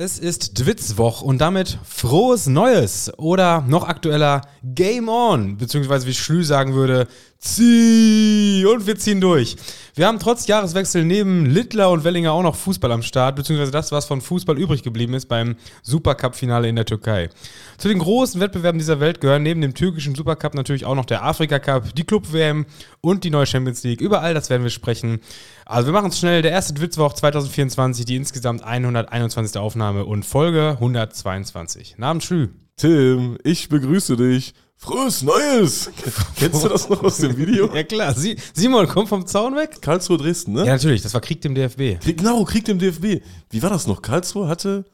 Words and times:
Es 0.00 0.16
ist 0.16 0.60
Dwitzwoch 0.60 1.22
und 1.22 1.38
damit 1.38 1.76
frohes 1.82 2.46
Neues 2.46 3.10
oder 3.18 3.62
noch 3.62 3.88
aktueller 3.88 4.42
Game 4.62 5.08
On, 5.08 5.56
beziehungsweise 5.56 6.06
wie 6.06 6.14
Schlü 6.14 6.44
sagen 6.44 6.74
würde, 6.74 7.08
zieh 7.40 8.64
und 8.64 8.86
wir 8.86 8.96
ziehen 8.96 9.20
durch. 9.20 9.56
Wir 9.96 10.06
haben 10.06 10.20
trotz 10.20 10.46
Jahreswechsel 10.46 11.04
neben 11.04 11.46
Littler 11.46 11.90
und 11.90 12.04
Wellinger 12.04 12.30
auch 12.30 12.44
noch 12.44 12.54
Fußball 12.54 12.92
am 12.92 13.02
Start, 13.02 13.34
beziehungsweise 13.34 13.72
das, 13.72 13.90
was 13.90 14.04
von 14.04 14.20
Fußball 14.20 14.56
übrig 14.56 14.84
geblieben 14.84 15.14
ist 15.14 15.26
beim 15.26 15.56
Supercup-Finale 15.82 16.68
in 16.68 16.76
der 16.76 16.84
Türkei. 16.84 17.28
Zu 17.76 17.88
den 17.88 17.98
großen 17.98 18.40
Wettbewerben 18.40 18.78
dieser 18.78 19.00
Welt 19.00 19.20
gehören 19.20 19.42
neben 19.42 19.60
dem 19.60 19.74
türkischen 19.74 20.14
Supercup 20.14 20.54
natürlich 20.54 20.84
auch 20.84 20.94
noch 20.94 21.06
der 21.06 21.24
Afrika-Cup, 21.24 21.96
die 21.96 22.04
Club-WM 22.04 22.66
und 23.00 23.24
die 23.24 23.30
neue 23.30 23.46
Champions 23.46 23.82
League. 23.82 24.00
Über 24.00 24.20
all 24.20 24.34
das 24.34 24.48
werden 24.48 24.62
wir 24.62 24.70
sprechen. 24.70 25.20
Also 25.68 25.88
wir 25.88 25.92
machen 25.92 26.08
es 26.08 26.18
schnell. 26.18 26.40
Der 26.40 26.50
erste 26.50 26.72
Dwitzwoch 26.72 27.12
2024, 27.12 28.06
die 28.06 28.16
insgesamt 28.16 28.64
121. 28.64 29.58
Aufnahme 29.58 30.06
und 30.06 30.24
Folge 30.24 30.70
122. 30.70 31.98
Namen 31.98 32.22
Schlü. 32.22 32.48
Tim, 32.78 33.36
ich 33.44 33.68
begrüße 33.68 34.16
dich. 34.16 34.54
Frohes 34.76 35.22
Neues! 35.22 35.90
Kennst 36.36 36.64
du 36.64 36.68
das 36.70 36.88
noch 36.88 37.02
aus 37.02 37.18
dem 37.18 37.36
Video? 37.36 37.68
Ja 37.74 37.82
klar, 37.82 38.14
Sie 38.14 38.36
Simon, 38.54 38.88
komm 38.88 39.06
vom 39.06 39.26
Zaun 39.26 39.56
weg. 39.56 39.82
Karlsruhe 39.82 40.16
Dresden, 40.16 40.54
ne? 40.54 40.60
Ja, 40.60 40.72
natürlich, 40.72 41.02
das 41.02 41.12
war 41.12 41.20
Krieg 41.20 41.42
dem 41.42 41.54
DFB. 41.54 42.00
Krieg, 42.00 42.16
genau, 42.16 42.44
Krieg 42.44 42.64
dem 42.64 42.78
DFB. 42.78 43.22
Wie 43.50 43.62
war 43.62 43.68
das 43.68 43.86
noch? 43.86 44.00
Karlsruhe 44.00 44.48
hatte. 44.48 44.86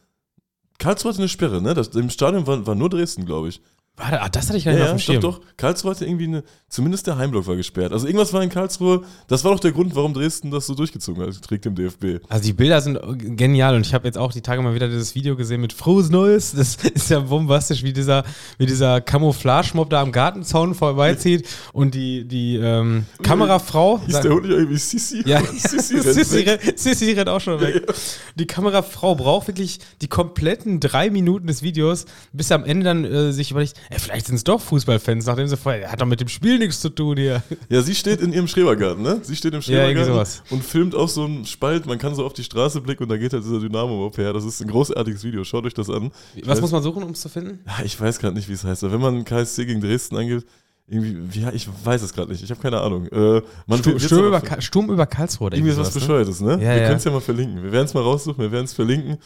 Karlsruhe 0.78 1.12
hatte 1.12 1.20
eine 1.20 1.28
Sperre, 1.28 1.62
ne? 1.62 1.75
Das, 1.75 1.88
Im 1.88 2.11
Stadion 2.11 2.48
war, 2.48 2.66
war 2.66 2.75
nur 2.75 2.91
Dresden, 2.91 3.27
glaube 3.27 3.48
ich. 3.48 3.61
Warte, 3.97 4.21
ah, 4.21 4.29
das 4.29 4.48
hatte 4.48 4.59
ich 4.59 4.65
gar 4.65 4.73
nicht 4.73 4.80
Ja, 4.80 4.87
auf 4.87 4.93
dem 4.93 4.98
ja, 4.98 5.05
Schirm. 5.05 5.21
doch, 5.21 5.39
doch. 5.39 5.47
Karlsruhe 5.57 5.93
hatte 5.93 6.05
irgendwie 6.05 6.25
eine. 6.25 6.43
Zumindest 6.69 7.07
der 7.07 7.16
Heimblock 7.16 7.47
war 7.47 7.55
gesperrt. 7.55 7.93
Also 7.93 8.09
irgendwas 8.09 8.33
war 8.33 8.43
in 8.43 8.48
Karlsruhe. 8.51 9.03
Das 9.29 9.45
war 9.45 9.53
doch 9.53 9.61
der 9.61 9.70
Grund, 9.70 9.95
warum 9.95 10.12
Dresden 10.12 10.51
das 10.51 10.67
so 10.67 10.75
durchgezogen 10.75 11.25
hat. 11.25 11.41
Krieg 11.47 11.62
dem 11.62 11.77
DFB. 11.77 12.20
Also 12.29 12.43
die 12.43 12.53
Bilder 12.53 12.80
sind 12.80 12.98
genial 13.37 13.77
und 13.77 13.87
ich 13.87 13.95
habe 13.95 14.09
jetzt 14.09 14.19
auch 14.19 14.33
die 14.33 14.41
Tage 14.41 14.61
mal 14.61 14.75
wieder 14.75 14.89
dieses 14.89 15.15
Video 15.15 15.37
gesehen 15.37 15.61
mit 15.61 15.73
Frohes 15.73 16.11
Neues. 16.11 16.53
Das 16.53 16.75
ist 16.95 17.11
ja 17.11 17.20
bombastisch, 17.20 17.84
wie 17.84 17.93
dieser, 17.93 18.25
wie 18.59 18.67
dieser 18.67 19.01
Camouflage-Mob 19.01 19.89
da 19.91 20.03
am 20.03 20.11
Gartenzaun 20.11 20.75
vorbeizieht 20.75 21.47
und 21.73 21.95
die, 21.95 22.25
die 22.25 22.56
ähm, 22.56 23.06
Kamerafrau. 23.23 24.01
Hieß 24.06 24.20
der 24.23 24.33
Hund 24.33 24.42
nicht 24.42 24.56
irgendwie 24.56 24.79
Sissi? 24.79 25.23
Ja, 25.25 25.41
Sissi 25.56 25.95
rennt 25.98 26.05
Sissi, 26.14 26.41
rennt, 26.41 26.79
Sissi 26.81 27.12
rennt 27.12 27.29
auch 27.29 27.41
schon 27.41 27.61
weg. 27.61 27.86
Die 28.34 28.47
Kamerafrau 28.47 29.14
braucht 29.14 29.47
wirklich 29.47 29.79
die 30.03 30.08
kompletten 30.08 30.81
drei 30.81 31.11
Minuten 31.11 31.47
des 31.47 31.62
Videos, 31.62 32.06
bis 32.33 32.51
am 32.51 32.64
Ende 32.64 32.84
dann 32.84 33.05
äh, 33.05 33.33
sich 33.33 33.53
überlegt, 33.53 33.75
ey, 33.90 33.98
vielleicht 33.98 34.27
sind 34.27 34.36
es 34.36 34.44
doch 34.44 34.60
Fußballfans, 34.60 35.27
nachdem 35.27 35.46
sie 35.48 35.56
vorher, 35.56 35.90
hat 35.90 36.00
doch 36.00 36.06
mit 36.06 36.20
dem 36.20 36.28
Spiel 36.28 36.58
nichts 36.58 36.80
zu 36.80 36.88
tun 36.90 37.16
hier. 37.16 37.42
Ja, 37.68 37.82
sie 37.82 37.94
steht 37.94 38.20
in 38.20 38.32
ihrem 38.32 38.48
Schrebergarten, 38.48 39.02
ne? 39.02 39.18
Sie 39.22 39.36
steht 39.36 39.52
im 39.54 39.60
Ja, 39.60 39.62
Schrebergarten 39.62 40.12
sowas. 40.12 40.42
und 40.50 40.64
filmt 40.64 40.94
auf 40.94 41.10
so 41.10 41.24
einem 41.24 41.44
Spalt. 41.44 41.86
Man 41.86 41.98
kann 41.98 42.14
so 42.14 42.24
auf 42.24 42.32
die 42.32 42.44
Straße 42.44 42.80
blicken 42.80 43.05
und 43.05 43.08
da 43.08 43.16
geht 43.16 43.32
halt 43.32 43.44
dieser 43.44 43.60
Dynamo-Mob 43.60 44.16
her. 44.18 44.32
Das 44.32 44.44
ist 44.44 44.60
ein 44.60 44.68
großartiges 44.68 45.24
Video. 45.24 45.44
Schaut 45.44 45.64
euch 45.66 45.74
das 45.74 45.90
an. 45.90 46.10
Ich 46.34 46.42
Was 46.46 46.56
weiß, 46.56 46.60
muss 46.62 46.72
man 46.72 46.82
suchen, 46.82 47.02
um 47.02 47.10
es 47.10 47.20
zu 47.20 47.28
finden? 47.28 47.60
Ja, 47.66 47.84
ich 47.84 48.00
weiß 48.00 48.18
gerade 48.18 48.34
nicht, 48.34 48.48
wie 48.48 48.52
es 48.55 48.64
heißt. 48.64 48.82
Wenn 48.90 49.00
man 49.00 49.24
KSC 49.24 49.66
gegen 49.66 49.80
Dresden 49.80 50.16
angibt, 50.16 50.46
irgendwie, 50.86 51.16
wie, 51.34 51.40
ja, 51.40 51.50
ich 51.52 51.66
weiß 51.84 52.02
es 52.02 52.12
gerade 52.12 52.30
nicht. 52.30 52.42
Ich 52.44 52.50
habe 52.50 52.60
keine 52.60 52.80
Ahnung. 52.80 53.06
Äh, 53.06 53.40
man 53.66 53.78
Sturm, 53.78 53.98
Sturm, 53.98 54.27
über, 54.27 54.42
Sturm 54.60 54.90
über 54.90 55.06
Karlsruhe. 55.06 55.48
irgendwie 55.50 55.70
ist 55.72 55.78
was 55.78 55.94
ne? 55.94 56.00
Bescheuertes, 56.00 56.40
ne? 56.42 56.52
Ja, 56.52 56.58
wir 56.58 56.77
ja. 56.77 56.84
können 56.86 56.96
es 56.98 57.05
ja 57.05 57.10
mal 57.10 57.20
verlinken. 57.20 57.62
Wir 57.62 57.72
werden 57.72 57.86
es 57.86 57.94
mal 57.94 58.02
raussuchen, 58.02 58.38
wir 58.42 58.52
werden 58.52 58.66
es 58.66 58.74
verlinken. 58.74 59.16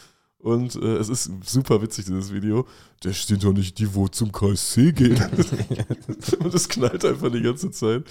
Und 0.41 0.75
äh, 0.75 0.95
es 0.97 1.09
ist 1.09 1.29
super 1.45 1.81
witzig, 1.81 2.05
dieses 2.05 2.31
Video. 2.33 2.65
Der 3.03 3.11
steht 3.11 3.43
doch 3.43 3.51
nicht 3.51 3.77
die, 3.77 3.93
wo 3.93 4.07
zum 4.07 4.31
KSC 4.31 4.93
gehen. 4.93 5.17
und 6.39 6.53
es 6.53 6.67
knallt 6.69 7.03
einfach 7.03 7.29
die 7.31 7.41
ganze 7.41 7.71
Zeit. 7.71 8.03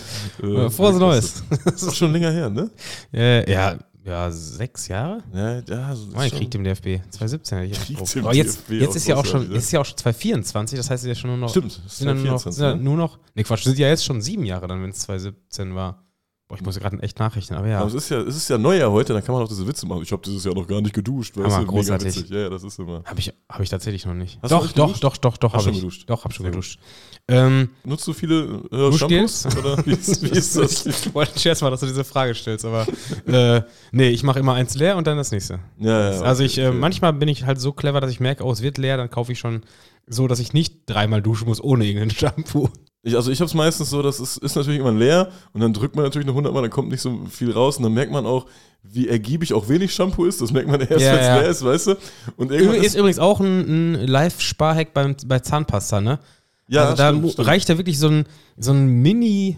Äh, 0.43 0.47
Ja, 0.55 0.71
Frohes 0.71 0.99
Neues. 0.99 1.43
Das 1.65 1.83
ist 1.83 1.97
schon 1.97 2.13
länger 2.13 2.31
her, 2.31 2.51
ne? 2.51 2.71
Äh, 3.13 3.51
ja, 3.51 3.79
ja, 4.05 4.31
sechs 4.31 4.89
Jahre? 4.89 5.23
Ja, 5.35 5.61
ja. 5.61 5.95
So 5.95 6.11
schon- 6.13 6.31
Krieg 6.31 6.51
dem 6.51 6.65
DFB. 6.65 7.01
2017 7.11 7.59
hätte 7.59 7.73
ich 7.73 7.81
Krieg 7.81 8.13
dem 8.13 8.25
Aber 8.25 8.35
jetzt, 8.35 8.59
DFB 8.69 8.81
jetzt 8.81 8.97
ist 8.97 9.07
ja 9.07 9.17
auch 9.17 9.25
schon, 9.27 9.49
ne? 9.49 9.57
ist 9.57 9.71
ja 9.71 9.81
auch 9.81 9.85
schon 9.87 9.97
2024, 9.99 10.79
das 10.79 10.91
heißt, 10.91 11.05
es 11.05 11.11
ist 11.11 11.17
ja 11.17 11.21
schon 11.21 11.31
nur 11.31 11.39
noch. 11.39 11.51
Stimmt, 11.51 11.73
Sind 11.87 12.07
dann 12.09 12.17
nur 12.23 12.33
noch, 12.33 12.43
2024, 12.43 12.55
sind 12.55 12.65
dann 12.65 12.79
ne? 12.79 12.85
nur 12.85 12.97
noch. 12.97 13.19
Ne, 13.35 13.45
Quatsch, 13.45 13.65
sind 13.65 13.79
ja 13.79 13.89
jetzt 13.89 14.05
schon 14.05 14.21
sieben 14.23 14.45
Jahre 14.45 14.67
dann, 14.67 14.83
wenn 14.83 14.91
es 14.91 14.99
2017 15.01 15.75
war. 15.75 16.05
Boah, 16.49 16.55
ich 16.55 16.63
muss 16.63 16.77
ja 16.77 16.81
gerade 16.81 17.03
echt 17.03 17.19
nachrechnen, 17.19 17.59
aber 17.59 17.69
ja. 17.69 17.81
Aber 17.81 17.89
es 17.89 17.95
ist 17.95 18.09
ja, 18.09 18.21
es 18.23 18.35
ist 18.35 18.49
ja 18.49 18.57
Neujahr 18.57 18.91
heute, 18.91 19.13
dann 19.13 19.23
kann 19.23 19.35
man 19.35 19.45
auch 19.45 19.49
diese 19.49 19.67
Witze 19.67 19.87
machen. 19.87 20.01
Ich 20.03 20.11
habe 20.13 20.23
dieses 20.25 20.45
Jahr 20.45 20.55
noch 20.55 20.67
gar 20.67 20.81
nicht 20.81 20.95
geduscht. 20.95 21.37
weißt 21.37 21.45
Hammer, 21.45 21.57
du, 21.57 21.61
mega 21.61 21.71
großartig. 21.73 22.17
witzig. 22.17 22.31
Ja, 22.31 22.39
ja, 22.39 22.49
das 22.49 22.65
ist 22.65 22.79
immer. 22.79 23.03
Habe 23.05 23.21
ich, 23.21 23.35
hab 23.51 23.61
ich 23.61 23.69
tatsächlich 23.69 24.07
noch 24.07 24.15
nicht. 24.15 24.39
Hast 24.41 24.51
doch, 24.51 24.67
doch, 24.73 24.87
geduscht? 24.87 25.05
doch, 25.05 25.17
doch, 25.19 25.37
doch, 25.37 25.53
habe 25.53 25.63
schon 25.63 25.73
ich. 25.75 25.81
geduscht? 25.81 26.05
Doch, 26.09 26.25
hab 26.25 26.33
schon 26.33 26.45
Sehr 26.45 26.51
geduscht. 26.51 26.81
Ähm, 27.29 27.69
Nutzt 27.85 28.07
du 28.07 28.15
viele 28.15 28.63
äh? 28.73 28.93
Shampoos? 28.93 29.45
Oder 29.59 29.85
wie 29.85 29.93
ist, 29.93 30.23
wie 30.23 30.31
ist 30.31 30.57
das? 30.57 30.87
ich 30.87 31.15
wollte 31.15 31.39
Scherz 31.39 31.61
mal, 31.61 31.71
dass 31.71 31.81
du 31.81 31.87
diese 31.87 32.03
Frage 32.03 32.35
stellst, 32.35 32.65
aber 32.65 32.87
äh, 33.27 33.61
nee, 33.93 34.09
ich 34.09 34.23
mache 34.23 34.39
immer 34.39 34.55
eins 34.55 34.75
leer 34.75 34.97
und 34.97 35.07
dann 35.07 35.19
das 35.19 35.31
nächste. 35.31 35.59
Ja, 35.79 36.13
ja, 36.13 36.21
also 36.23 36.43
okay, 36.43 36.51
ich, 36.51 36.59
äh, 36.59 36.69
okay. 36.69 36.79
manchmal 36.79 37.13
bin 37.13 37.29
ich 37.29 37.45
halt 37.45 37.61
so 37.61 37.73
clever, 37.73 38.01
dass 38.01 38.11
ich 38.11 38.21
merke, 38.21 38.43
oh, 38.43 38.51
es 38.51 38.63
wird 38.63 38.79
leer, 38.79 38.97
dann 38.97 39.11
kaufe 39.11 39.33
ich 39.33 39.39
schon 39.39 39.65
so, 40.07 40.27
dass 40.27 40.39
ich 40.39 40.55
nicht 40.55 40.87
dreimal 40.87 41.21
duschen 41.21 41.47
muss 41.47 41.63
ohne 41.63 41.85
irgendein 41.85 42.11
Shampoo. 42.11 42.71
Ich, 43.09 43.17
also 43.17 43.31
ich 43.31 43.41
habe 43.41 43.47
es 43.49 43.55
meistens 43.55 43.91
so, 43.91 44.03
das 44.03 44.21
ist, 44.21 44.37
ist 44.39 44.55
natürlich 44.57 44.81
immer 44.81 44.93
leer 44.93 45.31
und 45.53 45.61
dann 45.61 45.73
drückt 45.73 45.97
man 45.97 46.05
natürlich 46.05 46.27
noch 46.27 46.35
100 46.35 46.53
Mal, 46.53 46.63
dann 46.63 46.71
kommt 46.71 46.91
nicht 46.91 47.01
so 47.01 47.21
viel 47.31 47.51
raus 47.53 47.77
und 47.79 47.83
dann 47.85 47.93
merkt 47.95 48.13
man 48.13 48.27
auch, 48.27 48.47
wie 48.83 49.09
ergiebig 49.09 49.53
auch 49.55 49.69
wenig 49.69 49.93
Shampoo 49.93 50.25
ist. 50.25 50.41
Das 50.41 50.53
merkt 50.53 50.69
man 50.69 50.81
erst, 50.89 50.91
Ja, 51.05 51.13
wenn 51.13 51.21
es 51.21 51.27
ja. 51.27 51.41
leer 51.41 51.49
ist, 51.49 51.65
weißt 51.65 51.87
du? 51.89 51.95
Und 52.37 52.53
irgendwann 52.53 52.77
Ist, 52.77 52.87
ist, 52.87 52.95
übrigens 52.97 53.19
auch 53.19 53.41
ein, 53.41 53.95
ein 53.95 54.07
Live-Sparhack 54.07 54.95
beim- 54.95 55.17
bei 55.27 55.41
Zahnpasta, 55.41 56.01
ne? 56.01 56.19
ja, 56.69 56.85
also 56.85 56.97
da 56.97 57.09
stimmt, 57.09 57.23
mu- 57.23 57.31
stimmt. 57.31 57.49
reicht 57.49 57.69
ja 57.69 57.77
wirklich 57.79 57.99
so 57.99 58.09
ein, 58.09 58.25
so 58.57 58.73
ein 58.73 58.87
Mini, 58.87 59.57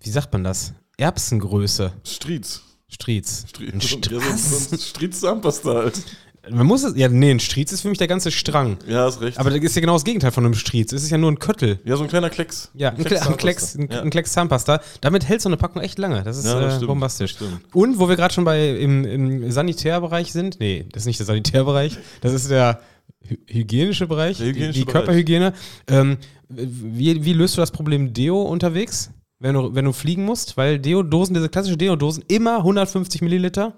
wie 0.00 0.10
sagt 0.10 0.32
man 0.32 0.44
das? 0.44 0.74
Erbsengröße. 0.98 1.92
Striez. 2.04 2.62
Striez. 2.88 3.44
Striez. 3.48 3.84
Straß. 3.84 4.68
so 4.70 4.76
ein 4.76 4.78
Striez 4.80 5.20
Zahnpasta 5.20 5.74
halt. 5.74 6.02
Man 6.50 6.66
muss 6.66 6.82
es, 6.82 6.96
ja, 6.96 7.08
nee, 7.08 7.30
ein 7.30 7.38
Striez 7.38 7.70
ist 7.70 7.82
für 7.82 7.88
mich 7.88 7.98
der 7.98 8.08
ganze 8.08 8.32
Strang. 8.32 8.76
Ja, 8.88 9.04
hast 9.04 9.20
recht. 9.20 9.38
Aber 9.38 9.50
das 9.50 9.60
ist 9.60 9.76
ja 9.76 9.80
genau 9.80 9.92
das 9.92 10.02
Gegenteil 10.04 10.32
von 10.32 10.44
einem 10.44 10.54
Striez. 10.54 10.92
Es 10.92 11.04
ist 11.04 11.10
ja 11.10 11.18
nur 11.18 11.30
ein 11.30 11.38
Köttel. 11.38 11.78
ja, 11.84 11.96
so 11.96 12.02
ein 12.02 12.08
kleiner 12.08 12.30
Klecks. 12.30 12.70
Ja, 12.74 12.88
ein, 12.90 13.04
Kle 13.04 13.22
ein, 13.22 13.36
Klecks, 13.36 13.76
ein, 13.76 13.88
Ja. 13.90 14.02
ein 14.02 14.10
Klecks 14.10 14.32
Zahnpasta. 14.32 14.80
Damit 15.00 15.28
hält 15.28 15.40
so 15.40 15.48
eine 15.48 15.56
Packung 15.56 15.82
echt 15.82 15.98
lange. 15.98 16.24
Das 16.24 16.36
ist 16.38 16.46
Ja, 16.46 16.60
das 16.60 16.82
äh, 16.82 16.86
bombastisch. 16.86 17.36
Und 17.72 18.00
wo 18.00 18.08
wir 18.08 18.16
gerade 18.16 18.34
schon 18.34 18.44
bei 18.44 18.70
im, 18.70 19.04
im 19.04 19.52
Sanitärbereich 19.52 20.32
sind, 20.32 20.58
nee, 20.58 20.84
das 20.90 21.04
ist 21.04 21.06
nicht 21.06 21.20
der 21.20 21.26
Sanitärbereich, 21.26 21.96
das 22.22 22.32
ist 22.32 22.50
der 22.50 22.80
hy 23.28 23.38
hygienische 23.46 24.08
Bereich, 24.08 24.40
hygienische 24.40 24.72
die, 24.72 24.78
die 24.80 24.84
Bereich. 24.84 24.92
Körperhygiene. 24.92 25.52
Ähm, 25.86 26.16
wie, 26.48 27.24
wie 27.24 27.32
löst 27.34 27.56
du 27.56 27.60
das 27.60 27.70
Problem 27.70 28.12
Deo 28.12 28.42
unterwegs, 28.42 29.10
wenn 29.38 29.54
du, 29.54 29.74
wenn 29.76 29.84
du 29.84 29.92
fliegen 29.92 30.24
musst? 30.24 30.56
Weil 30.56 30.80
Deo-Dosen, 30.80 31.34
diese 31.34 31.48
klassische 31.48 31.76
Deo-Dosen, 31.76 32.24
immer 32.26 32.56
150 32.58 33.22
Milliliter. 33.22 33.74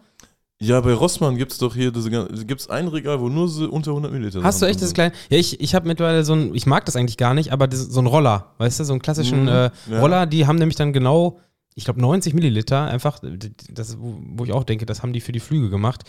Ja, 0.60 0.80
bei 0.80 0.94
Rossmann 0.94 1.36
gibt 1.36 1.52
es 1.52 1.58
doch 1.58 1.74
hier 1.74 1.90
diese, 1.90 2.10
gibt's 2.46 2.70
ein 2.70 2.88
Regal, 2.88 3.20
wo 3.20 3.28
nur 3.28 3.48
so 3.48 3.68
unter 3.68 3.90
100 3.90 4.12
Milliliter 4.12 4.42
Hast 4.42 4.62
du 4.62 4.66
echt 4.66 4.80
das 4.80 4.94
kleine? 4.94 5.12
Ja, 5.28 5.36
ich, 5.36 5.60
ich 5.60 5.74
habe 5.74 5.86
mittlerweile 5.86 6.24
so 6.24 6.32
ein, 6.34 6.54
ich 6.54 6.66
mag 6.66 6.84
das 6.86 6.96
eigentlich 6.96 7.16
gar 7.16 7.34
nicht, 7.34 7.52
aber 7.52 7.66
das, 7.66 7.80
so 7.80 8.00
ein 8.00 8.06
Roller, 8.06 8.54
weißt 8.58 8.80
du, 8.80 8.84
so 8.84 8.92
einen 8.92 9.02
klassischen 9.02 9.42
Mhm, 9.42 9.48
äh, 9.48 9.70
ja. 9.90 10.00
Roller, 10.00 10.26
die 10.26 10.46
haben 10.46 10.56
nämlich 10.56 10.76
dann 10.76 10.92
genau, 10.92 11.40
ich 11.74 11.84
glaube 11.84 12.00
90 12.00 12.34
Milliliter, 12.34 12.84
einfach, 12.84 13.18
das, 13.68 13.98
wo, 13.98 14.16
wo 14.36 14.44
ich 14.44 14.52
auch 14.52 14.64
denke, 14.64 14.86
das 14.86 15.02
haben 15.02 15.12
die 15.12 15.20
für 15.20 15.32
die 15.32 15.40
Flüge 15.40 15.70
gemacht. 15.70 16.04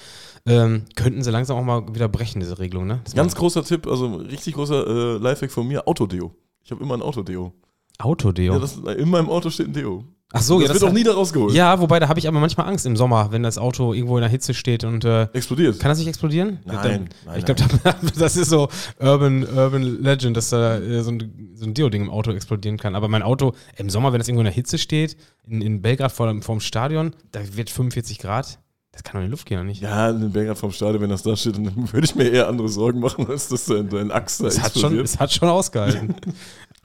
Ähm, 0.45 0.83
könnten 0.95 1.23
sie 1.23 1.31
langsam 1.31 1.57
auch 1.57 1.63
mal 1.63 1.93
wieder 1.95 2.07
brechen, 2.07 2.39
diese 2.39 2.59
Regelung, 2.59 2.85
ne? 2.85 3.01
Das 3.03 3.15
Ganz 3.15 3.35
großer 3.35 3.63
Tipp, 3.63 3.87
also 3.87 4.15
richtig 4.17 4.53
großer 4.53 4.85
äh, 4.87 5.17
Lifehack 5.17 5.51
von 5.51 5.67
mir, 5.67 5.87
Autodeo. 5.87 6.35
Ich 6.63 6.71
habe 6.71 6.83
immer 6.83 6.93
ein 6.93 7.01
Autodeo. 7.01 7.51
Autodeo. 7.97 8.53
Ja, 8.53 8.59
das, 8.59 8.77
in 8.77 9.09
meinem 9.09 9.29
Auto 9.29 9.49
steht 9.49 9.67
ein 9.67 9.73
Deo. 9.73 10.03
Ach 10.37 10.41
so, 10.41 10.59
das 10.59 10.67
ja, 10.67 10.73
wird 10.73 10.83
auch 10.83 10.91
nie 10.93 11.03
da 11.03 11.13
rausgeholt. 11.13 11.53
Ja, 11.53 11.79
wobei 11.79 11.99
da 11.99 12.07
habe 12.09 12.19
ich 12.19 12.27
aber 12.27 12.39
manchmal 12.39 12.67
Angst 12.67 12.85
im 12.85 12.95
Sommer, 12.97 13.31
wenn 13.31 13.41
das 13.43 13.57
Auto 13.57 13.93
irgendwo 13.93 14.17
in 14.17 14.21
der 14.21 14.29
Hitze 14.29 14.53
steht 14.53 14.83
und 14.83 15.05
äh, 15.05 15.23
Explodiert. 15.33 15.79
kann 15.79 15.89
das 15.89 15.97
nicht 15.99 16.07
explodieren? 16.07 16.59
Nein, 16.65 17.07
Da- 17.25 17.31
nein, 17.31 17.39
ich 17.39 17.45
glaube, 17.45 17.63
das 18.19 18.35
ist 18.35 18.49
so 18.49 18.67
Urban, 18.99 19.43
Urban 19.47 20.01
Legend, 20.03 20.35
dass 20.37 20.49
da 20.49 20.77
äh, 20.77 21.01
so 21.03 21.11
ein, 21.11 21.51
so 21.55 21.65
ein 21.65 21.73
Deo-Ding 21.73 22.03
im 22.03 22.09
Auto 22.09 22.31
explodieren 22.31 22.77
kann. 22.77 22.95
Aber 22.95 23.07
mein 23.07 23.23
Auto 23.23 23.53
im 23.77 23.89
Sommer, 23.89 24.11
wenn 24.11 24.19
das 24.19 24.27
irgendwo 24.27 24.41
in 24.41 24.45
der 24.45 24.53
Hitze 24.53 24.77
steht, 24.77 25.15
in, 25.47 25.61
in 25.61 25.81
Belgrad 25.81 26.11
vor, 26.11 26.27
dem- 26.27 26.41
vorm 26.41 26.59
Stadion, 26.59 27.13
da 27.31 27.39
wird 27.55 27.69
45 27.69 28.19
Grad, 28.19 28.59
das 28.91 29.03
kann 29.03 29.13
doch 29.13 29.19
in 29.21 29.25
die 29.27 29.31
Luft 29.31 29.45
gehen, 29.45 29.57
oder 29.57 29.65
nicht? 29.67 29.81
Ja, 29.81 30.09
in 30.09 30.31
Belgrad 30.31 30.57
vom 30.57 30.71
Stadion, 30.71 31.01
wenn 31.01 31.09
das 31.09 31.23
da 31.23 31.35
steht, 31.35 31.57
dann 31.57 31.71
würde 31.93 32.05
ich 32.05 32.15
mir 32.15 32.29
eher 32.29 32.47
andere 32.47 32.69
Sorgen 32.69 32.99
machen, 32.99 33.27
als 33.29 33.47
dass 33.49 33.65
dein, 33.65 33.89
dein 33.89 34.11
Axt 34.11 34.41
da 34.41 34.47
es, 34.47 34.55
hat 34.61 34.71
schon, 34.73 34.81
explodiert. 34.83 35.05
es 35.05 35.19
hat 35.19 35.31
schon 35.33 35.49
ausgehalten. 35.49 36.15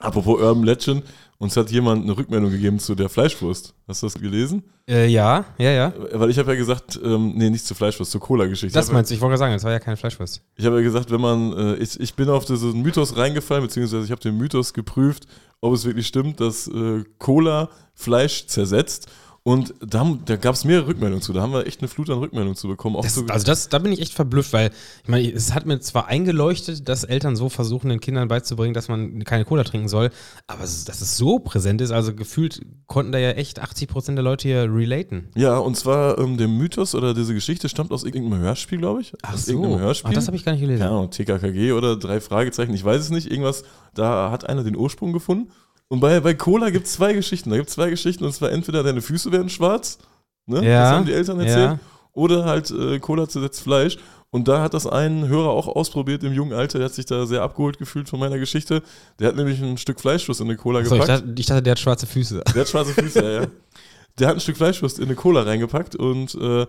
Apropos 0.00 0.40
Urban 0.40 0.64
Legend, 0.64 1.04
uns 1.38 1.56
hat 1.56 1.70
jemand 1.70 2.04
eine 2.04 2.16
Rückmeldung 2.16 2.50
gegeben 2.50 2.78
zu 2.78 2.94
der 2.94 3.08
Fleischwurst. 3.08 3.74
Hast 3.86 4.02
du 4.02 4.06
das 4.06 4.14
gelesen? 4.14 4.62
äh, 4.88 5.06
ja, 5.06 5.44
ja, 5.58 5.70
ja. 5.70 5.94
Weil 6.12 6.30
ich 6.30 6.38
habe 6.38 6.52
ja 6.52 6.58
gesagt, 6.58 6.98
ähm, 7.02 7.32
nee, 7.36 7.48
nicht 7.48 7.64
zur 7.64 7.76
Fleischwurst, 7.76 8.10
zur 8.10 8.20
Cola-Geschichte. 8.20 8.74
Das 8.74 8.90
meinst 8.90 9.10
du, 9.10 9.14
ich 9.14 9.20
wollte 9.20 9.38
sagen, 9.38 9.52
das 9.52 9.64
war 9.64 9.72
ja 9.72 9.78
keine 9.78 9.96
Fleischwurst. 9.96 10.42
Ich 10.56 10.66
habe 10.66 10.76
ja 10.76 10.82
gesagt, 10.82 11.10
wenn 11.10 11.20
man, 11.20 11.52
äh, 11.52 11.74
ich, 11.76 11.98
ich 11.98 12.14
bin 12.14 12.28
auf 12.28 12.44
diesen 12.44 12.82
Mythos 12.82 13.16
reingefallen, 13.16 13.64
beziehungsweise 13.64 14.04
ich 14.04 14.10
habe 14.10 14.20
den 14.20 14.36
Mythos 14.36 14.74
geprüft, 14.74 15.26
ob 15.60 15.74
es 15.74 15.84
wirklich 15.84 16.06
stimmt, 16.06 16.40
dass 16.40 16.66
äh, 16.66 17.04
Cola 17.18 17.70
Fleisch 17.94 18.46
zersetzt. 18.46 19.08
Und 19.42 19.72
da, 19.80 20.00
haben- 20.00 20.20
da 20.26 20.36
gab 20.36 20.54
es 20.54 20.66
mehrere 20.66 20.88
Rückmeldungen 20.88 21.22
zu. 21.22 21.32
Da 21.32 21.40
haben 21.40 21.52
wir 21.54 21.66
echt 21.66 21.80
eine 21.80 21.88
Flut 21.88 22.10
an 22.10 22.18
Rückmeldungen 22.18 22.56
zu 22.56 22.68
bekommen. 22.68 22.96
Auch 22.96 23.02
Das, 23.02 23.14
zu, 23.14 23.24
also 23.28 23.46
das, 23.46 23.70
da 23.70 23.78
bin 23.78 23.90
ich 23.90 24.00
echt 24.02 24.12
verblüfft, 24.12 24.52
weil 24.52 24.70
ich 25.02 25.08
meine, 25.08 25.30
es 25.32 25.54
hat 25.54 25.64
mir 25.64 25.80
zwar 25.80 26.08
eingeleuchtet, 26.08 26.86
dass 26.90 27.04
Eltern 27.04 27.36
so 27.36 27.48
versuchen, 27.48 27.88
den 27.88 28.00
Kindern 28.00 28.28
beizubringen, 28.28 28.74
dass 28.74 28.88
man 28.88 29.24
keine 29.24 29.46
Cola 29.46 29.64
trinken 29.64 29.88
soll, 29.88 30.10
aber 30.46 30.60
dass 30.60 31.00
es 31.00 31.16
so 31.16 31.38
präsent 31.38 31.80
ist, 31.80 31.90
also 31.90 32.14
gefühlt 32.14 32.60
konnten 32.86 33.12
da 33.12 33.18
ja 33.18 33.30
echt 33.30 33.62
80% 33.62 34.14
der 34.14 34.22
Leute 34.22 34.46
hier 34.46 34.64
relaten. 34.70 35.28
ja, 35.34 35.56
und 35.56 35.74
zwar 35.74 36.18
ähm, 36.18 36.36
der 36.36 36.48
Mythos 36.48 36.94
oder 36.94 37.14
diese 37.14 37.32
Geschichte 37.32 37.70
stammt 37.70 37.92
aus 37.92 38.04
irgendeinem 38.04 38.40
Hörspiel, 38.42 38.76
glaube 38.76 39.00
ich. 39.00 39.14
aus 39.24 39.48
irgendeinem 39.48 39.78
Hörspiel. 39.78 40.10
Ach, 40.10 40.14
das 40.14 40.26
habe 40.26 40.36
ich 40.36 40.44
gar 40.44 40.52
nicht 40.52 40.60
gelesen. 40.60 40.82
Ahnung, 40.82 41.10
TKKG 41.10 41.72
oder 41.72 41.96
drei 41.96 42.20
Fragezeichen, 42.20 42.74
ich 42.74 42.84
weiß 42.84 43.00
es 43.00 43.10
nicht, 43.10 43.30
irgendwas, 43.30 43.64
da 43.94 44.30
hat 44.30 44.46
einer 44.46 44.64
den 44.64 44.76
Ursprung 44.76 45.14
gefunden. 45.14 45.50
Und 45.90 45.98
bei, 45.98 46.20
bei 46.20 46.34
Cola 46.34 46.70
gibt 46.70 46.86
es 46.86 46.92
zwei 46.92 47.12
Geschichten. 47.12 47.50
Da 47.50 47.56
gibt 47.56 47.68
es 47.68 47.74
zwei 47.74 47.90
Geschichten 47.90 48.24
und 48.24 48.32
zwar 48.32 48.52
entweder 48.52 48.84
deine 48.84 49.02
Füße 49.02 49.32
werden 49.32 49.48
schwarz, 49.48 49.98
ne? 50.46 50.64
Ja, 50.64 50.82
das 50.82 50.90
haben 50.92 51.06
die 51.06 51.12
Eltern 51.12 51.40
erzählt, 51.40 51.72
ja. 51.72 51.78
oder 52.12 52.44
halt 52.44 52.70
äh, 52.70 53.00
Cola 53.00 53.28
zersetzt 53.28 53.62
Fleisch. 53.62 53.98
Und 54.30 54.46
da 54.46 54.62
hat 54.62 54.74
das 54.74 54.86
ein 54.86 55.26
Hörer 55.26 55.50
auch 55.50 55.66
ausprobiert 55.66 56.22
im 56.22 56.32
jungen 56.32 56.52
Alter, 56.52 56.78
der 56.78 56.86
hat 56.86 56.94
sich 56.94 57.06
da 57.06 57.26
sehr 57.26 57.42
abgeholt 57.42 57.78
gefühlt 57.78 58.08
von 58.08 58.20
meiner 58.20 58.38
Geschichte. 58.38 58.84
Der 59.18 59.26
hat 59.26 59.36
nämlich 59.36 59.60
ein 59.60 59.76
Stück 59.78 60.00
Fleischwurst 60.00 60.40
in 60.40 60.46
eine 60.46 60.56
Cola 60.56 60.78
Achso, 60.78 60.94
ich, 60.94 61.00
gepackt. 61.00 61.24
dachte, 61.26 61.34
ich 61.40 61.46
dachte, 61.46 61.62
der 61.64 61.70
hat 61.72 61.80
schwarze 61.80 62.06
Füße. 62.06 62.44
Der 62.54 62.60
hat 62.60 62.68
schwarze 62.68 62.94
Füße, 62.94 63.22
ja, 63.22 63.40
ja. 63.42 63.46
Der 64.18 64.28
hat 64.28 64.34
ein 64.36 64.40
Stück 64.40 64.56
Fleischwurst 64.56 64.98
in 64.98 65.06
eine 65.06 65.14
Cola 65.14 65.42
reingepackt 65.42 65.96
und 65.96 66.34
äh, 66.34 66.66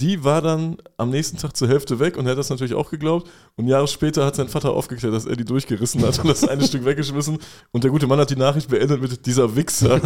die 0.00 0.24
war 0.24 0.42
dann 0.42 0.78
am 0.96 1.10
nächsten 1.10 1.38
Tag 1.38 1.56
zur 1.56 1.68
Hälfte 1.68 2.00
weg 2.00 2.16
und 2.16 2.26
er 2.26 2.32
hat 2.32 2.38
das 2.38 2.50
natürlich 2.50 2.74
auch 2.74 2.90
geglaubt. 2.90 3.30
Und 3.56 3.68
Jahre 3.68 3.86
später 3.86 4.26
hat 4.26 4.34
sein 4.34 4.48
Vater 4.48 4.72
aufgeklärt, 4.72 5.14
dass 5.14 5.24
er 5.24 5.36
die 5.36 5.44
durchgerissen 5.44 6.02
hat 6.02 6.18
und 6.18 6.28
das 6.28 6.46
eine 6.48 6.62
Stück 6.66 6.84
weggeschmissen. 6.84 7.38
Und 7.70 7.84
der 7.84 7.92
gute 7.92 8.08
Mann 8.08 8.18
hat 8.18 8.28
die 8.28 8.36
Nachricht 8.36 8.68
beendet 8.68 9.00
mit 9.00 9.24
dieser 9.24 9.54
Wichser. 9.54 10.00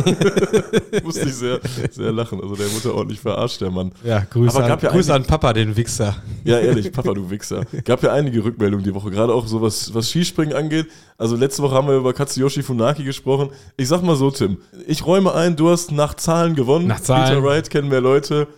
Musste 1.03 1.23
ich 1.23 1.35
sehr, 1.35 1.61
sehr 1.91 2.13
lachen. 2.13 2.39
Also 2.43 2.55
der 2.55 2.71
wurde 2.71 2.95
ordentlich 2.95 3.21
verarscht, 3.21 3.63
der 3.63 3.71
Mann. 3.71 3.93
Ja, 4.05 4.27
Grüße, 4.29 4.63
an, 4.63 4.69
ja 4.69 4.77
Grüße 4.77 5.15
an 5.15 5.25
Papa, 5.25 5.55
den 5.55 5.75
Wichser. 5.75 6.17
Ja, 6.45 6.59
ehrlich, 6.59 6.93
Papa, 6.93 7.15
du 7.15 7.31
Wichser. 7.31 7.65
Gab 7.85 8.03
ja 8.03 8.13
einige 8.13 8.45
Rückmeldungen 8.45 8.85
die 8.85 8.95
Woche, 8.95 9.11
gerade 9.11 9.33
auch 9.33 9.47
so 9.47 9.63
was, 9.63 9.95
was 9.95 10.11
Skispringen 10.11 10.55
angeht. 10.55 10.89
Also 11.17 11.35
letzte 11.35 11.63
Woche 11.63 11.75
haben 11.75 11.89
wir 11.89 11.97
über 11.97 12.13
Katsuyoshi 12.13 12.63
Funaki 12.63 13.05
gesprochen. 13.05 13.49
Ich 13.79 13.89
sag 13.89 14.03
mal 14.03 14.17
so, 14.17 14.31
Tim, 14.31 14.59
ich 14.87 15.07
räume 15.07 15.33
ein, 15.35 15.57
du 15.57 15.71
hast 15.71 15.93
nach 15.93 16.13
Zahlen 16.15 16.55
gewonnen. 16.55 16.89
Nach 16.89 17.01
Zahlen. 17.01 17.25
Peter 17.25 17.43
Wright 17.43 17.71
kennen 17.71 17.89
mehr 17.89 18.03
Leute. 18.03 18.49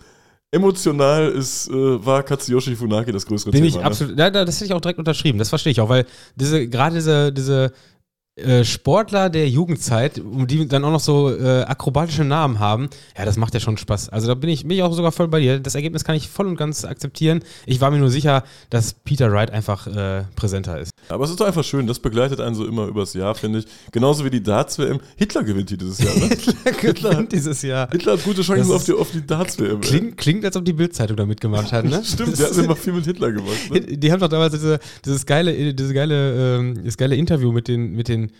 Emotional 0.51 1.29
ist, 1.31 1.69
äh, 1.69 1.73
war 2.05 2.23
Katsuyoshi 2.23 2.75
Funaki 2.75 3.11
das 3.11 3.25
größere 3.25 3.51
Bin 3.51 3.61
Thema. 3.63 3.67
ich 3.69 3.75
ne? 3.77 3.83
absolut, 3.85 4.19
ja, 4.19 4.29
da- 4.29 4.43
das 4.43 4.55
hätte 4.55 4.65
ich 4.65 4.73
auch 4.73 4.81
direkt 4.81 4.99
unterschrieben, 4.99 5.39
das 5.39 5.49
verstehe 5.49 5.71
ich 5.71 5.79
auch, 5.79 5.87
weil 5.89 6.05
diese, 6.35 6.67
gerade 6.67 6.95
diese, 6.95 7.31
diese 7.31 7.71
Sportler 8.63 9.29
der 9.29 9.49
Jugendzeit, 9.49 10.21
die 10.23 10.67
dann 10.67 10.85
auch 10.85 10.91
noch 10.91 10.99
so 11.01 11.29
äh, 11.35 11.63
akrobatische 11.63 12.23
Namen 12.23 12.59
haben, 12.59 12.89
ja, 13.17 13.25
das 13.25 13.35
macht 13.37 13.53
ja 13.53 13.59
schon 13.59 13.75
Spaß. 13.77 14.09
Also 14.09 14.27
da 14.27 14.35
bin 14.35 14.49
ich, 14.49 14.63
bin 14.63 14.71
ich 14.71 14.83
auch 14.83 14.93
sogar 14.93 15.11
voll 15.11 15.27
bei 15.27 15.41
dir. 15.41 15.59
Das 15.59 15.75
Ergebnis 15.75 16.05
kann 16.05 16.15
ich 16.15 16.29
voll 16.29 16.47
und 16.47 16.55
ganz 16.55 16.85
akzeptieren. 16.85 17.43
Ich 17.65 17.81
war 17.81 17.91
mir 17.91 17.97
nur 17.99 18.09
sicher, 18.09 18.43
dass 18.69 18.93
Peter 18.93 19.31
Wright 19.31 19.51
einfach 19.51 19.85
äh, 19.87 20.23
präsenter 20.35 20.79
ist. 20.79 20.91
Aber 21.09 21.25
es 21.25 21.29
ist 21.31 21.39
doch 21.41 21.45
einfach 21.45 21.63
schön, 21.65 21.87
das 21.87 21.99
begleitet 21.99 22.39
einen 22.39 22.55
so 22.55 22.65
immer 22.65 22.87
übers 22.87 23.13
Jahr, 23.13 23.35
finde 23.35 23.59
ich. 23.59 23.65
Genauso 23.91 24.23
wie 24.23 24.29
die 24.29 24.41
Darts-WM. 24.41 25.01
Hitler 25.17 25.43
gewinnt 25.43 25.69
die 25.69 25.77
dieses 25.77 25.99
Jahr, 25.99 26.15
ne? 26.15 26.29
Hitler 26.79 27.11
gewinnt 27.11 27.31
dieses 27.33 27.61
Jahr. 27.61 27.89
Hitler 27.91 28.13
hat 28.13 28.23
gute 28.23 28.41
Chancen 28.43 28.71
auf 28.71 28.85
die, 28.85 28.93
auf 28.93 29.11
die 29.11 29.25
Darts-WM. 29.25 29.81
Klingt, 29.81 30.17
klingt, 30.17 30.45
als 30.45 30.55
ob 30.55 30.63
die 30.63 30.73
Bildzeitung 30.73 31.17
da 31.17 31.25
mitgemacht 31.25 31.71
hat, 31.73 31.83
ne? 31.85 32.01
Stimmt, 32.05 32.39
hat 32.39 32.51
ist- 32.51 32.57
immer 32.57 32.75
viel 32.77 32.93
mit 32.93 33.05
Hitler 33.05 33.31
gemacht. 33.33 33.71
Ne? 33.71 33.81
Die 34.01 34.11
haben 34.11 34.19
doch 34.19 34.29
damals 34.29 34.53
diese, 34.53 34.79
dieses 35.03 35.25
geile, 35.25 35.73
diese 35.73 35.93
geile, 35.93 36.57
ähm, 36.59 36.81
das 36.85 36.97
geile 36.97 37.15
Interview 37.15 37.51
mit 37.51 37.67
den, 37.67 37.91
mit 37.93 38.07
den 38.07 38.30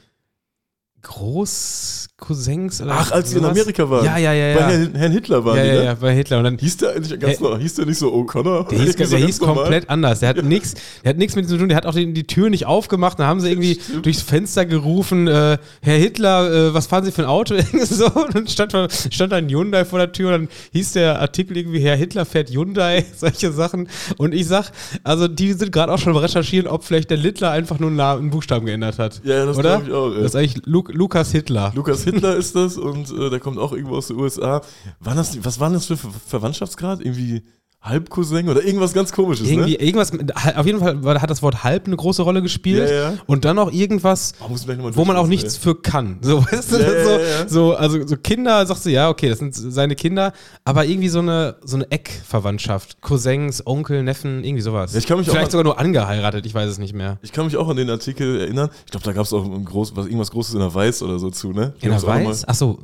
Großcousins 1.02 2.82
oder 2.82 2.92
Ach, 2.94 3.12
als 3.12 3.32
sie 3.32 3.38
in. 3.38 3.46
Amerika 3.46 3.90
waren. 3.90 4.06
Ja, 4.06 4.18
ja, 4.18 4.34
ja, 4.34 4.54
Bei 4.56 4.62
ja. 4.62 4.68
Herrn, 4.68 4.96
Herrn 4.96 5.12
Hitler 5.12 5.44
waren 5.44 5.58
ja, 5.58 5.64
die, 5.64 5.70
ja, 5.70 5.76
ne? 5.76 5.84
ja, 5.86 5.94
bei 5.96 6.14
Hitler. 6.14 6.38
Und 6.38 6.44
dann 6.44 6.58
Hieß 6.58 6.78
der 6.78 6.96
eigentlich 6.96 7.20
ganz 7.20 7.40
Hä? 7.40 7.44
noch, 7.44 7.58
hieß 7.58 7.76
der 7.76 7.86
nicht 7.88 7.98
so 7.98 8.14
O'Connor? 8.14 8.70
der 8.70 8.80
hieß, 8.80 8.96
der 9.10 9.20
hieß 9.20 9.42
normal? 9.42 9.56
komplett 9.56 9.90
anders. 9.90 10.20
Der 10.20 10.30
hat 10.30 10.44
nichts, 10.44 10.76
der 11.04 11.10
hat 11.12 11.18
nichts 11.18 11.36
mit 11.36 11.46
ihm 11.46 11.50
zu 11.50 11.58
tun. 11.58 11.70
Der 11.70 11.78
hat 11.78 11.86
auch 11.86 11.96
die, 11.96 12.14
die 12.14 12.28
Tür 12.28 12.50
nicht 12.50 12.66
aufgemacht. 12.66 13.20
Da 13.20 13.26
haben 13.26 13.40
sie 13.40 13.50
irgendwie 13.50 13.80
Stimmt. 13.82 14.06
durchs 14.06 14.22
Fenster 14.22 14.66
gerufen, 14.66 15.28
äh, 15.28 15.58
Herr 15.82 15.98
Hitler, 15.98 16.52
äh, 16.70 16.74
was 16.74 16.88
fahren 16.88 17.04
Sie 17.04 17.12
für 17.12 17.24
ein 17.24 17.28
Auto? 17.28 17.56
So. 17.92 18.06
Und 18.06 18.36
dann 18.36 18.48
stand, 18.48 18.74
stand 19.12 19.34
ein 19.34 19.50
Hyundai 19.50 19.86
vor 19.86 20.00
der 20.00 20.12
Tür 20.12 20.28
und 20.28 20.34
dann 20.34 20.48
hieß 20.72 20.94
der 20.94 21.20
Artikel 21.20 21.58
irgendwie, 21.58 21.80
Herr 21.80 21.96
Hitler 21.96 22.26
fährt 22.26 22.50
Hyundai, 22.50 23.06
solche 23.18 23.52
Sachen. 23.52 23.90
Und 24.18 24.34
ich 24.34 24.48
sag, 24.48 24.72
also 25.04 25.28
die 25.28 25.54
sind 25.54 25.72
gerade 25.72 25.92
auch 25.92 25.98
schon 25.98 26.16
recherchieren, 26.16 26.68
ob 26.68 26.84
vielleicht 26.84 27.10
der 27.10 27.18
Littler 27.18 27.52
einfach 27.52 27.80
nur 27.80 27.90
einen, 27.90 28.30
Buchstaben 28.30 28.66
geändert 28.66 29.00
hat. 29.00 29.22
Ja, 29.24 29.36
ja, 29.40 29.46
das 29.46 29.58
glaube 29.58 29.86
ich 29.88 29.94
auch. 29.94 30.12
ey. 30.12 30.22
Das 30.22 30.26
ist 30.28 30.36
eigentlich 30.36 30.62
Lu 30.66 30.84
Lukas 30.94 31.32
Hitler. 31.32 31.72
Lukas 31.76 32.04
Hitler 32.04 32.36
ist 32.36 32.56
das 32.56 32.78
und 32.78 33.12
äh, 33.12 33.30
der 33.30 33.40
kommt 33.40 33.58
auch 33.58 33.74
irgendwo 33.74 33.96
aus 33.96 34.08
den 34.08 34.18
USA. 34.18 34.62
Waren 35.00 35.18
das, 35.18 35.44
was 35.44 35.60
waren 35.60 35.74
das 35.74 35.86
für 35.86 35.98
Ver 35.98 36.12
Verwandtschaftsgrad? 36.12 37.02
Irgendwie 37.02 37.44
Halbcousin 37.84 38.48
oder 38.48 38.64
irgendwas 38.64 38.94
ganz 38.94 39.12
komisches, 39.12 39.50
Irgendwie, 39.50 39.72
ne? 39.72 39.82
irgendwas, 39.82 40.12
auf 40.56 40.66
jeden 40.68 40.80
Fall 40.80 41.20
hat 41.20 41.30
das 41.32 41.42
Wort 41.42 41.64
halb 41.64 41.88
eine 41.88 41.96
große 41.96 42.22
Rolle 42.22 42.44
gespielt. 42.44 42.88
Ja, 42.88 42.96
ja. 43.12 43.14
Und 43.26 43.44
dann 43.44 43.56
noch 43.56 43.72
irgendwas, 43.72 44.34
Oh, 44.40 44.54
ich 44.56 44.68
wo 44.96 45.04
man 45.04 45.18
auch 45.18 45.26
nichts 45.26 45.58
für 45.58 45.74
kann. 45.74 46.20
So, 46.22 46.44
weißt 46.52 46.74
du, 46.74 46.78
Ja, 46.78 47.48
so, 47.48 47.70
so, 47.72 47.76
also 47.76 48.06
so 48.06 48.18
Kinder, 48.18 48.64
sagst 48.68 48.86
du, 48.86 48.92
ja, 48.92 49.10
okay, 49.10 49.30
das 49.30 49.40
sind 49.40 49.56
seine 49.56 49.96
Kinder, 49.96 50.32
aber 50.64 50.86
irgendwie 50.86 51.10
so 51.10 51.20
eine, 51.20 51.56
so 51.64 51.76
eine 51.78 51.90
Eckverwandtschaft. 51.90 53.02
Cousins, 53.02 53.66
Onkel, 53.66 54.04
Neffen, 54.04 54.44
irgendwie 54.44 54.62
sowas. 54.62 54.94
Ich 54.94 55.08
kann 55.08 55.18
mich 55.18 55.28
auch 55.30 55.32
Vielleicht 55.34 55.48
an- 55.48 55.52
sogar 55.52 55.64
nur 55.64 55.80
angeheiratet, 55.80 56.46
ich 56.46 56.54
weiß 56.54 56.70
es 56.70 56.78
nicht 56.78 56.94
mehr. 56.94 57.18
Ich 57.24 57.32
kann 57.32 57.46
mich 57.46 57.58
auch 57.58 57.68
an 57.68 57.78
den 57.78 57.90
Artikel 57.90 58.42
erinnern. 58.42 58.70
Ich 58.86 58.92
glaube, 58.92 59.06
da 59.06 59.12
gab 59.14 59.26
es 59.26 59.34
auch 59.34 59.44
ein 59.44 59.66
groß, 59.66 59.96
was, 59.96 60.06
irgendwas 60.06 60.30
Großes 60.30 60.54
in 60.54 60.60
der 60.60 60.74
Weiß 60.74 61.02
oder 61.02 61.18
so 61.18 61.32
zu, 61.32 61.52
ne? 61.52 61.74
Die 61.82 61.86
In 61.86 61.92
der 61.92 62.00
auch 62.00 62.06
Weiß? 62.06 62.48
Achso, 62.48 62.78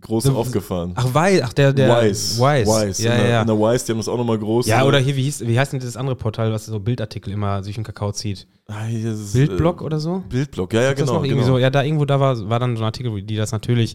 Groß 0.00 0.24
The- 0.24 0.30
aufgefahren. 0.30 0.92
ach, 0.94 1.12
Weiß, 1.12 1.42
ach, 1.42 1.52
der, 1.52 1.72
der. 1.72 1.88
Wise. 2.02 2.40
Wise. 2.40 2.66
Wise. 2.66 3.02
Ja, 3.02 3.12
in, 3.14 3.20
der, 3.20 3.28
ja, 3.30 3.40
in 3.42 3.46
der 3.46 3.58
Wise, 3.58 3.86
die 3.86 3.92
haben 3.92 3.98
das 3.98 4.08
auch 4.08 4.16
nochmal 4.16 4.38
groß. 4.38 4.66
Ja, 4.66 4.82
äh, 4.82 4.86
oder 4.86 4.98
hier, 4.98 5.16
wie, 5.16 5.22
hieß, 5.22 5.46
wie 5.46 5.58
heißt 5.58 5.72
denn 5.72 5.80
das 5.80 5.96
andere 5.96 6.16
Portal, 6.16 6.52
was 6.52 6.66
so 6.66 6.78
Bildartikel 6.80 7.32
immer 7.32 7.62
durch 7.62 7.74
den 7.74 7.84
Kakao 7.84 8.12
zieht? 8.12 8.46
ah, 8.68 8.88
ist, 8.88 9.32
Bildblock 9.32 9.80
äh, 9.80 9.84
oder 9.84 9.98
so? 9.98 10.22
Bildblock, 10.28 10.72
ja, 10.72 10.82
ja, 10.82 10.94
das 10.94 11.08
genau. 11.08 11.20
genau. 11.22 11.42
so, 11.42 11.58
ja, 11.58 11.70
da 11.70 11.82
irgendwo 11.82 12.04
da 12.04 12.18
war, 12.20 12.48
war 12.48 12.58
dann 12.58 12.76
so 12.76 12.82
ein 12.82 12.86
Artikel, 12.86 13.22
die 13.22 13.36
das 13.36 13.52
natürlich 13.52 13.94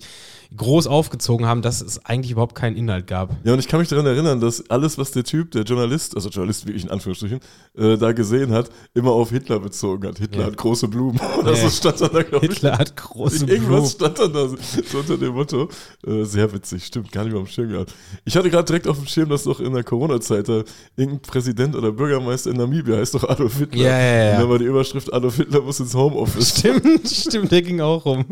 groß 0.56 0.88
aufgezogen 0.88 1.46
haben, 1.46 1.62
dass 1.62 1.80
es 1.82 2.06
eigentlich 2.06 2.32
überhaupt 2.32 2.56
keinen 2.56 2.76
Inhalt 2.76 3.08
gab. 3.08 3.36
Ja, 3.46 3.54
und 3.54 3.60
ich 3.60 3.68
kann 3.70 3.80
mich 3.80 3.88
daran 3.88 4.06
erinnern, 4.06 4.42
dass 4.42 4.70
alles, 4.70 4.98
was 4.98 5.12
der 5.12 5.24
Typ, 5.24 5.52
der 5.52 5.64
Journalist, 5.64 6.16
also 6.16 6.28
Journalist 6.30 6.66
wirklich 6.68 6.84
in 6.84 6.90
Anführungsstrichen, 6.90 7.40
äh, 7.78 7.98
da 7.98 8.12
gesehen 8.12 8.52
hat, 8.52 8.70
immer 8.94 9.12
auf 9.12 9.30
Hitler 9.30 9.60
bezogen 9.60 10.08
hat. 10.10 10.18
Hitler 10.20 10.42
Ja. 10.42 10.46
hat 10.48 10.58
große 10.58 10.90
Blumen. 10.90 11.20
Oder 11.40 11.56
so 11.56 11.64
Ja. 11.66 11.70
stand 11.72 12.02
dann 12.02 12.12
da, 12.14 12.24
glaube 12.24 12.46
ich. 12.46 12.52
Hitler 12.54 12.78
hat 12.78 12.98
große 12.98 13.46
Irgendwas 13.46 13.96
Blumen. 13.98 14.14
stand 14.16 14.20
dann 14.20 14.34
da 14.34 14.48
so 14.50 14.98
unter 14.98 15.18
dem 15.18 15.34
Motto. 15.34 15.70
Äh, 16.06 16.24
sehr 16.26 16.52
witzig, 16.54 16.86
stimmt, 16.86 17.12
gar 17.14 17.24
nicht 17.24 17.32
mehr 17.34 17.42
auf 17.42 17.48
dem 17.48 17.54
Schirm 17.54 17.70
gehabt. 17.70 17.94
Ich 18.26 18.36
hatte 18.36 18.50
gerade 18.50 18.66
direkt 18.66 18.88
auf 18.88 18.98
dem 18.98 19.08
Schirm, 19.08 19.30
dass 19.30 19.44
doch 19.44 19.60
in 19.62 19.74
der 19.74 19.84
Corona-Zeit 19.86 20.50
da 20.50 20.64
irgendein 20.98 21.22
Präsident 21.22 21.76
oder 21.78 21.92
Bürgermeister 21.94 22.50
in 22.52 22.58
Namibia 22.58 22.98
heißt 22.98 23.14
doch 23.16 23.24
Adolf 23.30 23.58
Hitler. 23.58 23.82
Ja, 23.84 24.00
ja, 24.00 24.24
ja. 24.24 24.32
Und 24.34 24.40
dann 24.42 24.50
war 24.50 24.60
die 24.60 24.66
Überschrift, 24.66 25.14
Adolf 25.14 25.38
Hitler 25.38 25.62
muss 25.62 25.80
ins 25.80 25.94
Homeoffice. 25.94 26.50
Stimmt, 26.60 27.08
stimmt, 27.10 27.52
der 27.52 27.62
ging 27.62 27.80
auch 27.80 28.04
rum. 28.06 28.26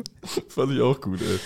Fand 0.49 0.73
ich 0.73 0.81
auch 0.81 0.99
gut, 0.99 1.21
ey. 1.21 1.39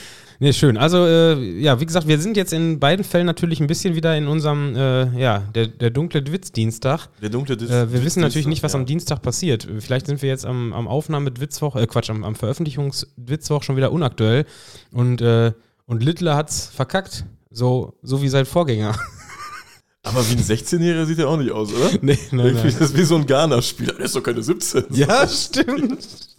Nee, 0.44 0.51
schön. 0.51 0.75
Also, 0.75 1.06
äh, 1.06 1.42
ja, 1.62 1.80
wie 1.80 1.86
gesagt, 1.86 2.06
wir 2.06 2.19
sind 2.19 2.36
jetzt 2.36 2.51
in 2.51 2.78
beiden 2.78 3.06
Fällen 3.06 3.25
natürlich 3.25 3.62
ein 3.62 3.68
bisschen 3.68 3.95
wieder 3.95 4.18
in 4.18 4.28
unserem, 4.28 4.75
äh, 4.75 5.18
ja, 5.18 5.40
der, 5.56 5.68
der 5.68 5.90
dunkle 5.90 6.22
Dwitz-Dienstag. 6.22 7.07
Der 7.22 7.30
dunkle 7.30 7.56
Dis 7.56 7.69
Äh, 7.69 7.94
wir 7.94 8.04
wissen 8.04 8.19
natürlich 8.19 8.48
nicht, 8.48 8.62
was 8.62 8.74
ja. 8.74 8.80
am 8.80 8.86
Dienstag 8.86 9.22
passiert. 9.22 9.66
Vielleicht 9.80 10.07
sind 10.07 10.22
wir 10.22 10.28
jetzt 10.28 10.45
am, 10.45 10.74
am 10.74 10.90
Aufnahme-Dwitzwoch, 10.90 11.77
äh, 11.77 11.88
Quatsch, 11.88 12.10
am, 12.10 12.25
am 12.25 12.36
Veröffentlichungs-Dwitzwoch 12.36 13.63
schon 13.63 13.77
wieder 13.77 13.94
unaktuell. 13.94 14.44
Und, 14.91 15.22
äh, 15.22 15.53
und 15.86 16.03
Littler 16.03 16.36
hat's 16.36 16.68
verkackt. 16.68 17.24
So, 17.50 17.94
so 18.01 18.22
wie 18.22 18.27
sein 18.27 18.46
Vorgänger. 18.46 19.00
Aber 20.03 20.29
wie 20.29 20.34
ein 20.34 20.44
16-Jähriger 20.44 21.06
sieht 21.06 21.20
er 21.20 21.29
auch 21.29 21.38
nicht 21.38 21.51
aus, 21.53 21.72
oder? 21.72 21.89
nee, 22.01 22.20
nein, 22.32 22.56
nein. 22.56 22.63
Das 22.65 22.89
ist 22.89 22.98
wie 22.98 23.03
so 23.03 23.15
ein 23.15 23.25
Ghana-Spieler. 23.25 23.94
Der 23.94 24.03
ist 24.08 24.15
doch 24.18 24.24
keine 24.24 24.44
17. 24.44 24.88
Ja, 24.89 25.25
stimmt. 25.25 26.33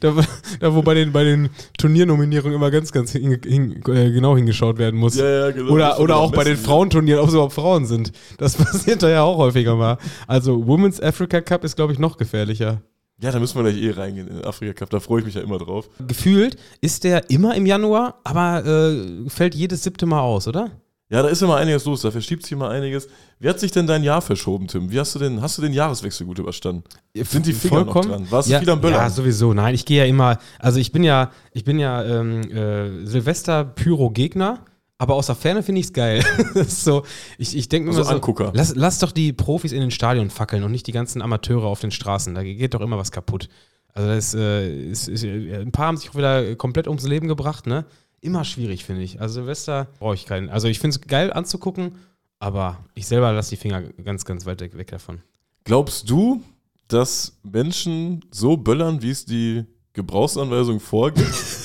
Da, 0.00 0.12
da 0.60 0.74
wo 0.74 0.82
bei 0.82 0.94
den, 0.94 1.12
bei 1.12 1.24
den 1.24 1.48
Turniernominierungen 1.78 2.56
immer 2.56 2.70
ganz, 2.70 2.90
ganz 2.92 3.12
hin, 3.12 3.40
hin, 3.44 3.82
äh, 3.86 4.10
genau 4.10 4.36
hingeschaut 4.36 4.78
werden 4.78 4.98
muss. 4.98 5.16
Ja, 5.16 5.28
ja, 5.28 5.50
genau. 5.52 5.72
Oder, 5.72 6.00
oder 6.00 6.16
auch 6.16 6.32
bei 6.32 6.44
den. 6.44 6.56
Frauenturnieren, 6.56 7.20
ob 7.20 7.28
es 7.28 7.34
überhaupt 7.34 7.52
Frauen 7.52 7.86
sind. 7.86 8.12
Das 8.38 8.56
passiert 8.56 9.02
da 9.02 9.08
ja 9.08 9.22
auch 9.22 9.38
häufiger 9.38 9.76
mal. 9.76 9.98
Also 10.26 10.66
Women's 10.66 11.00
Africa 11.00 11.40
Cup 11.40 11.64
ist, 11.64 11.76
glaube 11.76 11.92
ich, 11.92 11.98
noch 11.98 12.16
gefährlicher. 12.16 12.82
Ja, 13.20 13.30
da 13.30 13.38
müssen 13.38 13.56
wir 13.56 13.70
gleich 13.70 13.80
eh 13.80 13.90
reingehen 13.92 14.26
in 14.26 14.36
den 14.36 14.44
Afrika 14.44 14.72
Cup. 14.72 14.90
Da 14.90 14.98
freue 14.98 15.20
ich 15.20 15.26
mich 15.26 15.34
ja 15.36 15.40
immer 15.40 15.58
drauf. 15.58 15.88
Gefühlt 16.06 16.56
ist 16.80 17.04
der 17.04 17.30
immer 17.30 17.54
im 17.54 17.64
Januar, 17.64 18.20
aber 18.24 18.64
äh, 18.66 19.30
fällt 19.30 19.54
jedes 19.54 19.84
siebte 19.84 20.06
Mal 20.06 20.20
aus, 20.20 20.48
oder? 20.48 20.72
Ja, 21.14 21.22
da 21.22 21.28
ist 21.28 21.40
immer 21.42 21.54
einiges 21.54 21.84
los. 21.84 22.02
Da 22.02 22.10
verschiebt 22.10 22.42
sich 22.42 22.50
immer 22.50 22.70
einiges. 22.70 23.06
Wie 23.38 23.48
hat 23.48 23.60
sich 23.60 23.70
denn 23.70 23.86
dein 23.86 24.02
Jahr 24.02 24.20
verschoben, 24.20 24.66
Tim? 24.66 24.90
Wie 24.90 24.98
hast 24.98 25.14
du 25.14 25.20
denn, 25.20 25.40
hast 25.40 25.56
du 25.56 25.62
den 25.62 25.72
Jahreswechsel 25.72 26.26
gut 26.26 26.40
überstanden? 26.40 26.82
Sind 27.14 27.46
die 27.46 27.52
Finger 27.52 27.84
noch 27.84 28.04
dran? 28.04 28.26
Warst 28.30 28.48
du 28.48 28.52
ja, 28.52 28.58
viel 28.58 28.70
am 28.70 28.80
Böllern? 28.80 29.00
Ja, 29.00 29.10
sowieso. 29.10 29.54
Nein, 29.54 29.76
ich 29.76 29.84
gehe 29.84 29.98
ja 29.98 30.06
immer, 30.06 30.38
also 30.58 30.80
ich 30.80 30.90
bin 30.90 31.04
ja, 31.04 31.30
ich 31.52 31.62
bin 31.62 31.78
ja 31.78 32.02
ähm, 32.02 32.42
äh, 32.50 33.06
Silvester-Pyro-Gegner. 33.06 34.64
Aber 34.98 35.14
aus 35.14 35.26
der 35.26 35.36
Ferne 35.36 35.62
finde 35.62 35.80
ich 35.80 35.86
es 35.86 35.92
geil. 35.92 36.24
so, 36.66 37.04
ich, 37.38 37.56
ich 37.56 37.68
denke 37.68 37.90
mir 37.90 37.90
Also 37.90 38.02
immer 38.02 38.10
so, 38.10 38.14
Angucker. 38.16 38.50
lass, 38.52 38.74
lass 38.74 38.98
doch 38.98 39.12
die 39.12 39.32
Profis 39.32 39.70
in 39.70 39.80
den 39.80 39.92
Stadion 39.92 40.30
fackeln 40.30 40.64
und 40.64 40.72
nicht 40.72 40.86
die 40.86 40.92
ganzen 40.92 41.22
Amateure 41.22 41.66
auf 41.66 41.80
den 41.80 41.92
Straßen. 41.92 42.34
Da 42.34 42.42
geht 42.42 42.74
doch 42.74 42.80
immer 42.80 42.98
was 42.98 43.12
kaputt. 43.12 43.48
Also 43.92 44.08
das 44.08 44.34
äh, 44.34 44.90
ist, 44.90 45.06
ist, 45.06 45.24
ein 45.24 45.70
paar 45.70 45.86
haben 45.86 45.96
sich 45.96 46.10
auch 46.10 46.16
wieder 46.16 46.56
komplett 46.56 46.88
ums 46.88 47.06
Leben 47.06 47.28
gebracht, 47.28 47.66
ne? 47.66 47.84
Immer 48.24 48.44
schwierig, 48.44 48.84
finde 48.84 49.02
ich. 49.02 49.20
Also 49.20 49.34
Silvester 49.34 49.88
brauche 49.98 50.14
ich 50.14 50.26
keinen. 50.26 50.48
Also 50.48 50.68
ich 50.68 50.78
finde 50.78 50.96
es 50.96 51.00
geil 51.00 51.32
anzugucken, 51.32 51.96
aber 52.38 52.84
ich 52.94 53.06
selber 53.06 53.32
lasse 53.32 53.50
die 53.50 53.56
Finger 53.56 53.82
ganz, 53.82 54.24
ganz 54.24 54.46
weit 54.46 54.60
weg 54.60 54.88
davon. 54.88 55.20
Glaubst 55.64 56.10
du, 56.10 56.42
dass 56.88 57.38
Menschen 57.42 58.24
so 58.30 58.56
böllern, 58.56 59.02
wie 59.02 59.10
es 59.10 59.24
die 59.24 59.64
Gebrauchsanweisung 59.92 60.80
vorgibt? 60.80 61.34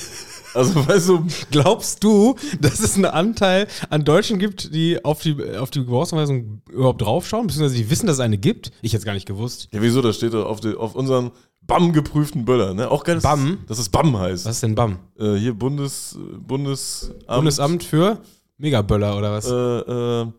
also, 0.54 0.86
weißt 0.88 1.08
du, 1.08 1.26
Glaubst 1.50 2.02
du, 2.04 2.36
dass 2.60 2.80
es 2.80 2.96
einen 2.96 3.06
Anteil 3.06 3.66
an 3.88 4.04
Deutschen 4.04 4.38
gibt, 4.38 4.74
die 4.74 5.04
auf 5.04 5.20
die, 5.20 5.36
auf 5.56 5.70
die 5.70 5.80
Gebrauchsanweisung 5.80 6.62
überhaupt 6.70 7.02
draufschauen, 7.02 7.46
beziehungsweise 7.46 7.76
die 7.76 7.90
wissen, 7.90 8.06
dass 8.06 8.16
es 8.16 8.20
eine 8.20 8.38
gibt? 8.38 8.72
Ich 8.82 8.92
hätte 8.92 9.00
es 9.00 9.04
gar 9.04 9.14
nicht 9.14 9.26
gewusst. 9.26 9.68
ja, 9.72 9.82
wieso, 9.82 10.02
da 10.02 10.12
steht 10.12 10.34
auf, 10.34 10.60
die, 10.60 10.74
auf 10.74 10.94
unseren 10.94 11.30
BAM 11.62 11.92
geprüften 11.92 12.44
Böller, 12.44 12.74
ne? 12.74 12.90
Auch 12.90 13.04
geil, 13.04 13.16
dass, 13.16 13.22
BAM? 13.22 13.58
dass 13.66 13.78
es 13.78 13.88
BAM 13.88 14.18
heißt. 14.18 14.44
Was 14.46 14.56
ist 14.56 14.62
denn 14.62 14.74
BAM? 14.74 14.98
Äh, 15.18 15.34
hier 15.34 15.54
Bundes, 15.54 16.18
Bundesamt, 16.38 17.26
Bundesamt 17.26 17.84
für 17.84 18.20
Megaböller 18.58 19.16
oder 19.16 19.32
was? 19.32 19.46
Äh, 19.48 20.22
äh, 20.22 20.32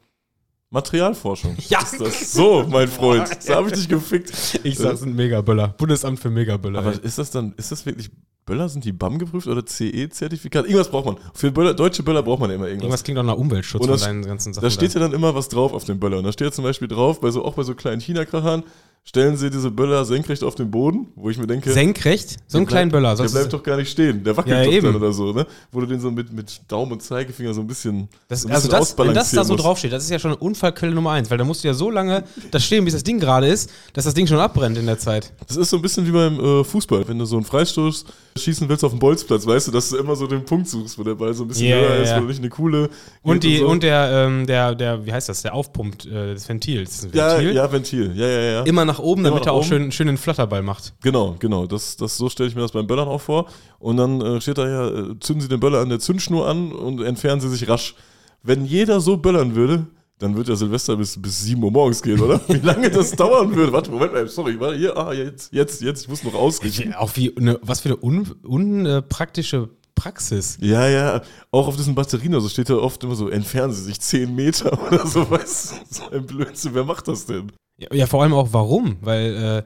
Materialforschung. 0.71 1.57
Ja. 1.67 1.81
Ist 1.81 1.99
das 1.99 2.33
so, 2.33 2.65
mein 2.67 2.87
Freund? 2.87 3.29
Da 3.47 3.55
habe 3.55 3.67
ich 3.67 3.73
dich 3.73 3.89
gefickt. 3.89 4.59
ich 4.63 4.77
sag, 4.77 4.93
es 4.93 5.01
sind 5.01 5.15
Megaböller. 5.15 5.69
Bundesamt 5.69 6.19
für 6.19 6.29
Megaböller. 6.29 6.79
Aber 6.79 6.93
ey. 6.93 6.99
ist 7.01 7.17
das 7.17 7.29
dann, 7.31 7.53
ist 7.57 7.71
das 7.71 7.85
wirklich 7.85 8.09
Böller? 8.45 8.69
Sind 8.69 8.85
die 8.85 8.91
BAM 8.91 9.19
geprüft 9.19 9.47
oder 9.47 9.63
CE-Zertifikat? 9.65 10.65
Irgendwas 10.65 10.89
braucht 10.89 11.05
man. 11.05 11.17
Für 11.33 11.51
Böller, 11.51 11.73
deutsche 11.73 12.03
Böller 12.03 12.23
braucht 12.23 12.39
man 12.39 12.49
ja 12.49 12.55
immer 12.55 12.65
irgendwas. 12.65 12.83
Irgendwas 12.83 13.03
klingt 13.03 13.17
doch 13.19 13.23
nach 13.23 13.35
Umweltschutz 13.37 13.81
Und 13.81 13.87
von 13.87 13.93
das- 13.93 14.01
deinen 14.03 14.25
ganzen 14.25 14.53
Sachen. 14.53 14.63
Da 14.63 14.69
steht 14.71 14.93
ja 14.93 14.99
dann 14.99 15.13
immer 15.13 15.35
was 15.35 15.49
drauf 15.49 15.73
auf 15.73 15.83
dem 15.85 15.99
Böller. 15.99 16.17
Und 16.17 16.23
da 16.25 16.31
steht 16.31 16.45
ja 16.47 16.51
zum 16.51 16.63
Beispiel 16.63 16.87
drauf, 16.87 17.21
bei 17.21 17.29
so, 17.31 17.45
auch 17.45 17.53
bei 17.53 17.63
so 17.63 17.75
kleinen 17.75 18.01
China-Krachern, 18.01 18.63
stellen 19.03 19.35
sie 19.35 19.49
diese 19.49 19.71
Böller 19.71 20.05
senkrecht 20.05 20.43
auf 20.43 20.55
den 20.55 20.69
Boden, 20.69 21.07
wo 21.15 21.29
ich 21.29 21.37
mir 21.37 21.47
denke, 21.47 21.71
Senkrecht? 21.71 22.37
So 22.47 22.57
einen 22.59 22.67
kleinen 22.67 22.91
Böller. 22.91 23.15
Der 23.15 23.23
bleibt 23.25 23.51
doch 23.51 23.63
gar 23.63 23.77
nicht 23.77 23.89
stehen. 23.89 24.23
Der 24.23 24.37
wackelt 24.37 24.55
Ja, 24.55 24.63
doch 24.63 24.81
dann 24.87 24.95
oder 24.95 25.11
so, 25.11 25.33
ne? 25.33 25.45
Wo 25.71 25.81
du 25.81 25.87
den 25.87 25.99
so 25.99 26.11
mit, 26.11 26.31
mit 26.31 26.61
Daumen 26.67 26.93
und 26.93 27.01
Zeigefinger 27.01 27.53
so 27.53 27.61
ein 27.61 27.67
bisschen, 27.67 28.07
das, 28.27 28.43
so 28.43 28.47
ein 28.47 28.53
also 28.53 28.69
bisschen 28.69 28.79
das, 28.79 28.97
wenn 28.97 29.13
das 29.13 29.31
da 29.31 29.35
so 29.35 29.39
ausbalancieren 29.41 29.47
musst. 29.47 29.63
draufsteht, 29.63 29.91
das 29.91 30.03
ist 30.03 30.11
ja 30.11 30.19
schon 30.19 30.31
eine 30.31 30.39
Unfallquelle 30.39 30.93
Nummer 30.93 31.11
eins, 31.11 31.29
weil 31.29 31.37
da 31.37 31.43
musst 31.43 31.63
du 31.63 31.67
ja 31.67 31.73
so 31.73 31.89
lange 31.89 32.23
da 32.51 32.59
stehen, 32.59 32.85
bis 32.85 32.93
das 32.93 33.03
Ding 33.03 33.19
gerade 33.19 33.47
ist, 33.47 33.71
dass 33.93 34.05
das 34.05 34.13
Ding 34.13 34.27
schon 34.27 34.39
abbrennt 34.39 34.77
in 34.77 34.85
der 34.85 34.99
Zeit. 34.99 35.33
Das 35.47 35.57
ist 35.57 35.71
so 35.71 35.77
ein 35.77 35.81
bisschen 35.81 36.05
wie 36.05 36.11
beim 36.11 36.39
äh, 36.39 36.63
Fußball. 36.63 37.07
Wenn 37.07 37.17
du 37.17 37.25
so 37.25 37.37
einen 37.37 37.45
Freistoß 37.45 38.05
schießen 38.37 38.69
willst 38.69 38.83
auf 38.83 38.91
dem 38.91 38.99
Bolzplatz, 38.99 39.45
weißt 39.45 39.67
du, 39.67 39.71
dass 39.71 39.89
du 39.89 39.97
immer 39.97 40.15
so 40.15 40.27
den 40.27 40.45
Punkt 40.45 40.69
suchst, 40.69 40.97
wo 40.97 41.03
der 41.03 41.15
Ball 41.15 41.33
so 41.33 41.43
ein 41.43 41.47
bisschen 41.47 41.67
Ja, 41.67 41.77
höher 41.77 41.95
ja, 41.95 42.01
ist, 42.03 42.15
wo 42.15 42.19
du 42.21 42.27
nicht 42.27 42.39
eine 42.39 42.49
coole. 42.49 42.89
Und, 43.23 43.43
die, 43.43 43.57
so. 43.57 43.67
und 43.67 43.83
der, 43.83 44.25
ähm, 44.27 44.47
der, 44.47 44.75
der, 44.75 45.05
wie 45.05 45.11
heißt 45.11 45.27
das, 45.27 45.41
der 45.41 45.53
aufpumpt, 45.53 46.05
äh, 46.05 46.33
das 46.33 46.47
Ventil. 46.47 46.85
Das 46.85 46.93
ist 46.93 47.05
ein 47.05 47.11
ja, 47.13 47.33
Ventil. 47.33 47.55
ja, 47.55 47.71
Ventil. 47.71 48.11
Ja, 48.15 48.27
ja, 48.27 48.41
ja. 48.41 48.61
Immer 48.63 48.85
nach 48.91 48.99
oben, 48.99 49.23
damit 49.23 49.41
nach 49.41 49.47
er 49.47 49.53
auch 49.53 49.59
oben. 49.59 49.67
schön, 49.67 49.91
schön 49.91 50.07
den 50.07 50.17
Flatterball 50.17 50.61
macht. 50.61 50.93
Genau, 51.01 51.35
genau. 51.39 51.65
Das, 51.65 51.97
das, 51.97 52.17
so 52.17 52.29
stelle 52.29 52.49
ich 52.49 52.55
mir 52.55 52.61
das 52.61 52.71
beim 52.71 52.87
Böllern 52.87 53.07
auch 53.07 53.21
vor. 53.21 53.47
Und 53.79 53.97
dann 53.97 54.21
äh, 54.21 54.41
steht 54.41 54.57
da 54.57 54.67
ja, 54.67 54.87
äh, 54.87 55.19
zünden 55.19 55.41
Sie 55.41 55.47
den 55.47 55.59
Böller 55.59 55.79
an 55.79 55.89
der 55.89 55.99
Zündschnur 55.99 56.47
an 56.47 56.71
und 56.71 57.01
entfernen 57.01 57.41
Sie 57.41 57.49
sich 57.49 57.67
rasch. 57.67 57.95
Wenn 58.43 58.65
jeder 58.65 58.99
so 59.01 59.17
böllern 59.17 59.55
würde, 59.55 59.87
dann 60.19 60.35
wird 60.35 60.47
der 60.47 60.55
Silvester 60.55 60.97
bis, 60.97 61.19
bis 61.19 61.43
7 61.43 61.63
Uhr 61.63 61.71
morgens 61.71 62.01
gehen, 62.01 62.19
oder? 62.19 62.39
Wie 62.47 62.65
lange 62.65 62.89
das 62.89 63.11
dauern 63.11 63.55
würde. 63.55 63.71
Warte, 63.71 63.91
Moment 63.91 64.13
mal, 64.13 64.27
sorry, 64.27 64.59
warte, 64.59 64.77
hier, 64.77 64.95
ah, 64.97 65.13
jetzt, 65.13 65.51
jetzt, 65.53 65.81
jetzt, 65.81 66.03
ich 66.03 66.09
muss 66.09 66.23
noch 66.23 66.35
ausrichten. 66.35 66.93
Auch 66.93 67.15
wie 67.15 67.35
eine, 67.35 67.59
was 67.63 67.81
für 67.81 67.89
eine 67.89 67.95
unpraktische 67.97 69.61
un, 69.61 69.65
äh, 69.65 69.81
Praxis. 69.95 70.57
Ja, 70.61 70.87
ja, 70.87 71.21
auch 71.51 71.67
auf 71.67 71.75
diesen 71.75 71.93
Batterien, 71.93 72.33
also 72.33 72.49
steht 72.49 72.69
da 72.69 72.75
oft 72.75 73.03
immer 73.03 73.15
so, 73.15 73.29
entfernen 73.29 73.71
Sie 73.71 73.83
sich 73.83 73.99
10 73.99 74.33
Meter 74.33 74.73
oder 74.87 75.05
so, 75.05 75.29
weißt 75.29 75.71
du? 75.71 75.75
So 75.89 76.09
ein 76.09 76.25
Blödsinn, 76.25 76.73
wer 76.73 76.83
macht 76.83 77.07
das 77.07 77.25
denn? 77.27 77.51
Ja, 77.77 77.87
ja, 77.93 78.05
vor 78.05 78.21
allem 78.21 78.33
auch 78.33 78.49
warum, 78.51 78.97
weil 79.01 79.65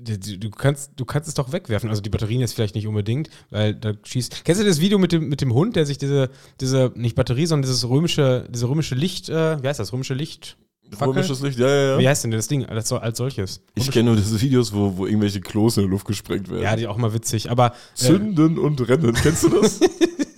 äh, 0.00 0.12
du, 0.18 0.38
du- 0.38 0.50
kannst, 0.50 0.92
du 0.96 1.04
kannst 1.04 1.28
es 1.28 1.34
doch 1.34 1.52
wegwerfen. 1.52 1.90
Also 1.90 2.00
die 2.00 2.08
Batterien 2.10 2.40
jetzt 2.40 2.54
vielleicht 2.54 2.74
nicht 2.74 2.86
unbedingt, 2.86 3.28
weil 3.50 3.74
da 3.74 3.92
schießt. 4.02 4.44
Kennst 4.44 4.60
du 4.62 4.66
das 4.66 4.80
Video 4.80 4.98
mit 4.98 5.12
dem, 5.12 5.28
mit 5.28 5.40
dem 5.42 5.52
Hund, 5.52 5.76
der 5.76 5.84
sich 5.86 5.98
diese, 5.98 6.30
diese, 6.60 6.92
nicht 6.94 7.16
Batterie, 7.16 7.46
sondern 7.46 7.68
dieses 7.68 7.88
römische, 7.88 8.46
diese 8.50 8.68
römische 8.68 8.94
Licht, 8.94 9.28
äh, 9.28 9.62
wie 9.62 9.68
heißt 9.68 9.78
das, 9.80 9.92
römische 9.92 10.14
Licht? 10.14 10.56
Fackel? 10.92 11.14
Römisches 11.14 11.40
Licht, 11.42 11.58
ja, 11.58 11.68
ja, 11.68 11.98
Wie 11.98 12.02
ja. 12.02 12.10
heißt 12.10 12.24
denn 12.24 12.32
das 12.32 12.48
Ding 12.48 12.66
als, 12.66 12.90
als 12.92 13.18
solches? 13.18 13.62
Ich 13.76 13.90
kenne 13.92 14.06
nur 14.10 14.16
diese 14.16 14.40
Videos, 14.40 14.72
wo, 14.72 14.96
wo 14.96 15.06
irgendwelche 15.06 15.40
Klos 15.40 15.76
in 15.76 15.84
der 15.84 15.90
Luft 15.90 16.04
gesprengt 16.06 16.48
werden. 16.50 16.62
Ja, 16.62 16.74
die 16.74 16.88
auch 16.88 16.96
mal 16.96 17.14
witzig, 17.14 17.48
aber 17.48 17.66
äh, 17.68 17.72
Zünden 17.94 18.58
und 18.58 18.88
rennen, 18.88 19.14
kennst 19.14 19.44
du 19.44 19.50
das? 19.50 19.78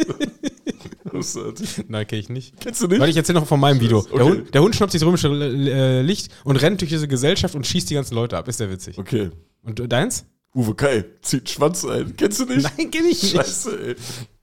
Großartig. 1.13 1.85
nein, 1.89 2.07
kenne 2.07 2.21
ich 2.21 2.29
nicht. 2.31 2.59
Kennst 2.61 2.83
du 2.83 2.87
nicht? 2.89 2.99
Weil 3.01 3.11
ich 3.11 3.17
erzähle 3.17 3.39
noch 3.41 3.47
von 3.47 3.61
meinem 3.61 3.81
Video. 3.81 4.03
Der, 4.03 4.15
Okay. 4.15 4.25
Hund, 4.25 4.55
der 4.55 4.63
Hund 4.63 4.75
schnappt 4.75 4.93
sich 4.93 5.01
das 5.01 5.07
römische 5.07 5.29
äh, 5.29 6.01
Licht 6.03 6.31
und 6.45 6.57
rennt 6.57 6.81
durch 6.81 6.91
diese 6.91 7.07
Gesellschaft 7.07 7.55
und 7.55 7.67
schießt 7.67 7.89
die 7.91 7.95
ganzen 7.95 8.15
Leute 8.15 8.37
ab. 8.39 8.49
Ist 8.49 8.61
der 8.61 8.71
witzig. 8.71 8.99
Okay. 8.99 9.31
Und 9.63 9.79
du- 9.79 9.87
deins? 9.87 10.25
Uwe 10.55 10.75
Kai 10.75 11.05
zieht 11.23 11.49
Schwanz 11.51 11.85
ein. 11.85 12.15
Kennst 12.17 12.41
du 12.41 12.45
nicht? 12.47 12.63
Nein, 12.77 12.91
kenne 12.91 13.09
ich 13.09 13.23
nicht. 13.23 13.37
Scheiße, 13.37 13.89
ey. 13.89 13.97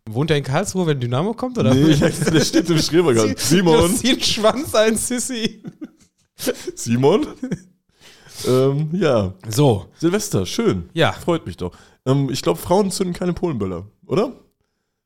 Wohnt 0.10 0.32
er 0.32 0.38
in 0.38 0.44
Karlsruhe, 0.44 0.88
wenn 0.88 1.00
Dynamo 1.00 1.34
kommt? 1.34 1.58
Oder? 1.58 1.74
Nee, 1.74 1.96
der 2.34 2.42
steht 2.42 2.70
im 2.70 2.80
Schrebergarten. 2.80 3.36
Simon, 3.38 3.96
Zieh 3.96 4.14
den 4.14 4.22
Schwanz 4.24 4.74
ein, 4.74 4.96
Sissy. 4.96 5.62
Simon. 6.76 7.28
ähm, 8.48 8.90
ja, 8.94 9.34
So, 9.50 9.86
Silvester, 9.98 10.46
schön. 10.46 10.90
Ja. 10.94 11.12
Freut 11.14 11.46
mich 11.46 11.58
doch. 11.58 11.76
Ähm, 12.06 12.30
ich 12.32 12.42
glaube, 12.42 12.60
Frauen 12.60 12.90
zünden 12.92 13.14
keine 13.14 13.34
Polenböller, 13.34 13.86
oder? 14.06 14.34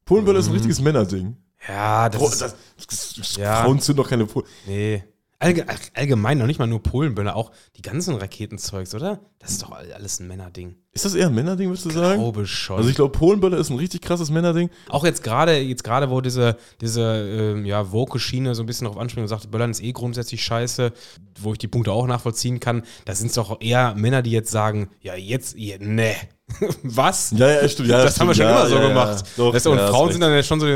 Polenböller 0.05 0.39
ist 0.39 0.47
ein 0.47 0.53
richtiges 0.53 0.79
Männerding. 0.81 1.35
Ja, 1.67 2.09
das 2.09 2.21
ist, 2.21 2.41
das, 2.41 2.55
das, 2.87 3.13
das, 3.15 3.35
Ja. 3.37 3.63
Frauen 3.63 3.79
zünden 3.79 4.03
doch 4.03 4.09
keine 4.09 4.25
Polen. 4.25 4.45
nee. 4.65 5.03
Allge 5.39 5.65
allgemein 5.93 6.37
noch 6.37 6.45
nicht 6.45 6.57
mal 6.57 6.67
nur 6.67 6.81
Polenböller, 6.81 7.35
auch 7.35 7.51
die 7.75 7.81
ganzen 7.81 8.15
Raketenzeugs, 8.15 8.95
oder? 8.95 9.19
Das 9.39 9.51
ist 9.51 9.61
doch 9.61 9.71
alles 9.71 10.21
ein 10.21 10.27
Männerding. 10.29 10.77
Ist 10.93 11.03
das 11.03 11.15
eher 11.15 11.27
ein 11.27 11.35
Männerding, 11.35 11.67
würdest 11.67 11.83
du 11.85 11.89
sagen? 11.89 12.21
Glaube 12.21 12.45
schon. 12.45 12.77
Also 12.77 12.87
ich 12.89 12.95
glaube, 12.95 13.11
Polenböller 13.11 13.57
ist 13.57 13.69
ein 13.69 13.77
richtig 13.77 14.01
krasses 14.01 14.29
Männerding. 14.29 14.69
auch 14.87 15.03
jetzt 15.03 15.21
gerade, 15.21 15.57
jetzt 15.57 15.83
gerade, 15.83 16.09
wo 16.09 16.21
diese, 16.21 16.55
diese 16.79 17.01
ähm, 17.01 17.65
ja, 17.65 17.91
Woke-Schiene 17.91 18.55
so 18.55 18.63
ein 18.63 18.67
bisschen 18.67 18.85
darauf 18.85 18.97
anspringt 18.97 19.23
und 19.23 19.27
sagt, 19.27 19.51
Böllern 19.51 19.71
ist 19.71 19.83
eh 19.83 19.91
grundsätzlich 19.91 20.41
scheiße, 20.45 20.93
wo 21.41 21.51
ich 21.51 21.57
die 21.57 21.67
Punkte 21.67 21.91
auch 21.91 22.07
nachvollziehen 22.07 22.61
kann, 22.61 22.83
da 23.03 23.13
sind 23.13 23.27
es 23.27 23.33
doch 23.33 23.59
eher 23.59 23.95
Männer, 23.95 24.21
die 24.21 24.31
jetzt 24.31 24.49
sagen, 24.51 24.91
ja, 25.01 25.15
jetzt, 25.15 25.57
ja, 25.57 25.75
ne. 25.77 26.15
Was? 26.83 27.33
Ja, 27.35 27.49
ja, 27.49 27.69
stimmt. 27.69 27.89
Ja, 27.89 28.03
das 28.03 28.19
haben 28.19 28.27
wir 28.27 28.35
schon 28.35 28.45
stimmt. 28.45 28.59
immer 28.59 28.67
so 28.67 28.75
ja, 28.75 28.81
ja, 28.81 28.87
gemacht. 28.89 29.23
Ja, 29.25 29.31
Doch, 29.37 29.53
weißt 29.53 29.65
du, 29.65 29.71
und 29.71 29.77
ja, 29.77 29.87
Frauen 29.87 30.11
sind 30.11 30.21
dann 30.21 30.33
ja 30.33 30.43
schon 30.43 30.59
so, 30.59 30.67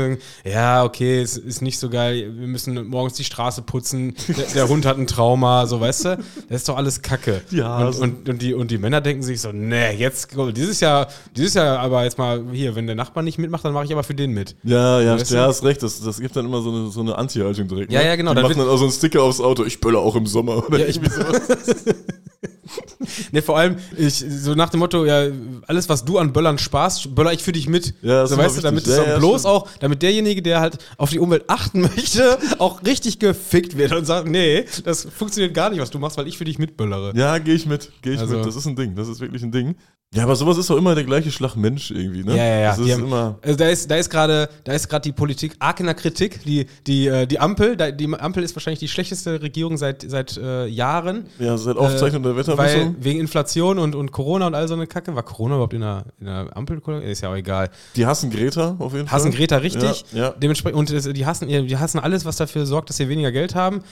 ja, 0.44 0.84
okay, 0.84 1.20
es 1.20 1.36
ist 1.36 1.62
nicht 1.62 1.78
so 1.78 1.90
geil, 1.90 2.32
wir 2.36 2.46
müssen 2.46 2.86
morgens 2.86 3.14
die 3.14 3.24
Straße 3.24 3.62
putzen, 3.62 4.14
der, 4.28 4.46
der 4.54 4.68
Hund 4.68 4.86
hat 4.86 4.98
ein 4.98 5.06
Trauma, 5.06 5.66
so, 5.66 5.80
weißt 5.80 6.04
du? 6.06 6.16
Das 6.48 6.62
ist 6.62 6.68
doch 6.68 6.76
alles 6.76 7.02
Kacke. 7.02 7.42
Die 7.50 7.60
und, 7.60 7.98
und, 7.98 8.28
und, 8.28 8.42
die, 8.42 8.54
und 8.54 8.70
die 8.70 8.78
Männer 8.78 9.00
denken 9.00 9.22
sich 9.22 9.40
so, 9.40 9.52
nee, 9.52 9.92
jetzt, 9.92 10.28
dieses 10.56 10.80
Jahr, 10.80 11.08
dieses 11.36 11.54
Jahr 11.54 11.78
aber 11.80 12.04
jetzt 12.04 12.18
mal 12.18 12.44
hier, 12.52 12.74
wenn 12.74 12.86
der 12.86 12.96
Nachbar 12.96 13.22
nicht 13.22 13.38
mitmacht, 13.38 13.64
dann 13.64 13.72
mache 13.72 13.84
ich 13.84 13.92
aber 13.92 14.04
für 14.04 14.14
den 14.14 14.32
mit. 14.32 14.56
Ja, 14.64 15.00
ja, 15.00 15.14
Weißt 15.14 15.30
ja, 15.30 15.42
du? 15.42 15.48
hast 15.48 15.64
recht. 15.64 15.82
Das, 15.82 16.00
das 16.00 16.20
gibt 16.20 16.34
dann 16.36 16.46
immer 16.46 16.62
so 16.62 16.70
eine, 16.70 16.90
so 16.90 17.00
eine 17.00 17.16
Anti-Haltung 17.16 17.68
direkt. 17.68 17.92
Ja, 17.92 18.00
ne? 18.00 18.06
ja, 18.06 18.16
genau, 18.16 18.32
Die 18.32 18.36
dann 18.36 18.44
machen 18.44 18.58
dann 18.58 18.68
auch 18.68 18.76
so 18.76 18.84
einen 18.84 18.92
Sticker 18.92 19.22
aufs 19.22 19.40
Auto. 19.40 19.64
Ich 19.64 19.80
bölle 19.80 19.98
auch 19.98 20.16
im 20.16 20.26
Sommer. 20.26 20.66
Oder 20.66 20.78
Ja, 20.80 20.86
ich. 20.86 21.00
ne, 23.32 23.42
vor 23.42 23.58
allem, 23.58 23.76
ich, 23.96 24.14
so 24.14 24.54
nach 24.54 24.70
dem 24.70 24.80
Motto, 24.80 25.04
ja, 25.04 25.26
alles, 25.66 25.88
was 25.88 26.04
du 26.04 26.18
an 26.18 26.32
Böllern 26.32 26.58
sparst, 26.58 27.14
böller 27.14 27.32
ich 27.32 27.42
für 27.42 27.52
dich 27.52 27.68
mit. 27.68 27.94
Ja, 28.02 28.22
das 28.22 28.30
so, 28.30 28.36
weißt 28.36 28.58
du, 28.58 28.60
damit 28.62 28.86
Ja, 28.86 29.02
ja, 29.04 29.18
bloß 29.18 29.42
stimmt. 29.42 29.54
auch, 29.54 29.68
damit 29.80 30.02
derjenige, 30.02 30.42
der 30.42 30.60
halt 30.60 30.78
auf 30.96 31.10
die 31.10 31.18
Umwelt 31.18 31.44
achten 31.48 31.80
möchte, 31.96 32.38
auch 32.58 32.82
richtig 32.84 33.18
gefickt 33.18 33.76
wird 33.76 33.92
und 33.92 34.04
sagt, 34.04 34.28
nee, 34.28 34.64
das 34.84 35.04
funktioniert 35.04 35.54
gar 35.54 35.70
nicht, 35.70 35.80
was 35.80 35.90
du 35.90 35.98
machst, 35.98 36.16
weil 36.18 36.26
ich 36.28 36.38
für 36.38 36.44
dich 36.44 36.58
mitböllere. 36.58 37.12
Ja, 37.16 37.38
gehe 37.38 37.54
ich 37.54 37.66
mit. 37.66 37.90
Gehe 38.02 38.14
ich 38.14 38.20
Also- 38.20 38.36
mit. 38.36 38.46
Das 38.46 38.56
ist 38.56 38.66
ein 38.66 38.76
Ding. 38.76 38.94
Das 38.94 39.08
ist 39.08 39.20
wirklich 39.20 39.42
ein 39.42 39.52
Ding. 39.52 39.74
Ja, 40.14 40.22
aber 40.22 40.34
sowas 40.36 40.56
ist 40.56 40.70
doch 40.70 40.78
immer 40.78 40.94
der 40.94 41.04
gleiche 41.04 41.30
Schlag 41.30 41.54
Mensch 41.54 41.90
irgendwie, 41.90 42.24
ne? 42.24 42.34
Ja, 42.34 42.42
ja, 42.42 42.58
ja. 42.60 42.70
Das 42.70 42.78
ist 42.78 42.92
haben- 42.94 43.04
immer. 43.04 43.38
Also 43.42 43.56
da 43.58 43.68
ist, 43.68 43.90
da 43.90 43.96
ist 43.96 44.08
gerade, 44.08 44.48
da 44.64 44.72
ist 44.72 44.88
gerade 44.88 45.02
die 45.02 45.12
Politik 45.12 45.54
arg 45.58 45.80
in 45.80 45.84
der 45.86 45.94
Kritik. 45.94 46.42
Die, 46.44 46.64
die, 46.86 47.08
äh, 47.08 47.26
die 47.26 47.38
Ampel, 47.38 47.76
die 47.76 48.08
Ampel 48.18 48.42
ist 48.42 48.56
wahrscheinlich 48.56 48.78
die 48.78 48.88
schlechteste 48.88 49.42
Regierung 49.42 49.76
seit, 49.76 50.06
seit 50.08 50.38
äh, 50.38 50.64
Jahren. 50.66 51.26
Ja, 51.38 51.58
seit 51.58 51.76
Aufzeichnung 51.76 52.22
der 52.22 52.36
Weil 52.58 52.94
wegen 53.00 53.20
Inflation 53.20 53.78
und, 53.78 53.94
und 53.94 54.12
Corona 54.12 54.46
und 54.46 54.54
all 54.54 54.68
so 54.68 54.74
eine 54.74 54.86
Kacke. 54.86 55.14
War 55.14 55.22
Corona 55.22 55.54
überhaupt 55.54 55.74
in 55.74 55.80
der, 55.80 56.04
in 56.20 56.26
der 56.26 56.56
Ampel? 56.56 56.80
Ist 57.02 57.22
ja 57.22 57.30
auch 57.30 57.36
egal. 57.36 57.70
Die 57.96 58.06
hassen 58.06 58.30
Greta 58.30 58.76
auf 58.78 58.92
jeden 58.94 59.10
Hassen 59.10 59.30
Fall. 59.32 59.38
Greta 59.38 59.56
richtig. 59.58 60.04
Ja, 60.12 60.18
ja. 60.18 60.30
Dementsprechend, 60.30 60.78
und 60.78 61.16
die 61.16 61.26
hassen, 61.26 61.48
die 61.48 61.76
hassen 61.76 61.98
alles, 61.98 62.24
was 62.24 62.36
dafür 62.36 62.66
sorgt, 62.66 62.88
dass 62.90 62.96
sie 62.96 63.08
weniger 63.08 63.32
Geld 63.32 63.54
haben. 63.54 63.82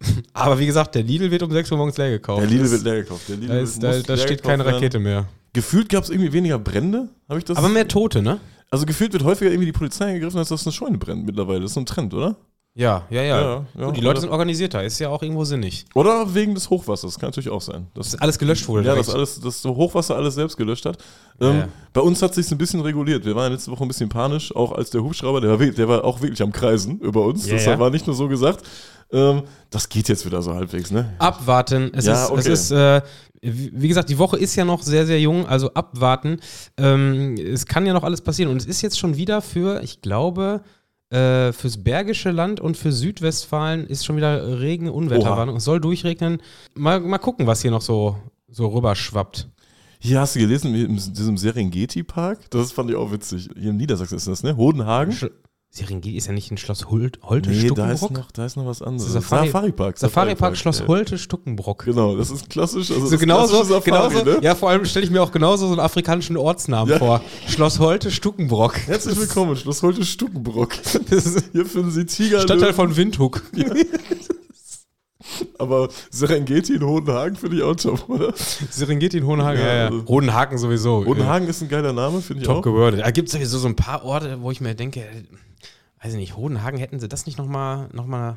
Aber 0.32 0.58
wie 0.58 0.66
gesagt, 0.66 0.94
der 0.94 1.02
Lidl 1.02 1.30
wird 1.30 1.42
um 1.42 1.50
6 1.50 1.70
Uhr 1.72 1.78
morgens 1.78 1.96
leer 1.96 2.10
gekauft. 2.10 2.42
Der 2.42 2.48
Lidl 2.48 2.62
Das- 2.64 2.72
wird 2.72 2.82
leer 2.84 2.96
gekauft. 3.02 3.28
Der 3.28 3.36
Lidl 3.36 3.48
Da, 3.48 3.60
ist, 3.60 3.82
da, 3.82 3.98
da 4.00 4.16
steht 4.16 4.42
keine. 4.42 4.64
Rakete 4.66 4.98
mehr. 4.98 5.26
Gefühlt 5.52 5.88
gab 5.88 6.04
es 6.04 6.10
irgendwie 6.10 6.32
weniger 6.32 6.58
Brände. 6.58 7.08
Habe 7.28 7.38
ich 7.38 7.44
das? 7.44 7.56
Aber 7.56 7.68
mehr 7.68 7.88
Tote, 7.88 8.20
ne? 8.20 8.40
also 8.70 8.84
gefühlt 8.84 9.12
wird 9.12 9.24
häufiger 9.24 9.50
irgendwie 9.50 9.66
die 9.66 9.72
Polizei 9.72 10.12
gegriffen, 10.14 10.38
als 10.38 10.48
dass 10.48 10.66
eine 10.66 10.72
Scheune 10.72 10.98
brennt 10.98 11.24
mittlerweile. 11.24 11.60
Das 11.60 11.70
ist 11.70 11.74
so 11.74 11.80
ein 11.80 11.86
Trend, 11.86 12.12
oder? 12.14 12.36
Ja, 12.78 13.04
ja, 13.08 13.22
ja. 13.22 13.40
Ja, 13.40 13.64
ja. 13.78 13.86
Gut, 13.86 13.96
die 13.96 14.02
Leute 14.02 14.20
sind 14.20 14.28
organisierter, 14.28 14.84
ist 14.84 14.98
ja 14.98 15.08
auch 15.08 15.22
irgendwo 15.22 15.44
sinnig. 15.44 15.86
Oder 15.94 16.34
wegen 16.34 16.54
des 16.54 16.68
Hochwassers. 16.68 17.18
Kann 17.18 17.28
natürlich 17.30 17.48
auch 17.48 17.62
sein. 17.62 17.86
Das, 17.94 18.10
Dass 18.10 18.20
alles 18.20 18.38
gelöscht 18.38 18.68
wurde. 18.68 18.84
ja, 18.86 18.92
direkt. 18.92 19.08
dass 19.08 19.14
alles, 19.14 19.40
das 19.40 19.64
Hochwasser 19.64 20.14
alles 20.14 20.34
selbst 20.34 20.58
gelöscht 20.58 20.84
hat. 20.84 20.98
Ähm, 21.40 21.60
ja. 21.60 21.68
Bei 21.94 22.02
uns 22.02 22.20
hat 22.20 22.34
sich 22.34 22.50
ein 22.52 22.58
bisschen 22.58 22.82
reguliert. 22.82 23.24
Wir 23.24 23.34
waren 23.34 23.50
letzte 23.50 23.70
Woche 23.70 23.82
ein 23.82 23.88
bisschen 23.88 24.10
panisch, 24.10 24.54
auch 24.54 24.72
als 24.72 24.90
der 24.90 25.02
Hubschrauber, 25.02 25.40
der 25.40 25.58
war, 25.58 25.66
der 25.66 25.88
war 25.88 26.04
auch 26.04 26.20
wirklich 26.20 26.42
am 26.42 26.52
Kreisen 26.52 27.00
über 27.00 27.24
uns. 27.24 27.46
Das 27.48 27.66
war 27.66 27.88
nicht 27.88 28.06
nur 28.06 28.14
so 28.14 28.28
gesagt. 28.28 28.62
Ähm, 29.10 29.44
das 29.70 29.88
geht 29.88 30.08
jetzt 30.10 30.26
wieder 30.26 30.42
so 30.42 30.52
halbwegs, 30.52 30.90
ne? 30.90 31.14
Abwarten. 31.18 31.92
Es 31.94 32.04
Ja, 32.04 32.24
ist, 32.24 32.30
okay. 32.30 32.40
es 32.40 32.46
ist 32.46 32.70
äh, 32.72 33.00
wie 33.40 33.72
wie 33.74 33.88
gesagt, 33.88 34.10
die 34.10 34.18
Woche 34.18 34.36
ist 34.36 34.54
ja 34.56 34.64
noch 34.66 34.82
sehr, 34.82 35.06
sehr 35.06 35.20
jung, 35.20 35.46
also 35.46 35.72
abwarten. 35.72 36.40
Ähm, 36.76 37.36
es 37.36 37.64
kann 37.64 37.86
ja 37.86 37.92
noch 37.94 38.02
alles 38.04 38.20
passieren. 38.20 38.50
Und 38.50 38.58
es 38.58 38.66
ist 38.66 38.82
jetzt 38.82 38.98
schon 38.98 39.16
wieder 39.16 39.40
für, 39.40 39.82
ich 39.82 40.02
glaube, 40.02 40.62
Äh, 41.10 41.52
fürs 41.52 41.84
Bergische 41.84 42.32
Land 42.32 42.58
und 42.60 42.76
für 42.76 42.90
Südwestfalen 42.90 43.86
ist 43.86 44.04
schon 44.04 44.16
wieder 44.16 44.60
Regen, 44.60 44.88
Unwetterwarnung. 44.88 45.56
Es 45.56 45.64
soll 45.64 45.80
durchregnen. 45.80 46.42
Mal, 46.74 46.98
mal 47.00 47.18
gucken, 47.18 47.46
was 47.46 47.62
hier 47.62 47.70
noch 47.70 47.82
so, 47.82 48.16
so 48.48 48.66
rüberschwappt. 48.68 49.48
Hier 50.00 50.20
hast 50.20 50.34
du 50.34 50.40
gelesen, 50.40 50.74
in 50.74 50.96
diesem 50.96 51.36
Serengeti-Park, 51.36 52.50
das 52.50 52.72
fand 52.72 52.90
ich 52.90 52.96
auch 52.96 53.12
witzig. 53.12 53.48
Hier 53.56 53.70
in 53.70 53.76
Niedersachsen 53.76 54.16
ist 54.16 54.26
das, 54.26 54.42
ne? 54.42 54.56
Hodenhagen. 54.56 55.12
Sch 55.12 55.26
Serengeti 55.76 56.16
ist 56.16 56.26
ja 56.26 56.32
nicht 56.32 56.50
in 56.50 56.56
Schloss 56.56 56.86
Hult 56.88 57.18
Holte 57.22 57.50
Nee, 57.50 57.68
da 57.74 57.90
ist, 57.90 57.98
Stuckenbrock? 57.98 58.12
noch, 58.12 58.32
da 58.32 58.46
ist 58.46 58.56
noch 58.56 58.64
was 58.64 58.80
anderes. 58.80 59.12
Safari- 59.12 59.46
Safari-Park. 59.48 59.98
Safari-Park 59.98 60.56
Schloss 60.56 60.78
ja. 60.80 60.86
Holte 60.88 61.18
Stuckenbrock. 61.18 61.84
Genau, 61.84 62.16
das 62.16 62.30
ist 62.30 62.48
klassisch. 62.48 62.90
Also 62.90 63.06
So 63.08 63.18
genauso, 63.18 63.62
Safari, 63.62 63.82
genauso, 63.84 64.24
ne? 64.24 64.38
ja, 64.40 64.54
vor 64.54 64.70
allem 64.70 64.86
stelle 64.86 65.04
ich 65.04 65.10
mir 65.10 65.22
auch 65.22 65.32
genauso 65.32 65.66
so 65.66 65.72
einen 65.72 65.80
afrikanischen 65.80 66.38
Ortsnamen 66.38 66.92
Ja. 66.92 66.98
vor. 66.98 67.20
Schloss 67.46 67.78
Holte 67.78 68.10
Stuckenbrock. 68.10 68.78
Herzlich 68.86 69.18
willkommen, 69.18 69.54
Schloss 69.54 69.82
Holte 69.82 70.02
Stuckenbrock. 70.06 70.72
Hier 71.52 71.66
finden 71.66 71.90
Sie 71.90 72.06
Tiger. 72.06 72.40
Stadtteil 72.40 72.72
von 72.72 72.96
Windhoek. 72.96 73.42
Aber 75.58 75.88
Serengeti 76.10 76.74
in 76.74 76.84
Hodenhagen 76.84 77.36
finde 77.36 77.56
ich 77.56 77.62
auch 77.62 77.74
top, 77.74 78.08
oder? 78.08 78.32
Serengeti 78.70 79.18
in 79.18 79.26
Hohenhagen, 79.26 79.60
Ja, 79.60 79.74
ja, 79.74 79.86
also- 79.88 80.06
Hohenhagen 80.06 80.56
sowieso. 80.56 81.04
Hodenhagen 81.04 81.48
ist 81.48 81.60
ein 81.62 81.68
geiler 81.68 81.92
Name, 81.92 82.22
finde 82.22 82.42
ich 82.42 82.46
top 82.46 82.58
auch. 82.58 82.62
gewordet. 82.62 83.00
Da 83.00 83.10
gibt 83.10 83.28
es 83.28 83.34
sowieso 83.34 83.58
so 83.58 83.66
ein 83.68 83.76
paar 83.76 84.04
Orte, 84.04 84.38
wo 84.40 84.50
ich 84.50 84.60
mir 84.60 84.74
denke, 84.74 85.04
weiß 86.06 86.14
ich 86.14 86.20
nicht, 86.20 86.36
Hohenhagen 86.36 86.78
hätten 86.78 87.00
sie 87.00 87.08
das 87.08 87.26
nicht 87.26 87.36
nochmal, 87.36 87.88
noch 87.92 88.06
mal, 88.06 88.36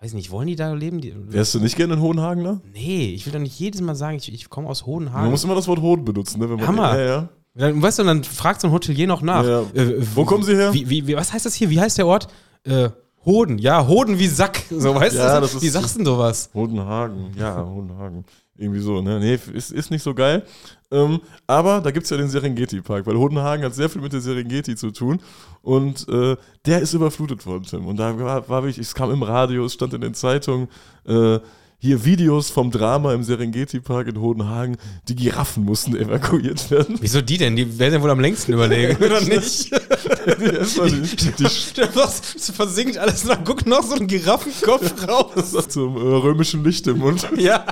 weiß 0.00 0.10
ich 0.10 0.14
nicht, 0.14 0.30
wollen 0.30 0.46
die 0.46 0.54
da 0.56 0.72
leben? 0.72 1.00
Die, 1.00 1.12
Wärst 1.32 1.54
du 1.54 1.58
nicht 1.60 1.76
gerne 1.76 1.94
in 1.94 2.00
Hohenhagener? 2.00 2.60
nee, 2.72 3.12
ich 3.12 3.26
will 3.26 3.32
doch 3.32 3.40
nicht 3.40 3.58
jedes 3.58 3.80
Mal 3.80 3.96
sagen, 3.96 4.16
ich, 4.18 4.32
ich 4.32 4.48
komme 4.48 4.68
aus 4.68 4.82
Man 4.82 4.86
Hohenhagen. 4.86 5.30
muss 5.30 5.42
immer 5.44 5.56
das 5.56 5.66
Wort 5.66 5.80
Hoden 5.80 6.04
benutzen, 6.04 6.38
ne? 6.38 6.48
Wenn 6.48 6.56
man, 6.56 6.66
Hammer. 6.68 6.98
Ja, 6.98 7.04
ja. 7.06 7.28
Dann, 7.54 7.82
weißt 7.82 7.98
du, 7.98 8.04
dann 8.04 8.22
fragt 8.22 8.60
so 8.60 8.68
ein 8.68 8.72
Hotelier 8.72 9.08
noch 9.08 9.20
nach. 9.20 9.44
Ja. 9.44 9.62
Äh, 9.74 9.96
Wo 10.14 10.24
kommen 10.24 10.44
Sie 10.44 10.54
her? 10.54 10.72
Wie, 10.72 10.88
wie, 10.88 11.16
was 11.16 11.32
heißt 11.32 11.44
das 11.44 11.54
hier? 11.54 11.68
Wie 11.70 11.80
heißt 11.80 11.98
der 11.98 12.06
Ort? 12.06 12.28
Äh, 12.64 12.90
Hoden, 13.24 13.58
ja, 13.58 13.86
Hoden 13.86 14.18
wie 14.18 14.26
Sack. 14.28 14.62
So, 14.70 14.94
weißt 14.94 15.16
Ja, 15.16 15.40
du? 15.40 15.46
wie 15.60 15.68
sagst 15.68 15.94
du 15.94 15.98
denn 16.00 16.06
sowas? 16.06 16.50
Hodenhagen, 16.54 17.32
ja, 17.36 17.64
Hodenhagen. 17.64 18.24
Irgendwie 18.56 18.80
so, 18.80 19.00
ne? 19.00 19.20
Nee, 19.20 19.38
ist, 19.54 19.70
ist 19.70 19.90
nicht 19.90 20.02
so 20.02 20.14
geil. 20.14 20.42
Ähm, 20.90 21.20
aber 21.46 21.80
da 21.80 21.90
gibt 21.92 22.04
es 22.04 22.10
ja 22.10 22.16
den 22.16 22.28
Serengeti-Park, 22.28 23.06
weil 23.06 23.16
Hodenhagen 23.16 23.64
hat 23.64 23.74
sehr 23.74 23.88
viel 23.88 24.02
mit 24.02 24.12
der 24.12 24.20
Serengeti 24.20 24.74
zu 24.74 24.90
tun. 24.90 25.20
Und 25.62 26.08
äh, 26.08 26.36
der 26.66 26.80
ist 26.80 26.92
überflutet 26.92 27.46
worden, 27.46 27.64
Tim. 27.64 27.86
Und 27.86 27.98
da 27.98 28.18
war, 28.18 28.48
war 28.48 28.62
wirklich, 28.64 28.78
es 28.78 28.94
kam 28.94 29.12
im 29.12 29.22
Radio, 29.22 29.64
es 29.64 29.74
stand 29.74 29.94
in 29.94 30.00
den 30.00 30.14
Zeitungen, 30.14 30.68
äh, 31.06 31.38
hier 31.80 32.04
Videos 32.04 32.50
vom 32.50 32.72
Drama 32.72 33.14
im 33.14 33.22
Serengeti-Park 33.22 34.08
in 34.08 34.20
Hodenhagen. 34.20 34.76
Die 35.08 35.14
Giraffen 35.14 35.64
mussten 35.64 35.94
evakuiert 35.94 36.72
werden. 36.72 36.96
Wieso 37.00 37.20
die 37.20 37.38
denn? 37.38 37.54
Die 37.54 37.78
werden 37.78 37.94
ja 37.94 38.02
wohl 38.02 38.10
am 38.10 38.18
längsten 38.18 38.52
überlegen, 38.52 38.96
oder 39.04 39.20
nicht? 39.20 39.70
Erstmal 39.72 40.90
die, 40.90 41.02
die 41.38 41.44
Das 41.94 42.50
versinkt 42.50 42.98
alles 42.98 43.22
und 43.22 43.30
dann 43.30 43.44
guckt 43.44 43.66
noch 43.66 43.84
so 43.84 43.94
ein 43.94 44.08
Giraffenkopf 44.08 45.06
raus. 45.06 45.68
Zum 45.68 45.96
äh, 45.96 46.00
römischen 46.00 46.64
Licht 46.64 46.86
im 46.88 46.98
Mund. 46.98 47.28
Ja. 47.36 47.64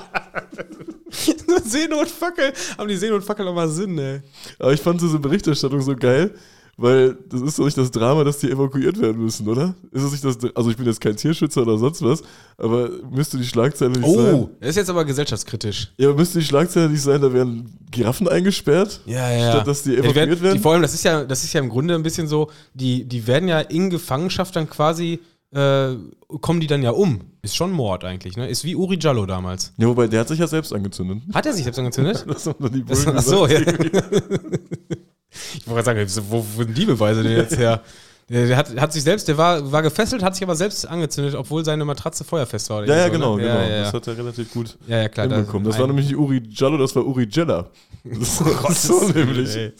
Seenotfackel. 1.64 2.52
Haben 2.78 2.88
die 2.88 2.96
Seenotfackel 2.96 3.44
nochmal 3.44 3.68
Sinn, 3.68 3.98
ey. 3.98 4.20
Aber 4.58 4.72
ich 4.72 4.80
fand 4.80 5.00
diese 5.00 5.18
Berichterstattung 5.18 5.80
so 5.80 5.96
geil, 5.96 6.32
weil 6.76 7.16
das 7.28 7.40
ist 7.40 7.58
doch 7.58 7.64
nicht 7.64 7.78
das 7.78 7.90
Drama, 7.90 8.22
dass 8.24 8.38
die 8.38 8.50
evakuiert 8.50 9.00
werden 9.00 9.22
müssen, 9.22 9.48
oder? 9.48 9.74
Ist 9.92 10.02
es 10.02 10.12
nicht 10.12 10.24
das, 10.24 10.38
also 10.54 10.70
ich 10.70 10.76
bin 10.76 10.84
jetzt 10.86 11.00
kein 11.00 11.16
Tierschützer 11.16 11.62
oder 11.62 11.78
sonst 11.78 12.02
was, 12.02 12.22
aber 12.58 12.90
müsste 13.10 13.38
die 13.38 13.46
Schlagzeile 13.46 13.92
nicht 13.92 14.14
sein? 14.14 14.34
Oh, 14.34 14.50
das 14.60 14.70
ist 14.70 14.76
jetzt 14.76 14.90
aber 14.90 15.04
gesellschaftskritisch. 15.04 15.92
Ja, 15.96 16.08
aber 16.08 16.18
müsste 16.18 16.38
die 16.38 16.44
Schlagzeile 16.44 16.90
nicht 16.90 17.02
sein, 17.02 17.20
da 17.22 17.32
werden 17.32 17.78
Giraffen 17.90 18.28
eingesperrt? 18.28 19.00
Ja, 19.06 19.30
ja. 19.30 19.52
Statt 19.52 19.66
dass 19.66 19.82
die 19.84 19.92
Ja, 19.92 19.96
evakuiert 20.00 20.16
werden, 20.16 20.42
werden? 20.42 20.56
Die, 20.56 20.62
vor 20.62 20.72
allem, 20.72 20.82
das 20.82 20.92
ist 20.92 21.04
ja, 21.04 21.24
das 21.24 21.44
ist 21.44 21.52
ja 21.54 21.60
im 21.60 21.70
Grunde 21.70 21.94
ein 21.94 22.02
bisschen 22.02 22.28
so, 22.28 22.50
die, 22.74 23.04
die 23.04 23.26
werden 23.26 23.48
ja 23.48 23.60
in 23.60 23.88
Gefangenschaft 23.88 24.54
dann 24.54 24.68
quasi, 24.68 25.20
äh, 25.52 25.94
kommen 26.42 26.60
die 26.60 26.66
dann 26.66 26.82
ja 26.82 26.90
um. 26.90 27.20
Ist 27.40 27.56
schon 27.56 27.72
Mord 27.72 28.04
eigentlich, 28.04 28.36
ne? 28.36 28.48
Ist 28.48 28.64
wie 28.64 28.74
Uri 28.76 28.98
Jallo 29.00 29.24
damals. 29.24 29.72
Ja, 29.78 29.86
wobei 29.86 30.08
der 30.08 30.20
hat 30.20 30.28
sich 30.28 30.40
ja 30.40 30.46
selbst 30.46 30.74
angezündet. 30.74 31.22
Hat 31.32 31.46
er 31.46 31.52
sich 31.54 31.62
selbst 31.62 31.78
angezündet? 31.78 32.26
Das 32.28 32.46
haben 32.46 32.56
dann 32.60 32.72
die 32.72 32.84
Das, 32.84 33.04
Bullen 33.04 33.16
ach 33.16 33.22
so, 33.22 33.46
ja. 33.46 33.60
Ich 35.54 35.66
wollte 35.66 35.84
gerade 35.94 36.08
sagen, 36.08 36.26
wo, 36.30 36.44
sind 36.56 36.76
die 36.76 36.86
Beweise 36.86 37.22
denn 37.22 37.32
jetzt 37.36 37.56
her? 37.56 37.82
Der, 38.28 38.56
hat, 38.56 38.74
hat 38.80 38.92
sich 38.92 39.04
selbst, 39.04 39.28
der 39.28 39.38
war, 39.38 39.70
war 39.70 39.82
gefesselt, 39.82 40.20
hat 40.20 40.34
sich 40.34 40.42
aber 40.42 40.56
selbst 40.56 40.84
angezündet, 40.84 41.36
obwohl 41.36 41.64
seine 41.64 41.84
Matratze 41.84 42.24
feuerfest 42.24 42.68
war. 42.70 42.84
Ja, 42.84 42.96
ja, 42.96 43.06
so, 43.06 43.12
genau, 43.12 43.36
ne? 43.36 43.42
genau. 43.44 43.54
Ja, 43.54 43.68
ja, 43.68 43.82
Das 43.84 43.92
hat 43.92 44.04
er 44.08 44.18
relativ 44.18 44.52
gut 44.52 44.76
ja, 44.88 45.02
ja 45.02 45.08
klar. 45.08 45.28
hinbekommen. 45.28 45.64
Das 45.64 45.78
war 45.78 45.84
ein- 45.84 45.90
nämlich 45.90 46.06
nicht 46.06 46.16
Uri 46.16 46.42
Jallo, 46.50 46.76
das 46.76 46.96
war 46.96 47.06
Uri 47.06 47.28
Jella. 47.30 47.70
Das 48.02 48.44
war 48.44 48.72
so 48.72 49.08
nämlich. 49.10 49.54
ey. 49.54 49.72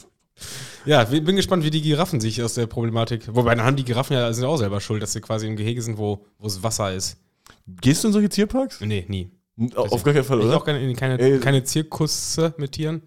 Ja, 0.85 1.05
ich 1.11 1.25
bin 1.25 1.35
gespannt, 1.35 1.65
wie 1.65 1.71
die 1.71 1.81
Giraffen 1.81 2.21
sich 2.21 2.41
aus 2.41 2.53
der 2.53 2.67
Problematik. 2.67 3.23
Wobei, 3.35 3.53
dann 3.53 3.65
haben 3.65 3.75
die 3.75 3.83
Giraffen 3.83 4.13
ja 4.13 4.31
sind 4.31 4.45
auch 4.45 4.55
selber 4.55 4.79
schuld, 4.79 5.03
dass 5.03 5.11
sie 5.11 5.19
quasi 5.19 5.45
im 5.45 5.57
Gehege 5.57 5.81
sind, 5.81 5.97
wo 5.97 6.25
es 6.41 6.63
Wasser 6.63 6.93
ist. 6.93 7.17
Gehst 7.81 8.05
du 8.05 8.07
in 8.07 8.13
solche 8.13 8.29
Tierparks? 8.29 8.79
Nee, 8.79 9.03
nie. 9.09 9.29
Auf 9.75 10.03
gar 10.03 10.13
keinen 10.13 10.23
Fall, 10.23 10.39
Ich 10.39 10.45
oder? 10.45 10.55
auch 10.55 10.63
keine, 10.63 10.93
keine, 10.93 11.19
Ey. 11.19 11.39
keine 11.41 11.65
Zirkusse 11.65 12.53
mit 12.57 12.71
Tieren. 12.71 13.01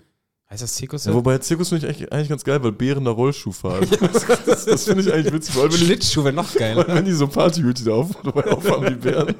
Heißt 0.50 0.64
das 0.64 0.74
Zirkusse? 0.74 1.10
Ja, 1.10 1.14
wobei 1.14 1.38
Zirkus 1.38 1.68
finde 1.68 1.86
ich 1.86 1.92
eigentlich, 1.92 2.12
eigentlich 2.12 2.28
ganz 2.28 2.42
geil, 2.42 2.60
weil 2.64 2.72
Bären 2.72 3.04
da 3.04 3.12
Rollschuh 3.12 3.52
fahren. 3.52 3.86
das 4.12 4.26
das, 4.44 4.64
das 4.64 4.84
finde 4.84 5.02
ich 5.02 5.12
eigentlich 5.12 5.32
witzig. 5.32 5.54
Die, 5.70 5.76
Schlittschuh 5.76 6.24
wäre 6.24 6.34
noch 6.34 6.48
vor 6.48 6.58
geil. 6.58 6.76
allem, 6.76 6.96
wenn 6.96 7.04
die 7.04 7.12
so 7.12 7.28
Partyhüte 7.28 7.84
da 7.84 7.92
auf, 7.92 8.08
dabei 8.24 8.50
aufhaben, 8.50 8.86
die 8.88 8.94
Bären. 8.96 9.32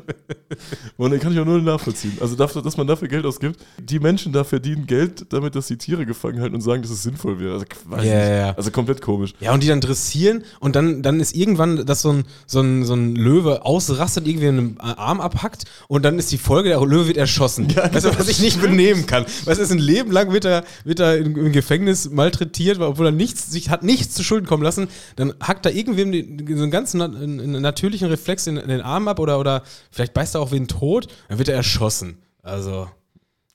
Und 0.96 1.10
den 1.10 1.18
kann 1.18 1.32
ich 1.32 1.40
auch 1.40 1.44
nur 1.44 1.60
nachvollziehen. 1.60 2.16
Also, 2.20 2.36
dafür, 2.36 2.62
dass 2.62 2.76
man 2.76 2.86
dafür 2.86 3.08
Geld 3.08 3.26
ausgibt. 3.26 3.58
Die 3.80 3.98
Menschen 3.98 4.32
da 4.32 4.44
verdienen 4.44 4.86
Geld 4.86 5.32
damit, 5.32 5.56
dass 5.56 5.66
sie 5.66 5.76
Tiere 5.78 6.06
gefangen 6.06 6.40
halten 6.40 6.54
und 6.54 6.60
sagen, 6.60 6.82
dass 6.82 6.92
es 6.92 7.02
sinnvoll 7.02 7.40
wäre. 7.40 7.54
Also, 7.54 7.64
weiß 7.86 8.04
Ja, 8.04 8.14
nicht. 8.14 8.28
ja, 8.28 8.34
ja. 8.36 8.50
also 8.52 8.70
komplett 8.70 9.02
komisch. 9.02 9.32
Ja, 9.40 9.52
und 9.52 9.64
die 9.64 9.68
dann 9.68 9.80
dressieren 9.80 10.44
und 10.60 10.76
dann, 10.76 11.02
dann 11.02 11.18
ist 11.18 11.34
irgendwann, 11.34 11.86
dass 11.86 12.02
so 12.02 12.12
ein, 12.12 12.24
so, 12.46 12.60
ein, 12.60 12.84
so 12.84 12.94
ein 12.94 13.16
Löwe 13.16 13.64
ausrastet, 13.64 14.28
irgendwie 14.28 14.46
einen 14.48 14.78
Arm 14.80 15.20
abhackt 15.20 15.64
und 15.88 16.04
dann 16.04 16.20
ist 16.20 16.30
die 16.30 16.38
Folge, 16.38 16.68
der 16.68 16.80
Löwe 16.80 17.08
wird 17.08 17.16
erschossen. 17.16 17.66
weißt 17.74 18.04
du, 18.06 18.16
was 18.16 18.28
ich 18.28 18.40
nicht 18.40 18.60
benehmen 18.60 19.06
kann. 19.06 19.24
Weißt 19.44 19.58
du, 19.58 19.64
ist 19.64 19.72
ein 19.72 19.78
Leben 19.78 20.12
lang 20.12 20.32
wird 20.32 20.44
er, 20.44 20.62
wird 20.84 20.99
er 21.00 21.18
im, 21.18 21.36
im 21.36 21.52
Gefängnis 21.52 22.08
malträtiert, 22.10 22.78
obwohl 22.80 23.06
er 23.06 23.12
nichts, 23.12 23.50
sich 23.50 23.70
hat 23.70 23.82
nichts 23.82 24.14
zu 24.14 24.22
Schulden 24.22 24.46
kommen 24.46 24.62
lassen. 24.62 24.88
Dann 25.16 25.34
hackt 25.40 25.66
er 25.66 25.72
irgendwem 25.74 26.12
den, 26.12 26.56
so 26.56 26.62
einen 26.62 26.70
ganz 26.70 26.94
na, 26.94 27.06
einen 27.06 27.60
natürlichen 27.60 28.08
Reflex 28.08 28.46
in, 28.46 28.56
in 28.56 28.68
den 28.68 28.80
Arm 28.82 29.08
ab 29.08 29.18
oder, 29.18 29.40
oder 29.40 29.62
vielleicht 29.90 30.14
beißt 30.14 30.34
er 30.36 30.40
auch 30.40 30.52
wen 30.52 30.68
tot, 30.68 31.08
dann 31.28 31.38
wird 31.38 31.48
er 31.48 31.56
erschossen. 31.56 32.18
Also, 32.42 32.88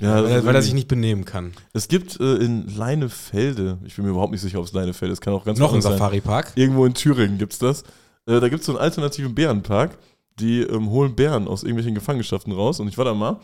Ja, 0.02 0.16
weil, 0.24 0.26
er- 0.32 0.38
ist 0.40 0.46
weil 0.46 0.56
er 0.56 0.62
sich 0.62 0.74
nicht 0.74 0.88
benehmen 0.88 1.26
kann. 1.26 1.54
Es 1.74 1.88
gibt 1.88 2.20
äh, 2.20 2.36
in 2.36 2.68
Leinefelde, 2.76 3.78
ich 3.86 3.96
bin 3.96 4.06
mir 4.06 4.12
überhaupt 4.12 4.32
nicht 4.32 4.42
sicher, 4.42 4.60
ob 4.60 4.66
es 4.66 4.74
Leinefelde 4.74 5.14
ist, 5.14 5.22
kann 5.22 5.34
auch 5.34 5.46
ganz 5.46 5.58
Noch 5.60 5.74
ein. 5.74 5.82
Safari-Park. 5.82 6.52
Irgendwo 6.56 6.86
in 6.86 6.94
Thüringen 6.94 7.38
gibt 7.38 7.54
es 7.54 7.60
das. 7.60 7.82
Äh, 8.28 8.40
da 8.40 8.50
gibt 8.50 8.62
es 8.62 8.66
so 8.66 8.74
einen 8.74 8.82
alternativen 8.82 9.34
Bärenpark. 9.36 9.98
Die 10.40 10.62
ähm, 10.62 10.90
holen 10.90 11.16
Bären 11.16 11.48
aus 11.48 11.64
irgendwelchen 11.64 11.96
Gefangenschaften 11.96 12.52
raus. 12.52 12.80
Und 12.82 12.90
ich 12.90 12.98
war 12.98 13.06
da 13.06 13.14
mal. 13.14 13.40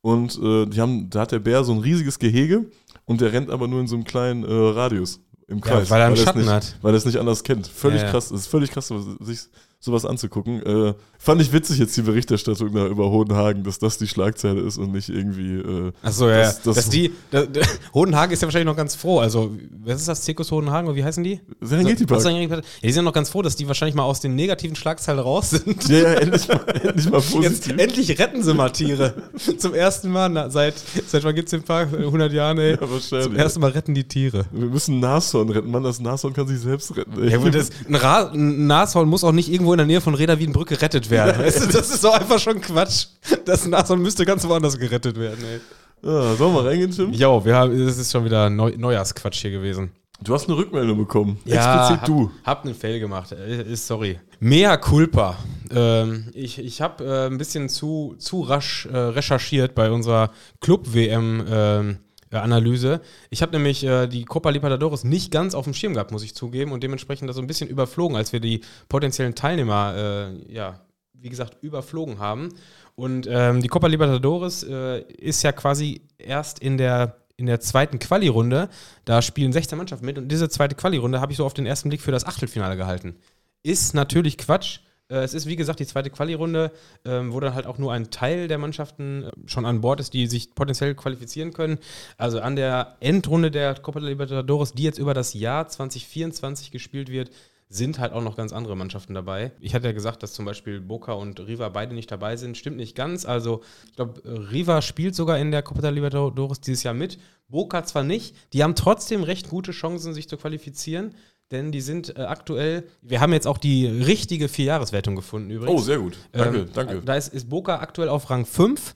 Und 0.00 0.36
äh, 0.42 0.66
die 0.66 0.80
haben, 0.80 1.08
da 1.10 1.20
hat 1.20 1.30
der 1.30 1.38
Bär 1.38 1.62
so 1.62 1.72
ein 1.72 1.78
riesiges 1.78 2.18
Gehege 2.18 2.64
und 3.04 3.20
der 3.20 3.32
rennt 3.32 3.50
aber 3.50 3.68
nur 3.68 3.80
in 3.80 3.86
so 3.86 3.96
einem 3.96 4.04
kleinen 4.04 4.44
äh, 4.44 4.52
Radius 4.52 5.20
im 5.48 5.60
Kreis. 5.60 5.90
weil 5.90 6.00
er 6.00 6.06
einen 6.06 6.14
es 6.16 6.22
Schatten 6.22 6.40
nicht, 6.40 6.50
hat. 6.50 6.76
Weil 6.82 6.94
er 6.94 6.98
es 6.98 7.04
nicht 7.04 7.18
anders 7.18 7.42
kennt. 7.42 7.66
Völlig 7.66 8.00
Ja, 8.00 8.06
ja. 8.06 8.10
krass. 8.12 8.30
Es 8.30 8.42
ist 8.42 8.46
völlig 8.46 8.70
krass, 8.70 8.92
sich 9.20 9.40
sowas 9.84 10.04
anzugucken. 10.06 10.62
Äh, 10.64 10.94
fand 11.18 11.42
ich 11.42 11.52
witzig 11.52 11.78
jetzt 11.78 11.96
die 11.96 12.02
Berichterstattung 12.02 12.72
da 12.72 12.86
über 12.86 13.10
Hohenhagen, 13.10 13.64
dass 13.64 13.80
das 13.80 13.98
die 13.98 14.06
Schlagzeile 14.06 14.60
ist 14.60 14.78
und 14.78 14.92
nicht 14.92 15.08
irgendwie. 15.08 15.56
Äh, 15.56 15.92
Achso, 16.02 16.28
ja. 16.30 16.38
Das- 16.38 16.62
Das, 16.62 16.62
das- 16.62 16.74
dass 16.76 16.88
die, 16.90 17.12
da, 17.32 17.44
da, 17.46 17.60
Hodenhagen 17.94 18.32
ist 18.32 18.40
ja 18.42 18.46
wahrscheinlich 18.46 18.66
noch 18.66 18.76
ganz 18.76 18.94
froh. 18.94 19.18
Also, 19.18 19.50
was 19.84 19.96
ist 20.00 20.08
das? 20.08 20.22
Zirkus 20.22 20.50
Hodenhagen 20.52 20.86
oder 20.86 20.96
wie 20.96 21.02
heißen 21.04 21.24
die? 21.24 21.40
Serengeti-Park. 21.60 22.24
Also, 22.24 22.28
ja, 22.30 22.60
die 22.82 22.92
sind 22.92 23.04
noch 23.04 23.12
ganz 23.12 23.28
froh, 23.28 23.42
dass 23.42 23.56
die 23.56 23.66
wahrscheinlich 23.66 23.96
mal 23.96 24.04
aus 24.04 24.20
den 24.20 24.36
negativen 24.36 24.76
Schlagzeilen 24.76 25.18
raus 25.20 25.50
sind. 25.50 25.88
Ja, 25.88 25.98
ja, 25.98 26.12
endlich 26.14 26.46
mal, 26.46 26.60
endlich 26.84 27.10
mal 27.10 27.18
Jetzt 27.20 27.32
positiv. 27.32 27.78
endlich 27.78 28.18
retten 28.20 28.42
sie 28.44 28.54
mal 28.54 28.70
Tiere. 28.70 29.14
Zum 29.58 29.74
ersten 29.74 30.10
Mal 30.10 30.28
na, 30.28 30.48
seit, 30.48 30.74
seit 31.08 31.24
wann 31.24 31.34
gibt 31.34 31.48
es 31.48 31.50
den 31.50 31.64
Park? 31.64 31.88
100 31.92 32.32
Jahren, 32.32 32.58
ey. 32.58 32.72
Ja, 32.72 32.80
wahrscheinlich. 32.88 33.26
Zum 33.26 33.36
ersten 33.36 33.60
Mal 33.60 33.70
retten 33.72 33.94
die 33.94 34.04
Tiere. 34.04 34.44
Wir 34.52 34.68
müssen 34.68 35.00
Nashorn 35.00 35.48
retten. 35.50 35.70
Mann, 35.70 35.82
das 35.82 35.98
Nashorn 36.00 36.32
kann 36.34 36.46
sich 36.46 36.60
selbst 36.60 36.96
retten. 36.96 37.20
ey. 37.20 37.30
Ja, 37.30 37.38
gut, 37.38 37.54
das, 37.54 37.70
ein, 37.88 37.96
Ra 37.96 38.30
ein 38.32 38.66
Nashorn 38.68 39.08
muss 39.08 39.24
auch 39.24 39.32
nicht 39.32 39.50
irgendwo 39.50 39.71
in 39.72 39.78
der 39.78 39.86
Nähe 39.86 40.00
von 40.00 40.14
Reda 40.14 40.38
Wiedenbrück 40.38 40.68
gerettet 40.68 41.10
werden. 41.10 41.42
Weißt 41.42 41.64
du, 41.64 41.66
das 41.68 41.90
ist 41.90 42.04
doch 42.04 42.14
einfach 42.18 42.38
schon 42.38 42.60
Quatsch. 42.60 43.06
Das 43.44 43.66
Nashorn 43.66 44.00
müsste 44.00 44.24
ganz 44.24 44.46
woanders 44.46 44.78
gerettet 44.78 45.18
werden, 45.18 45.44
ey. 45.44 45.60
Ah, 46.08 46.34
sollen 46.34 46.54
wir 46.54 46.64
reingehen, 46.64 46.90
Tim? 46.90 47.12
Jo, 47.12 47.44
wir 47.44 47.54
haben, 47.54 47.86
das 47.86 47.96
ist 47.98 48.10
schon 48.10 48.24
wieder 48.24 48.50
Neu 48.50 48.74
Neujahrsquatsch 48.76 49.40
hier 49.42 49.52
gewesen. 49.52 49.92
Du 50.22 50.34
hast 50.34 50.48
eine 50.48 50.56
Rückmeldung 50.56 50.98
bekommen. 50.98 51.38
Ja, 51.44 51.56
Explizit 51.56 52.00
hab, 52.02 52.06
du. 52.06 52.30
Hab 52.44 52.64
einen 52.64 52.74
Fail 52.74 53.00
gemacht. 53.00 53.32
Äh, 53.32 53.62
Ist 53.72 53.86
sorry. 53.86 54.20
Mea 54.38 54.76
culpa. 54.76 55.36
Ähm, 55.70 56.28
ich 56.34 56.58
ich 56.58 56.80
habe 56.80 57.04
äh, 57.04 57.26
ein 57.26 57.38
bisschen 57.38 57.68
zu, 57.68 58.14
zu 58.18 58.42
rasch 58.42 58.86
äh, 58.86 58.96
recherchiert 58.96 59.74
bei 59.74 59.90
unserer 59.90 60.30
Club-WM. 60.60 61.44
Ähm, 61.48 61.90
äh, 61.90 61.94
Analyse. 62.40 63.00
Ich 63.30 63.42
habe 63.42 63.52
nämlich 63.52 63.84
äh, 63.84 64.06
die 64.06 64.24
Copa 64.24 64.50
Libertadores 64.50 65.04
nicht 65.04 65.30
ganz 65.30 65.54
auf 65.54 65.64
dem 65.64 65.74
Schirm 65.74 65.94
gehabt, 65.94 66.12
muss 66.12 66.22
ich 66.22 66.34
zugeben, 66.34 66.72
und 66.72 66.82
dementsprechend 66.82 67.28
das 67.28 67.36
so 67.36 67.42
ein 67.42 67.46
bisschen 67.46 67.68
überflogen, 67.68 68.16
als 68.16 68.32
wir 68.32 68.40
die 68.40 68.62
potenziellen 68.88 69.34
Teilnehmer, 69.34 69.94
äh, 69.96 70.52
ja, 70.52 70.80
wie 71.12 71.28
gesagt, 71.28 71.58
überflogen 71.62 72.18
haben. 72.18 72.48
Und 72.94 73.26
ähm, 73.30 73.62
die 73.62 73.68
Copa 73.68 73.86
Libertadores 73.86 74.62
äh, 74.64 75.00
ist 75.02 75.42
ja 75.42 75.52
quasi 75.52 76.02
erst 76.18 76.58
in 76.58 76.78
der, 76.78 77.16
in 77.36 77.46
der 77.46 77.60
zweiten 77.60 77.98
Quali-Runde. 77.98 78.68
Da 79.04 79.22
spielen 79.22 79.52
16 79.52 79.76
Mannschaften 79.76 80.06
mit 80.06 80.18
und 80.18 80.28
diese 80.28 80.48
zweite 80.48 80.74
Quali-Runde 80.74 81.20
habe 81.20 81.32
ich 81.32 81.38
so 81.38 81.44
auf 81.46 81.54
den 81.54 81.66
ersten 81.66 81.88
Blick 81.88 82.00
für 82.00 82.12
das 82.12 82.26
Achtelfinale 82.26 82.76
gehalten. 82.76 83.16
ist 83.62 83.94
natürlich 83.94 84.38
Quatsch. 84.38 84.80
Äh, 85.08 85.18
es 85.18 85.34
ist, 85.34 85.46
wie 85.46 85.56
gesagt, 85.56 85.80
die 85.80 85.86
zweite 85.86 86.10
Quali-Runde, 86.10 86.72
ähm, 87.04 87.32
wo 87.32 87.40
dann 87.40 87.54
halt 87.54 87.66
auch 87.66 87.78
nur 87.78 87.92
ein 87.92 88.10
Teil 88.10 88.48
der 88.48 88.58
Mannschaften 88.58 89.24
äh, 89.24 89.30
schon 89.46 89.66
an 89.66 89.80
Bord 89.80 90.00
ist, 90.00 90.14
die 90.14 90.26
sich 90.26 90.54
potenziell 90.54 90.94
qualifizieren 90.94 91.52
können. 91.52 91.78
Also 92.16 92.40
an 92.40 92.56
der 92.56 92.96
Endrunde 93.00 93.50
der 93.50 93.74
Copa 93.74 94.00
Libertadores, 94.00 94.72
die 94.72 94.84
jetzt 94.84 94.98
über 94.98 95.14
das 95.14 95.34
Jahr 95.34 95.68
2024 95.68 96.70
gespielt 96.70 97.10
wird, 97.10 97.30
sind 97.72 97.98
halt 97.98 98.12
auch 98.12 98.22
noch 98.22 98.36
ganz 98.36 98.52
andere 98.52 98.76
Mannschaften 98.76 99.14
dabei. 99.14 99.52
Ich 99.58 99.74
hatte 99.74 99.86
ja 99.86 99.92
gesagt, 99.92 100.22
dass 100.22 100.34
zum 100.34 100.44
Beispiel 100.44 100.78
Boca 100.78 101.12
und 101.12 101.40
Riva 101.40 101.70
beide 101.70 101.94
nicht 101.94 102.10
dabei 102.10 102.36
sind. 102.36 102.58
Stimmt 102.58 102.76
nicht 102.76 102.94
ganz. 102.94 103.24
Also, 103.24 103.62
ich 103.86 103.96
glaube, 103.96 104.20
Riva 104.52 104.82
spielt 104.82 105.14
sogar 105.14 105.38
in 105.38 105.50
der 105.50 105.62
Copa 105.62 105.88
Libertadores 105.88 106.60
dieses 106.60 106.82
Jahr 106.82 106.92
mit. 106.92 107.18
Boca 107.48 107.82
zwar 107.84 108.02
nicht. 108.02 108.36
Die 108.52 108.62
haben 108.62 108.74
trotzdem 108.74 109.22
recht 109.22 109.48
gute 109.48 109.72
Chancen, 109.72 110.12
sich 110.12 110.28
zu 110.28 110.36
qualifizieren. 110.36 111.14
Denn 111.52 111.70
die 111.70 111.82
sind 111.82 112.16
äh, 112.18 112.22
aktuell, 112.22 112.84
wir 113.02 113.20
haben 113.20 113.32
jetzt 113.32 113.46
auch 113.46 113.58
die 113.58 113.86
richtige 113.86 114.48
Vierjahreswertung 114.48 115.14
gefunden 115.14 115.50
übrigens. 115.50 115.80
Oh, 115.80 115.84
sehr 115.84 115.98
gut. 115.98 116.16
Danke, 116.32 116.60
Ähm, 116.60 116.68
danke. 116.72 117.02
Da 117.04 117.14
ist, 117.14 117.32
ist 117.32 117.48
Boca 117.50 117.78
aktuell 117.78 118.08
auf 118.08 118.30
Rang 118.30 118.46
5. 118.46 118.94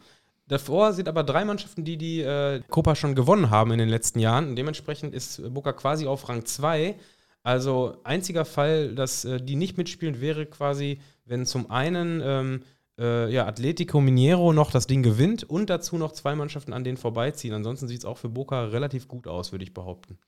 Davor 0.48 0.92
sind 0.92 1.08
aber 1.08 1.22
drei 1.22 1.44
Mannschaften, 1.44 1.84
die 1.84 1.96
die 1.96 2.22
äh, 2.22 2.62
Copa 2.68 2.94
schon 2.94 3.14
gewonnen 3.14 3.50
haben 3.50 3.72
in 3.72 3.78
den 3.78 3.88
letzten 3.88 4.20
Jahren. 4.20 4.48
Und 4.48 4.56
dementsprechend 4.56 5.14
ist 5.14 5.42
Boca 5.52 5.72
quasi 5.72 6.06
auf 6.06 6.28
Rang 6.28 6.44
2. 6.46 6.96
Also 7.42 7.98
einziger 8.04 8.44
Fall, 8.44 8.94
dass 8.94 9.24
äh, 9.24 9.40
die 9.40 9.56
nicht 9.56 9.76
mitspielen, 9.76 10.20
wäre 10.20 10.46
quasi, 10.46 11.00
wenn 11.26 11.46
zum 11.46 11.70
einen 11.70 12.22
ähm, 12.24 12.62
äh, 12.98 13.30
ja, 13.30 13.46
Atletico 13.46 14.00
Mineiro 14.00 14.52
noch 14.52 14.70
das 14.70 14.86
Ding 14.86 15.02
gewinnt 15.02 15.44
und 15.44 15.68
dazu 15.68 15.98
noch 15.98 16.12
zwei 16.12 16.34
Mannschaften 16.34 16.72
an 16.72 16.84
denen 16.84 16.96
vorbeiziehen. 16.96 17.54
Ansonsten 17.54 17.88
sieht 17.88 17.98
es 17.98 18.04
auch 18.04 18.18
für 18.18 18.28
Boca 18.28 18.64
relativ 18.64 19.08
gut 19.08 19.26
aus, 19.28 19.52
würde 19.52 19.64
ich 19.64 19.74
behaupten. 19.74 20.18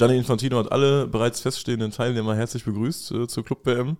Gianni 0.00 0.16
Infantino 0.16 0.56
hat 0.56 0.72
alle 0.72 1.06
bereits 1.06 1.42
feststehenden 1.42 1.90
Teilnehmer 1.90 2.34
herzlich 2.34 2.64
begrüßt 2.64 3.12
äh, 3.12 3.28
zur 3.28 3.44
Club-WM 3.44 3.98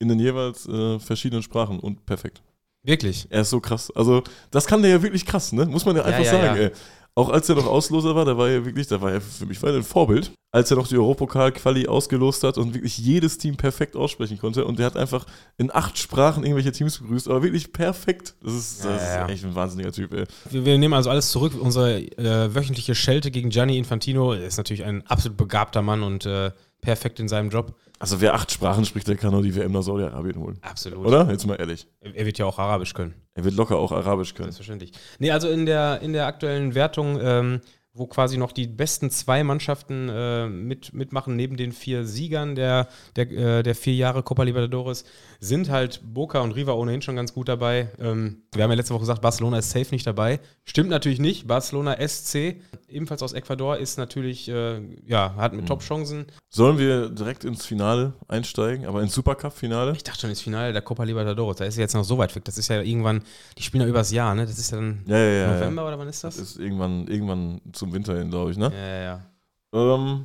in 0.00 0.08
den 0.08 0.18
jeweils 0.18 0.66
äh, 0.66 0.98
verschiedenen 0.98 1.44
Sprachen 1.44 1.78
und 1.78 2.04
perfekt. 2.04 2.42
Wirklich. 2.82 3.28
Er 3.30 3.42
ist 3.42 3.50
so 3.50 3.60
krass. 3.60 3.92
Also, 3.94 4.24
das 4.50 4.66
kann 4.66 4.82
der 4.82 4.90
ja 4.90 5.02
wirklich 5.02 5.24
krass, 5.24 5.52
ne? 5.52 5.64
Muss 5.66 5.84
man 5.84 5.94
ja 5.94 6.02
einfach 6.02 6.24
ja, 6.24 6.30
sagen, 6.32 6.60
ja. 6.60 6.62
ey. 6.64 6.72
Auch 7.18 7.30
als 7.30 7.48
er 7.48 7.54
noch 7.54 7.66
Ausloser 7.66 8.14
war, 8.14 8.26
da 8.26 8.36
war 8.36 8.50
er 8.50 8.66
wirklich, 8.66 8.88
da 8.88 9.00
war 9.00 9.10
er 9.10 9.22
für 9.22 9.46
mich 9.46 9.62
war 9.62 9.70
er 9.70 9.76
ein 9.76 9.82
Vorbild. 9.82 10.32
Als 10.52 10.70
er 10.70 10.76
noch 10.76 10.86
die 10.86 10.96
Europapokal-Quali 10.96 11.86
ausgelost 11.86 12.44
hat 12.44 12.58
und 12.58 12.74
wirklich 12.74 12.98
jedes 12.98 13.38
Team 13.38 13.56
perfekt 13.56 13.96
aussprechen 13.96 14.38
konnte. 14.38 14.66
Und 14.66 14.78
der 14.78 14.86
hat 14.86 14.96
einfach 14.96 15.24
in 15.56 15.74
acht 15.74 15.96
Sprachen 15.96 16.44
irgendwelche 16.44 16.72
Teams 16.72 16.98
begrüßt, 16.98 17.28
aber 17.28 17.42
wirklich 17.42 17.72
perfekt. 17.72 18.34
Das 18.42 18.52
ist, 18.52 18.84
das 18.84 19.02
ja. 19.02 19.24
ist 19.24 19.30
echt 19.30 19.44
ein 19.44 19.54
wahnsinniger 19.54 19.92
Typ, 19.92 20.12
ey. 20.12 20.24
Wir, 20.50 20.66
wir 20.66 20.76
nehmen 20.76 20.92
also 20.92 21.08
alles 21.08 21.30
zurück. 21.30 21.54
Unsere 21.58 22.00
äh, 22.00 22.54
wöchentliche 22.54 22.94
Schelte 22.94 23.30
gegen 23.30 23.48
Gianni 23.48 23.78
Infantino 23.78 24.34
er 24.34 24.46
ist 24.46 24.58
natürlich 24.58 24.84
ein 24.84 25.06
absolut 25.06 25.38
begabter 25.38 25.80
Mann 25.80 26.02
und 26.02 26.26
äh, 26.26 26.50
perfekt 26.82 27.18
in 27.18 27.28
seinem 27.28 27.48
Job. 27.48 27.74
Also, 27.98 28.20
wer 28.20 28.34
acht 28.34 28.50
Sprachen 28.52 28.84
spricht, 28.84 29.08
der 29.08 29.16
kann 29.16 29.32
nur 29.32 29.42
die 29.42 29.54
WM 29.54 29.72
nach 29.72 29.82
Saudi-Arabien 29.82 30.38
holen. 30.38 30.58
Absolut. 30.62 31.06
Oder? 31.06 31.30
Jetzt 31.30 31.46
mal 31.46 31.54
ehrlich. 31.54 31.86
Er 32.00 32.14
er 32.14 32.26
wird 32.26 32.38
ja 32.38 32.44
auch 32.44 32.58
Arabisch 32.58 32.92
können. 32.92 33.14
Er 33.34 33.44
wird 33.44 33.54
locker 33.54 33.78
auch 33.78 33.92
Arabisch 33.92 34.34
können. 34.34 34.52
Selbstverständlich. 34.52 34.92
Nee, 35.18 35.30
also 35.30 35.48
in 35.48 35.66
der, 35.66 36.00
in 36.02 36.12
der 36.12 36.26
aktuellen 36.26 36.74
Wertung, 36.74 37.18
ähm, 37.20 37.60
wo 37.96 38.06
quasi 38.06 38.36
noch 38.36 38.52
die 38.52 38.66
besten 38.66 39.10
zwei 39.10 39.42
Mannschaften 39.42 40.08
äh, 40.08 40.48
mit, 40.48 40.92
mitmachen, 40.92 41.34
neben 41.34 41.56
den 41.56 41.72
vier 41.72 42.04
Siegern 42.04 42.54
der, 42.54 42.88
der, 43.16 43.30
äh, 43.30 43.62
der 43.62 43.74
vier 43.74 43.94
Jahre 43.94 44.22
Copa 44.22 44.42
Libertadores, 44.42 45.04
sind 45.40 45.70
halt 45.70 46.02
Boca 46.04 46.40
und 46.40 46.52
Riva 46.52 46.72
ohnehin 46.72 47.02
schon 47.02 47.16
ganz 47.16 47.32
gut 47.32 47.48
dabei. 47.48 47.90
Ähm, 47.98 48.42
wir 48.52 48.62
haben 48.64 48.70
ja 48.70 48.76
letzte 48.76 48.94
Woche 48.94 49.00
gesagt, 49.00 49.22
Barcelona 49.22 49.58
ist 49.58 49.70
safe 49.70 49.88
nicht 49.90 50.06
dabei. 50.06 50.40
Stimmt 50.64 50.90
natürlich 50.90 51.18
nicht. 51.18 51.46
Barcelona 51.46 51.96
SC, 52.06 52.56
ebenfalls 52.88 53.22
aus 53.22 53.32
Ecuador, 53.32 53.76
ist 53.78 53.98
natürlich, 53.98 54.48
äh, 54.48 54.80
ja, 55.06 55.34
hat 55.36 55.52
mit 55.54 55.66
Top-Chancen. 55.66 56.26
Sollen 56.48 56.78
wir 56.78 57.10
direkt 57.10 57.44
ins 57.44 57.66
Finale 57.66 58.14
einsteigen, 58.28 58.86
aber 58.86 59.02
ins 59.02 59.14
Supercup-Finale? 59.14 59.92
Ich 59.92 60.04
dachte 60.04 60.20
schon, 60.20 60.30
das 60.30 60.40
Finale 60.40 60.72
der 60.72 60.82
Copa 60.82 61.04
Libertadores, 61.04 61.56
da 61.56 61.64
ist 61.64 61.76
ja 61.76 61.82
jetzt 61.82 61.94
noch 61.94 62.04
so 62.04 62.18
weit 62.18 62.34
weg. 62.34 62.44
Das 62.44 62.58
ist 62.58 62.68
ja 62.68 62.80
irgendwann, 62.80 63.22
die 63.58 63.62
spielen 63.62 63.82
ja 63.82 63.88
übers 63.88 64.10
Jahr, 64.10 64.34
ne? 64.34 64.46
Das 64.46 64.58
ist 64.58 64.70
ja 64.70 64.78
dann 64.78 65.02
Ja, 65.06 65.18
ja. 65.18 65.54
November 65.54 65.86
oder 65.86 65.98
wann 65.98 66.08
ist 66.08 66.24
das? 66.24 66.36
Das 66.36 66.50
ist 66.50 66.58
irgendwann, 66.58 67.06
irgendwann 67.08 67.60
zum 67.86 67.94
Winter 67.94 68.18
hin, 68.18 68.30
glaube 68.30 68.50
ich, 68.50 68.56
ne? 68.58 68.72
ja, 68.72 68.86
ja, 68.86 69.02
ja. 69.02 69.94
Ähm, 69.94 70.24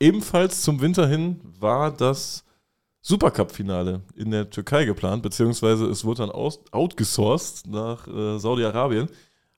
ebenfalls 0.00 0.62
zum 0.62 0.80
Winter 0.80 1.06
hin 1.06 1.40
war 1.58 1.90
das 1.90 2.44
Supercup-Finale 3.00 4.02
in 4.16 4.30
der 4.30 4.50
Türkei 4.50 4.84
geplant, 4.84 5.22
beziehungsweise 5.22 5.86
es 5.86 6.04
wurde 6.04 6.22
dann 6.22 6.30
aus, 6.30 6.60
outgesourced 6.72 7.66
nach 7.66 8.06
äh, 8.06 8.38
Saudi-Arabien. 8.38 9.08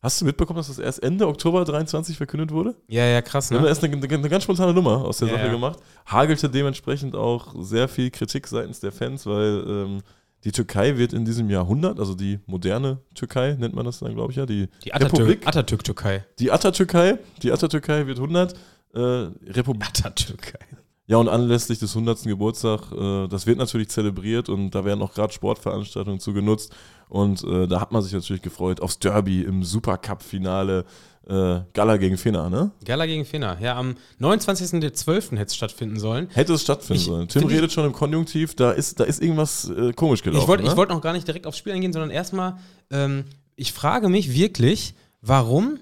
Hast 0.02 0.20
du 0.20 0.24
mitbekommen, 0.24 0.56
dass 0.58 0.68
das 0.68 0.78
erst 0.78 1.02
Ende 1.02 1.26
Oktober 1.26 1.64
23 1.64 2.16
verkündet 2.16 2.52
wurde? 2.52 2.74
Ja, 2.88 3.04
ja, 3.04 3.20
krass, 3.20 3.50
Wir 3.50 3.58
haben 3.58 3.64
ne? 3.64 3.68
erst 3.68 3.84
eine, 3.84 3.94
eine, 3.94 4.06
eine 4.14 4.28
ganz 4.28 4.44
spontane 4.44 4.72
Nummer 4.72 5.04
aus 5.04 5.18
der 5.18 5.28
Ja, 5.28 5.34
Sache 5.34 5.46
ja. 5.46 5.52
gemacht. 5.52 5.78
Hagelte 6.06 6.48
dementsprechend 6.48 7.14
auch 7.14 7.54
sehr 7.58 7.86
viel 7.88 8.10
Kritik 8.10 8.46
seitens 8.46 8.80
der 8.80 8.92
Fans, 8.92 9.26
weil 9.26 9.64
ähm, 9.66 9.98
die 10.44 10.52
Türkei 10.52 10.96
wird 10.96 11.12
in 11.12 11.24
diesem 11.24 11.50
Jahrhundert, 11.50 11.98
also 12.00 12.14
die 12.14 12.38
moderne 12.46 12.98
Türkei 13.14 13.54
nennt 13.58 13.74
man 13.74 13.84
das 13.84 13.98
dann, 13.98 14.14
glaube 14.14 14.32
ich 14.32 14.36
ja, 14.38 14.46
die, 14.46 14.68
Die 14.84 14.90
Republik. 14.90 15.42
Atatürk- 15.42 15.46
Atatürk-Türkei. 15.48 16.24
die 16.38 16.50
Atatürkei, 16.50 17.18
die 17.42 17.52
Atatürkei 17.52 18.06
wird 18.06 18.18
100, 18.18 18.54
äh, 18.94 18.98
Republik. 18.98 19.88
Atatürkei. 19.88 20.58
Ja, 21.06 21.16
und 21.16 21.28
anlässlich 21.28 21.80
des 21.80 21.90
100. 21.96 22.22
Geburtstag, 22.22 22.92
äh, 22.92 23.26
das 23.26 23.44
wird 23.46 23.58
natürlich 23.58 23.88
zelebriert 23.88 24.48
und 24.48 24.70
da 24.70 24.84
werden 24.84 25.02
auch 25.02 25.12
gerade 25.12 25.32
Sportveranstaltungen 25.32 26.20
zu 26.20 26.32
genutzt. 26.32 26.72
Und 27.08 27.42
äh, 27.42 27.66
da 27.66 27.80
hat 27.80 27.90
man 27.90 28.00
sich 28.02 28.12
natürlich 28.12 28.42
gefreut 28.42 28.80
aufs 28.80 29.00
Derby 29.00 29.42
im 29.42 29.64
Supercup-Finale. 29.64 30.84
Äh, 31.30 31.60
Gala 31.74 31.96
gegen 31.96 32.16
Finna, 32.18 32.50
ne? 32.50 32.72
Gala 32.84 33.06
gegen 33.06 33.24
Finna. 33.24 33.56
Ja, 33.60 33.76
am 33.76 33.94
29.12. 34.20 35.36
hätte 35.36 35.44
es 35.46 35.54
stattfinden 35.56 35.98
sollen. 35.98 36.28
Hätte 36.32 36.54
es 36.54 36.62
stattfinden 36.62 37.00
Ich- 37.00 37.06
sollen. 37.06 37.28
Tim 37.28 37.44
redet 37.46 37.72
schon 37.72 37.84
im 37.86 37.92
Konjunktiv, 37.92 38.54
da 38.56 38.72
ist, 38.72 38.98
da 39.00 39.04
ist 39.04 39.22
irgendwas 39.22 39.68
äh, 39.70 39.92
komisch 39.92 40.22
gelaufen. 40.22 40.42
Ich 40.42 40.48
wollte 40.48 40.64
ne? 40.64 40.70
ich 40.70 40.76
wollt 40.76 40.90
noch 40.90 41.00
gar 41.00 41.12
nicht 41.12 41.26
direkt 41.26 41.46
aufs 41.46 41.58
Spiel 41.58 41.72
eingehen, 41.72 41.92
sondern 41.92 42.10
erstmal, 42.10 42.56
ähm, 42.90 43.24
ich 43.56 43.72
frage 43.72 44.08
mich 44.08 44.34
wirklich, 44.34 44.94
warum. 45.22 45.78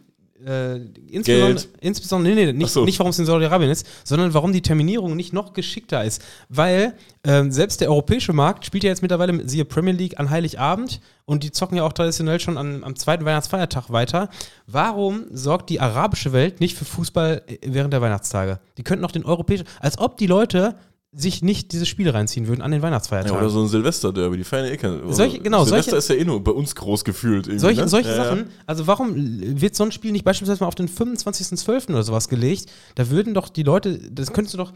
Äh, 0.47 0.77
insbesondere, 1.09 1.65
insbesondere, 1.81 2.35
nee, 2.35 2.47
nee, 2.47 2.53
nicht, 2.53 2.71
so. 2.71 2.85
nicht 2.85 2.99
warum 3.01 3.11
es 3.11 3.19
in 3.19 3.27
Saudi-Arabien 3.27 3.71
ist, 3.71 3.87
sondern 4.05 4.33
warum 4.35 4.53
die 4.53 4.63
Terminierung 4.63 5.17
nicht 5.17 5.33
noch 5.33 5.53
geschickter 5.53 6.05
ist. 6.05 6.23
Weil 6.49 6.95
ähm, 7.25 7.51
selbst 7.51 7.81
der 7.81 7.91
europäische 7.91 8.33
Markt 8.33 8.65
spielt 8.65 8.85
ja 8.85 8.91
jetzt 8.91 9.03
mittlerweile, 9.03 9.49
siehe 9.49 9.65
Premier 9.65 9.93
League, 9.93 10.21
an 10.21 10.31
Heiligabend 10.31 11.01
und 11.25 11.43
die 11.43 11.51
zocken 11.51 11.77
ja 11.77 11.83
auch 11.83 11.93
traditionell 11.93 12.39
schon 12.39 12.57
an, 12.57 12.85
am 12.85 12.95
zweiten 12.95 13.25
Weihnachtsfeiertag 13.25 13.91
weiter. 13.91 14.29
Warum 14.67 15.25
sorgt 15.33 15.71
die 15.71 15.81
arabische 15.81 16.33
Welt 16.33 16.61
nicht 16.61 16.77
für 16.77 16.85
Fußball 16.85 17.43
äh, 17.47 17.59
während 17.67 17.93
der 17.93 18.01
Weihnachtstage? 18.01 18.61
Die 18.77 18.85
könnten 18.85 19.05
auch 19.05 19.13
den 19.13 19.25
europäischen, 19.25 19.67
als 19.81 19.99
ob 19.99 20.19
die 20.19 20.27
Leute 20.27 20.77
sich 21.13 21.43
nicht 21.43 21.73
dieses 21.73 21.89
Spiel 21.89 22.11
reinziehen 22.11 22.49
würden 22.49 22.61
an 22.61 22.71
den 22.71 22.81
Ja, 22.81 22.87
Weihnachtsfeiertagen. 22.87 23.39
oder 23.39 23.49
so 23.49 23.63
ein 23.63 23.69
Silvester-Derby, 23.69 24.37
die 24.37 24.45
feiern 24.45 24.67
ja 24.67 24.73
eh 24.73 24.77
keine. 24.77 25.01
also 25.01 25.13
Solche- 25.13 25.39
genau, 25.41 25.65
Silvester 25.65 25.93
solche- 25.93 25.97
ist 26.05 26.09
ja 26.11 26.15
eh 26.17 26.25
nur 26.25 26.45
bei 26.45 26.51
uns 26.53 26.75
groß 26.75 27.03
gefühlt. 27.05 27.47
Solche, 27.59 27.81
ne? 27.83 27.89
solche 27.89 28.11
ja, 28.11 28.17
Sachen, 28.17 28.39
Ja. 28.41 28.45
also 28.67 28.87
warum 28.87 29.15
wird 29.17 29.75
so 29.75 29.85
ein 29.85 29.93
Spiel 29.93 30.13
nicht 30.13 30.25
beispielsweise 30.25 30.61
mal 30.63 30.69
auf 30.69 30.75
den 30.75 30.89
25.12. 30.89 31.95
oder 31.95 32.03
sowas 32.03 32.29
gelegt? 32.29 32.67
Da 32.95 33.09
würden 33.09 33.33
doch 33.33 33.49
die 33.49 33.63
Leute, 33.63 33.99
das 34.11 34.33
könntest 34.35 34.53
du 34.55 34.59
doch, 34.59 34.73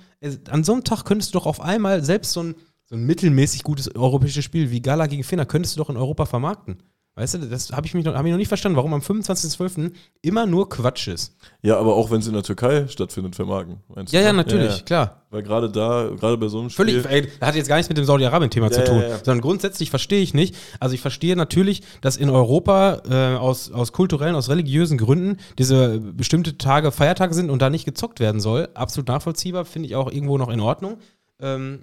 an 0.51 0.65
so 0.65 0.73
einem 0.73 0.85
Tag 0.85 1.05
könntest 1.05 1.35
du 1.35 1.39
doch 1.39 1.47
auf 1.47 1.61
einmal 1.61 2.03
selbst 2.03 2.33
so 2.33 2.43
ein, 2.43 2.55
so 2.87 2.97
ein 2.97 3.05
mittelmäßig 3.05 3.63
gutes 3.63 3.95
europäisches 3.95 4.45
Spiel 4.45 4.71
wie 4.71 4.81
Gala 4.81 5.07
gegen 5.09 5.25
Finna, 5.25 5.45
könntest 5.45 5.77
du 5.77 5.81
doch 5.81 5.91
in 5.91 5.97
Europa 5.99 6.25
vermarkten. 6.25 6.79
Weißt 7.15 7.35
du, 7.35 7.39
das 7.41 7.71
habe 7.73 7.87
ich, 7.87 7.93
mich 7.93 8.07
noch- 8.07 8.15
hab 8.15 8.25
ich 8.25 8.31
noch 8.31 8.39
nicht 8.39 8.49
verstanden, 8.49 8.77
warum 8.77 8.95
am 8.95 9.03
25.12. 9.03 9.93
immer 10.23 10.47
nur 10.47 10.71
Quatsch 10.71 11.09
ist. 11.09 11.37
ja, 11.61 11.77
aber 11.79 11.95
auch 11.95 12.11
wenn 12.11 12.21
es 12.21 12.27
in 12.27 12.33
der 12.33 12.43
Türkei 12.43 12.89
stattfindet, 12.89 13.37
vermarkten. 13.37 13.81
Meinst 13.95 14.15
Ja, 14.15 14.23
ja, 14.23 14.33
ne? 14.33 14.39
natürlich, 14.39 14.85
klar. 14.87 15.23
Weil 15.29 15.43
gerade 15.43 15.71
da, 15.71 16.09
gerade 16.19 16.39
bei 16.39 16.49
so 16.49 16.61
einem 16.61 16.71
Spiel. 16.71 17.03
Völlig, 17.03 17.07
ey, 17.07 17.29
das 17.39 17.49
hat 17.49 17.55
jetzt 17.55 17.69
gar 17.69 17.77
nichts 17.77 17.91
mit 17.91 17.99
dem 17.99 18.07
Saudi-Arabien-Thema 18.07 18.71
zu 18.71 18.81
Ja, 18.81 18.87
tun, 18.87 19.01
ja, 19.03 19.09
ja. 19.09 19.17
sondern 19.17 19.43
grundsätzlich 19.43 19.91
verstehe 19.91 20.23
ich 20.23 20.33
nicht. 20.33 20.55
Also 20.81 20.95
ich 20.95 21.03
verstehe 21.03 21.37
natürlich, 21.37 21.83
dass 22.01 22.17
in 22.17 22.31
Europa 22.31 23.03
äh, 23.09 23.37
aus, 23.37 23.71
aus 23.71 23.93
kulturellen, 23.93 24.35
aus 24.35 24.49
religiösen 24.49 24.97
Gründen 24.97 25.37
diese 25.59 26.01
bestimmte 26.01 26.57
Tage 26.57 26.93
Feiertage 26.93 27.35
sind 27.35 27.51
und 27.51 27.61
da 27.61 27.69
nicht 27.69 27.85
gezockt 27.85 28.21
werden 28.21 28.41
soll. 28.41 28.69
Absolut 28.73 29.09
nachvollziehbar, 29.09 29.67
finde 29.67 29.87
ich 29.89 29.97
auch 29.97 30.11
irgendwo 30.11 30.39
noch 30.39 30.49
in 30.49 30.61
Ordnung. 30.61 30.97
Ähm, 31.41 31.81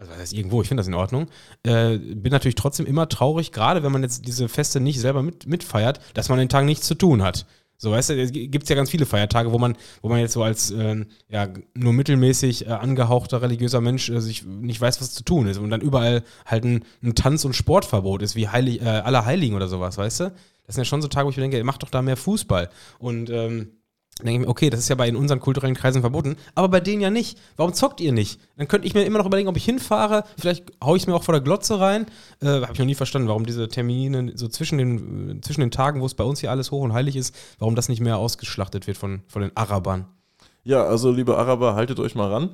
also 0.00 0.12
was 0.12 0.18
heißt 0.18 0.32
irgendwo, 0.32 0.62
ich 0.62 0.68
finde 0.68 0.80
das 0.80 0.88
in 0.88 0.94
Ordnung. 0.94 1.26
Äh, 1.62 1.98
bin 1.98 2.32
natürlich 2.32 2.54
trotzdem 2.54 2.86
immer 2.86 3.08
traurig, 3.08 3.52
gerade 3.52 3.82
wenn 3.82 3.92
man 3.92 4.02
jetzt 4.02 4.26
diese 4.26 4.48
Feste 4.48 4.80
nicht 4.80 4.98
selber 4.98 5.22
mit, 5.22 5.46
mitfeiert, 5.46 6.00
dass 6.14 6.30
man 6.30 6.38
den 6.38 6.48
Tag 6.48 6.64
nichts 6.64 6.86
zu 6.86 6.94
tun 6.94 7.22
hat. 7.22 7.46
So, 7.76 7.92
weißt 7.92 8.10
du, 8.10 8.20
es 8.20 8.32
gibt 8.32 8.68
ja 8.68 8.76
ganz 8.76 8.90
viele 8.90 9.06
Feiertage, 9.06 9.52
wo 9.52 9.58
man, 9.58 9.76
wo 10.02 10.08
man 10.08 10.20
jetzt 10.20 10.32
so 10.32 10.42
als 10.42 10.70
ähm, 10.70 11.06
ja, 11.28 11.48
nur 11.74 11.92
mittelmäßig 11.92 12.66
äh, 12.66 12.70
angehauchter 12.70 13.40
religiöser 13.42 13.80
Mensch 13.80 14.08
äh, 14.10 14.20
sich 14.20 14.44
nicht 14.44 14.80
weiß, 14.80 15.00
was 15.00 15.12
zu 15.12 15.22
tun 15.22 15.46
ist. 15.46 15.58
Und 15.58 15.70
dann 15.70 15.80
überall 15.80 16.22
halt 16.44 16.64
ein, 16.64 16.84
ein 17.02 17.14
Tanz- 17.14 17.44
und 17.44 17.54
Sportverbot 17.54 18.22
ist, 18.22 18.36
wie 18.36 18.48
Heilig, 18.48 18.82
äh, 18.82 18.84
aller 18.84 19.24
Heiligen 19.26 19.54
oder 19.54 19.68
sowas, 19.68 19.96
weißt 19.96 20.20
du? 20.20 20.24
Das 20.66 20.74
sind 20.74 20.82
ja 20.82 20.84
schon 20.84 21.02
so 21.02 21.08
Tage, 21.08 21.26
wo 21.26 21.30
ich 21.30 21.36
mir 21.36 21.42
denke, 21.42 21.62
macht 21.64 21.82
doch 21.82 21.90
da 21.90 22.00
mehr 22.00 22.16
Fußball. 22.16 22.70
Und 22.98 23.30
ähm, 23.30 23.72
dann 24.20 24.26
denke 24.26 24.42
ich 24.42 24.46
mir, 24.46 24.50
okay, 24.50 24.70
das 24.70 24.80
ist 24.80 24.88
ja 24.88 24.94
bei 24.94 25.08
in 25.08 25.16
unseren 25.16 25.40
kulturellen 25.40 25.74
Kreisen 25.74 26.00
verboten, 26.00 26.36
aber 26.54 26.68
bei 26.68 26.80
denen 26.80 27.02
ja 27.02 27.10
nicht. 27.10 27.38
Warum 27.56 27.74
zockt 27.74 28.00
ihr 28.00 28.12
nicht? 28.12 28.40
Dann 28.56 28.68
könnte 28.68 28.86
ich 28.86 28.94
mir 28.94 29.02
immer 29.04 29.18
noch 29.18 29.26
überlegen, 29.26 29.48
ob 29.48 29.56
ich 29.56 29.64
hinfahre. 29.64 30.24
Vielleicht 30.38 30.72
haue 30.82 30.96
ich 30.96 31.02
es 31.02 31.06
mir 31.06 31.14
auch 31.14 31.22
vor 31.22 31.32
der 31.32 31.42
Glotze 31.42 31.80
rein. 31.80 32.06
Äh, 32.40 32.46
Habe 32.46 32.72
ich 32.72 32.78
noch 32.78 32.86
nie 32.86 32.94
verstanden, 32.94 33.28
warum 33.28 33.46
diese 33.46 33.68
Termine 33.68 34.32
so 34.34 34.48
zwischen 34.48 34.78
den, 34.78 35.38
äh, 35.38 35.40
zwischen 35.40 35.60
den 35.60 35.70
Tagen, 35.70 36.00
wo 36.00 36.06
es 36.06 36.14
bei 36.14 36.24
uns 36.24 36.40
hier 36.40 36.50
alles 36.50 36.70
hoch 36.70 36.82
und 36.82 36.92
heilig 36.92 37.16
ist, 37.16 37.34
warum 37.58 37.74
das 37.74 37.88
nicht 37.88 38.00
mehr 38.00 38.18
ausgeschlachtet 38.18 38.86
wird 38.86 38.96
von, 38.96 39.22
von 39.26 39.42
den 39.42 39.56
Arabern. 39.56 40.06
Ja, 40.62 40.84
also 40.84 41.10
liebe 41.10 41.36
Araber, 41.36 41.74
haltet 41.74 41.98
euch 42.00 42.14
mal 42.14 42.30
ran. 42.30 42.50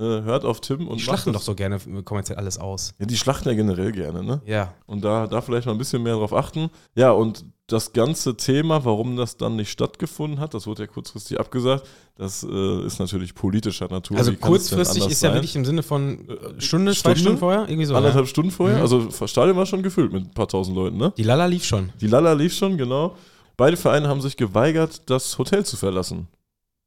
Äh, 0.00 0.22
hört 0.22 0.44
auf 0.44 0.60
Tim 0.60 0.88
und 0.88 0.96
Die 0.98 1.02
schlachten 1.02 1.32
doch 1.32 1.42
so 1.42 1.54
gerne 1.54 1.78
kommerziell 2.04 2.38
alles 2.38 2.58
aus. 2.58 2.94
Ja, 2.98 3.06
die 3.06 3.16
schlachten 3.16 3.48
ja 3.48 3.54
generell 3.54 3.92
gerne, 3.92 4.22
ne? 4.24 4.40
Ja. 4.46 4.74
Und 4.86 5.04
da, 5.04 5.26
da 5.26 5.40
vielleicht 5.42 5.66
mal 5.66 5.72
ein 5.72 5.78
bisschen 5.78 6.02
mehr 6.02 6.14
drauf 6.14 6.32
achten. 6.32 6.70
Ja, 6.94 7.10
und 7.12 7.44
das 7.66 7.92
ganze 7.92 8.36
Thema, 8.36 8.84
warum 8.84 9.16
das 9.16 9.36
dann 9.36 9.54
nicht 9.56 9.70
stattgefunden 9.70 10.40
hat, 10.40 10.54
das 10.54 10.66
wurde 10.66 10.82
ja 10.82 10.86
kurzfristig 10.88 11.38
abgesagt, 11.38 11.86
das 12.16 12.42
äh, 12.42 12.84
ist 12.84 12.98
natürlich 12.98 13.34
politischer 13.34 13.86
Natur. 13.88 14.18
Also 14.18 14.32
kurzfristig 14.32 15.06
ist 15.06 15.22
ja 15.22 15.28
sein? 15.28 15.34
wirklich 15.36 15.54
im 15.54 15.64
Sinne 15.64 15.82
von 15.84 16.28
Äh, 16.28 16.60
Stunde, 16.60 16.92
zwei 16.92 16.98
Stunde? 16.98 17.20
Stunden 17.20 17.38
vorher? 17.38 17.68
Irgendwie 17.68 17.84
so. 17.84 17.94
anderthalb 17.94 18.24
Ja. 18.24 18.28
Stunden 18.30 18.50
vorher. 18.50 18.78
Mhm. 18.78 18.82
Also 18.82 19.04
das 19.04 19.30
Stadion 19.30 19.56
war 19.56 19.66
schon 19.66 19.82
gefüllt 19.84 20.12
mit 20.12 20.24
ein 20.24 20.34
paar 20.34 20.48
tausend 20.48 20.74
Leuten, 20.76 20.96
ne? 20.96 21.12
Die 21.16 21.22
Lala 21.22 21.46
lief 21.46 21.64
schon. 21.64 21.90
Die 22.00 22.08
Lala 22.08 22.32
lief 22.32 22.52
schon, 22.54 22.76
genau. 22.76 23.14
Beide 23.56 23.76
Vereine 23.76 24.08
haben 24.08 24.20
sich 24.20 24.36
geweigert, 24.36 25.02
das 25.10 25.38
Hotel 25.38 25.64
zu 25.64 25.76
verlassen. 25.76 26.26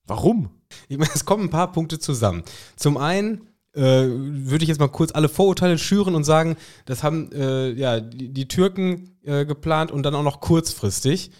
Warum? 0.06 0.49
Ich 0.89 0.98
meine, 0.98 1.12
es 1.15 1.26
kommen 1.26 1.46
ein 1.46 1.50
paar 1.50 1.72
Punkte 1.72 2.00
zusammen. 2.00 2.43
Zum 2.76 2.98
einen 2.98 3.48
äh, 3.74 3.82
würde 3.82 4.63
ich 4.63 4.69
jetzt 4.69 4.80
mal 4.80 4.88
kurz 4.88 5.12
alle 5.13 5.30
Vorurteile 5.30 5.78
schüren 5.78 6.15
und 6.15 6.24
sagen, 6.24 6.58
das 6.86 7.04
haben 7.04 7.32
äh, 7.32 7.72
ja, 7.72 8.00
die, 8.00 8.30
die 8.30 8.48
Türken 8.48 9.17
äh, 9.24 9.46
geplant 9.46 9.91
und 9.91 10.04
dann 10.04 10.15
auch 10.15 10.24
noch 10.24 10.41
kurzfristig. 10.41 11.32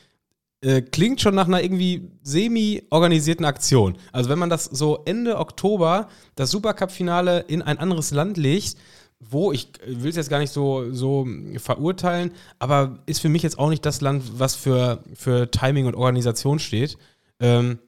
Äh, 0.62 0.82
klingt 0.82 1.22
schon 1.22 1.36
nach 1.36 1.48
einer 1.48 1.62
irgendwie 1.62 2.10
semi-organisierten 2.24 3.46
Aktion. 3.46 3.98
Also 4.12 4.30
wenn 4.30 4.40
man 4.40 4.50
das 4.50 4.66
so 4.66 5.02
Ende 5.06 5.38
Oktober, 5.38 6.08
das 6.36 6.52
Supercup-Finale 6.52 7.42
in 7.48 7.62
ein 7.62 7.78
anderes 7.78 8.12
Land 8.12 8.38
legt, 8.38 8.78
wo, 9.20 9.52
ich 9.52 9.70
will 9.86 10.10
es 10.10 10.16
jetzt 10.16 10.30
gar 10.30 10.40
nicht 10.40 10.54
so, 10.54 10.92
so 10.92 11.28
verurteilen, 11.58 12.32
aber 12.60 13.00
ist 13.06 13.20
für 13.20 13.30
mich 13.30 13.44
jetzt 13.44 13.60
auch 13.60 13.70
nicht 13.70 13.86
das 13.86 14.02
Land, 14.02 14.40
was 14.40 14.56
für, 14.56 15.04
für 15.14 15.52
Timing 15.52 15.86
und 15.86 15.96
Organisation 15.96 16.60
steht. 16.60 16.98
Ähm, 17.40 17.80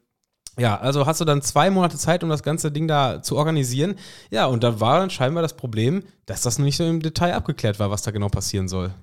ja, 0.57 0.77
also 0.77 1.05
hast 1.05 1.21
du 1.21 1.25
dann 1.25 1.41
zwei 1.41 1.69
Monate 1.69 1.97
Zeit, 1.97 2.23
um 2.23 2.29
das 2.29 2.43
ganze 2.43 2.71
Ding 2.71 2.87
da 2.87 3.21
zu 3.21 3.35
organisieren. 3.37 3.95
Ja, 4.29 4.45
und 4.45 4.63
da 4.63 4.79
war 4.79 4.99
dann 4.99 5.09
scheinbar 5.09 5.41
das 5.41 5.55
Problem, 5.55 6.03
dass 6.25 6.41
das 6.41 6.59
nicht 6.59 6.77
so 6.77 6.85
im 6.85 7.01
Detail 7.01 7.33
abgeklärt 7.33 7.79
war, 7.79 7.91
was 7.91 8.03
da 8.03 8.11
genau 8.11 8.29
passieren 8.29 8.67
soll. 8.67 8.93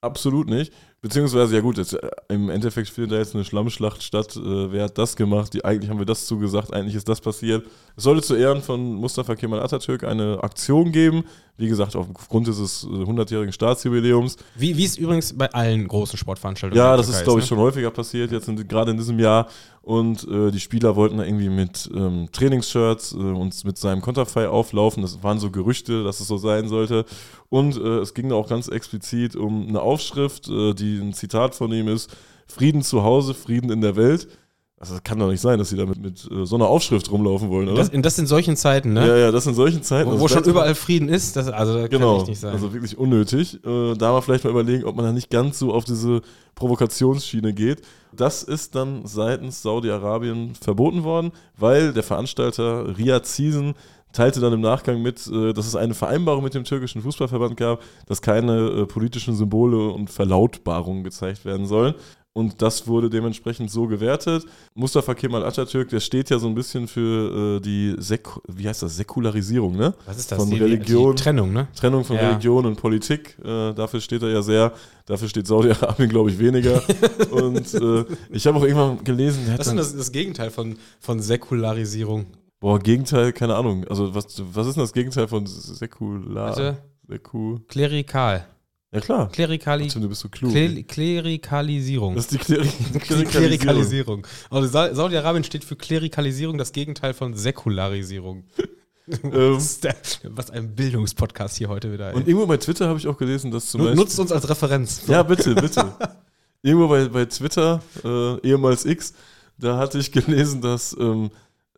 Absolut 0.00 0.48
nicht. 0.48 0.72
Beziehungsweise, 1.02 1.56
ja 1.56 1.60
gut, 1.60 1.78
jetzt, 1.78 1.94
äh, 1.94 2.10
im 2.28 2.48
Endeffekt 2.48 2.88
findet 2.88 3.10
da 3.10 3.16
jetzt 3.16 3.34
eine 3.34 3.44
Schlammschlacht 3.44 4.04
statt. 4.04 4.36
Äh, 4.36 4.70
wer 4.70 4.84
hat 4.84 4.96
das 4.96 5.16
gemacht? 5.16 5.52
Die, 5.52 5.64
eigentlich 5.64 5.90
haben 5.90 5.98
wir 5.98 6.06
das 6.06 6.26
zugesagt, 6.26 6.72
eigentlich 6.72 6.94
ist 6.94 7.08
das 7.08 7.20
passiert. 7.20 7.66
Es 7.96 8.04
sollte 8.04 8.22
zu 8.22 8.36
Ehren 8.36 8.62
von 8.62 8.94
Mustafa 8.94 9.34
Kemal 9.34 9.60
Atatürk 9.60 10.04
eine 10.04 10.38
Aktion 10.44 10.92
geben. 10.92 11.24
Wie 11.58 11.68
gesagt, 11.68 11.96
aufgrund 11.96 12.46
dieses 12.46 12.84
äh, 12.84 12.86
100-jährigen 12.86 13.52
Staatsjubiläums. 13.52 14.36
Wie, 14.54 14.76
wie 14.76 14.84
es 14.84 14.96
übrigens 14.96 15.36
bei 15.36 15.52
allen 15.52 15.86
großen 15.86 16.16
Sportveranstaltungen 16.16 16.82
Ja, 16.82 16.96
das 16.96 17.08
ist, 17.08 17.24
glaube 17.24 17.40
ich, 17.40 17.46
ne? 17.46 17.48
schon 17.48 17.58
häufiger 17.58 17.90
passiert, 17.90 18.30
jetzt 18.30 18.48
in, 18.48 18.66
gerade 18.68 18.92
in 18.92 18.96
diesem 18.96 19.18
Jahr. 19.18 19.48
Und 19.82 20.26
äh, 20.28 20.52
die 20.52 20.60
Spieler 20.60 20.94
wollten 20.94 21.18
da 21.18 21.24
irgendwie 21.24 21.48
mit 21.48 21.90
ähm, 21.92 22.28
Trainingsshirts 22.30 23.12
äh, 23.12 23.16
und 23.16 23.64
mit 23.64 23.76
seinem 23.76 24.00
Konterfei 24.00 24.48
auflaufen. 24.48 25.02
Das 25.02 25.22
waren 25.24 25.40
so 25.40 25.50
Gerüchte, 25.50 26.04
dass 26.04 26.20
es 26.20 26.28
so 26.28 26.36
sein 26.36 26.68
sollte. 26.68 27.04
Und 27.48 27.76
äh, 27.76 27.98
es 27.98 28.14
ging 28.14 28.28
da 28.28 28.36
auch 28.36 28.48
ganz 28.48 28.68
explizit 28.68 29.34
um 29.34 29.68
eine 29.68 29.82
Aufschrift, 29.82 30.48
äh, 30.48 30.72
die 30.96 31.00
ein 31.02 31.12
Zitat 31.12 31.54
von 31.54 31.72
ihm 31.72 31.88
ist: 31.88 32.10
Frieden 32.46 32.82
zu 32.82 33.02
Hause, 33.02 33.34
Frieden 33.34 33.70
in 33.70 33.80
der 33.80 33.96
Welt. 33.96 34.28
Also, 34.78 34.94
das 34.94 35.04
kann 35.04 35.16
doch 35.20 35.28
nicht 35.28 35.40
sein, 35.40 35.60
dass 35.60 35.68
sie 35.68 35.76
damit 35.76 36.02
mit 36.02 36.28
äh, 36.28 36.44
so 36.44 36.56
einer 36.56 36.66
Aufschrift 36.66 37.08
rumlaufen 37.12 37.50
wollen, 37.50 37.68
oder? 37.68 37.76
Das, 37.76 37.88
in, 37.90 38.02
das 38.02 38.18
in 38.18 38.26
solchen 38.26 38.56
Zeiten, 38.56 38.92
ne? 38.94 39.06
ja, 39.06 39.16
ja, 39.16 39.30
das 39.30 39.46
in 39.46 39.54
solchen 39.54 39.84
Zeiten. 39.84 40.08
wo 40.08 40.14
Also 40.14 40.24
wo 40.24 40.26
schon 40.28 40.42
überall 40.42 40.74
Frieden 40.74 41.08
ist, 41.08 41.36
das, 41.36 41.46
also 41.46 41.78
das 41.78 41.88
Genau, 41.88 42.18
kann 42.18 42.26
nicht 42.26 42.40
sein. 42.40 42.52
also 42.52 42.72
wirklich 42.72 42.98
unnötig. 42.98 43.64
Äh, 43.64 43.94
da 43.94 44.10
mal 44.10 44.22
vielleicht 44.22 44.42
mal 44.42 44.50
überlegen, 44.50 44.84
ob 44.84 44.96
man 44.96 45.04
da 45.04 45.12
nicht 45.12 45.30
ganz 45.30 45.60
so 45.60 45.72
auf 45.72 45.84
diese 45.84 46.20
Provokationsschiene 46.56 47.52
geht. 47.52 47.82
Das 48.12 48.42
ist 48.42 48.74
dann 48.74 49.06
seitens 49.06 49.62
Saudi-Arabien 49.62 50.54
verboten 50.60 51.04
worden, 51.04 51.30
weil 51.56 51.92
der 51.92 52.02
Veranstalter 52.02 52.96
Riyad 52.98 53.24
Season 53.26 53.74
teilte 54.12 54.40
dann 54.40 54.52
im 54.52 54.60
Nachgang 54.60 55.02
mit, 55.02 55.26
äh, 55.26 55.52
dass 55.52 55.66
es 55.66 55.76
eine 55.76 55.94
Vereinbarung 55.94 56.44
mit 56.44 56.54
dem 56.54 56.64
türkischen 56.64 57.02
Fußballverband 57.02 57.56
gab, 57.56 57.82
dass 58.06 58.22
keine 58.22 58.68
äh, 58.68 58.86
politischen 58.86 59.34
Symbole 59.34 59.88
und 59.88 60.10
Verlautbarungen 60.10 61.04
gezeigt 61.04 61.44
werden 61.44 61.66
sollen. 61.66 61.94
Und 62.34 62.62
das 62.62 62.86
wurde 62.86 63.10
dementsprechend 63.10 63.70
so 63.70 63.86
gewertet. 63.86 64.46
Mustafa 64.74 65.14
Kemal 65.14 65.44
Atatürk, 65.44 65.90
der 65.90 66.00
steht 66.00 66.30
ja 66.30 66.38
so 66.38 66.46
ein 66.46 66.54
bisschen 66.54 66.88
für 66.88 67.58
äh, 67.58 67.60
die, 67.60 67.94
Sek 67.98 68.26
wie 68.48 68.66
heißt 68.66 68.82
das, 68.82 68.96
Säkularisierung, 68.96 69.76
ne? 69.76 69.92
Was 70.06 70.16
ist 70.16 70.32
das? 70.32 70.38
von 70.38 70.48
die, 70.48 70.56
Religion. 70.56 71.14
Die 71.14 71.22
Trennung, 71.22 71.52
ne? 71.52 71.68
Trennung 71.76 72.04
von 72.04 72.16
Ja. 72.16 72.30
Religion 72.30 72.64
und 72.64 72.76
Politik, 72.76 73.36
äh, 73.44 73.74
dafür 73.74 74.00
steht 74.00 74.22
er 74.22 74.30
ja 74.30 74.40
sehr. 74.40 74.72
Dafür 75.04 75.28
steht 75.28 75.46
Saudi-Arabien, 75.46 76.08
glaube 76.08 76.30
ich, 76.30 76.38
weniger. 76.38 76.82
und 77.32 77.74
äh, 77.74 78.04
ich 78.30 78.46
habe 78.46 78.56
auch 78.58 78.64
irgendwann 78.64 79.04
gelesen, 79.04 79.44
der 79.46 79.58
Das 79.58 79.66
ist 79.66 79.70
dann, 79.70 79.76
das, 79.76 79.94
das 79.94 80.10
Gegenteil 80.10 80.50
von, 80.50 80.76
von 81.00 81.20
Säkularisierung. 81.20 82.26
Boah, 82.62 82.78
Gegenteil, 82.78 83.32
keine 83.34 83.54
Ahnung. 83.56 83.84
Also, 83.88 84.14
was, 84.14 84.40
was 84.54 84.66
ist 84.66 84.76
denn 84.76 84.82
das 84.84 84.94
Gegenteil 84.94 85.28
von 85.28 85.44
säkular? 85.46 86.76
Säku. 87.06 87.58
klerikal. 87.68 88.46
Ja, 88.94 89.00
klar. 89.00 89.28
Klerikali 89.30 89.88
Tim, 89.88 90.02
du 90.02 90.08
bist 90.08 90.20
so 90.20 90.28
klug. 90.28 90.52
Kler 90.52 90.82
Klerikalisierung. 90.82 92.14
das 92.14 92.26
ist 92.26 92.32
die 92.32 92.38
Kleri 92.38 92.66
Klerikalisierung. 93.00 93.26
Klerikalisierung. 93.28 94.26
Also 94.50 94.68
Sa- 94.68 94.94
Saudi-Arabien 94.94 95.44
steht 95.44 95.64
für 95.64 95.76
Klerikalisierung, 95.76 96.58
das 96.58 96.72
Gegenteil 96.72 97.12
von 97.14 97.34
Säkularisierung. 97.34 98.44
Ähm, 99.24 99.56
ist 99.56 99.82
der- 99.82 99.96
Was 100.22 100.50
ein 100.52 100.76
Bildungspodcast 100.76 101.56
hier 101.58 101.68
heute 101.68 101.92
wieder. 101.92 102.10
ey. 102.10 102.14
und 102.14 102.28
irgendwo 102.28 102.46
bei 102.46 102.56
Twitter 102.56 102.86
habe 102.88 103.00
ich 103.00 103.08
auch 103.08 103.18
gelesen, 103.18 103.50
dass 103.50 103.66
zum 103.66 103.80
Beispiel. 103.80 103.96
Nutzt 103.96 104.18
uns 104.20 104.30
als 104.30 104.48
Referenz. 104.48 105.02
Ja, 105.08 105.24
bitte, 105.24 105.56
bitte. 105.56 105.92
Irgendwo 106.62 106.86
bei, 106.86 107.08
bei 107.08 107.24
Twitter, 107.24 107.82
äh, 108.04 108.38
ehemals 108.48 108.84
X, 108.84 109.12
da 109.58 109.76
hatte 109.76 109.98
ich 109.98 110.12
gelesen, 110.12 110.60
dass 110.60 110.96
ähm, 110.98 111.30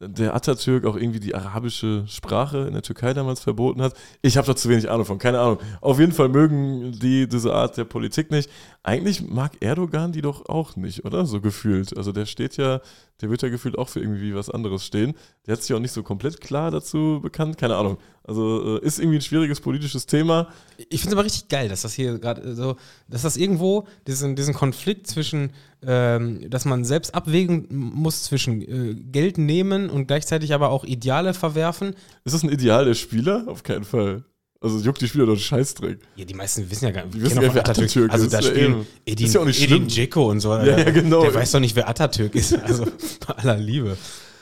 der 0.08 0.34
Atatürk 0.34 0.84
auch 0.84 0.96
irgendwie 0.96 1.20
die 1.20 1.34
arabische 1.34 2.04
Sprache 2.06 2.66
in 2.66 2.72
der 2.72 2.82
Türkei 2.82 3.14
damals 3.14 3.40
verboten 3.40 3.82
hat. 3.82 3.94
Ich 4.22 4.36
habe 4.36 4.46
da 4.46 4.56
zu 4.56 4.68
wenig 4.68 4.90
Ahnung 4.90 5.06
von, 5.06 5.18
keine 5.18 5.40
Ahnung. 5.40 5.58
Auf 5.80 5.98
jeden 5.98 6.12
Fall 6.12 6.28
mögen 6.28 6.92
die 6.92 7.28
diese 7.28 7.54
Art 7.54 7.76
der 7.76 7.84
Politik 7.84 8.30
nicht. 8.30 8.50
Eigentlich 8.86 9.26
mag 9.26 9.52
Erdogan 9.60 10.12
die 10.12 10.20
doch 10.20 10.44
auch 10.44 10.76
nicht, 10.76 11.06
oder? 11.06 11.24
So 11.24 11.40
gefühlt. 11.40 11.96
Also 11.96 12.12
der 12.12 12.26
steht 12.26 12.58
ja, 12.58 12.82
der 13.22 13.30
wird 13.30 13.40
ja 13.40 13.48
gefühlt 13.48 13.78
auch 13.78 13.88
für 13.88 14.00
irgendwie 14.00 14.34
was 14.34 14.50
anderes 14.50 14.84
stehen. 14.84 15.14
Der 15.46 15.54
hat 15.54 15.62
sich 15.62 15.74
auch 15.74 15.80
nicht 15.80 15.92
so 15.92 16.02
komplett 16.02 16.42
klar 16.42 16.70
dazu 16.70 17.18
bekannt, 17.22 17.56
keine 17.56 17.76
Ahnung. 17.76 17.96
Also 18.24 18.76
äh, 18.76 18.84
ist 18.84 18.98
irgendwie 18.98 19.16
ein 19.16 19.22
schwieriges 19.22 19.62
politisches 19.62 20.04
Thema. 20.04 20.48
Ich 20.76 21.00
finde 21.00 21.08
es 21.08 21.12
aber 21.14 21.24
richtig 21.24 21.48
geil, 21.48 21.70
dass 21.70 21.80
das 21.80 21.94
hier 21.94 22.18
gerade 22.18 22.54
so, 22.54 22.76
dass 23.08 23.22
das 23.22 23.38
irgendwo 23.38 23.88
diesen, 24.06 24.36
diesen 24.36 24.52
Konflikt 24.52 25.06
zwischen, 25.06 25.54
ähm, 25.82 26.50
dass 26.50 26.66
man 26.66 26.84
selbst 26.84 27.14
abwägen 27.14 27.66
muss 27.70 28.24
zwischen 28.24 28.60
äh, 28.60 28.94
Geld 28.96 29.38
nehmen 29.38 29.88
und 29.88 30.08
gleichzeitig 30.08 30.52
aber 30.52 30.68
auch 30.68 30.84
Ideale 30.84 31.32
verwerfen. 31.32 31.94
Ist 32.24 32.34
das 32.34 32.42
ein 32.42 32.50
Ideal 32.50 32.84
der 32.84 32.94
Spieler? 32.94 33.44
Auf 33.46 33.62
keinen 33.62 33.84
Fall. 33.84 34.24
Also 34.64 34.78
juckt 34.78 35.00
die 35.02 35.08
Spieler 35.08 35.26
doch 35.26 35.36
Scheißdreck. 35.36 35.98
Ja, 36.16 36.24
die 36.24 36.34
meisten 36.34 36.68
wissen 36.70 36.86
ja 36.86 36.90
gar 36.90 37.04
nicht, 37.04 37.14
Die 37.14 37.22
wissen 37.22 37.34
gar 37.36 37.42
nicht, 37.42 37.54
wer 37.54 37.68
Atatürk 37.68 38.10
Also 38.12 38.24
ist. 38.24 38.32
da 38.32 38.38
Ja, 38.40 38.42
spielen 38.46 38.72
eben. 38.72 38.86
Edin, 39.04 39.26
Ist 39.26 39.34
ja 39.34 39.40
auch 39.40 39.44
nicht 39.44 39.62
Edin. 39.62 39.88
Dzeko 39.88 40.30
und 40.30 40.40
so. 40.40 40.54
Ja, 40.54 40.64
ja, 40.78 40.90
genau. 40.90 41.22
Der 41.22 41.34
weiß 41.34 41.52
doch 41.52 41.60
nicht, 41.60 41.76
wer 41.76 41.88
Atatürk 41.88 42.34
ist. 42.34 42.58
Also 42.62 42.84
bei 43.26 43.34
aller 43.34 43.56
Liebe. 43.58 43.96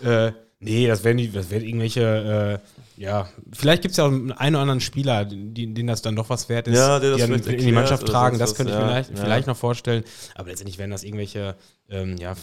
Äh, 0.04 0.32
nee, 0.60 0.86
das 0.86 1.02
werden, 1.04 1.18
die, 1.18 1.30
das 1.32 1.50
werden 1.50 1.64
irgendwelche, 1.64 2.60
äh, 2.62 3.02
ja, 3.02 3.28
vielleicht 3.52 3.82
gibt 3.82 3.92
es 3.92 3.96
ja 3.98 4.04
auch 4.04 4.10
einen 4.12 4.30
oder 4.54 4.60
anderen 4.60 4.80
Spieler, 4.80 5.24
die, 5.24 5.72
denen 5.74 5.86
das 5.88 6.02
dann 6.02 6.14
doch 6.14 6.28
was 6.28 6.48
wert 6.48 6.68
ist, 6.68 6.76
Ja, 6.76 7.00
der 7.00 7.10
das 7.16 7.24
die 7.24 7.30
dann 7.30 7.40
in 7.54 7.58
die 7.66 7.72
Mannschaft 7.72 8.06
tragen. 8.06 8.38
Das 8.38 8.54
könnte 8.54 8.72
ich 8.72 8.78
Ja, 8.78 8.86
vielleicht, 8.86 9.10
ja. 9.10 9.16
vielleicht 9.16 9.46
noch 9.48 9.56
vorstellen. 9.56 10.04
Aber 10.36 10.50
letztendlich 10.50 10.78
werden 10.78 10.90
das 10.92 11.02
irgendwelche 11.02 11.56
ähm, 11.90 12.16
ja, 12.16 12.34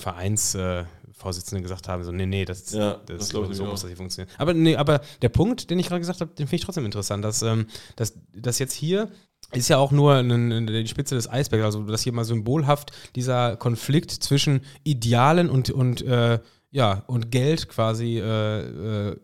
Vereinsvorsitzende 1.19 1.61
gesagt 1.61 1.87
haben, 1.87 2.03
so, 2.03 2.11
nee, 2.11 2.25
nee, 2.25 2.45
das, 2.45 2.71
Ja, 2.71 2.99
das, 3.05 3.17
das 3.17 3.29
glaub 3.29 3.49
ich 3.49 3.57
so 3.57 3.65
muss 3.65 3.81
das 3.81 3.89
hier 3.89 3.97
funktionieren. 3.97 4.33
Aber 4.37 4.53
nee, 4.53 4.75
aber 4.75 5.01
der 5.21 5.29
Punkt, 5.29 5.69
den 5.69 5.79
ich 5.79 5.87
gerade 5.87 5.99
gesagt 5.99 6.21
habe, 6.21 6.31
den 6.31 6.47
finde 6.47 6.55
ich 6.57 6.65
trotzdem 6.65 6.85
interessant, 6.85 7.23
dass, 7.23 7.41
ähm, 7.41 7.67
dass, 7.95 8.13
dass 8.33 8.59
jetzt 8.59 8.73
hier 8.73 9.11
ist 9.51 9.69
ja 9.69 9.77
auch 9.77 9.91
nur 9.91 10.15
ein, 10.15 10.67
die 10.67 10.87
Spitze 10.87 11.15
des 11.15 11.29
Eisbergs, 11.29 11.63
also 11.63 11.83
dass 11.83 12.03
hier 12.03 12.13
mal 12.13 12.25
symbolhaft 12.25 12.91
dieser 13.15 13.55
Konflikt 13.57 14.11
zwischen 14.11 14.61
Idealen 14.83 15.49
und, 15.49 15.69
und, 15.71 16.01
äh, 16.01 16.39
ja, 16.71 17.03
und 17.07 17.31
Geld 17.31 17.67
quasi 17.67 18.19
äh, 18.19 19.09
äh, 19.09 19.19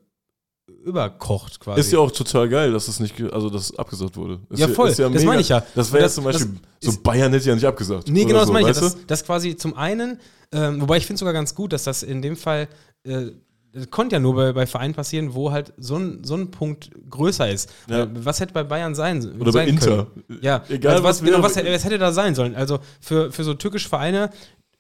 überkocht 0.86 1.60
quasi. 1.60 1.80
Ist 1.80 1.92
ja 1.92 2.00
auch 2.00 2.12
total 2.12 2.48
geil, 2.48 2.72
dass 2.72 2.88
es 2.88 3.00
nicht, 3.00 3.20
also 3.34 3.50
dass 3.50 3.72
es 3.72 3.78
abgesagt 3.80 4.16
wurde. 4.16 4.40
Ist 4.50 4.60
Ja, 4.60 4.68
voll. 4.68 4.94
Das 4.94 5.24
meine 5.24 5.42
ich 5.42 5.50
ja. 5.50 5.64
Das 5.76 5.92
wäre 5.92 6.02
ja 6.02 6.06
Das- 6.06 6.16
zum 6.16 6.24
Beispiel, 6.24 6.56
das 6.82 6.94
so 6.96 7.02
Bayern 7.02 7.32
hätte 7.34 7.48
ja 7.50 7.56
nicht 7.56 7.66
abgesagt. 7.66 8.08
Nee, 8.10 8.26
genau, 8.26 8.40
das 8.40 8.48
so, 8.48 8.54
meine 8.54 8.70
ich. 8.70 8.76
ja. 8.76 8.82
Das, 8.82 8.98
das 9.08 9.26
quasi 9.26 9.56
zum 9.56 9.76
einen, 9.76 10.20
ähm, 10.52 10.82
wobei 10.82 10.98
ich 10.98 11.06
finde 11.06 11.20
sogar 11.20 11.34
ganz 11.34 11.56
gut, 11.56 11.74
dass 11.74 11.84
das 11.84 12.04
in 12.04 12.22
dem 12.22 12.36
Fall, 12.38 12.68
äh, 13.04 13.32
das 13.74 13.90
konnte 13.90 14.16
ja 14.16 14.20
nur 14.22 14.36
bei, 14.36 14.54
bei 14.54 14.66
Vereinen 14.68 14.94
passieren, 14.94 15.34
wo 15.34 15.52
halt 15.52 15.74
so 15.78 15.98
ein, 15.98 16.24
so 16.24 16.36
ein 16.36 16.50
Punkt 16.50 16.92
größer 17.10 17.50
ist. 17.52 17.70
Ja. 17.90 18.04
Äh, 18.04 18.08
Was 18.14 18.40
hätte 18.40 18.54
bei 18.54 18.64
Bayern 18.64 18.96
sein 18.96 19.20
du? 19.22 19.32
Oder 19.34 19.46
bei 19.46 19.52
sein 19.52 19.68
Inter. 19.68 20.06
Können? 20.28 20.40
Ja, 20.42 20.64
Egal, 20.70 20.94
also 20.94 21.04
was, 21.04 21.22
was 21.22 21.26
genau, 21.30 21.44
was, 21.44 21.56
hätte, 21.58 21.74
was 21.74 21.84
hätte 21.84 21.98
da 21.98 22.14
sein 22.14 22.36
sollen? 22.36 22.56
Also 22.56 22.80
für, 23.02 23.32
für 23.34 23.44
so 23.44 23.54
türkische 23.54 23.90
Vereine, 23.90 24.30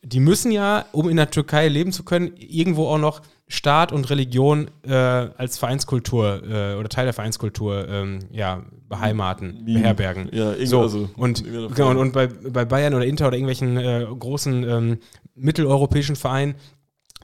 die 0.06 0.20
müssen 0.20 0.52
ja, 0.52 0.86
um 0.91 1.10
in 1.10 1.18
der 1.18 1.32
Türkei 1.32 1.68
leben 1.68 1.91
zu 1.91 2.04
können, 2.04 2.32
irgendwo 2.38 2.88
auch 2.88 3.00
noch 3.00 3.22
Staat 3.48 3.91
und 3.91 4.10
Religion 4.10 4.70
äh, 4.84 4.94
als 4.94 5.58
Vereinskultur 5.58 6.44
äh, 6.44 6.76
oder 6.76 6.89
Teil 6.89 7.06
der 7.06 7.13
Vereinskultur 7.13 7.88
ähm, 7.88 8.20
ja, 8.32 8.63
beheimaten, 8.88 9.63
Mimen. 9.63 9.82
beherbergen. 9.82 10.30
Ja, 10.32 10.54
So, 10.65 10.82
also, 10.82 11.10
und, 11.15 11.44
genau, 11.44 12.00
und 12.00 12.13
bei, 12.13 12.28
bei 12.28 12.65
Bayern 12.65 12.94
oder 12.94 13.06
Inter 13.06 13.28
oder 13.28 13.38
irgendwelchen 13.38 13.78
äh, 13.78 14.06
großen 14.18 14.63
ähm, 14.63 14.98
mitteleuropäischen 15.36 16.15
Vereinen, 16.15 16.56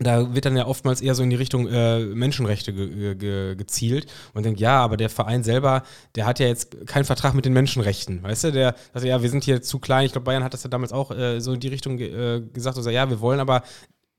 da 0.03 0.33
wird 0.33 0.45
dann 0.45 0.57
ja 0.57 0.65
oftmals 0.65 1.01
eher 1.01 1.15
so 1.15 1.23
in 1.23 1.29
die 1.29 1.35
Richtung 1.35 1.67
äh, 1.67 1.99
Menschenrechte 1.99 2.73
ge 2.73 3.15
ge 3.15 3.55
gezielt 3.55 4.07
und 4.33 4.45
denkt, 4.45 4.59
ja, 4.59 4.79
aber 4.79 4.97
der 4.97 5.09
Verein 5.09 5.43
selber, 5.43 5.83
der 6.15 6.25
hat 6.25 6.39
ja 6.39 6.47
jetzt 6.47 6.87
keinen 6.87 7.05
Vertrag 7.05 7.33
mit 7.33 7.45
den 7.45 7.53
Menschenrechten, 7.53 8.23
weißt 8.23 8.45
du? 8.45 8.51
Der 8.51 8.75
sagt, 8.93 9.05
ja, 9.05 9.21
wir 9.21 9.29
sind 9.29 9.43
hier 9.43 9.61
zu 9.61 9.79
klein. 9.79 10.05
Ich 10.05 10.11
glaube, 10.11 10.25
Bayern 10.25 10.43
hat 10.43 10.53
das 10.53 10.63
ja 10.63 10.69
damals 10.69 10.91
auch 10.91 11.11
äh, 11.11 11.39
so 11.39 11.53
in 11.53 11.59
die 11.59 11.67
Richtung 11.67 11.99
äh, 11.99 12.41
gesagt, 12.53 12.77
so, 12.77 12.89
ja, 12.89 13.09
wir 13.09 13.19
wollen 13.19 13.39
aber 13.39 13.63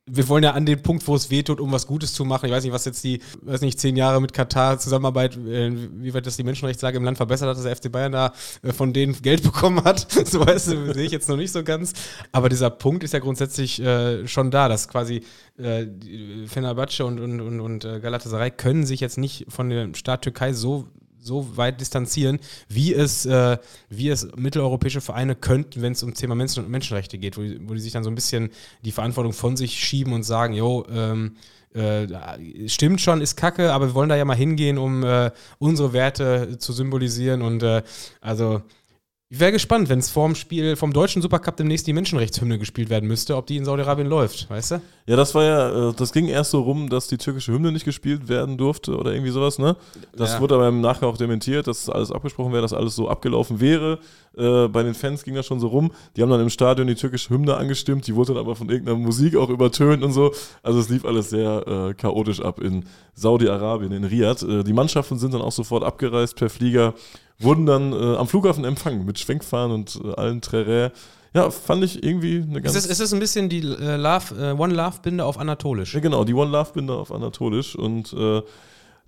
wir 0.06 0.28
wollen 0.28 0.42
ja 0.42 0.50
an 0.50 0.66
den 0.66 0.82
Punkt, 0.82 1.06
wo 1.06 1.14
es 1.14 1.30
wehtut, 1.30 1.60
um 1.60 1.70
was 1.70 1.86
Gutes 1.86 2.12
zu 2.12 2.24
machen. 2.24 2.46
Ich 2.46 2.52
weiß 2.52 2.64
nicht, 2.64 2.72
was 2.72 2.84
jetzt 2.84 3.04
die, 3.04 3.20
weiß 3.42 3.60
nicht, 3.60 3.78
zehn 3.78 3.96
Jahre 3.96 4.20
mit 4.20 4.32
Katar 4.32 4.78
Zusammenarbeit, 4.78 5.36
äh, 5.36 5.70
wie 5.72 6.12
weit 6.12 6.26
das 6.26 6.36
die 6.36 6.42
Menschenrechtslage 6.42 6.96
im 6.96 7.04
Land 7.04 7.18
verbessert 7.18 7.48
hat, 7.48 7.56
dass 7.56 7.62
der 7.62 7.76
FC 7.76 7.90
Bayern 7.92 8.10
da 8.10 8.32
äh, 8.62 8.72
von 8.72 8.92
denen 8.92 9.20
Geld 9.22 9.42
bekommen 9.44 9.84
hat. 9.84 10.10
so 10.26 10.44
weißt 10.44 10.72
du, 10.72 10.92
sehe 10.92 11.04
ich 11.04 11.12
jetzt 11.12 11.28
noch 11.28 11.36
nicht 11.36 11.52
so 11.52 11.62
ganz. 11.62 11.92
Aber 12.32 12.48
dieser 12.48 12.70
Punkt 12.70 13.04
ist 13.04 13.12
ja 13.12 13.20
grundsätzlich 13.20 13.80
äh, 13.80 14.26
schon 14.26 14.50
da, 14.50 14.68
dass 14.68 14.88
quasi 14.88 15.22
äh, 15.56 15.86
Fenerbahce 16.48 17.04
und, 17.04 17.20
und, 17.20 17.40
und, 17.40 17.60
und 17.60 17.84
äh, 17.84 18.00
Galatasaray 18.00 18.50
können 18.50 18.84
sich 18.84 18.98
jetzt 19.00 19.18
nicht 19.18 19.46
von 19.48 19.70
dem 19.70 19.94
Staat 19.94 20.22
Türkei 20.22 20.52
so 20.52 20.88
so 21.22 21.56
weit 21.56 21.80
distanzieren, 21.80 22.38
wie 22.68 22.92
es, 22.92 23.24
äh, 23.26 23.58
wie 23.88 24.08
es 24.08 24.28
mitteleuropäische 24.36 25.00
Vereine 25.00 25.34
könnten, 25.34 25.82
wenn 25.82 25.92
es 25.92 26.02
um 26.02 26.14
Thema 26.14 26.34
Menschen 26.34 26.70
Menschenrechte 26.70 27.18
geht, 27.18 27.36
wo 27.36 27.42
die, 27.42 27.60
wo 27.68 27.74
die 27.74 27.80
sich 27.80 27.92
dann 27.92 28.04
so 28.04 28.10
ein 28.10 28.14
bisschen 28.14 28.50
die 28.84 28.92
Verantwortung 28.92 29.32
von 29.32 29.56
sich 29.56 29.78
schieben 29.78 30.12
und 30.12 30.24
sagen, 30.24 30.54
jo, 30.54 30.84
ähm, 30.90 31.36
äh, 31.74 32.06
stimmt 32.68 33.00
schon, 33.00 33.20
ist 33.20 33.36
kacke, 33.36 33.72
aber 33.72 33.88
wir 33.88 33.94
wollen 33.94 34.08
da 34.08 34.16
ja 34.16 34.24
mal 34.24 34.36
hingehen, 34.36 34.76
um 34.76 35.04
äh, 35.04 35.30
unsere 35.58 35.92
Werte 35.92 36.58
zu 36.58 36.72
symbolisieren 36.72 37.40
und 37.40 37.62
äh, 37.62 37.82
also 38.20 38.62
ich 39.32 39.40
wäre 39.40 39.52
gespannt, 39.52 39.88
wenn 39.88 39.98
es 39.98 40.10
vorm 40.10 40.34
Spiel, 40.34 40.76
vom 40.76 40.92
deutschen 40.92 41.22
Supercup 41.22 41.56
demnächst 41.56 41.86
die 41.86 41.94
Menschenrechtshymne 41.94 42.58
gespielt 42.58 42.90
werden 42.90 43.08
müsste, 43.08 43.34
ob 43.34 43.46
die 43.46 43.56
in 43.56 43.64
Saudi-Arabien 43.64 44.06
läuft, 44.06 44.50
weißt 44.50 44.72
du? 44.72 44.82
Ja, 45.06 45.16
das 45.16 45.34
war 45.34 45.42
ja, 45.42 45.90
äh, 45.90 45.92
das 45.94 46.12
ging 46.12 46.28
erst 46.28 46.52
so 46.52 46.60
rum, 46.60 46.88
dass 46.88 47.08
die 47.08 47.18
türkische 47.18 47.52
Hymne 47.52 47.72
nicht 47.72 47.84
gespielt 47.84 48.28
werden 48.28 48.56
durfte 48.56 48.96
oder 48.96 49.12
irgendwie 49.12 49.32
sowas, 49.32 49.58
ne? 49.58 49.76
Das 50.14 50.34
ja. 50.34 50.40
wurde 50.40 50.54
aber 50.54 50.68
im 50.68 50.80
Nachgang 50.80 51.10
auch 51.10 51.16
dementiert, 51.16 51.66
dass 51.66 51.88
alles 51.88 52.12
abgesprochen 52.12 52.52
wäre, 52.52 52.62
dass 52.62 52.72
alles 52.72 52.94
so 52.94 53.08
abgelaufen 53.08 53.60
wäre. 53.60 53.98
Äh, 54.36 54.68
bei 54.68 54.84
den 54.84 54.94
Fans 54.94 55.24
ging 55.24 55.34
das 55.34 55.44
schon 55.44 55.58
so 55.58 55.66
rum. 55.68 55.90
Die 56.16 56.22
haben 56.22 56.30
dann 56.30 56.40
im 56.40 56.50
Stadion 56.50 56.86
die 56.86 56.94
türkische 56.94 57.30
Hymne 57.30 57.56
angestimmt, 57.56 58.06
die 58.06 58.14
wurde 58.14 58.34
dann 58.34 58.42
aber 58.42 58.54
von 58.54 58.68
irgendeiner 58.68 58.98
Musik 58.98 59.36
auch 59.36 59.50
übertönt 59.50 60.04
und 60.04 60.12
so. 60.12 60.32
Also 60.62 60.78
es 60.78 60.88
lief 60.88 61.04
alles 61.04 61.30
sehr 61.30 61.66
äh, 61.66 61.94
chaotisch 61.94 62.40
ab 62.40 62.60
in 62.60 62.84
Saudi-Arabien, 63.14 63.90
in 63.90 64.04
Riyadh. 64.04 64.42
Äh, 64.44 64.62
die 64.62 64.72
Mannschaften 64.72 65.18
sind 65.18 65.34
dann 65.34 65.42
auch 65.42 65.52
sofort 65.52 65.82
abgereist 65.82 66.36
per 66.36 66.48
Flieger 66.48 66.94
wurden 67.38 67.66
dann 67.66 67.92
äh, 67.92 68.16
am 68.16 68.28
Flughafen 68.28 68.64
empfangen 68.64 69.04
mit 69.04 69.18
Schwenkfahren 69.18 69.72
und 69.72 70.00
äh, 70.04 70.14
allen 70.14 70.40
Trerä. 70.40 70.92
Ja, 71.34 71.50
fand 71.50 71.82
ich 71.82 72.02
irgendwie 72.02 72.42
eine 72.42 72.60
ganz. 72.60 72.76
Ist 72.76 72.84
es, 72.84 72.90
ist 72.90 73.00
es 73.00 73.14
ein 73.14 73.20
bisschen 73.20 73.48
die 73.48 73.60
äh, 73.60 73.96
Love, 73.96 74.34
äh, 74.38 74.52
One 74.52 74.74
Love 74.74 74.98
Binde 75.02 75.24
auf 75.24 75.38
Anatolisch? 75.38 75.94
Ja, 75.94 76.00
genau, 76.00 76.24
die 76.24 76.34
One 76.34 76.50
Love 76.50 76.72
Binde 76.74 76.92
auf 76.94 77.10
Anatolisch. 77.10 77.74
Und 77.74 78.12
äh, 78.12 78.42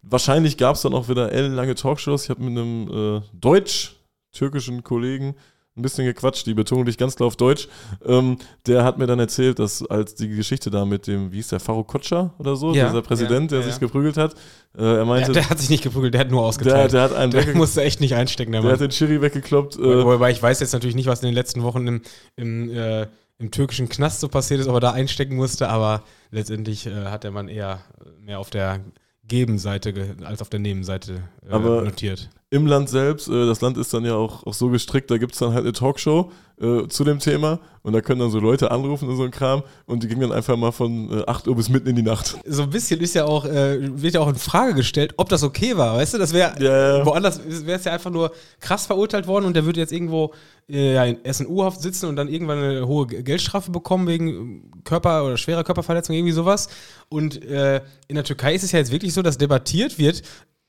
wahrscheinlich 0.02 0.56
gab 0.56 0.76
es 0.76 0.82
dann 0.82 0.94
auch 0.94 1.08
wieder 1.08 1.32
ellenlange 1.32 1.74
Talkshows. 1.74 2.24
Ich 2.24 2.30
habe 2.30 2.42
mit 2.42 2.58
einem 2.58 3.18
äh, 3.18 3.20
deutsch-türkischen 3.34 4.82
Kollegen 4.82 5.34
ein 5.76 5.82
bisschen 5.82 6.04
gequatscht, 6.04 6.46
die 6.46 6.54
Betonung 6.54 6.86
liegt 6.86 6.98
ganz 6.98 7.16
klar 7.16 7.26
auf 7.26 7.36
Deutsch. 7.36 7.68
Ähm, 8.06 8.38
der 8.66 8.84
hat 8.84 8.96
mir 8.98 9.06
dann 9.06 9.18
erzählt, 9.18 9.58
dass 9.58 9.84
als 9.84 10.14
die 10.14 10.28
Geschichte 10.28 10.70
da 10.70 10.84
mit 10.84 11.08
dem, 11.08 11.32
wie 11.32 11.36
hieß 11.36 11.48
der, 11.48 11.60
Faro 11.60 11.82
Kotscher 11.82 12.32
oder 12.38 12.54
so, 12.54 12.72
ja, 12.72 12.86
dieser 12.86 13.02
Präsident, 13.02 13.50
ja, 13.50 13.58
der 13.58 13.66
ja, 13.66 13.72
sich 13.72 13.80
geprügelt 13.80 14.16
hat, 14.16 14.34
äh, 14.76 14.98
er 14.98 15.04
meinte. 15.04 15.32
Der, 15.32 15.42
der, 15.42 15.50
hat 15.50 15.58
sich 15.58 15.70
nicht 15.70 15.82
geprügelt, 15.82 16.14
der 16.14 16.20
hat 16.20 16.30
nur 16.30 16.44
ausgeteilt. 16.44 16.92
Der, 16.92 17.08
der 17.08 17.16
hat 17.16 17.20
einen 17.20 17.32
der 17.32 17.56
musste 17.56 17.82
echt 17.82 18.00
nicht 18.00 18.14
einstecken, 18.14 18.52
der, 18.52 18.62
der 18.62 18.72
hat 18.72 18.80
den 18.80 18.90
Chiri 18.90 19.20
weggekloppt. 19.20 19.76
Äh, 19.76 20.04
Wobei 20.04 20.30
ich 20.30 20.40
weiß 20.40 20.60
jetzt 20.60 20.72
natürlich 20.72 20.94
nicht, 20.94 21.06
was 21.06 21.22
in 21.22 21.26
den 21.26 21.34
letzten 21.34 21.62
Wochen 21.64 21.86
im, 21.88 22.02
im, 22.36 22.70
äh, 22.70 23.08
im 23.38 23.50
türkischen 23.50 23.88
Knast 23.88 24.20
so 24.20 24.28
passiert 24.28 24.60
ist, 24.60 24.68
ob 24.68 24.74
er 24.74 24.80
da 24.80 24.92
einstecken 24.92 25.34
musste, 25.34 25.68
aber 25.68 26.04
letztendlich 26.30 26.86
äh, 26.86 27.06
hat 27.06 27.24
der 27.24 27.32
Mann 27.32 27.48
eher 27.48 27.80
mehr 28.20 28.38
auf 28.38 28.50
der 28.50 28.80
Gebenseite 29.26 30.16
als 30.22 30.40
auf 30.40 30.50
der 30.50 30.60
Nebenseite 30.60 31.22
äh, 31.48 31.58
notiert 31.58 32.30
im 32.54 32.68
Land 32.68 32.88
selbst, 32.88 33.28
äh, 33.28 33.46
das 33.46 33.60
Land 33.60 33.76
ist 33.76 33.92
dann 33.92 34.04
ja 34.04 34.14
auch, 34.14 34.46
auch 34.46 34.54
so 34.54 34.68
gestrickt, 34.68 35.10
da 35.10 35.18
gibt 35.18 35.32
es 35.32 35.40
dann 35.40 35.52
halt 35.52 35.64
eine 35.64 35.72
Talkshow 35.72 36.30
äh, 36.60 36.86
zu 36.86 37.02
dem 37.02 37.18
Thema 37.18 37.58
und 37.82 37.94
da 37.94 38.00
können 38.00 38.20
dann 38.20 38.30
so 38.30 38.38
Leute 38.38 38.70
anrufen 38.70 39.08
und 39.08 39.16
so 39.16 39.24
ein 39.24 39.32
Kram 39.32 39.64
und 39.86 40.04
die 40.04 40.08
gingen 40.08 40.20
dann 40.20 40.32
einfach 40.32 40.56
mal 40.56 40.70
von 40.70 41.10
äh, 41.10 41.24
8 41.26 41.48
Uhr 41.48 41.56
bis 41.56 41.68
mitten 41.68 41.88
in 41.88 41.96
die 41.96 42.02
Nacht. 42.02 42.38
So 42.46 42.62
ein 42.62 42.70
bisschen 42.70 43.00
ist 43.00 43.14
ja 43.14 43.24
auch, 43.24 43.44
äh, 43.44 43.78
wird 44.00 44.14
ja 44.14 44.20
auch 44.20 44.28
in 44.28 44.36
Frage 44.36 44.74
gestellt, 44.74 45.14
ob 45.16 45.28
das 45.30 45.42
okay 45.42 45.76
war, 45.76 45.96
weißt 45.96 46.14
du? 46.14 46.18
Das 46.18 46.32
wäre, 46.32 46.54
yeah. 46.60 47.04
woanders 47.04 47.40
wäre 47.44 47.80
es 47.80 47.84
ja 47.86 47.92
einfach 47.92 48.12
nur 48.12 48.30
krass 48.60 48.86
verurteilt 48.86 49.26
worden 49.26 49.46
und 49.46 49.56
der 49.56 49.64
würde 49.64 49.80
jetzt 49.80 49.92
irgendwo 49.92 50.32
äh, 50.68 50.94
ja, 50.94 51.04
in 51.06 51.18
SNU-Haft 51.30 51.82
sitzen 51.82 52.06
und 52.06 52.14
dann 52.14 52.28
irgendwann 52.28 52.58
eine 52.58 52.86
hohe 52.86 53.08
Geldstrafe 53.08 53.72
bekommen 53.72 54.06
wegen 54.06 54.70
Körper- 54.84 55.24
oder 55.24 55.36
schwerer 55.38 55.64
Körperverletzung, 55.64 56.14
irgendwie 56.14 56.32
sowas. 56.32 56.68
Und 57.08 57.44
äh, 57.44 57.80
in 58.06 58.14
der 58.14 58.22
Türkei 58.22 58.54
ist 58.54 58.62
es 58.62 58.70
ja 58.70 58.78
jetzt 58.78 58.92
wirklich 58.92 59.12
so, 59.12 59.22
dass 59.22 59.38
debattiert 59.38 59.98
wird, 59.98 60.22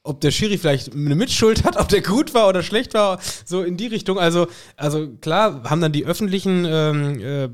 ob 0.05 0.21
der 0.21 0.31
Schiri 0.31 0.57
vielleicht 0.57 0.93
eine 0.93 1.15
Mitschuld 1.15 1.63
hat, 1.63 1.77
ob 1.77 1.89
der 1.89 2.01
gut 2.01 2.33
war 2.33 2.47
oder 2.47 2.63
schlecht 2.63 2.93
war, 2.93 3.19
so 3.43 3.63
in 3.63 3.75
die 3.75 3.87
Richtung. 3.87 4.19
Also, 4.19 4.47
also 4.77 5.07
klar 5.21 5.63
haben 5.63 5.81
dann 5.81 5.91
die 5.91 6.05
öffentlichen 6.05 6.65
ähm, 6.65 7.19
äh, 7.19 7.49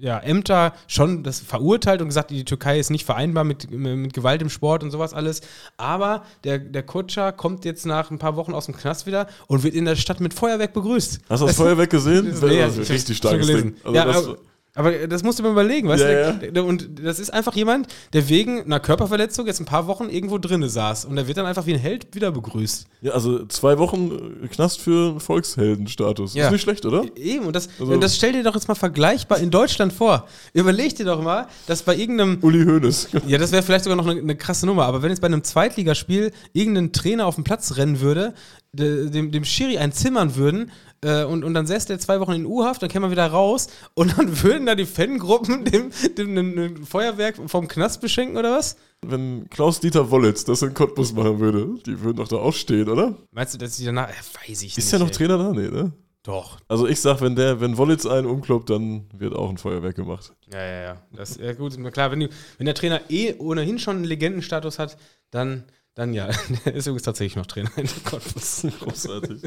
ja, 0.00 0.18
Ämter 0.18 0.74
schon 0.86 1.22
das 1.22 1.40
verurteilt 1.40 2.02
und 2.02 2.08
gesagt, 2.08 2.30
die 2.30 2.44
Türkei 2.44 2.78
ist 2.78 2.90
nicht 2.90 3.04
vereinbar 3.04 3.44
mit, 3.44 3.70
mit 3.70 4.12
Gewalt 4.12 4.42
im 4.42 4.50
Sport 4.50 4.82
und 4.82 4.90
sowas 4.90 5.14
alles. 5.14 5.40
Aber 5.76 6.24
der, 6.42 6.58
der 6.58 6.82
Kutscher 6.82 7.32
kommt 7.32 7.64
jetzt 7.64 7.86
nach 7.86 8.10
ein 8.10 8.18
paar 8.18 8.36
Wochen 8.36 8.52
aus 8.52 8.66
dem 8.66 8.76
Knast 8.76 9.06
wieder 9.06 9.28
und 9.46 9.62
wird 9.62 9.74
in 9.74 9.84
der 9.84 9.96
Stadt 9.96 10.20
mit 10.20 10.34
Feuerwerk 10.34 10.72
begrüßt. 10.72 11.20
Hast 11.28 11.40
du 11.40 11.46
das, 11.46 11.56
das 11.56 11.64
Feuerwerk 11.64 11.90
gesehen? 11.90 12.28
Das, 12.30 12.42
nee, 12.42 12.58
das 12.58 12.76
ist 12.76 12.90
richtig 12.90 13.16
stark 13.16 13.40
gelesen. 13.40 13.76
Also 13.84 13.96
ja, 13.96 14.04
das, 14.04 14.28
aber 14.76 15.06
das 15.06 15.22
musst 15.22 15.38
du 15.38 15.44
mir 15.44 15.50
überlegen, 15.50 15.88
weißt 15.88 16.02
ja, 16.02 16.32
du? 16.32 16.50
Ja. 16.52 16.62
Und 16.62 16.98
das 17.00 17.20
ist 17.20 17.32
einfach 17.32 17.54
jemand, 17.54 17.86
der 18.12 18.28
wegen 18.28 18.64
einer 18.64 18.80
Körperverletzung 18.80 19.46
jetzt 19.46 19.60
ein 19.60 19.66
paar 19.66 19.86
Wochen 19.86 20.08
irgendwo 20.08 20.38
drinne 20.38 20.68
saß 20.68 21.04
und 21.04 21.14
der 21.14 21.28
wird 21.28 21.38
dann 21.38 21.46
einfach 21.46 21.66
wie 21.66 21.74
ein 21.74 21.78
Held 21.78 22.12
wieder 22.14 22.32
begrüßt. 22.32 22.86
Ja, 23.00 23.12
also 23.12 23.46
zwei 23.46 23.78
Wochen 23.78 24.42
äh, 24.42 24.48
Knast 24.48 24.80
für 24.80 25.20
Volksheldenstatus. 25.20 26.34
Ja. 26.34 26.46
Ist 26.46 26.52
nicht 26.52 26.62
schlecht, 26.62 26.84
oder? 26.86 27.04
E-, 27.04 27.20
eben, 27.20 27.46
und 27.46 27.54
das, 27.54 27.68
also 27.78 27.96
das 27.98 28.16
stell 28.16 28.32
dir 28.32 28.42
doch 28.42 28.54
jetzt 28.54 28.66
mal 28.66 28.74
vergleichbar 28.74 29.38
in 29.38 29.50
Deutschland 29.50 29.92
vor. 29.92 30.26
Überleg 30.52 30.96
dir 30.96 31.06
doch 31.06 31.22
mal, 31.22 31.46
dass 31.66 31.82
bei 31.82 31.94
irgendeinem. 31.94 32.38
Uli 32.42 32.64
Hoeneß. 32.64 33.08
Ja, 33.26 33.38
das 33.38 33.52
wäre 33.52 33.62
vielleicht 33.62 33.84
sogar 33.84 33.96
noch 33.96 34.06
eine, 34.06 34.20
eine 34.20 34.36
krasse 34.36 34.66
Nummer, 34.66 34.84
aber 34.84 35.02
wenn 35.02 35.10
jetzt 35.10 35.20
bei 35.20 35.26
einem 35.26 35.42
Zweitligaspiel 35.42 36.30
irgendein 36.52 36.92
Trainer 36.92 37.26
auf 37.26 37.36
den 37.36 37.44
Platz 37.44 37.76
rennen 37.76 38.00
würde, 38.00 38.34
dem, 38.74 39.30
dem 39.30 39.44
Schiri 39.44 39.78
ein 39.78 39.92
zimmern 39.92 40.36
würden, 40.36 40.70
äh, 41.04 41.24
und, 41.24 41.44
und 41.44 41.54
dann 41.54 41.66
säße 41.66 41.88
der 41.88 41.98
zwei 41.98 42.18
Wochen 42.20 42.32
in 42.32 42.46
U-Haft, 42.46 42.82
dann 42.82 42.88
käme 42.88 43.06
er 43.06 43.10
wieder 43.10 43.26
raus 43.26 43.68
und 43.94 44.16
dann 44.16 44.42
würden 44.42 44.66
da 44.66 44.74
die 44.74 44.86
Fangruppen 44.86 45.64
dem, 45.64 45.90
dem, 46.16 46.34
dem, 46.34 46.56
dem 46.56 46.86
Feuerwerk 46.86 47.36
vom 47.46 47.68
Knast 47.68 48.00
beschenken 48.00 48.36
oder 48.36 48.56
was? 48.56 48.76
Wenn 49.02 49.48
Klaus-Dieter 49.50 50.10
Wollitz 50.10 50.44
das 50.44 50.62
in 50.62 50.72
Cottbus 50.72 51.12
machen 51.12 51.40
würde, 51.40 51.78
die 51.84 52.00
würden 52.00 52.16
doch 52.16 52.28
da 52.28 52.36
aufstehen, 52.36 52.88
oder? 52.88 53.14
Meinst 53.32 53.54
du, 53.54 53.58
dass 53.58 53.76
die 53.76 53.84
danach, 53.84 54.08
ja, 54.08 54.14
weiß 54.14 54.48
ich 54.48 54.52
Ist 54.52 54.62
nicht. 54.62 54.78
Ist 54.78 54.92
ja 54.92 54.98
noch 54.98 55.08
ey. 55.08 55.12
Trainer 55.12 55.38
da? 55.38 55.52
Nee, 55.52 55.68
ne? 55.68 55.92
Doch. 56.22 56.58
Also 56.68 56.86
ich 56.86 57.02
sag, 57.02 57.20
wenn 57.20 57.36
der, 57.36 57.60
wenn 57.60 57.76
Wollitz 57.76 58.06
einen 58.06 58.26
umkloppt, 58.26 58.70
dann 58.70 59.04
wird 59.12 59.34
auch 59.34 59.50
ein 59.50 59.58
Feuerwerk 59.58 59.96
gemacht. 59.96 60.32
Ja, 60.50 60.58
ja, 60.58 60.82
ja. 60.82 61.02
Das 61.12 61.36
ja 61.36 61.52
gut, 61.52 61.76
klar, 61.92 62.10
wenn, 62.12 62.20
die, 62.20 62.28
wenn 62.56 62.64
der 62.64 62.74
Trainer 62.74 63.02
eh 63.10 63.34
ohnehin 63.34 63.78
schon 63.78 63.96
einen 63.96 64.06
Legendenstatus 64.06 64.78
hat, 64.78 64.96
dann, 65.30 65.64
dann 65.94 66.12
ja. 66.12 66.28
Der 66.64 66.74
ist 66.74 66.86
übrigens 66.86 67.02
tatsächlich 67.02 67.36
noch 67.36 67.46
Trainer 67.46 67.70
in 67.76 67.88
Cottbus. 68.04 68.66
Großartig. 68.80 69.42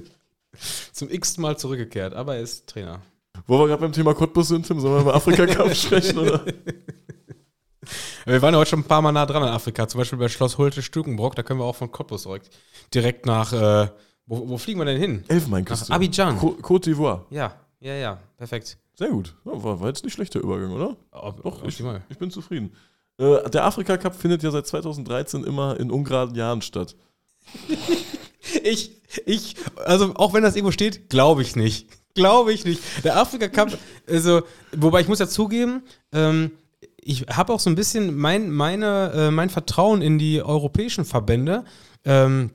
Zum 0.92 1.10
x 1.10 1.38
Mal 1.38 1.58
zurückgekehrt, 1.58 2.14
aber 2.14 2.36
er 2.36 2.42
ist 2.42 2.68
Trainer. 2.68 3.02
Wo 3.46 3.60
wir 3.60 3.68
gerade 3.68 3.82
beim 3.82 3.92
Thema 3.92 4.14
Cottbus 4.14 4.48
sind, 4.48 4.66
Tim, 4.66 4.80
sollen 4.80 4.96
wir 4.96 5.04
mal 5.04 5.16
Afrika-Cup 5.16 5.76
sprechen, 5.76 6.18
oder? 6.18 6.44
Wir 8.26 8.42
waren 8.42 8.54
ja 8.54 8.60
heute 8.60 8.72
schon 8.72 8.80
ein 8.80 8.86
paar 8.86 9.02
Mal 9.02 9.12
nah 9.12 9.26
dran 9.26 9.44
an 9.44 9.50
Afrika, 9.50 9.88
zum 9.88 10.00
Beispiel 10.00 10.18
bei 10.20 10.28
Schloss 10.28 10.58
Holte-Stukenbrock, 10.58 11.36
da 11.36 11.44
können 11.44 11.60
wir 11.60 11.66
auch 11.66 11.76
von 11.76 11.92
Cottbus 11.92 12.24
direkt, 12.24 12.50
direkt 12.94 13.26
nach, 13.26 13.54
äh, 13.54 13.90
wo, 14.26 14.50
wo, 14.50 14.58
fliegen 14.58 14.80
wir 14.80 14.86
denn 14.86 15.00
hin? 15.00 15.24
Elfenbeinküste. 15.28 15.90
Nach 15.90 15.96
Abidjan. 15.96 16.38
Côte 16.38 16.90
d'Ivoire. 16.90 17.26
Ja, 17.30 17.56
ja, 17.80 17.94
ja, 17.94 18.20
perfekt. 18.36 18.78
Sehr 18.96 19.10
gut. 19.10 19.36
war, 19.44 19.80
war, 19.80 19.88
jetzt 19.88 20.04
nicht 20.04 20.14
schlechter 20.14 20.40
Übergang, 20.40 20.72
oder? 20.72 20.98
Ob, 21.12 21.44
Doch, 21.44 21.64
ich, 21.64 21.82
ich, 22.10 22.18
bin 22.18 22.32
zufrieden. 22.32 22.74
Äh, 23.18 23.50
der 23.50 23.66
Afrika-Cup 23.66 24.16
findet 24.16 24.44
ja 24.44 24.52
seit 24.52 24.68
2013 24.68 25.44
immer 25.44 25.80
in 25.80 25.92
ungeraden 25.92 26.36
Jahren 26.36 26.62
statt. 26.62 26.96
ich, 28.64 28.92
ich, 29.26 29.56
also 29.86 30.14
auch 30.16 30.34
wenn 30.34 30.44
das 30.44 30.56
irgendwo 30.56 30.72
steht, 30.72 31.10
glaube 31.10 31.42
ich 31.42 31.56
nicht. 31.56 31.90
Glaube 32.14 32.52
ich 32.52 32.66
nicht. 32.66 32.82
Der 33.04 33.18
Afrika 33.18 33.48
Cup, 33.48 33.78
also, 34.08 34.42
wobei 34.76 35.02
ich 35.02 35.08
muss 35.08 35.20
ja 35.20 35.28
zugeben, 35.28 35.84
ähm, 36.12 36.52
ich 36.98 37.28
habe 37.28 37.54
auch 37.54 37.60
so 37.60 37.70
ein 37.70 37.76
bisschen 37.76 38.18
mein, 38.18 38.50
meine, 38.50 39.12
äh, 39.14 39.32
mein 39.32 39.50
Vertrauen 39.50 40.02
in 40.02 40.18
die 40.18 40.42
europäischen 40.42 41.06
Verbände. 41.06 41.64
Ähm, 42.04 42.52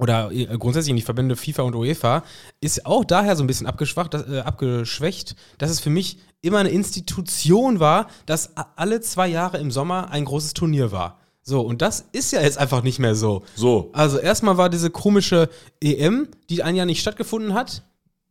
oder 0.00 0.32
äh, 0.32 0.46
grundsätzlich 0.58 0.90
in 0.90 0.96
die 0.96 1.02
Verbände 1.02 1.36
FIFA 1.36 1.62
und 1.62 1.74
UEFA, 1.74 2.24
ist 2.60 2.86
auch 2.86 3.04
daher 3.04 3.36
so 3.36 3.44
ein 3.44 3.46
bisschen 3.46 3.66
abgeschwacht, 3.66 4.14
äh, 4.14 4.40
abgeschwächt, 4.40 5.36
dass 5.58 5.70
es 5.70 5.80
für 5.80 5.90
mich 5.90 6.18
immer 6.40 6.58
eine 6.58 6.70
Institution 6.70 7.80
war, 7.80 8.08
dass 8.26 8.56
alle 8.76 9.00
zwei 9.02 9.28
Jahre 9.28 9.58
im 9.58 9.70
Sommer 9.70 10.10
ein 10.10 10.24
großes 10.24 10.54
Turnier 10.54 10.90
war. 10.90 11.18
So, 11.42 11.60
und 11.60 11.82
das 11.82 12.06
ist 12.12 12.32
ja 12.32 12.40
jetzt 12.40 12.58
einfach 12.58 12.82
nicht 12.82 12.98
mehr 12.98 13.14
so. 13.14 13.42
So. 13.54 13.90
Also 13.92 14.18
erstmal 14.18 14.56
war 14.56 14.70
diese 14.70 14.90
komische 14.90 15.48
EM, 15.80 16.28
die 16.48 16.62
ein 16.62 16.76
Jahr 16.76 16.86
nicht 16.86 17.00
stattgefunden 17.00 17.54
hat. 17.54 17.82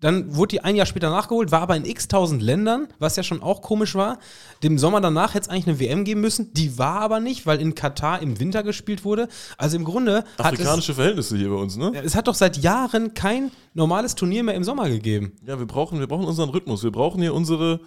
Dann 0.02 0.36
wurde 0.36 0.50
die 0.52 0.62
ein 0.62 0.76
Jahr 0.76 0.86
später 0.86 1.10
nachgeholt, 1.10 1.52
war 1.52 1.62
aber 1.62 1.76
in 1.76 1.84
x 1.86 2.08
tausend 2.08 2.42
Ländern, 2.42 2.88
was 3.00 3.16
ja 3.18 3.24
schon 3.24 3.42
auch 3.42 3.62
komisch 3.62 3.96
war. 3.96 4.20
Dem 4.64 4.78
Sommer 4.78 5.02
danach 5.02 5.34
hätte 5.34 5.44
es 5.44 5.50
eigentlich 5.50 5.68
eine 5.68 5.80
WM 5.80 6.06
geben 6.06 6.22
müssen. 6.22 6.54
Die 6.54 6.78
war 6.78 7.02
aber 7.02 7.20
nicht, 7.20 7.46
weil 7.46 7.60
in 7.60 7.76
Katar 7.76 8.22
im 8.22 8.40
Winter 8.40 8.64
gespielt 8.64 9.04
wurde. 9.04 9.28
Also 9.58 9.76
im 9.76 9.84
Grunde 9.84 10.18
hat 10.18 10.26
es, 10.38 10.46
Afrikanische 10.46 10.94
Verhältnisse 10.94 11.36
hier 11.36 11.50
bei 11.50 11.56
uns, 11.56 11.76
ne? 11.76 11.92
es 12.04 12.16
hat 12.16 12.28
doch 12.28 12.36
seit 12.36 12.58
Jahren 12.58 13.14
kein 13.14 13.52
normales 13.74 14.16
Turnier 14.16 14.44
mehr 14.44 14.56
im 14.56 14.64
Sommer 14.64 14.90
gegeben. 14.90 15.34
Ja, 15.46 15.60
wir 15.60 15.66
brauchen, 15.68 16.00
wir 16.00 16.08
brauchen 16.08 16.26
unseren 16.26 16.50
Rhythmus. 16.50 16.84
Wir 16.84 16.92
brauchen 16.92 17.22
hier 17.22 17.34
unsere 17.34 17.82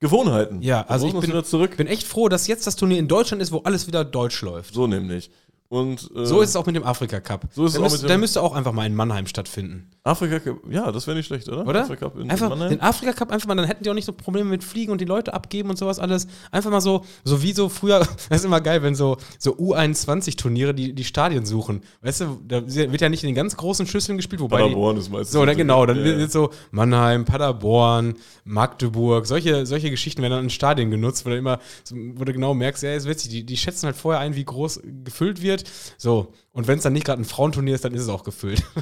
Gewohnheiten. 0.00 0.62
Ja, 0.62 0.80
wir 0.86 0.90
also 0.90 1.08
ich 1.08 1.14
bin- 1.18 1.44
zurück. 1.44 1.76
Bin 1.76 1.86
echt 1.86 2.06
froh, 2.06 2.28
dass 2.28 2.46
jetzt 2.46 2.66
das 2.66 2.76
Turnier 2.76 2.98
in 2.98 3.08
Deutschland 3.08 3.42
ist, 3.42 3.52
wo 3.52 3.58
alles 3.58 3.86
wieder 3.86 4.04
deutsch 4.04 4.40
läuft. 4.42 4.72
So 4.74 4.86
nämlich. 4.86 5.30
Und 5.70 6.10
äh, 6.16 6.24
So 6.24 6.40
ist 6.40 6.50
es 6.50 6.56
auch 6.56 6.64
mit 6.64 6.76
dem 6.76 6.84
Afrika 6.84 7.20
Cup. 7.20 7.46
So 7.52 7.66
ist 7.66 7.74
es 7.74 7.78
der, 7.78 7.86
auch 7.86 7.92
mit 7.92 8.08
der 8.08 8.16
müsste 8.16 8.42
auch 8.42 8.54
einfach 8.54 8.72
mal 8.72 8.86
in 8.86 8.94
Mannheim 8.94 9.26
stattfinden. 9.26 9.90
Afrika, 10.02 10.40
ja, 10.70 10.90
das 10.90 11.06
wäre 11.06 11.16
nicht 11.16 11.26
schlecht, 11.26 11.46
oder? 11.48 11.66
Oder? 11.66 11.82
Afrika 11.82 12.08
Cup 12.08 12.18
in, 12.18 12.30
einfach 12.30 12.50
in 12.52 12.70
den 12.70 12.80
Afrika 12.80 13.12
Cup 13.12 13.30
einfach 13.30 13.46
mal, 13.48 13.54
dann 13.54 13.66
hätten 13.66 13.84
die 13.84 13.90
auch 13.90 13.94
nicht 13.94 14.06
so 14.06 14.14
Probleme 14.14 14.48
mit 14.48 14.64
Fliegen 14.64 14.92
und 14.92 15.00
die 15.02 15.04
Leute 15.04 15.34
abgeben 15.34 15.68
und 15.68 15.76
sowas 15.76 15.98
alles. 15.98 16.26
Einfach 16.50 16.70
mal 16.70 16.80
so, 16.80 17.04
so 17.22 17.42
wie 17.42 17.52
so 17.52 17.68
früher, 17.68 17.98
das 18.30 18.40
ist 18.40 18.44
immer 18.46 18.62
geil, 18.62 18.82
wenn 18.82 18.94
so, 18.94 19.18
so 19.38 19.56
U21-Turniere 19.56 20.74
die, 20.74 20.94
die 20.94 21.04
Stadien 21.04 21.44
suchen. 21.44 21.82
Weißt 22.00 22.22
du, 22.22 22.40
da 22.46 22.62
wird 22.66 23.00
ja 23.02 23.10
nicht 23.10 23.22
in 23.22 23.28
den 23.28 23.36
ganz 23.36 23.54
großen 23.54 23.86
Schüsseln 23.86 24.16
gespielt, 24.16 24.40
wobei 24.40 24.58
die, 24.58 24.62
Paderborn 24.64 24.96
ist 24.96 25.10
meistens. 25.10 25.32
so, 25.32 25.44
dann 25.44 25.56
genau, 25.56 25.84
dann 25.84 25.98
wird 25.98 26.16
ja. 26.16 26.22
jetzt 26.22 26.32
so 26.32 26.48
Mannheim, 26.70 27.26
Paderborn, 27.26 28.14
Magdeburg, 28.44 29.26
solche, 29.26 29.66
solche 29.66 29.90
Geschichten 29.90 30.22
werden 30.22 30.32
dann 30.32 30.44
in 30.44 30.50
Stadien 30.50 30.90
genutzt, 30.90 31.26
wo 31.26 31.30
du 31.30 31.36
immer, 31.36 31.58
wo 31.90 32.24
du 32.24 32.32
genau 32.32 32.54
merkst, 32.54 32.82
ja, 32.84 32.94
ist 32.94 33.06
witzig, 33.06 33.30
die, 33.30 33.44
die 33.44 33.56
schätzen 33.58 33.84
halt 33.84 33.96
vorher 33.96 34.20
ein, 34.22 34.34
wie 34.34 34.44
groß 34.44 34.80
gefüllt 35.04 35.42
wird. 35.42 35.57
So, 35.96 36.32
und 36.52 36.66
wenn 36.66 36.78
es 36.78 36.84
dann 36.84 36.92
nicht 36.92 37.06
gerade 37.06 37.22
ein 37.22 37.24
Frauenturnier 37.24 37.74
ist, 37.74 37.84
dann 37.84 37.94
ist 37.94 38.02
es 38.02 38.08
auch 38.08 38.24
gefüllt. 38.24 38.62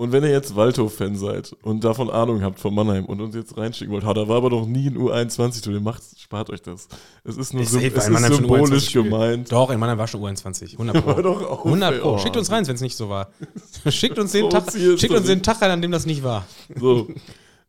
Und 0.00 0.12
wenn 0.12 0.22
ihr 0.22 0.30
jetzt 0.30 0.54
Waldhof-Fan 0.54 1.16
seid 1.16 1.56
und 1.62 1.82
davon 1.82 2.08
Ahnung 2.08 2.40
habt 2.40 2.60
von 2.60 2.72
Mannheim 2.72 3.04
und 3.06 3.20
uns 3.20 3.34
jetzt 3.34 3.56
reinschicken 3.56 3.92
wollt, 3.92 4.04
da 4.04 4.28
war 4.28 4.36
aber 4.36 4.48
noch 4.48 4.64
nie 4.64 4.86
ein 4.86 4.96
U21-Turnier, 4.96 5.80
macht, 5.80 6.04
spart 6.16 6.50
euch 6.50 6.62
das. 6.62 6.86
Es 7.24 7.36
ist 7.36 7.52
nur 7.52 7.64
weil 7.64 7.84
es 7.84 8.08
ist 8.08 8.36
symbolisch 8.36 8.84
U21 8.84 8.90
spielt. 8.90 9.04
gemeint. 9.06 9.50
Doch, 9.50 9.70
in 9.70 9.80
Mannheim 9.80 9.98
war 9.98 10.06
schon 10.06 10.20
U21, 10.20 10.74
100 10.74 11.04
Pro. 11.04 11.20
Doch 11.20 11.42
auf, 11.50 11.64
100 11.64 11.94
ey. 11.94 11.98
Pro. 11.98 12.14
Oh. 12.14 12.18
Schickt 12.18 12.36
uns 12.36 12.48
rein, 12.48 12.64
wenn 12.68 12.76
es 12.76 12.80
nicht 12.80 12.96
so 12.96 13.08
war. 13.08 13.32
Schickt 13.88 14.20
uns 14.20 14.30
den 14.30 14.48
Tag, 14.48 14.70
schickt 14.70 15.10
uns 15.10 15.26
den. 15.26 15.42
Tag 15.42 15.60
rein, 15.60 15.72
an 15.72 15.82
dem 15.82 15.90
das 15.90 16.06
nicht 16.06 16.22
war. 16.22 16.46
So. 16.76 17.08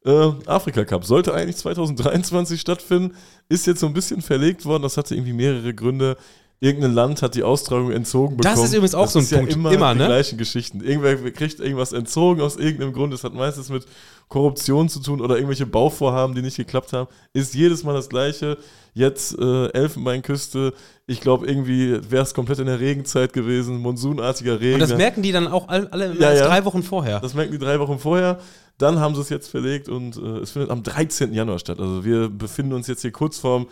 Äh, 0.05 0.31
Afrika 0.45 0.85
Cup 0.85 1.05
sollte 1.05 1.33
eigentlich 1.33 1.57
2023 1.57 2.61
stattfinden, 2.61 3.15
ist 3.49 3.65
jetzt 3.65 3.79
so 3.79 3.87
ein 3.87 3.93
bisschen 3.93 4.21
verlegt 4.21 4.65
worden. 4.65 4.83
Das 4.83 4.97
hatte 4.97 5.15
irgendwie 5.15 5.33
mehrere 5.33 5.73
Gründe. 5.73 6.15
Irgendein 6.61 6.91
Land 6.93 7.21
hat 7.21 7.35
die 7.35 7.43
Austragung 7.43 7.91
entzogen 7.91 8.35
Das 8.37 8.51
bekommen. 8.51 8.65
ist 8.65 8.73
übrigens 8.73 8.95
auch 8.95 9.07
so 9.07 9.19
ein 9.19 9.23
ist 9.23 9.31
ja 9.31 9.37
Punkt. 9.37 9.53
Immer, 9.53 9.71
Immer, 9.71 9.93
die 9.93 9.99
ne? 9.99 10.05
gleichen 10.07 10.37
Geschichten. 10.37 10.81
Irgendwer 10.81 11.15
kriegt 11.31 11.59
irgendwas 11.61 11.93
entzogen 11.93 12.41
aus 12.41 12.57
irgendeinem 12.57 12.91
Grund. 12.91 13.13
Das 13.13 13.23
hat 13.23 13.33
meistens 13.33 13.69
mit 13.69 13.85
Korruption 14.27 14.89
zu 14.89 14.99
tun 14.99 15.21
oder 15.21 15.35
irgendwelche 15.35 15.65
Bauvorhaben, 15.65 16.35
die 16.35 16.41
nicht 16.41 16.57
geklappt 16.57 16.91
haben. 16.91 17.07
Ist 17.33 17.53
jedes 17.55 17.83
Mal 17.85 17.93
das 17.93 18.09
Gleiche. 18.09 18.57
Jetzt 18.93 19.37
äh, 19.39 19.67
Elfenbeinküste. 19.67 20.73
Ich 21.07 21.21
glaube, 21.21 21.47
irgendwie 21.47 21.99
wäre 22.11 22.23
es 22.23 22.33
komplett 22.33 22.59
in 22.59 22.65
der 22.65 22.79
Regenzeit 22.81 23.31
gewesen. 23.31 23.77
Monsunartiger 23.77 24.59
Regen. 24.59 24.73
Und 24.75 24.79
das 24.81 24.95
merken 24.97 25.21
die 25.21 25.31
dann 25.31 25.47
auch 25.47 25.69
all- 25.69 25.87
alle 25.87 26.13
Ja, 26.19 26.33
ja. 26.33 26.45
drei 26.47 26.65
Wochen 26.65 26.83
vorher. 26.83 27.19
Das 27.21 27.33
merken 27.35 27.53
die 27.53 27.57
drei 27.59 27.79
Wochen 27.79 27.99
vorher. 27.99 28.39
Dann 28.77 28.99
haben 28.99 29.15
sie 29.15 29.21
es 29.21 29.29
jetzt 29.29 29.49
verlegt 29.49 29.89
und 29.89 30.17
äh, 30.17 30.39
es 30.39 30.51
findet 30.51 30.71
am 30.71 30.83
13. 30.83 31.33
Januar 31.33 31.59
statt. 31.59 31.79
Also 31.79 32.03
wir 32.05 32.29
befinden 32.29 32.73
uns 32.73 32.87
jetzt 32.87 33.01
hier 33.01 33.11
kurz 33.11 33.37
vorm 33.37 33.67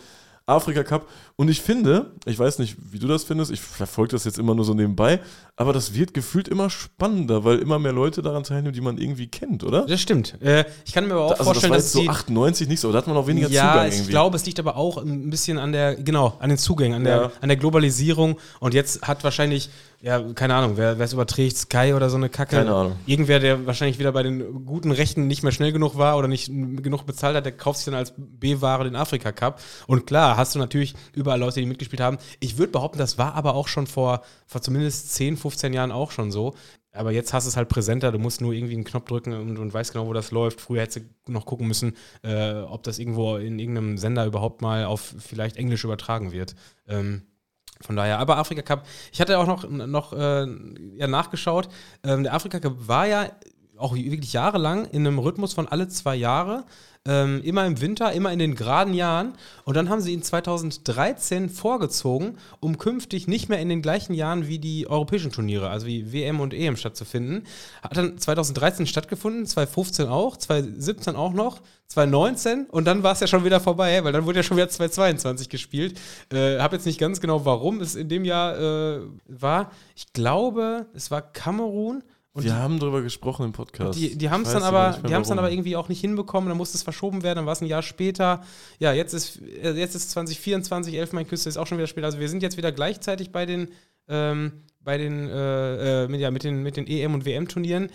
Afrika 0.48 0.82
Cup. 0.82 1.08
Und 1.36 1.48
ich 1.48 1.60
finde, 1.60 2.12
ich 2.24 2.38
weiß 2.38 2.58
nicht, 2.58 2.76
wie 2.90 2.98
du 2.98 3.06
das 3.06 3.24
findest, 3.24 3.50
ich 3.50 3.60
verfolge 3.60 4.12
das 4.12 4.24
jetzt 4.24 4.38
immer 4.38 4.54
nur 4.54 4.64
so 4.64 4.74
nebenbei, 4.74 5.20
aber 5.58 5.72
das 5.72 5.92
wird 5.92 6.14
gefühlt 6.14 6.46
immer 6.46 6.70
spannender, 6.70 7.44
weil 7.44 7.58
immer 7.58 7.80
mehr 7.80 7.92
Leute 7.92 8.22
daran 8.22 8.44
teilnehmen, 8.44 8.72
die 8.72 8.80
man 8.80 8.96
irgendwie 8.96 9.26
kennt, 9.26 9.64
oder? 9.64 9.86
Das 9.86 10.00
stimmt. 10.00 10.40
Äh, 10.40 10.64
ich 10.86 10.92
kann 10.92 11.06
mir 11.08 11.14
aber 11.14 11.24
auch 11.24 11.30
also 11.32 11.38
das 11.38 11.46
vorstellen, 11.46 11.70
war 11.72 11.76
dass 11.78 11.84
jetzt 11.86 11.92
so 11.94 12.02
die, 12.02 12.08
98 12.08 12.68
nicht 12.68 12.80
so, 12.80 12.92
da 12.92 12.98
hat 12.98 13.08
man 13.08 13.16
auch 13.16 13.26
weniger 13.26 13.48
ja, 13.48 13.72
Zugang 13.72 13.88
ich 13.88 13.94
irgendwie. 13.94 14.10
glaube, 14.10 14.36
es 14.36 14.46
liegt 14.46 14.60
aber 14.60 14.76
auch 14.76 14.98
ein 14.98 15.30
bisschen 15.30 15.58
an 15.58 15.72
der, 15.72 15.96
genau, 15.96 16.36
an 16.38 16.48
den 16.48 16.58
Zugängen, 16.58 16.94
an 16.98 17.04
der, 17.04 17.16
Ja. 17.16 17.32
an 17.40 17.48
der 17.48 17.56
Globalisierung. 17.56 18.38
Und 18.60 18.72
jetzt 18.72 19.02
hat 19.02 19.24
wahrscheinlich, 19.24 19.68
ja, 20.00 20.22
keine 20.34 20.54
Ahnung, 20.54 20.76
wer 20.76 20.98
es 21.00 21.12
überträgt, 21.12 21.56
Sky 21.56 21.92
oder 21.92 22.08
so 22.08 22.16
eine 22.16 22.28
Kacke. 22.28 22.54
Keine 22.54 22.72
Ahnung. 22.72 22.92
Irgendwer, 23.06 23.40
der 23.40 23.66
wahrscheinlich 23.66 23.98
wieder 23.98 24.12
bei 24.12 24.22
den 24.22 24.64
guten 24.64 24.92
Rechten 24.92 25.26
nicht 25.26 25.42
mehr 25.42 25.50
schnell 25.50 25.72
genug 25.72 25.98
war 25.98 26.16
oder 26.18 26.28
nicht 26.28 26.46
genug 26.46 27.04
bezahlt 27.04 27.36
hat, 27.36 27.44
der 27.44 27.52
kauft 27.52 27.78
sich 27.80 27.86
dann 27.86 27.94
als 27.94 28.12
B-Ware 28.16 28.84
den 28.84 28.94
Afrika 28.94 29.32
Cup. 29.32 29.60
Und 29.88 30.06
klar, 30.06 30.36
hast 30.36 30.54
du 30.54 30.60
natürlich 30.60 30.94
überall 31.14 31.40
Leute, 31.40 31.58
die 31.58 31.66
mitgespielt 31.66 32.00
haben. 32.00 32.18
Ich 32.38 32.58
würde 32.58 32.70
behaupten, 32.70 32.98
das 32.98 33.18
war 33.18 33.34
aber 33.34 33.56
auch 33.56 33.66
schon 33.66 33.88
vor, 33.88 34.22
vor 34.46 34.62
zumindest 34.62 35.14
10, 35.14 35.36
15 35.36 35.47
Jahren 35.72 35.92
auch 35.92 36.10
schon 36.10 36.30
so. 36.30 36.54
Aber 36.92 37.12
jetzt 37.12 37.32
hast 37.32 37.44
du 37.44 37.50
es 37.50 37.56
halt 37.56 37.68
präsenter, 37.68 38.10
du 38.12 38.18
musst 38.18 38.40
nur 38.40 38.52
irgendwie 38.52 38.74
einen 38.74 38.84
Knopf 38.84 39.06
drücken 39.06 39.32
und, 39.32 39.58
und 39.58 39.72
weißt 39.72 39.92
genau, 39.92 40.06
wo 40.06 40.12
das 40.12 40.30
läuft. 40.30 40.60
Früher 40.60 40.82
hättest 40.82 41.06
du 41.26 41.32
noch 41.32 41.46
gucken 41.46 41.68
müssen, 41.68 41.96
äh, 42.22 42.54
ob 42.62 42.82
das 42.82 42.98
irgendwo 42.98 43.36
in 43.36 43.58
irgendeinem 43.58 43.98
Sender 43.98 44.26
überhaupt 44.26 44.62
mal 44.62 44.84
auf 44.84 45.14
vielleicht 45.18 45.56
Englisch 45.56 45.84
übertragen 45.84 46.32
wird. 46.32 46.54
Ähm, 46.88 47.22
von 47.80 47.94
daher, 47.94 48.18
aber 48.18 48.38
Afrika 48.38 48.62
Cup, 48.62 48.86
ich 49.12 49.20
hatte 49.20 49.38
auch 49.38 49.46
noch, 49.46 49.68
noch 49.68 50.12
äh, 50.12 50.46
ja, 50.96 51.06
nachgeschaut, 51.06 51.68
ähm, 52.02 52.24
der 52.24 52.34
Afrika 52.34 52.58
Cup 52.58 52.74
war 52.88 53.06
ja 53.06 53.30
auch 53.76 53.94
wirklich 53.94 54.32
jahrelang 54.32 54.86
in 54.86 55.06
einem 55.06 55.20
Rhythmus 55.20 55.52
von 55.52 55.68
alle 55.68 55.86
zwei 55.86 56.16
Jahre, 56.16 56.64
ähm, 57.06 57.40
immer 57.42 57.66
im 57.66 57.80
Winter, 57.80 58.12
immer 58.12 58.32
in 58.32 58.38
den 58.38 58.54
geraden 58.54 58.94
Jahren. 58.94 59.34
Und 59.64 59.76
dann 59.76 59.88
haben 59.88 60.00
sie 60.00 60.12
ihn 60.12 60.22
2013 60.22 61.48
vorgezogen, 61.48 62.38
um 62.60 62.78
künftig 62.78 63.28
nicht 63.28 63.48
mehr 63.48 63.60
in 63.60 63.68
den 63.68 63.82
gleichen 63.82 64.14
Jahren 64.14 64.48
wie 64.48 64.58
die 64.58 64.88
europäischen 64.88 65.32
Turniere, 65.32 65.70
also 65.70 65.86
wie 65.86 66.12
WM 66.12 66.40
und 66.40 66.54
EM 66.54 66.76
stattzufinden. 66.76 67.44
Hat 67.82 67.96
dann 67.96 68.18
2013 68.18 68.86
stattgefunden, 68.86 69.46
2015 69.46 70.06
auch, 70.08 70.36
2017 70.36 71.16
auch 71.16 71.32
noch, 71.32 71.60
2019 71.88 72.66
und 72.66 72.84
dann 72.84 73.02
war 73.02 73.12
es 73.12 73.20
ja 73.20 73.26
schon 73.26 73.44
wieder 73.44 73.60
vorbei, 73.60 74.04
weil 74.04 74.12
dann 74.12 74.26
wurde 74.26 74.40
ja 74.40 74.42
schon 74.42 74.58
wieder 74.58 74.68
2022 74.68 75.48
gespielt. 75.48 75.98
Äh, 76.30 76.58
Habe 76.58 76.76
jetzt 76.76 76.84
nicht 76.84 77.00
ganz 77.00 77.20
genau, 77.20 77.46
warum 77.46 77.80
es 77.80 77.94
in 77.94 78.10
dem 78.10 78.26
Jahr 78.26 78.58
äh, 78.58 79.00
war. 79.26 79.70
Ich 79.96 80.12
glaube, 80.12 80.86
es 80.94 81.10
war 81.10 81.22
Kamerun. 81.22 82.02
Und 82.38 82.44
wir 82.44 82.56
haben 82.56 82.78
darüber 82.78 83.02
gesprochen 83.02 83.46
im 83.46 83.52
Podcast. 83.52 83.98
die, 83.98 84.16
die 84.16 84.30
haben 84.30 84.42
es 84.42 84.52
dann 84.52 84.62
aber 84.62 84.98
die 85.04 85.10
dann 85.10 85.38
aber 85.38 85.50
irgendwie 85.50 85.76
auch 85.76 85.88
nicht 85.88 86.00
hinbekommen, 86.00 86.48
dann 86.48 86.56
musste 86.56 86.76
es 86.76 86.82
verschoben 86.82 87.22
werden, 87.22 87.36
dann 87.36 87.46
war 87.46 87.52
es 87.52 87.60
ein 87.60 87.66
Jahr 87.66 87.82
später. 87.82 88.42
Ja, 88.78 88.92
jetzt 88.92 89.12
ist, 89.12 89.40
äh, 89.40 89.72
jetzt 89.72 89.94
ist 89.94 90.10
2024, 90.10 90.94
Elfenbeinküste 90.94 91.48
ist 91.48 91.56
auch 91.56 91.66
schon 91.66 91.78
wieder 91.78 91.86
später. 91.86 92.06
Also 92.06 92.20
wir 92.20 92.28
sind 92.28 92.42
jetzt 92.42 92.56
wieder 92.56 92.72
gleichzeitig 92.72 93.32
bei 93.32 93.46
den, 93.46 93.68
ähm, 94.08 94.52
bei 94.80 94.98
den, 94.98 95.28
äh, 95.28 96.04
äh, 96.04 96.08
mit, 96.08 96.20
ja, 96.20 96.30
mit 96.30 96.44
den, 96.44 96.62
mit 96.62 96.76
den 96.76 96.86
EM- 96.86 97.14
und 97.14 97.24
WM-Turnieren. 97.24 97.90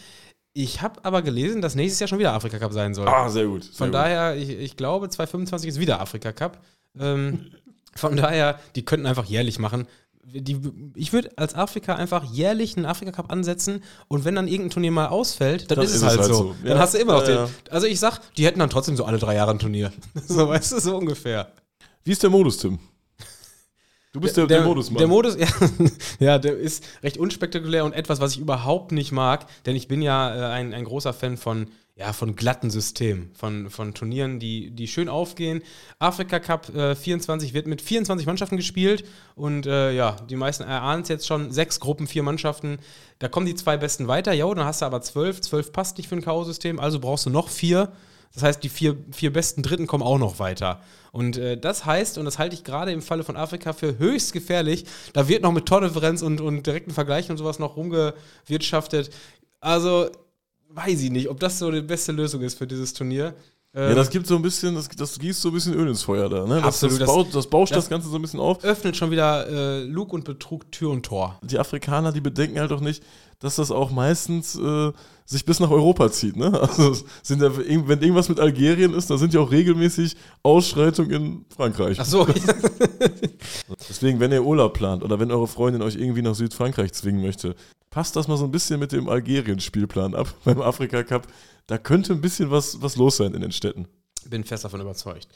Ich 0.54 0.82
habe 0.82 1.04
aber 1.04 1.22
gelesen, 1.22 1.62
dass 1.62 1.74
nächstes 1.74 2.00
Jahr 2.00 2.08
schon 2.08 2.20
wieder 2.20 2.34
Afrika 2.34 2.60
Cup 2.60 2.74
sein 2.74 2.94
soll. 2.94 3.08
Ah, 3.08 3.30
sehr 3.30 3.46
gut. 3.46 3.64
Sehr 3.64 3.74
Von 3.74 3.88
gut. 3.88 3.96
daher, 3.96 4.36
ich, 4.36 4.50
ich 4.50 4.78
glaube, 4.78 5.10
2025 5.10 5.70
ist 5.70 5.80
wieder 5.80 6.00
Afrika 6.00 6.32
Cup. 6.32 6.64
Ähm, 7.00 7.52
von 7.96 8.16
daher, 8.16 8.60
die 8.76 8.86
könnten 8.86 9.08
einfach 9.08 9.26
jährlich 9.26 9.58
machen. 9.58 9.88
Die, 10.26 10.60
ich 10.96 11.12
würde 11.12 11.32
als 11.36 11.54
Afrika 11.54 11.96
einfach 11.96 12.24
jährlich 12.24 12.78
einen 12.78 12.86
Afrika 12.86 13.12
Cup 13.12 13.32
ansetzen 13.32 13.84
und 14.08 14.26
wenn 14.26 14.36
dann 14.36 14.48
irgendein 14.48 14.72
Turnier 14.72 14.92
mal 14.92 15.08
ausfällt, 15.08 15.70
dann, 15.70 15.82
ist, 15.82 15.94
es 15.94 16.02
halt, 16.02 16.24
so. 16.24 16.56
Ja. 16.64 16.70
Dann 16.70 16.80
hast 16.80 16.94
du 16.94 16.98
immer 16.98 17.14
noch 17.14 17.28
Ja, 17.28 17.46
den. 17.46 17.56
Also 17.70 17.88
ich 17.88 18.00
sag, 18.00 18.20
die 18.36 18.46
hätten 18.46 18.60
dann 18.60 18.70
trotzdem 18.70 18.96
so 18.96 19.06
alle 19.06 19.20
drei 19.20 19.36
Jahre 19.36 19.52
ein 19.52 19.60
Turnier. 19.60 19.92
so, 20.28 20.48
weißt 20.48 20.72
du, 20.72 20.80
so 20.80 20.98
ungefähr. 20.98 21.52
Wie 22.04 22.12
ist 22.12 22.24
der 22.24 22.30
Modus, 22.30 22.58
Tim? 22.58 22.80
Du 24.14 24.20
bist 24.20 24.38
der, 24.38 24.46
der, 24.46 24.62
Modusmann. 24.62 25.00
Der 25.00 25.08
Modus, 25.08 25.36
ja, 25.40 25.48
ja, 26.20 26.38
der 26.38 26.56
ist 26.56 26.84
recht 27.02 27.18
unspektakulär 27.18 27.84
und 27.84 27.94
etwas, 27.94 28.22
was 28.22 28.34
ich 28.34 28.40
überhaupt 28.40 28.92
nicht 28.92 29.12
mag, 29.12 29.48
denn 29.66 29.76
ich 29.76 29.88
bin 29.88 30.04
ja 30.04 30.36
äh, 30.36 30.54
ein, 30.54 30.72
ein 30.72 30.86
großer 30.86 31.14
Fan 31.14 31.36
von, 31.36 31.68
ja, 31.96 32.12
von 32.12 32.36
glatten 32.36 32.72
Systemen, 32.72 33.30
von, 33.36 33.70
von 33.70 33.94
Turnieren, 33.94 34.40
die, 34.40 34.72
die 34.72 34.88
schön 34.88 35.10
aufgehen. 35.10 35.62
Afrika 36.00 36.40
Cup 36.40 36.74
äh, 36.76 36.96
24 36.96 37.54
wird 37.54 37.68
mit 37.68 37.82
24 37.82 38.26
Mannschaften 38.26 38.58
gespielt 38.58 39.06
und 39.36 39.68
äh, 39.68 39.92
ja, 39.92 40.16
die 40.28 40.36
meisten 40.36 40.64
erahnen 40.64 41.04
es 41.04 41.10
jetzt 41.10 41.28
schon, 41.28 41.52
sechs 41.52 41.80
Gruppen, 41.80 42.08
vier 42.08 42.24
Mannschaften. 42.24 42.80
Da 43.20 43.28
kommen 43.28 43.46
die 43.46 43.54
zwei 43.54 43.78
Besten 43.78 44.08
weiter, 44.08 44.34
ja, 44.34 44.52
dann 44.54 44.66
hast 44.66 44.82
du 44.82 44.86
aber 44.86 45.02
zwölf, 45.02 45.42
zwölf 45.42 45.72
passt 45.72 45.98
nicht 45.98 46.08
für 46.10 46.16
ein 46.16 46.24
K.O.-System, 46.24 46.80
also 46.80 47.00
brauchst 47.00 47.28
du 47.28 47.30
noch 47.30 47.50
vier. 47.50 47.92
Das 48.34 48.42
heißt, 48.42 48.64
die 48.64 48.70
vier, 48.70 48.98
vier 49.12 49.32
besten 49.32 49.62
Dritten 49.62 49.86
kommen 49.86 50.02
auch 50.02 50.18
noch 50.18 50.40
weiter. 50.40 50.82
Und 51.12 51.38
äh, 51.38 51.56
das 51.56 51.86
heißt, 51.86 52.18
und 52.18 52.26
das 52.26 52.40
halte 52.40 52.56
ich 52.56 52.64
gerade 52.64 52.92
im 52.92 53.04
Falle 53.04 53.24
von 53.24 53.38
Afrika 53.38 53.74
für 53.74 54.00
höchst 54.00 54.34
gefährlich, 54.34 54.86
da 55.14 55.28
wird 55.28 55.44
noch 55.44 55.52
mit 55.52 55.68
Tordifferenz 55.68 56.24
und, 56.24 56.42
und 56.42 56.66
direkten 56.66 56.90
Vergleichen 56.90 57.34
und 57.34 57.38
sowas 57.38 57.60
noch 57.60 57.78
rumgewirtschaftet. 57.78 59.12
Also 59.60 60.10
weiß 60.76 61.02
ich 61.02 61.12
nicht, 61.12 61.30
ob 61.30 61.40
das 61.40 61.60
so 61.60 61.72
die 61.72 61.82
beste 61.82 62.12
Lösung 62.12 62.42
ist 62.42 62.58
für 62.58 62.68
dieses 62.68 62.94
Turnier. 62.94 63.34
ja, 63.76 63.90
Ähm, 63.90 63.96
das 63.96 64.10
gibt 64.10 64.28
so 64.28 64.36
ein 64.36 64.42
bisschen, 64.42 64.76
das, 64.76 64.88
das 64.90 65.18
gießt 65.20 65.42
so 65.42 65.50
ein 65.50 65.54
bisschen 65.54 65.74
Öl 65.74 65.88
ins 65.88 66.04
Feuer 66.04 66.30
da, 66.30 66.46
ne? 66.46 66.56
Das, 66.56 66.64
Absolut, 66.66 67.02
Das, 67.02 67.08
baut, 67.08 67.28
das 67.36 67.48
bauscht 67.48 67.72
das, 67.74 67.86
das- 67.86 67.90
Ganze 67.90 68.10
so 68.10 68.16
ein 68.18 68.22
bisschen 68.22 68.40
auf. 68.40 68.64
öffnet 68.64 68.96
schon 68.98 69.12
wieder 69.12 69.48
äh, 69.48 69.84
Lug 69.84 70.14
und 70.14 70.24
Betrug 70.26 70.72
Tür 70.72 70.90
und 70.92 71.04
Tor. 71.06 71.40
Die 71.44 71.58
Afrikaner, 71.60 72.12
die 72.12 72.22
bedenken 72.22 72.60
halt 72.60 72.72
auch 72.72 72.82
nicht, 72.82 73.04
dass 73.40 73.56
das 73.58 73.72
auch 73.72 73.92
meistens 73.92 74.56
äh, 74.56 74.92
sich 75.26 75.44
bis 75.46 75.60
nach 75.60 75.70
Europa 75.72 76.12
zieht, 76.12 76.36
ne? 76.38 76.60
Also 76.62 76.96
sind 77.24 77.42
ja, 77.42 77.56
wenn 77.58 78.02
irgendwas 78.02 78.30
mit 78.30 78.40
Algerien 78.40 78.94
ist, 78.94 79.10
da 79.10 79.18
sind 79.18 79.34
ja 79.34 79.40
auch 79.42 79.52
regelmäßig 79.52 80.16
Ausschreitungen 80.44 81.12
in 81.12 81.46
Frankreich. 81.56 81.98
Ach 82.00 82.06
so, 82.06 82.26
Deswegen, 83.90 84.20
wenn 84.20 84.32
ihr 84.32 84.44
Urlaub 84.44 84.74
plant 84.74 85.04
oder 85.04 85.20
wenn 85.20 85.32
eure 85.32 85.48
Freundin 85.48 85.82
euch 85.82 85.96
irgendwie 85.96 86.22
nach 86.22 86.36
Südfrankreich 86.36 86.94
zwingen 86.94 87.22
möchte, 87.22 87.56
passt 87.94 88.16
das 88.16 88.28
mal 88.28 88.38
so 88.38 88.46
ein 88.46 88.52
bisschen 88.52 88.80
mit 88.80 88.92
dem 88.92 89.08
Algerien-Spielplan 89.08 90.16
ab 90.16 90.34
beim 90.44 90.60
Afrika 90.62 91.04
Cup. 91.04 91.28
Da 91.68 91.78
könnte 91.78 92.14
ein 92.14 92.22
bisschen 92.22 92.50
was, 92.50 92.82
was 92.82 92.96
los 92.96 93.18
sein 93.18 93.36
in 93.36 93.42
den 93.42 93.52
Städten. 93.52 93.88
Bin 94.28 94.44
fest 94.44 94.66
davon 94.66 94.82
überzeugt. 94.82 95.28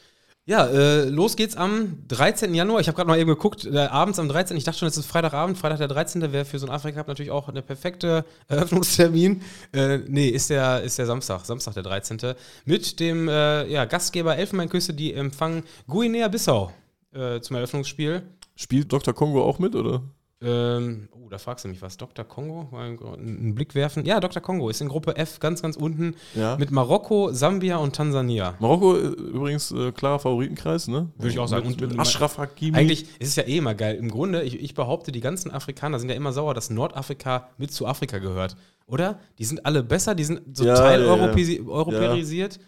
Ja, 0.44 0.66
äh, 0.66 1.04
los 1.04 1.36
geht's 1.36 1.56
am 1.56 2.02
13. 2.08 2.54
Januar. 2.54 2.80
Ich 2.80 2.88
habe 2.88 2.96
gerade 2.96 3.08
mal 3.08 3.18
eben 3.18 3.28
geguckt, 3.28 3.66
äh, 3.66 3.78
abends 3.78 4.18
am 4.18 4.28
13. 4.28 4.56
Ich 4.56 4.64
dachte 4.64 4.78
schon, 4.78 4.88
es 4.88 4.96
ist 4.96 5.06
Freitagabend. 5.06 5.56
Freitag 5.56 5.78
der 5.78 5.88
13. 5.88 6.32
wäre 6.32 6.44
für 6.44 6.58
so 6.58 6.66
einen 6.66 6.74
Afrika 6.74 6.98
Cup 7.00 7.08
natürlich 7.08 7.30
auch 7.30 7.52
der 7.52 7.62
perfekte 7.62 8.24
Eröffnungstermin. 8.48 9.42
Äh, 9.72 9.98
nee, 10.08 10.28
ist 10.28 10.50
der, 10.50 10.82
ist 10.82 10.98
der 10.98 11.06
Samstag, 11.06 11.44
Samstag 11.44 11.74
der 11.74 11.82
13. 11.84 12.18
Mit 12.64 12.98
dem 12.98 13.28
äh, 13.28 13.66
ja, 13.66 13.84
Gastgeber 13.84 14.36
Elfenbeinküste, 14.36 14.94
die 14.94 15.14
empfangen 15.14 15.62
Guinea-Bissau 15.86 16.72
äh, 17.12 17.40
zum 17.40 17.56
Eröffnungsspiel. 17.56 18.22
Spielt 18.56 18.90
Dr. 18.92 19.14
Kongo 19.14 19.44
auch 19.44 19.58
mit, 19.58 19.76
oder? 19.76 20.02
Ähm, 20.40 21.08
oh, 21.10 21.28
da 21.28 21.38
fragst 21.38 21.64
du 21.64 21.68
mich 21.68 21.82
was. 21.82 21.96
Dr. 21.96 22.24
Kongo? 22.24 22.68
Mal 22.70 22.96
einen 23.16 23.54
Blick 23.56 23.74
werfen. 23.74 24.04
Ja, 24.04 24.20
Dr. 24.20 24.40
Kongo 24.40 24.68
ist 24.68 24.80
in 24.80 24.88
Gruppe 24.88 25.16
F 25.16 25.40
ganz, 25.40 25.62
ganz 25.62 25.76
unten 25.76 26.14
Ja. 26.36 26.56
mit 26.56 26.70
Marokko, 26.70 27.32
Sambia 27.32 27.78
und 27.78 27.96
Tansania. 27.96 28.54
Marokko 28.60 28.96
äh, 28.96 29.00
übrigens 29.08 29.72
äh, 29.72 29.90
klarer 29.90 30.20
Favoritenkreis, 30.20 30.86
ne? 30.86 31.08
Würde 31.16 31.30
ich 31.32 31.38
auch 31.40 31.48
sagen. 31.48 31.68
Mit, 31.68 31.82
Und- 31.82 31.90
mit 31.90 31.98
Ashraf 31.98 32.38
Hakimi. 32.38 32.76
Eigentlich 32.76 33.02
ist 33.18 33.28
es 33.30 33.36
ja 33.36 33.42
eh 33.44 33.56
immer 33.58 33.74
geil. 33.74 33.96
Im 33.96 34.08
Grunde, 34.10 34.42
ich, 34.42 34.60
ich 34.60 34.74
behaupte, 34.74 35.10
die 35.10 35.20
ganzen 35.20 35.50
Afrikaner 35.50 35.98
sind 35.98 36.08
ja 36.08 36.14
immer 36.14 36.32
sauer, 36.32 36.54
dass 36.54 36.70
Nordafrika 36.70 37.48
mit 37.58 37.72
zu 37.72 37.86
Afrika 37.88 38.18
gehört. 38.18 38.56
Oder? 38.86 39.18
Die 39.38 39.44
sind 39.44 39.66
alle 39.66 39.82
besser, 39.82 40.14
die 40.14 40.24
sind 40.24 40.56
so 40.56 40.64
Ja, 40.64 40.74
teil 40.76 41.02
ja, 41.04 41.08
europäisi- 41.14 41.66
europäisiert. 41.68 42.60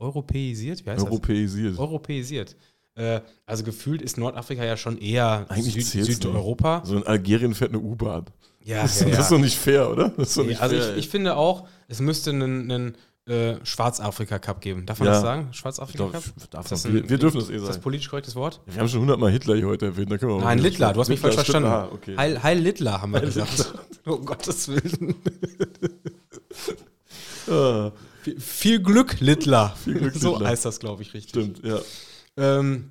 Europäisiert? 0.00 0.84
Wie 0.84 0.90
heißt 0.90 1.04
europäisiert. 1.06 1.72
das? 1.74 1.78
Europäisiert. 1.78 2.52
Äh, 2.52 2.56
also 3.46 3.64
gefühlt 3.64 4.02
ist 4.02 4.18
Nordafrika 4.18 4.64
ja 4.64 4.76
schon 4.76 4.98
eher 4.98 5.46
Eigentlich 5.48 5.86
Süd. 5.88 6.04
Südeuropa. 6.06 6.82
So 6.84 6.96
in 6.96 7.06
Algerien 7.06 7.54
fährt 7.54 7.70
eine 7.70 7.78
U-Bahn. 7.80 8.26
Ja, 8.64 8.82
Das, 8.82 9.00
ja, 9.00 9.06
ja. 9.08 9.16
das 9.16 9.26
ist 9.26 9.32
doch 9.32 9.38
nicht 9.38 9.56
fair, 9.56 9.88
oder? 9.90 10.08
Das 10.10 10.30
ist 10.30 10.36
doch 10.36 10.42
Nee, 10.42 10.48
nicht 10.50 10.60
also 10.60 10.76
fair, 10.76 10.92
ich, 10.92 10.98
ich 11.04 11.08
finde 11.08 11.36
auch, 11.36 11.66
es 11.86 12.00
müsste 12.00 12.30
einen, 12.30 12.70
einen 12.70 12.94
äh, 13.26 13.56
Schwarzafrika-Cup 13.64 14.60
geben. 14.60 14.84
Darf 14.84 14.98
man 14.98 15.06
Ja. 15.06 15.12
das 15.12 15.22
sagen? 15.22 15.48
Schwarzafrika-Cup? 15.52 16.22
wir, 16.92 17.08
wir 17.08 17.18
dürfen 17.18 17.38
das 17.40 17.50
eh 17.50 17.54
Ist 17.56 17.62
das 17.62 17.74
sagen. 17.74 17.82
politisch 17.82 18.08
korrektes 18.08 18.34
Wort? 18.34 18.60
Wir 18.66 18.80
haben 18.80 18.88
schon 18.88 19.00
hundertmal 19.02 19.30
Hitler 19.30 19.54
hier 19.56 19.66
heute 19.68 19.86
erwähnt. 19.86 20.10
Da 20.10 20.18
können 20.18 20.32
wir 20.32 20.40
Nein, 20.40 20.58
Littler, 20.58 20.92
du 20.92 21.00
hast 21.00 21.08
mich 21.08 21.20
falsch 21.20 21.36
Littler, 21.36 21.44
verstanden. 21.60 21.68
Ah, 21.68 21.88
okay. 21.94 22.16
Heil, 22.16 22.42
Heil 22.42 22.58
Littler 22.58 23.00
haben 23.00 23.12
wir 23.12 23.20
Heil 23.20 23.26
gesagt. 23.26 23.74
Oh 24.06 24.16
Gottes 24.24 24.68
Willen. 24.68 25.14
Ah, 27.50 27.92
Viel, 28.22 28.40
viel 28.40 28.82
Glück, 28.82 29.20
Littler. 29.20 29.74
Viel 29.82 29.94
Glück, 29.94 30.14
so 30.14 30.32
Littler. 30.32 30.48
heißt 30.48 30.64
das, 30.66 30.80
glaube 30.80 31.02
ich, 31.02 31.14
richtig. 31.14 31.30
stimmt, 31.30 31.64
ja. 31.64 31.78
Ähm, 32.38 32.90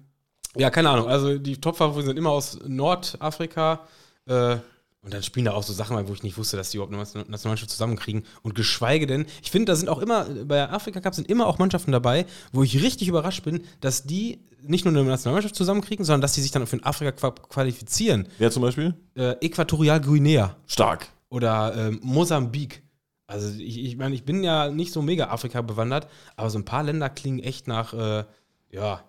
ja, 0.55 0.69
keine 0.69 0.89
Ahnung. 0.89 1.07
Also 1.07 1.37
die 1.37 1.59
Top-Favoriten 1.59 2.07
sind 2.07 2.17
immer 2.17 2.31
aus 2.31 2.59
Nordafrika. 2.67 3.81
Äh, 4.25 4.57
und 5.01 5.13
dann 5.13 5.23
spielen 5.23 5.45
da 5.45 5.53
auch 5.53 5.63
so 5.63 5.71
Sachen, 5.71 6.07
wo 6.09 6.13
ich 6.13 6.23
nicht 6.23 6.37
wusste, 6.37 6.57
dass 6.57 6.71
die 6.71 6.77
überhaupt 6.77 6.91
eine 6.91 7.01
Nation- 7.01 7.23
Nationalmannschaft 7.29 7.71
zusammenkriegen. 7.71 8.23
Und 8.41 8.55
geschweige 8.55 9.07
denn, 9.07 9.25
ich 9.41 9.51
finde, 9.51 9.71
da 9.71 9.75
sind 9.75 9.87
auch 9.87 9.99
immer, 9.99 10.25
bei 10.25 10.69
Afrika 10.69 10.99
Cup 10.99 11.15
sind 11.15 11.29
immer 11.29 11.47
auch 11.47 11.59
Mannschaften 11.59 11.91
dabei, 11.93 12.25
wo 12.51 12.61
ich 12.63 12.81
richtig 12.81 13.07
überrascht 13.07 13.43
bin, 13.43 13.63
dass 13.79 14.03
die 14.03 14.39
nicht 14.63 14.83
nur 14.83 14.93
eine 14.93 15.03
Nationalmannschaft 15.05 15.55
zusammenkriegen, 15.55 16.03
sondern 16.03 16.21
dass 16.21 16.33
die 16.33 16.41
sich 16.41 16.51
dann 16.51 16.67
für 16.67 16.75
den 16.77 16.83
Afrika 16.85 17.11
Cup 17.13 17.47
qualifizieren. 17.49 18.27
Wer 18.37 18.51
zum 18.51 18.63
Beispiel? 18.63 18.95
Äh, 19.15 19.35
Äquatorial 19.39 20.01
Guinea 20.01 20.57
Stark. 20.65 21.07
oder 21.29 21.73
ähm, 21.77 21.99
Mosambik. 22.03 22.83
Also 23.27 23.57
ich, 23.59 23.77
ich 23.77 23.95
meine, 23.95 24.15
ich 24.15 24.25
bin 24.25 24.43
ja 24.43 24.69
nicht 24.69 24.91
so 24.91 25.01
mega 25.01 25.29
Afrika 25.29 25.61
bewandert, 25.61 26.07
aber 26.35 26.49
so 26.49 26.57
ein 26.57 26.65
paar 26.65 26.83
Länder 26.83 27.09
klingen 27.09 27.39
echt 27.39 27.67
nach, 27.67 27.93
äh, 27.93 28.25
ja, 28.71 29.03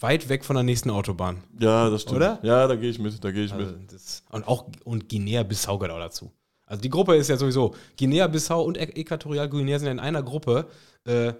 weit 0.00 0.28
weg 0.28 0.44
von 0.44 0.54
der 0.56 0.62
nächsten 0.62 0.90
Autobahn. 0.90 1.42
Ja, 1.58 1.88
das 1.90 2.02
stimmt. 2.02 2.16
Oder? 2.16 2.38
Ja, 2.42 2.66
da 2.66 2.76
gehe 2.76 2.90
ich 2.90 2.98
mit, 2.98 3.22
da 3.22 3.30
gehe 3.30 3.44
ich 3.44 3.52
Also 3.52 3.72
mit. 3.72 3.92
das, 3.92 4.22
und 4.30 4.46
auch 4.48 4.66
und 4.84 5.08
Guinea-Bissau 5.08 5.78
gehört 5.78 5.96
auch 5.96 6.00
dazu. 6.02 6.32
Also 6.66 6.82
die 6.82 6.90
Gruppe 6.90 7.14
ist 7.16 7.28
ja 7.28 7.36
sowieso, 7.36 7.74
Guinea-Bissau 7.98 8.62
und 8.62 8.76
Äquatorial-Guinea 8.78 9.78
sind 9.78 9.86
ja 9.86 9.92
in 9.92 10.00
einer 10.00 10.22
Gruppe. 10.22 10.66
Äh, 11.04 11.34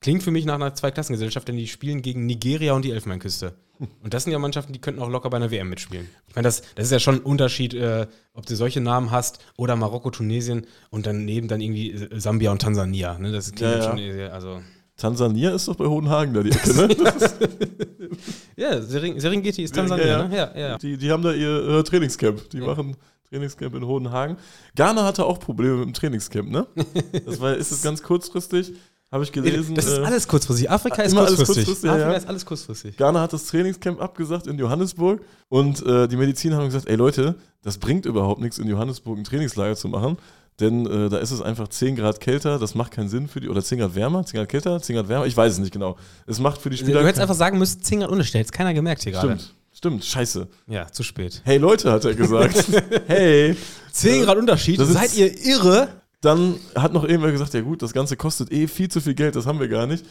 klingt 0.00 0.22
für 0.22 0.30
mich 0.30 0.44
nach 0.44 0.56
einer 0.56 0.74
Zweiklassengesellschaft, 0.74 1.48
denn 1.48 1.56
die 1.56 1.66
spielen 1.68 2.02
gegen 2.02 2.26
Nigeria 2.26 2.74
und 2.74 2.84
die 2.84 2.90
Elfenbeinküste. 2.92 3.54
Und 4.02 4.14
das 4.14 4.22
sind 4.24 4.32
ja 4.32 4.38
Mannschaften, 4.38 4.72
die 4.72 4.80
könnten 4.80 5.02
auch 5.02 5.08
locker 5.08 5.28
bei 5.28 5.38
einer 5.38 5.50
WM 5.50 5.68
mitspielen. 5.68 6.08
Ich 6.28 6.36
meine, 6.36 6.46
das, 6.46 6.62
das 6.76 6.84
ist 6.84 6.92
ja 6.92 7.00
schon 7.00 7.16
ein 7.16 7.20
Unterschied, 7.22 7.74
äh, 7.74 8.06
ob 8.32 8.46
du 8.46 8.54
solche 8.54 8.80
Namen 8.80 9.10
hast 9.10 9.40
oder 9.56 9.74
Marokko, 9.74 10.10
Tunesien 10.10 10.66
und 10.90 11.04
daneben 11.06 11.48
dann 11.48 11.60
irgendwie 11.60 12.08
Sambia 12.12 12.52
und 12.52 12.62
Tansania. 12.62 13.18
Ne? 13.18 13.32
Das 13.32 13.50
klingt 13.50 13.72
Ja, 13.72 13.78
ja, 13.78 13.82
ja. 13.82 13.90
schon, 13.90 13.98
äh, 13.98 14.28
also 14.28 14.62
Tansania 15.02 15.50
ist 15.50 15.66
doch 15.66 15.74
bei 15.74 15.86
Hohenhagen 15.86 16.32
da 16.32 16.44
die 16.44 16.52
Ecke, 16.52 16.74
ne? 16.74 16.88
ja, 18.56 18.80
Sering, 18.80 19.18
Serengeti 19.18 19.64
ist 19.64 19.74
Tansania, 19.74 20.06
Ja, 20.06 20.18
ja. 20.18 20.28
ne? 20.28 20.36
Ja, 20.36 20.58
ja. 20.58 20.78
Die, 20.78 20.96
die 20.96 21.10
haben 21.10 21.24
da 21.24 21.32
ihr 21.32 21.68
äh, 21.68 21.82
Trainingscamp. 21.82 22.50
Die 22.50 22.58
Ja. 22.58 22.66
machen 22.66 22.96
Trainingscamp 23.28 23.74
in 23.74 23.84
Hohenhagen. 23.84 24.36
Ghana 24.76 25.04
hatte 25.04 25.24
auch 25.24 25.40
Probleme 25.40 25.78
mit 25.78 25.86
dem 25.86 25.92
Trainingscamp, 25.92 26.48
ne? 26.48 26.68
Das 27.26 27.40
war, 27.40 27.56
ist 27.56 27.72
es 27.72 27.82
ganz 27.82 28.00
kurzfristig, 28.00 28.74
habe 29.10 29.24
ich 29.24 29.32
gelesen. 29.32 29.74
Das 29.74 29.86
ist 29.86 29.98
äh, 29.98 30.02
alles 30.04 30.28
kurzfristig. 30.28 30.70
Afrika 30.70 31.02
ist 31.02 31.10
immer 31.12 31.22
alles 31.22 31.34
kurzfristig. 31.36 31.64
kurzfristig, 31.66 31.90
Afrika 31.90 32.10
ja. 32.12 32.16
ist 32.18 32.28
alles 32.28 32.46
kurzfristig. 32.46 32.96
Ghana 32.96 33.20
hat 33.22 33.32
das 33.32 33.46
Trainingscamp 33.46 34.00
abgesagt 34.00 34.46
in 34.46 34.56
Johannesburg 34.56 35.22
und 35.48 35.84
äh, 35.84 36.06
die 36.06 36.16
Mediziner 36.16 36.58
haben 36.58 36.66
gesagt, 36.66 36.88
ey 36.88 36.94
Leute, 36.94 37.34
das 37.62 37.78
bringt 37.78 38.06
überhaupt 38.06 38.40
nichts, 38.40 38.58
in 38.58 38.68
Johannesburg 38.68 39.18
ein 39.18 39.24
Trainingslager 39.24 39.74
zu 39.74 39.88
machen, 39.88 40.16
denn 40.60 40.86
äh, 40.86 41.08
da 41.08 41.18
ist 41.18 41.30
es 41.30 41.40
einfach 41.42 41.68
10 41.68 41.96
Grad 41.96 42.20
kälter, 42.20 42.58
das 42.58 42.74
macht 42.74 42.92
keinen 42.92 43.08
Sinn 43.08 43.26
für 43.28 43.40
die, 43.40 43.48
oder 43.48 43.62
10 43.62 43.78
Grad 43.78 43.94
wärmer, 43.94 44.24
10 44.24 44.38
Grad 44.38 44.48
kälter, 44.48 44.80
10 44.80 44.96
Grad 44.96 45.08
wärmer, 45.08 45.26
ich 45.26 45.36
weiß 45.36 45.52
es 45.54 45.58
nicht 45.58 45.72
genau. 45.72 45.96
Es 46.26 46.38
macht 46.38 46.60
für 46.60 46.70
die 46.70 46.76
Du 46.76 46.82
Spieler... 46.84 47.00
hättest 47.00 47.14
keinen- 47.14 47.22
einfach 47.22 47.34
sagen 47.34 47.58
müssen, 47.58 47.82
10 47.82 48.00
Grad 48.00 48.10
Unterschied. 48.10 48.34
Hätte 48.34 48.52
keiner 48.52 48.74
gemerkt 48.74 49.02
hier 49.02 49.12
gerade. 49.12 49.28
Stimmt, 49.38 49.54
stimmt, 49.72 50.04
scheiße. 50.04 50.46
Ja, 50.68 50.86
zu 50.90 51.02
spät. 51.02 51.40
Hey 51.44 51.58
Leute, 51.58 51.90
hat 51.90 52.04
er 52.04 52.14
gesagt. 52.14 52.64
hey. 53.06 53.56
10 53.92 54.24
Grad 54.24 54.36
Unterschied? 54.38 54.78
das 54.78 54.92
Seid 54.92 55.14
ihr 55.16 55.32
irre? 55.46 55.88
Dann 56.20 56.54
hat 56.76 56.92
noch 56.92 57.02
irgendwer 57.02 57.32
gesagt, 57.32 57.52
ja 57.54 57.62
gut, 57.62 57.82
das 57.82 57.92
Ganze 57.92 58.16
kostet 58.16 58.52
eh 58.52 58.68
viel 58.68 58.88
zu 58.88 59.00
viel 59.00 59.14
Geld, 59.14 59.34
das 59.34 59.44
haben 59.46 59.58
wir 59.58 59.66
gar 59.68 59.86
nicht. 59.88 60.04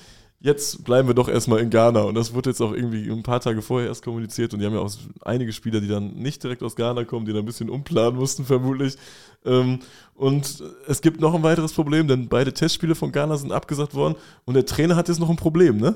Jetzt 0.44 0.84
bleiben 0.84 1.08
wir 1.08 1.14
doch 1.14 1.30
erstmal 1.30 1.60
in 1.60 1.70
Ghana. 1.70 2.02
Und 2.02 2.16
das 2.16 2.34
wurde 2.34 2.50
jetzt 2.50 2.62
auch 2.62 2.74
irgendwie 2.74 3.10
ein 3.12 3.22
paar 3.22 3.40
Tage 3.40 3.62
vorher 3.62 3.90
erst 3.90 4.04
kommuniziert. 4.04 4.54
Und 4.54 4.60
die 4.60 4.66
haben 4.66 4.74
ja 4.74 4.80
auch 4.80 4.92
einige 5.22 5.54
Spieler, 5.54 5.80
die 5.80 5.88
dann 5.88 6.16
nicht 6.16 6.44
direkt 6.44 6.64
aus 6.64 6.76
Ghana 6.76 7.04
kommen, 7.04 7.28
die 7.28 7.32
dann 7.32 7.44
ein 7.44 7.46
bisschen 7.46 7.70
umplanen 7.70 8.16
mussten, 8.16 8.44
vermutlich. 8.46 8.98
Ähm, 9.46 9.80
und 10.16 10.64
es 10.88 11.02
gibt 11.02 11.22
noch 11.22 11.36
ein 11.36 11.44
weiteres 11.44 11.74
Problem, 11.74 12.08
denn 12.08 12.28
beide 12.28 12.54
Testspiele 12.54 12.96
von 12.96 13.12
Ghana 13.12 13.38
sind 13.38 13.52
abgesagt 13.52 13.94
worden. 13.94 14.16
Und 14.46 14.56
der 14.56 14.66
Trainer 14.66 14.96
hat 14.96 15.10
jetzt 15.10 15.20
noch 15.20 15.30
ein 15.30 15.36
Problem, 15.36 15.78
ne? 15.78 15.96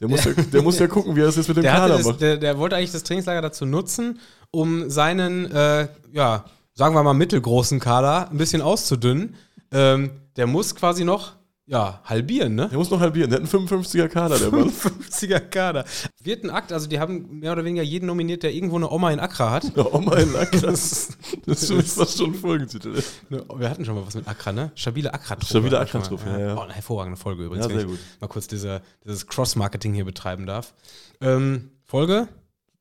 Der 0.00 0.08
muss 0.08 0.24
ja, 0.24 0.32
der 0.52 0.62
muss 0.62 0.78
ja 0.80 0.88
gucken, 0.88 1.14
wie 1.14 1.20
er 1.20 1.26
das 1.26 1.36
jetzt 1.36 1.48
mit 1.48 1.58
dem 1.58 1.62
Der, 1.62 1.72
Kader 1.72 1.96
das, 1.96 2.06
macht. 2.06 2.20
der, 2.20 2.36
der 2.36 2.58
wollte 2.58 2.74
eigentlich 2.74 2.92
das 2.92 3.04
Trainingslager 3.04 3.42
dazu 3.42 3.64
nutzen, 3.64 4.18
um 4.50 4.90
seinen, 4.90 5.50
äh, 5.52 5.88
ja, 6.12 6.44
sagen 6.74 6.96
wir 6.96 7.02
mal, 7.04 7.14
mittelgroßen 7.14 7.78
Kader 7.78 8.28
ein 8.30 8.38
bisschen 8.38 8.60
auszudünnen. 8.60 9.36
Ähm, 9.70 10.10
der 10.36 10.48
muss 10.48 10.74
quasi 10.74 11.04
noch, 11.04 11.32
ja, 11.66 12.02
halbieren, 12.04 12.54
ne? 12.54 12.68
Der 12.68 12.76
muss 12.76 12.90
noch 12.90 13.00
halbieren. 13.00 13.30
Der 13.30 13.40
hat 13.40 13.54
einen 13.54 13.66
55er 13.68 14.08
Kader, 14.08 14.38
der 14.38 14.50
Mann. 14.50 14.70
50er 14.70 15.40
Kader. 15.40 15.86
Wird 16.22 16.44
ein 16.44 16.50
Akt, 16.50 16.72
also 16.72 16.86
die 16.86 17.00
haben 17.00 17.38
mehr 17.40 17.52
oder 17.52 17.64
weniger 17.64 17.82
jeden 17.82 18.04
nominiert, 18.06 18.42
der 18.42 18.52
irgendwo 18.52 18.76
eine 18.76 18.90
Oma 18.90 19.10
in 19.12 19.18
Accra 19.20 19.50
hat. 19.50 19.74
Ja, 19.74 19.86
Oma 19.92 20.16
in 20.16 20.36
Accra. 20.36 20.66
Das, 20.66 21.08
Das 21.46 21.62
ist 21.62 21.70
mich 21.72 21.86
fast 21.86 22.18
schon 22.18 22.32
ein 22.32 22.34
Folgentitel. 22.34 23.02
ne, 23.30 23.44
wir 23.56 23.70
hatten 23.70 23.84
schon 23.84 23.94
mal 23.94 24.06
was 24.06 24.14
mit 24.14 24.28
Accra, 24.28 24.52
ne? 24.52 24.72
Stabile 24.74 25.14
Accra-Truppe. 25.14 25.46
Stabile 25.46 25.70
schon. 25.70 25.80
Accra-Truppe, 25.80 26.24
ja, 26.30 26.38
ja. 26.38 26.56
Oh, 26.56 26.60
eine 26.60 26.74
hervorragende 26.74 27.16
Folge 27.18 27.44
übrigens, 27.44 27.66
Ja, 27.66 27.72
sehr 27.72 27.80
ich 27.82 27.86
gut. 27.86 27.98
mal 28.20 28.26
kurz 28.28 28.46
diese, 28.46 28.82
dieses 29.04 29.26
Cross-Marketing 29.26 29.94
hier 29.94 30.04
betreiben 30.04 30.44
darf. 30.44 30.74
Ähm, 31.22 31.70
Folge 31.84 32.28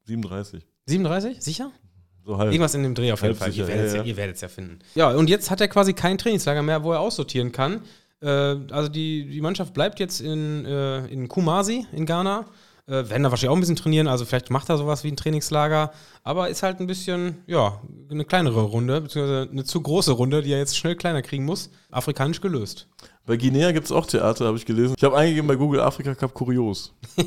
37. 0.08 0.66
37? 0.88 1.42
Sicher? 1.42 1.72
So 2.26 2.38
halb. 2.38 2.52
Irgendwas 2.52 2.74
in 2.74 2.84
dem 2.84 2.96
Dreh 2.96 3.12
auf 3.12 3.22
jeden 3.22 3.36
Fall. 3.36 3.52
sicher, 3.52 3.64
ihr 3.64 4.18
werdet 4.18 4.36
es 4.36 4.42
ja, 4.42 4.48
ja, 4.48 4.52
ja 4.52 4.54
finden. 4.54 4.80
Ja, 4.96 5.10
und 5.12 5.30
jetzt 5.30 5.52
hat 5.52 5.60
er 5.62 5.68
quasi 5.68 5.94
kein 5.94 6.18
Trainingslager 6.18 6.62
mehr, 6.62 6.84
wo 6.84 6.92
er 6.94 7.00
aussortieren 7.00 7.52
kann. 7.52 7.82
Äh, 8.24 8.58
also 8.72 8.90
die, 8.90 9.30
die 9.30 9.42
Mannschaft 9.42 9.74
bleibt 9.74 10.00
jetzt 10.00 10.22
in, 10.22 10.66
äh, 10.66 11.06
in 11.08 11.28
Kumasi 11.28 11.86
in 11.92 12.06
Ghana. 12.06 12.46
Äh, 12.86 13.10
werden 13.10 13.24
da 13.24 13.32
wahrscheinlich 13.32 13.50
auch 13.50 13.56
ein 13.56 13.62
bisschen 13.62 13.78
trainieren, 13.78 14.08
also 14.08 14.26
vielleicht 14.26 14.50
macht 14.50 14.68
er 14.70 14.78
sowas 14.78 15.06
wie 15.06 15.08
ein 15.08 15.16
Trainingslager. 15.16 15.94
Aber 16.24 16.50
ist 16.50 16.64
halt 16.64 16.82
ein 16.82 16.88
bisschen, 16.88 17.38
ja, 17.48 17.82
eine 18.12 18.26
kleinere 18.26 18.62
Runde, 18.62 19.00
beziehungsweise 19.00 19.50
eine 19.50 19.64
zu 19.64 19.82
große 19.82 20.12
Runde, 20.12 20.42
die 20.42 20.52
er 20.52 20.60
jetzt 20.60 20.78
schnell 20.78 20.96
kleiner 20.96 21.22
kriegen 21.22 21.46
muss. 21.46 21.70
Afrikanisch 21.92 22.42
gelöst. 22.42 22.88
Bei 23.26 23.38
Guinea 23.38 23.72
gibt 23.72 23.86
es 23.86 23.92
auch 23.94 24.06
Theater, 24.06 24.46
habe 24.46 24.58
ich 24.58 24.66
gelesen. 24.66 24.96
Ich 24.98 25.04
habe 25.04 25.16
eingegeben 25.16 25.48
bei 25.48 25.56
Google 25.56 25.80
Afrika 25.80 26.14
Cup 26.14 26.34
kurios. 26.34 26.94
Ich 27.16 27.24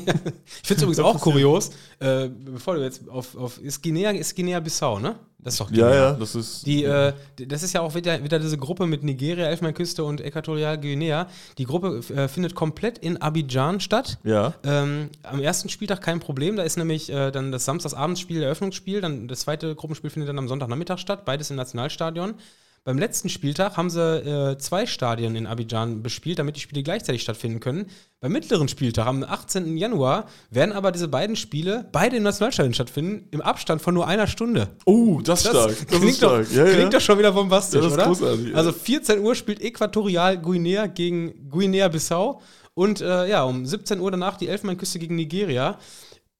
finde 0.67 0.75
es 0.75 0.81
übrigens 0.83 0.99
auch 0.99 1.19
kurios, 1.19 1.71
äh, 1.99 2.29
bevor 2.29 2.75
du 2.75 2.83
jetzt 2.83 3.09
auf, 3.09 3.35
auf 3.35 3.59
ist 3.59 3.81
Guinea, 3.81 4.11
ist 4.11 4.35
Guinea-Bissau, 4.35 4.99
ne? 4.99 5.15
Das 5.39 5.53
ist 5.53 5.59
doch 5.61 5.71
Ja, 5.71 5.87
Guinea. 5.87 5.95
ja, 5.95 6.13
das 6.13 6.35
ist. 6.35 6.67
Die, 6.67 6.83
äh, 6.83 7.13
das 7.47 7.63
ist 7.63 7.73
ja 7.73 7.81
auch 7.81 7.95
wieder, 7.95 8.23
wieder 8.23 8.37
diese 8.37 8.57
Gruppe 8.57 8.85
mit 8.85 9.03
Nigeria, 9.03 9.47
Elfenbeinküste 9.47 10.03
und 10.03 10.21
Äquatorial 10.21 10.77
Guinea. 10.77 11.27
Die 11.57 11.65
Gruppe 11.65 12.01
äh, 12.13 12.27
findet 12.27 12.53
komplett 12.53 12.97
in 12.99 13.17
Abidjan 13.17 13.79
statt. 13.79 14.19
ja. 14.23 14.53
Ähm, 14.63 15.09
am 15.23 15.39
ersten 15.39 15.69
Spieltag 15.69 16.01
kein 16.01 16.19
Problem, 16.19 16.57
da 16.57 16.63
ist 16.63 16.77
nämlich 16.77 17.09
äh, 17.11 17.31
dann 17.31 17.51
das 17.51 17.65
Samstagsabendsspiel, 17.65 18.43
Eröffnungsspiel, 18.43 19.01
dann 19.01 19.27
das 19.27 19.41
zweite 19.41 19.73
Gruppenspiel 19.73 20.09
findet 20.09 20.29
dann 20.29 20.37
am 20.37 20.47
Sonntagnachmittag 20.47 20.99
statt, 20.99 21.25
beides 21.25 21.49
im 21.49 21.55
Nationalstadion. 21.55 22.35
Beim 22.87 22.99
letzten 22.99 23.27
Spieltag 23.27 23.75
haben 23.75 23.89
sie 23.89 23.99
äh, 23.99 24.57
zwei 24.59 24.85
Stadien 24.85 25.35
in 25.35 25.45
Abidjan 25.45 26.01
bespielt, 26.01 26.39
damit 26.39 26.55
die 26.55 26.61
Spiele 26.61 26.83
gleichzeitig 26.83 27.21
stattfinden 27.21 27.59
können. 27.59 27.87
Beim 28.21 28.31
mittleren 28.31 28.69
Spieltag, 28.69 29.07
am 29.07 29.25
18. 29.25 29.75
Januar, 29.75 30.29
werden 30.51 30.71
aber 30.71 30.93
diese 30.93 31.09
beiden 31.09 31.35
Spiele 31.35 31.89
beide 31.91 32.15
im 32.15 32.23
Nationalstadion 32.23 32.73
stattfinden, 32.73 33.27
im 33.31 33.41
Abstand 33.41 33.81
von 33.81 33.93
nur 33.93 34.07
einer 34.07 34.25
Stunde. 34.25 34.69
Oh, 34.85 35.19
das, 35.21 35.41
ist 35.41 35.49
stark. 35.49 35.75
Das 35.89 35.99
klingt, 35.99 36.15
stark. 36.15 36.47
Doch, 36.49 36.63
klingt 36.63 36.93
doch 36.93 37.01
schon 37.01 37.19
wieder 37.19 37.33
bombastisch, 37.33 37.81
Ja, 37.83 37.89
das 37.89 37.91
ist 37.91 37.97
oder? 37.97 38.05
großartig, 38.05 38.47
ja. 38.51 38.55
Also 38.55 38.71
14 38.71 39.19
Uhr 39.19 39.35
spielt 39.35 39.61
Äquatorial 39.61 40.37
Guinea 40.37 40.87
gegen 40.87 41.49
Guinea-Bissau 41.49 42.41
und 42.73 43.01
äh, 43.01 43.27
ja, 43.27 43.43
um 43.43 43.65
17 43.65 43.99
Uhr 43.99 44.11
danach 44.11 44.37
die 44.37 44.47
Elfenbeinküste 44.47 44.97
gegen 44.97 45.17
Nigeria. 45.17 45.77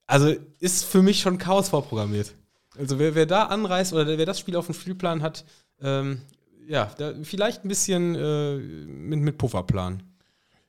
Also 0.06 0.34
ist 0.62 0.86
für 0.86 1.02
mich 1.02 1.20
schon 1.20 1.40
Chaos 1.40 1.68
vorprogrammiert. 1.68 2.36
Also 2.80 3.00
wer, 3.00 3.16
wer 3.16 3.26
da 3.26 3.48
anreist 3.48 3.92
oder 3.92 4.18
wer 4.18 4.26
das 4.26 4.40
Spiel 4.40 4.56
auf 4.56 4.68
dem 4.68 4.76
Spielplan 4.76 5.22
hat, 5.22 5.44
ähm, 5.82 6.22
ja, 6.68 6.92
da 6.98 7.14
vielleicht 7.24 7.64
ein 7.66 7.68
bisschen 7.70 8.16
äh, 8.16 8.56
mit, 8.58 9.20
mit 9.20 9.38
Pufferplan. 9.38 10.04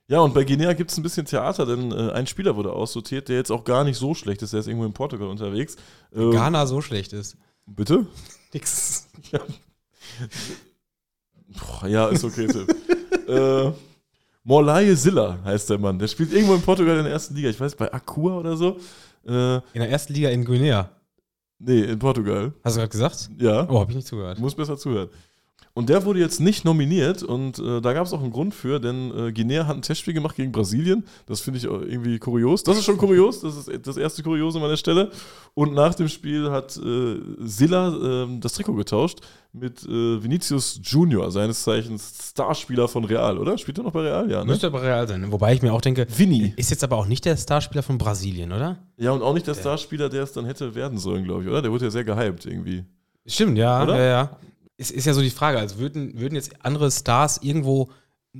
Ja, 0.07 0.21
und 0.21 0.33
bei 0.33 0.43
Guinea 0.43 0.73
gibt 0.73 0.89
es 0.89 0.97
ein 0.97 1.03
bisschen 1.03 1.25
Theater, 1.27 1.65
denn 1.67 1.91
äh, 1.91 2.11
ein 2.13 2.25
Spieler 2.25 2.55
wurde 2.55 2.73
aussortiert, 2.73 3.29
der 3.29 3.35
jetzt 3.37 3.51
auch 3.51 3.63
gar 3.63 3.83
nicht 3.83 3.97
so 3.97 4.15
schlecht 4.15 4.41
ist. 4.41 4.53
Der 4.53 4.61
ist 4.61 4.67
irgendwo 4.67 4.85
in 4.85 4.93
Portugal 4.93 5.27
unterwegs. 5.27 5.75
Ähm, 6.15 6.31
Ghana 6.31 6.65
so 6.65 6.81
schlecht 6.81 7.13
ist. 7.13 7.37
Bitte? 7.67 8.07
Nix. 8.53 9.07
Boah, 11.47 11.87
ja, 11.87 12.07
ist 12.07 12.23
okay, 12.23 12.47
Tim. 12.47 12.67
äh, 13.27 13.71
Morlaye 14.43 14.95
Silla 14.95 15.37
heißt 15.43 15.69
der 15.69 15.77
Mann. 15.77 15.99
Der 15.99 16.07
spielt 16.07 16.33
irgendwo 16.33 16.55
in 16.55 16.61
Portugal 16.61 16.97
in 16.97 17.03
der 17.03 17.13
ersten 17.13 17.35
Liga. 17.35 17.49
Ich 17.49 17.59
weiß, 17.59 17.75
bei 17.75 17.91
Akua 17.93 18.37
oder 18.37 18.55
so. 18.57 18.77
Äh, 19.27 19.55
In 19.57 19.61
der 19.75 19.89
ersten 19.89 20.13
Liga 20.13 20.29
in 20.29 20.45
Guinea. 20.45 20.89
nee, 21.59 21.81
in 21.81 21.99
Portugal. 21.99 22.53
Hast 22.63 22.77
du 22.77 22.79
gerade 22.79 22.89
gesagt? 22.91 23.29
Ja. 23.37 23.67
Oh, 23.69 23.79
hab 23.79 23.89
ich 23.89 23.95
nicht 23.95 24.07
zugehört. 24.07 24.37
Du 24.37 24.41
musst 24.41 24.57
besser 24.57 24.77
zuhören. 24.77 25.09
Und 25.73 25.89
der 25.89 26.03
wurde 26.05 26.19
jetzt 26.19 26.39
nicht 26.39 26.65
nominiert 26.65 27.23
und 27.23 27.59
äh, 27.59 27.79
da 27.79 27.93
gab 27.93 28.05
es 28.05 28.13
auch 28.13 28.21
einen 28.21 28.31
Grund 28.31 28.53
für, 28.53 28.79
denn 28.79 29.11
äh, 29.15 29.31
Guinea 29.31 29.67
hat 29.67 29.77
ein 29.77 29.81
Testspiel 29.81 30.13
gemacht 30.13 30.35
gegen 30.35 30.51
Brasilien. 30.51 31.05
Das 31.25 31.41
finde 31.41 31.59
ich 31.59 31.67
auch 31.67 31.81
irgendwie 31.81 32.17
kurios. 32.19 32.63
Das 32.63 32.77
ist 32.77 32.85
schon 32.85 32.97
kurios, 32.97 33.41
das 33.41 33.55
ist 33.55 33.87
das 33.87 33.97
erste 33.97 34.23
Kuriosum 34.23 34.63
an 34.63 34.69
der 34.69 34.77
Stelle. 34.77 35.11
Und 35.53 35.73
nach 35.73 35.95
dem 35.95 36.07
Spiel 36.07 36.49
hat 36.51 36.75
äh, 36.77 37.19
Silla 37.39 38.23
äh, 38.25 38.39
das 38.39 38.53
Trikot 38.53 38.73
getauscht 38.73 39.19
mit 39.51 39.83
äh, 39.83 40.23
Vinicius 40.23 40.79
Junior, 40.83 41.31
seines 41.31 41.63
Zeichens 41.63 42.29
Starspieler 42.31 42.87
von 42.87 43.05
Real, 43.05 43.37
oder? 43.37 43.57
Spielt 43.57 43.77
er 43.77 43.83
noch 43.83 43.91
bei 43.91 44.01
Real? 44.01 44.29
Ja, 44.29 44.39
ne? 44.39 44.51
Müsste 44.51 44.67
aber 44.67 44.81
real 44.81 45.07
sein. 45.07 45.31
Wobei 45.31 45.53
ich 45.53 45.61
mir 45.61 45.73
auch 45.73 45.81
denke, 45.81 46.05
Vinny. 46.09 46.53
ist 46.55 46.69
jetzt 46.69 46.83
aber 46.83 46.97
auch 46.97 47.07
nicht 47.07 47.25
der 47.25 47.35
Starspieler 47.37 47.83
von 47.83 47.97
Brasilien, 47.97 48.51
oder? 48.51 48.77
Ja, 48.97 49.11
und 49.11 49.21
auch 49.21 49.33
nicht 49.33 49.47
der 49.47 49.55
Starspieler, 49.55 50.09
der 50.09 50.23
es 50.23 50.33
dann 50.33 50.45
hätte 50.45 50.75
werden 50.75 50.97
sollen, 50.97 51.23
glaube 51.23 51.43
ich, 51.43 51.49
oder? 51.49 51.61
Der 51.61 51.71
wurde 51.71 51.85
ja 51.85 51.91
sehr 51.91 52.03
gehypt 52.03 52.45
irgendwie. 52.45 52.85
Stimmt, 53.25 53.57
ja. 53.57 53.83
Oder? 53.83 53.97
Ja, 53.97 54.03
ja. 54.03 54.37
Es 54.79 54.89
ist 54.91 55.05
ja 55.05 55.13
so 55.13 55.21
die 55.21 55.29
Frage, 55.29 55.59
also 55.59 55.77
würden, 55.77 56.19
würden 56.19 56.35
jetzt 56.35 56.65
andere 56.65 56.89
Stars 56.89 57.39
irgendwo 57.43 57.89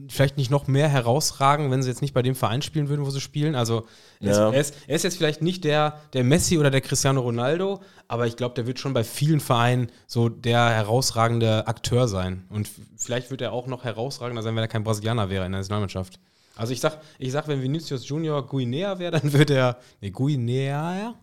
vielleicht 0.07 0.37
nicht 0.37 0.51
noch 0.51 0.67
mehr 0.67 0.87
herausragen, 0.87 1.71
wenn 1.71 1.81
sie 1.81 1.89
jetzt 1.89 2.01
nicht 2.01 2.13
bei 2.13 2.21
dem 2.21 2.35
Verein 2.35 2.61
spielen 2.61 2.89
würden, 2.89 3.05
wo 3.05 3.09
sie 3.09 3.19
spielen? 3.19 3.55
Also 3.55 3.87
er, 4.19 4.27
Ja. 4.27 4.31
ist, 4.49 4.53
er, 4.53 4.61
ist, 4.61 4.75
er 4.87 4.95
ist 4.95 5.03
jetzt 5.03 5.17
vielleicht 5.17 5.41
nicht 5.41 5.63
der, 5.63 5.99
der 6.13 6.23
Messi 6.23 6.57
oder 6.59 6.69
der 6.69 6.81
Cristiano 6.81 7.21
Ronaldo, 7.21 7.81
aber 8.07 8.27
ich 8.27 8.35
glaube, 8.35 8.53
der 8.55 8.67
wird 8.67 8.79
schon 8.79 8.93
bei 8.93 9.03
vielen 9.03 9.39
Vereinen 9.39 9.91
so 10.07 10.29
der 10.29 10.69
herausragende 10.69 11.67
Akteur 11.67 12.07
sein. 12.07 12.45
Und 12.49 12.69
vielleicht 12.97 13.31
wird 13.31 13.41
er 13.41 13.51
auch 13.51 13.65
noch 13.67 13.83
herausragender 13.83 14.43
sein, 14.43 14.55
wenn 14.55 14.63
er 14.63 14.67
kein 14.67 14.83
Brasilianer 14.83 15.29
wäre 15.29 15.45
in 15.45 15.51
der 15.51 15.59
Nationalmannschaft. 15.61 16.19
Also 16.55 16.71
ich 16.71 16.81
sag, 16.81 16.99
ich 17.17 17.31
sag, 17.31 17.47
wenn 17.47 17.61
Vinicius 17.61 18.07
Junior 18.07 18.45
Guinea 18.45 18.99
wäre, 18.99 19.19
dann 19.19 19.33
würde 19.33 19.55
er. 19.55 19.77
Ne, 20.01 20.11
Guinea? 20.11 21.15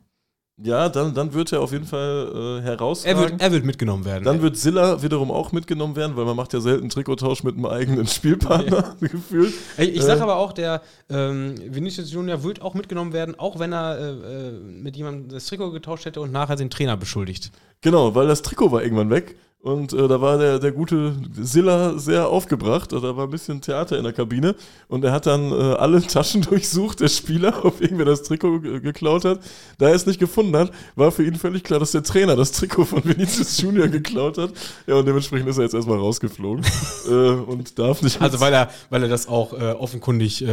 Ja, 0.63 0.89
dann, 0.89 1.13
dann 1.13 1.35
wird 1.35 1.53
er 1.53 1.61
auf 1.61 1.73
jeden 1.73 1.85
Fall 1.85 2.33
äh, 2.35 2.57
Er 2.59 2.63
herausragen. 2.63 3.21
wird, 3.21 3.41
er 3.43 3.53
wird 3.53 3.65
mitgenommen 3.67 4.07
werden. 4.07 4.25
Dann 4.25 4.41
wird 4.41 4.57
Silla 4.57 5.03
wiederum 5.03 5.31
auch 5.31 5.53
mitgenommen 5.53 5.97
werden, 5.97 6.17
weil 6.17 6.25
man 6.25 6.35
macht 6.35 6.55
ja 6.55 6.61
selten 6.61 6.89
Trikottausch 6.89 7.43
mit 7.45 7.57
einem 7.57 7.67
eigenen 7.67 8.07
Spielpartner, 8.07 8.97
gefühlt. 9.01 9.53
Ich, 9.77 9.97
ich 9.97 10.03
sage 10.03 10.21
Äh. 10.21 10.23
aber 10.23 10.37
auch, 10.37 10.55
der 10.55 10.81
ähm, 11.11 11.57
Vinicius 11.69 12.11
Junior 12.11 12.43
wird 12.43 12.63
auch 12.63 12.73
mitgenommen 12.73 13.13
werden, 13.13 13.39
auch 13.39 13.59
wenn 13.59 13.75
er 13.75 13.99
äh, 13.99 14.49
äh, 14.49 14.53
mit 14.53 14.97
jemandem 14.97 15.29
das 15.29 15.45
Trikot 15.45 15.73
getauscht 15.73 16.07
hätte 16.07 16.23
und 16.23 16.33
nachher 16.33 16.57
den 16.57 16.71
Trainer 16.71 16.97
beschuldigt. 16.97 17.51
Genau, 17.83 18.15
weil 18.15 18.27
das 18.27 18.41
Trikot 18.41 18.73
war 18.73 18.83
irgendwann 18.83 19.11
weg 19.11 19.37
und 19.63 19.93
äh, 19.93 20.07
da 20.07 20.21
war 20.21 20.39
der, 20.39 20.61
der 20.61 20.71
gute 20.71 21.15
Silla 21.41 21.99
sehr 21.99 22.29
aufgebracht. 22.29 22.93
und 22.93 23.03
Da 23.03 23.17
war 23.17 23.25
ein 23.25 23.31
bisschen 23.31 23.61
Theater 23.61 23.97
in 23.99 24.05
der 24.05 24.13
Kabine 24.13 24.55
und 24.87 25.05
er 25.05 25.11
hat 25.11 25.27
dann 25.27 25.51
äh, 25.51 25.55
alle 25.55 26.01
Taschen 26.07 26.43
durchsucht, 26.43 27.01
der 27.01 27.09
Spieler, 27.09 27.53
ob 27.65 27.81
irgendwer 27.81 28.05
das 28.05 28.23
Trikot 28.23 28.61
ge- 28.61 28.79
geklaut 28.81 29.25
hat. 29.25 29.41
Da 29.79 29.89
er 29.89 29.95
es 29.95 30.07
nicht 30.07 30.21
gefunden 30.21 30.57
hat, 30.57 30.71
war 30.95 31.11
für 31.11 31.25
ihn 31.25 31.35
völlig 31.35 31.65
klar, 31.65 31.81
dass 31.81 31.91
der 31.91 32.05
Trainer 32.05 32.37
das 32.37 32.53
Trikot 32.53 32.85
von 32.85 33.05
Vinicius 33.05 33.61
Junior 33.61 33.89
geklaut 33.89 34.39
hat. 34.39 34.53
Ja, 34.87 34.95
und 34.97 35.07
dementsprechend 35.09 35.49
ist 35.49 35.57
er 35.59 35.65
jetzt 35.65 35.75
erstmal 35.75 35.99
rausgeflogen 35.99 36.65
äh, 37.09 37.13
und 37.13 37.77
darf 37.79 38.03
nicht. 38.03 38.23
Also 38.23 38.39
weil 38.39 38.53
er, 38.53 38.71
weil 38.91 39.03
er 39.03 39.09
das 39.09 39.27
auch 39.27 39.53
äh, 39.53 39.73
offenkundig, 39.73 40.43
äh, 40.43 40.47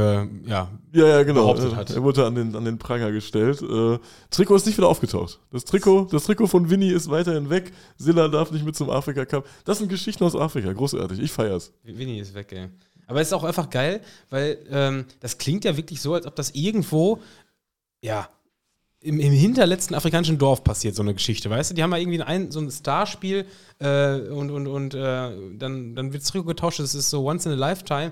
ja, 0.47 0.69
Ja, 0.91 1.07
ja, 1.07 1.23
genau. 1.23 1.41
behauptet 1.41 1.73
Er- 1.73 1.75
hat. 1.77 1.91
Er 1.91 2.01
wurde 2.01 2.25
an 2.25 2.33
den, 2.33 2.55
an 2.55 2.65
den 2.65 2.79
Pranger 2.79 3.11
gestellt. 3.11 3.61
Äh, 3.61 3.99
Trikot 4.31 4.55
ist 4.55 4.65
nicht 4.65 4.77
wieder 4.77 4.87
aufgetaucht. 4.87 5.39
Das 5.51 5.65
Trikot, 5.65 6.07
das 6.11 6.23
Trikot 6.23 6.47
von 6.47 6.71
Winnie 6.71 6.89
ist 6.91 7.11
weiterhin 7.11 7.51
weg. 7.51 7.71
Silla 7.97 8.27
darf 8.27 8.49
nicht 8.51 8.65
mit 8.65 8.75
zum 8.75 8.89
Afrika 8.93 9.25
Cup. 9.25 9.47
Das 9.65 9.79
sind 9.79 9.89
Geschichten 9.89 10.23
aus 10.23 10.35
Afrika. 10.35 10.71
Großartig. 10.71 11.19
Ich 11.19 11.31
feier's. 11.31 11.71
Winnie 11.83 12.19
ist 12.19 12.33
weg, 12.33 12.51
ey. 12.51 12.69
Aber 13.07 13.21
es 13.21 13.27
ist 13.27 13.33
auch 13.33 13.43
einfach 13.43 13.69
geil, 13.69 14.01
weil 14.29 14.59
ähm, 14.71 15.05
das 15.19 15.37
klingt 15.37 15.65
ja 15.65 15.75
wirklich 15.75 16.01
so, 16.01 16.13
als 16.13 16.25
ob 16.25 16.35
das 16.35 16.51
irgendwo, 16.51 17.21
ja, 18.01 18.29
im, 19.03 19.19
im 19.19 19.33
hinterletzten 19.33 19.95
afrikanischen 19.95 20.37
Dorf 20.37 20.63
passiert, 20.63 20.95
so 20.95 21.01
eine 21.01 21.13
Geschichte, 21.13 21.49
weißt 21.49 21.71
du? 21.71 21.75
Die 21.75 21.83
haben 21.83 21.91
ja 21.91 21.97
irgendwie 21.97 22.21
ein, 22.21 22.51
so 22.51 22.61
ein 22.61 22.71
Starspiel 22.71 23.45
äh, 23.79 24.15
und, 24.29 24.49
und, 24.49 24.67
und 24.67 24.93
äh, 24.93 25.31
dann, 25.57 25.95
dann 25.95 26.13
wird 26.13 26.23
das 26.23 26.31
Trikot 26.31 26.45
getauscht, 26.45 26.79
das 26.79 26.95
ist 26.95 27.09
so 27.09 27.27
once 27.27 27.45
in 27.45 27.51
a 27.51 27.55
lifetime. 27.55 28.11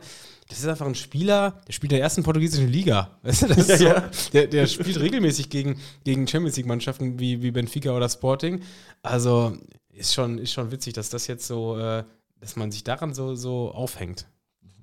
Das 0.50 0.60
ist 0.60 0.68
einfach 0.68 0.86
ein 0.86 0.96
Spieler, 0.96 1.62
der 1.66 1.72
spielt 1.72 1.94
in 1.94 1.98
der 1.98 2.04
ersten 2.04 2.24
portugiesischen 2.24 2.68
Liga. 2.68 3.18
Weißt 3.24 3.42
du, 3.44 3.48
das 3.48 3.68
Ja, 3.70 3.78
so, 3.78 3.86
ja. 3.86 4.12
Der, 4.34 4.48
der 4.48 4.68
spielt 4.68 5.00
regelmäßig 5.00 5.50
gegen, 5.50 5.80
gegen 6.04 6.28
Champions 6.28 6.58
League-Mannschaften 6.58 7.18
wie, 7.20 7.42
wie 7.42 7.52
Benfica 7.52 7.96
oder 7.96 8.10
Sporting. 8.10 8.62
Also 9.02 9.58
ist 10.02 10.14
schon, 10.14 10.38
ist 10.38 10.52
schon 10.52 10.72
witzig, 10.72 10.93
dass 10.93 11.10
das 11.10 11.28
jetzt 11.28 11.47
so, 11.47 11.78
äh, 11.78 12.04
dass 12.39 12.56
man 12.56 12.72
sich 12.72 12.84
daran 12.84 13.14
so, 13.14 13.36
so 13.36 13.72
aufhängt. 13.72 14.28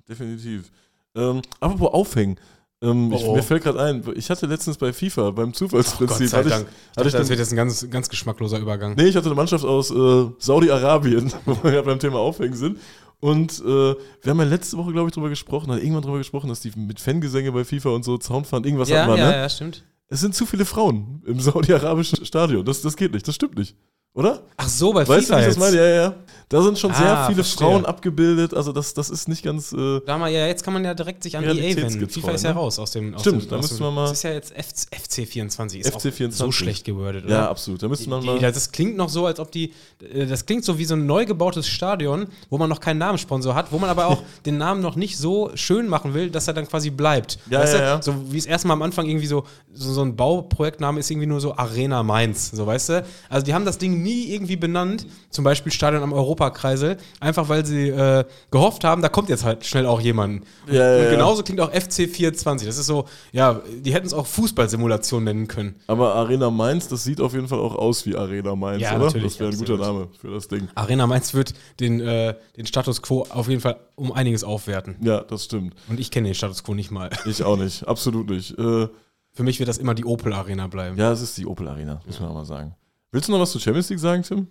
Definitiv. 0.07 0.71
Ähm, 1.15 1.41
apropos 1.59 1.93
Aufhängen. 1.93 2.39
Ähm, 2.81 3.11
ich, 3.11 3.23
Oh, 3.23 3.31
oh. 3.31 3.35
mir 3.35 3.43
fällt 3.43 3.63
gerade 3.63 3.81
ein, 3.81 4.03
ich 4.15 4.29
hatte 4.29 4.45
letztens 4.45 4.77
bei 4.77 4.93
FIFA 4.93 5.31
beim 5.31 5.53
Zufallsprinzip. 5.53 6.31
hatte 6.31 6.47
ich, 6.47 6.53
Hatte 6.53 6.67
hatte 6.95 7.07
ich 7.07 7.13
das 7.13 7.23
den, 7.23 7.29
wird 7.29 7.39
jetzt 7.39 7.51
ein 7.51 7.57
ganz, 7.57 7.89
ganz 7.89 8.09
geschmackloser 8.09 8.57
Übergang. 8.59 8.95
nee, 8.95 9.03
ich 9.03 9.15
hatte 9.15 9.25
eine 9.27 9.35
Mannschaft 9.35 9.65
aus 9.65 9.91
äh, 9.91 10.29
Saudi-Arabien, 10.39 11.31
wo 11.45 11.61
wir 11.63 11.73
ja 11.73 11.81
beim 11.81 11.99
Thema 11.99 12.19
Aufhängen 12.19 12.55
sind. 12.55 12.79
Und 13.19 13.59
äh, 13.59 13.63
wir 13.65 13.97
haben 14.27 14.39
ja 14.39 14.45
letzte 14.45 14.77
Woche, 14.77 14.93
glaube 14.93 15.09
ich, 15.09 15.13
drüber 15.13 15.27
gesprochen, 15.27 15.73
hat 15.73 15.81
irgendwann 15.81 16.03
drüber 16.03 16.19
gesprochen, 16.19 16.47
dass 16.47 16.61
die 16.61 16.71
mit 16.77 17.01
Fangesänge 17.01 17.51
bei 17.51 17.65
FIFA 17.65 17.89
und 17.89 18.03
so 18.03 18.17
Soundfahren 18.17 18.63
irgendwas 18.63 18.87
ja, 18.87 19.01
hatten 19.01 19.11
wir, 19.11 19.17
ja, 19.17 19.31
ne? 19.31 19.37
ja, 19.37 19.49
stimmt. 19.49 19.83
Es 20.07 20.21
sind 20.21 20.33
zu 20.33 20.45
viele 20.45 20.63
Frauen 20.63 21.21
im 21.25 21.39
saudi-arabischen 21.39 22.25
Stadion. 22.25 22.63
Das, 22.63 22.81
das 22.81 22.95
geht 22.95 23.11
nicht, 23.11 23.27
das 23.27 23.35
stimmt 23.35 23.57
nicht. 23.57 23.75
Oder? 24.15 24.41
Ach 24.57 24.67
so, 24.67 24.91
bei 24.91 25.07
Weißt 25.07 25.29
du, 25.29 25.33
FIFA 25.33 25.37
wie 25.37 25.41
ich 25.41 25.47
das 25.47 25.57
meine? 25.57 25.77
Ja, 25.77 25.87
ja. 26.03 26.13
Da 26.51 26.63
sind 26.63 26.79
schon 26.79 26.91
sehr 26.95 27.05
Ah, 27.15 27.27
viele 27.27 27.43
verstehe. 27.43 27.67
Frauen 27.67 27.85
abgebildet. 27.85 28.55
Also 28.55 28.71
das, 28.71 28.95
das 28.95 29.11
ist 29.11 29.29
nicht 29.29 29.43
ganz. 29.43 29.71
Äh, 29.71 30.01
Da 30.07 30.17
mal, 30.17 30.31
ja, 30.31 30.47
jetzt 30.47 30.63
kann 30.63 30.73
man 30.73 30.83
ja 30.83 30.95
direkt 30.95 31.21
sich 31.21 31.37
an 31.37 31.43
EA 31.43 31.75
wenden. 31.75 32.09
FIFA 32.09 32.31
ist 32.31 32.43
ja 32.43 32.49
ne? 32.49 32.55
raus 32.55 32.79
aus 32.79 32.89
dem. 32.89 33.13
Aus 33.13 33.21
Stimmt, 33.21 33.43
dem, 33.43 33.49
da 33.51 33.57
müssen 33.57 33.77
dem, 33.77 33.83
wir 33.85 33.91
mal- 33.91 34.03
Das 34.07 34.13
ist 34.13 34.23
ja 34.23 34.31
jetzt 34.31 34.51
FC, 34.55 34.87
FC24. 34.95 35.77
Ist 35.81 35.95
FC24. 35.95 36.27
Auch 36.29 36.31
so 36.47 36.51
schlecht 36.51 36.85
gewordet, 36.85 37.25
oder? 37.25 37.33
ja, 37.35 37.49
absolut. 37.51 37.83
Da 37.83 37.87
müsste 37.87 38.09
man 38.09 38.21
Die, 38.21 38.27
mal. 38.27 38.39
das 38.39 38.71
klingt 38.71 38.97
noch 38.97 39.09
so, 39.09 39.27
als 39.27 39.39
ob 39.39 39.51
die. 39.51 39.73
äh, 40.11 40.25
Das 40.25 40.43
klingt 40.47 40.65
so 40.65 40.79
wie 40.79 40.85
so 40.85 40.95
ein 40.95 41.05
neu 41.05 41.27
gebautes 41.27 41.67
Stadion, 41.67 42.25
wo 42.49 42.57
man 42.57 42.67
noch 42.67 42.79
keinen 42.79 42.97
Namenssponsor 42.97 43.53
hat, 43.53 43.71
wo 43.71 43.77
man 43.77 43.91
aber 43.91 44.07
auch 44.07 44.23
den 44.47 44.57
Namen 44.57 44.81
noch 44.81 44.95
nicht 44.95 45.19
so 45.19 45.51
schön 45.53 45.87
machen 45.87 46.15
will, 46.15 46.31
dass 46.31 46.47
er 46.47 46.55
dann 46.55 46.67
quasi 46.67 46.89
bleibt. 46.89 47.37
Ja, 47.51 47.59
weißt 47.59 47.73
ja, 47.75 47.79
du? 47.79 47.85
ja. 47.85 48.01
So 48.01 48.15
wie 48.33 48.39
es 48.39 48.47
erstmal 48.47 48.73
am 48.73 48.81
Anfang 48.81 49.05
irgendwie 49.07 49.27
so, 49.27 49.43
so, 49.71 49.93
so 49.93 50.01
ein 50.01 50.15
Bauprojektname 50.15 50.99
ist 50.99 51.11
irgendwie 51.11 51.27
nur 51.27 51.39
so 51.41 51.55
Arena 51.55 52.01
Mainz, 52.01 52.49
so 52.49 52.65
weißt 52.65 52.89
du? 52.89 53.05
Also 53.29 53.45
die 53.45 53.53
haben 53.53 53.65
das 53.65 53.77
Ding 53.77 53.98
nie 54.01 54.33
irgendwie 54.33 54.55
benannt, 54.55 55.05
zum 55.29 55.43
Beispiel 55.43 55.71
Stadion 55.71 56.01
am 56.03 56.13
Europakreisel, 56.13 56.97
einfach 57.19 57.49
weil 57.49 57.65
sie 57.65 57.89
äh, 57.89 58.25
gehofft 58.51 58.83
haben, 58.83 59.01
da 59.01 59.09
kommt 59.09 59.29
jetzt 59.29 59.43
halt 59.45 59.65
schnell 59.65 59.85
auch 59.85 60.01
jemand. 60.01 60.43
Ja, 60.67 60.97
ja, 60.97 61.03
Und 61.05 61.11
genauso 61.11 61.43
klingt 61.43 61.61
auch 61.61 61.71
FC24. 61.71 62.65
Das 62.65 62.77
ist 62.77 62.85
so, 62.85 63.05
ja, 63.31 63.61
die 63.83 63.93
hätten 63.93 64.07
es 64.07 64.13
auch 64.13 64.25
Fußballsimulation 64.27 65.23
nennen 65.23 65.47
können. 65.47 65.75
Aber 65.87 66.15
Arena 66.15 66.49
Mainz, 66.49 66.87
das 66.87 67.03
sieht 67.03 67.21
auf 67.21 67.33
jeden 67.33 67.47
Fall 67.47 67.59
auch 67.59 67.75
aus 67.75 68.05
wie 68.05 68.15
Arena 68.15 68.55
Mainz, 68.55 68.81
Ja, 68.81 68.95
oder? 68.95 69.05
natürlich, 69.05 69.33
das 69.33 69.39
wäre 69.39 69.51
ein 69.51 69.57
guter. 69.57 69.77
Name 69.77 70.07
für 70.19 70.29
das 70.31 70.47
Ding. 70.47 70.67
Arena 70.75 71.07
Mainz 71.07 71.33
wird 71.33 71.53
den, 71.79 71.99
äh, 72.01 72.35
den 72.57 72.65
Status 72.65 73.01
quo 73.01 73.25
auf 73.29 73.47
jeden 73.47 73.61
Fall 73.61 73.77
um 73.95 74.11
einiges 74.11 74.43
aufwerten. 74.43 74.95
Ja, 75.01 75.21
das 75.21 75.45
stimmt. 75.45 75.75
Und 75.87 75.99
ich 75.99 76.11
kenne 76.11 76.27
den 76.29 76.35
Status 76.35 76.63
quo 76.63 76.73
nicht 76.73 76.91
mal. 76.91 77.09
Ich 77.25 77.43
auch 77.43 77.57
nicht. 77.57 77.87
Absolut 77.87 78.29
nicht. 78.29 78.57
Äh, 78.57 78.87
Für 79.31 79.43
mich 79.43 79.59
wird 79.59 79.69
das 79.69 79.77
immer 79.77 79.93
die 79.95 80.05
Opel 80.05 80.33
Arena 80.33 80.67
bleiben. 80.67 80.97
ja, 80.97 81.11
es 81.11 81.21
ist 81.21 81.37
die 81.37 81.45
Opel 81.45 81.67
Arena, 81.67 82.01
muss 82.05 82.19
man 82.19 82.29
auch 82.29 82.33
mal 82.33 82.45
sagen. 82.45 82.75
Willst 83.11 83.27
du 83.27 83.31
noch 83.31 83.39
was 83.39 83.51
zu 83.51 83.59
Champions 83.59 83.89
League 83.89 83.99
sagen, 83.99 84.23
Tim? 84.23 84.47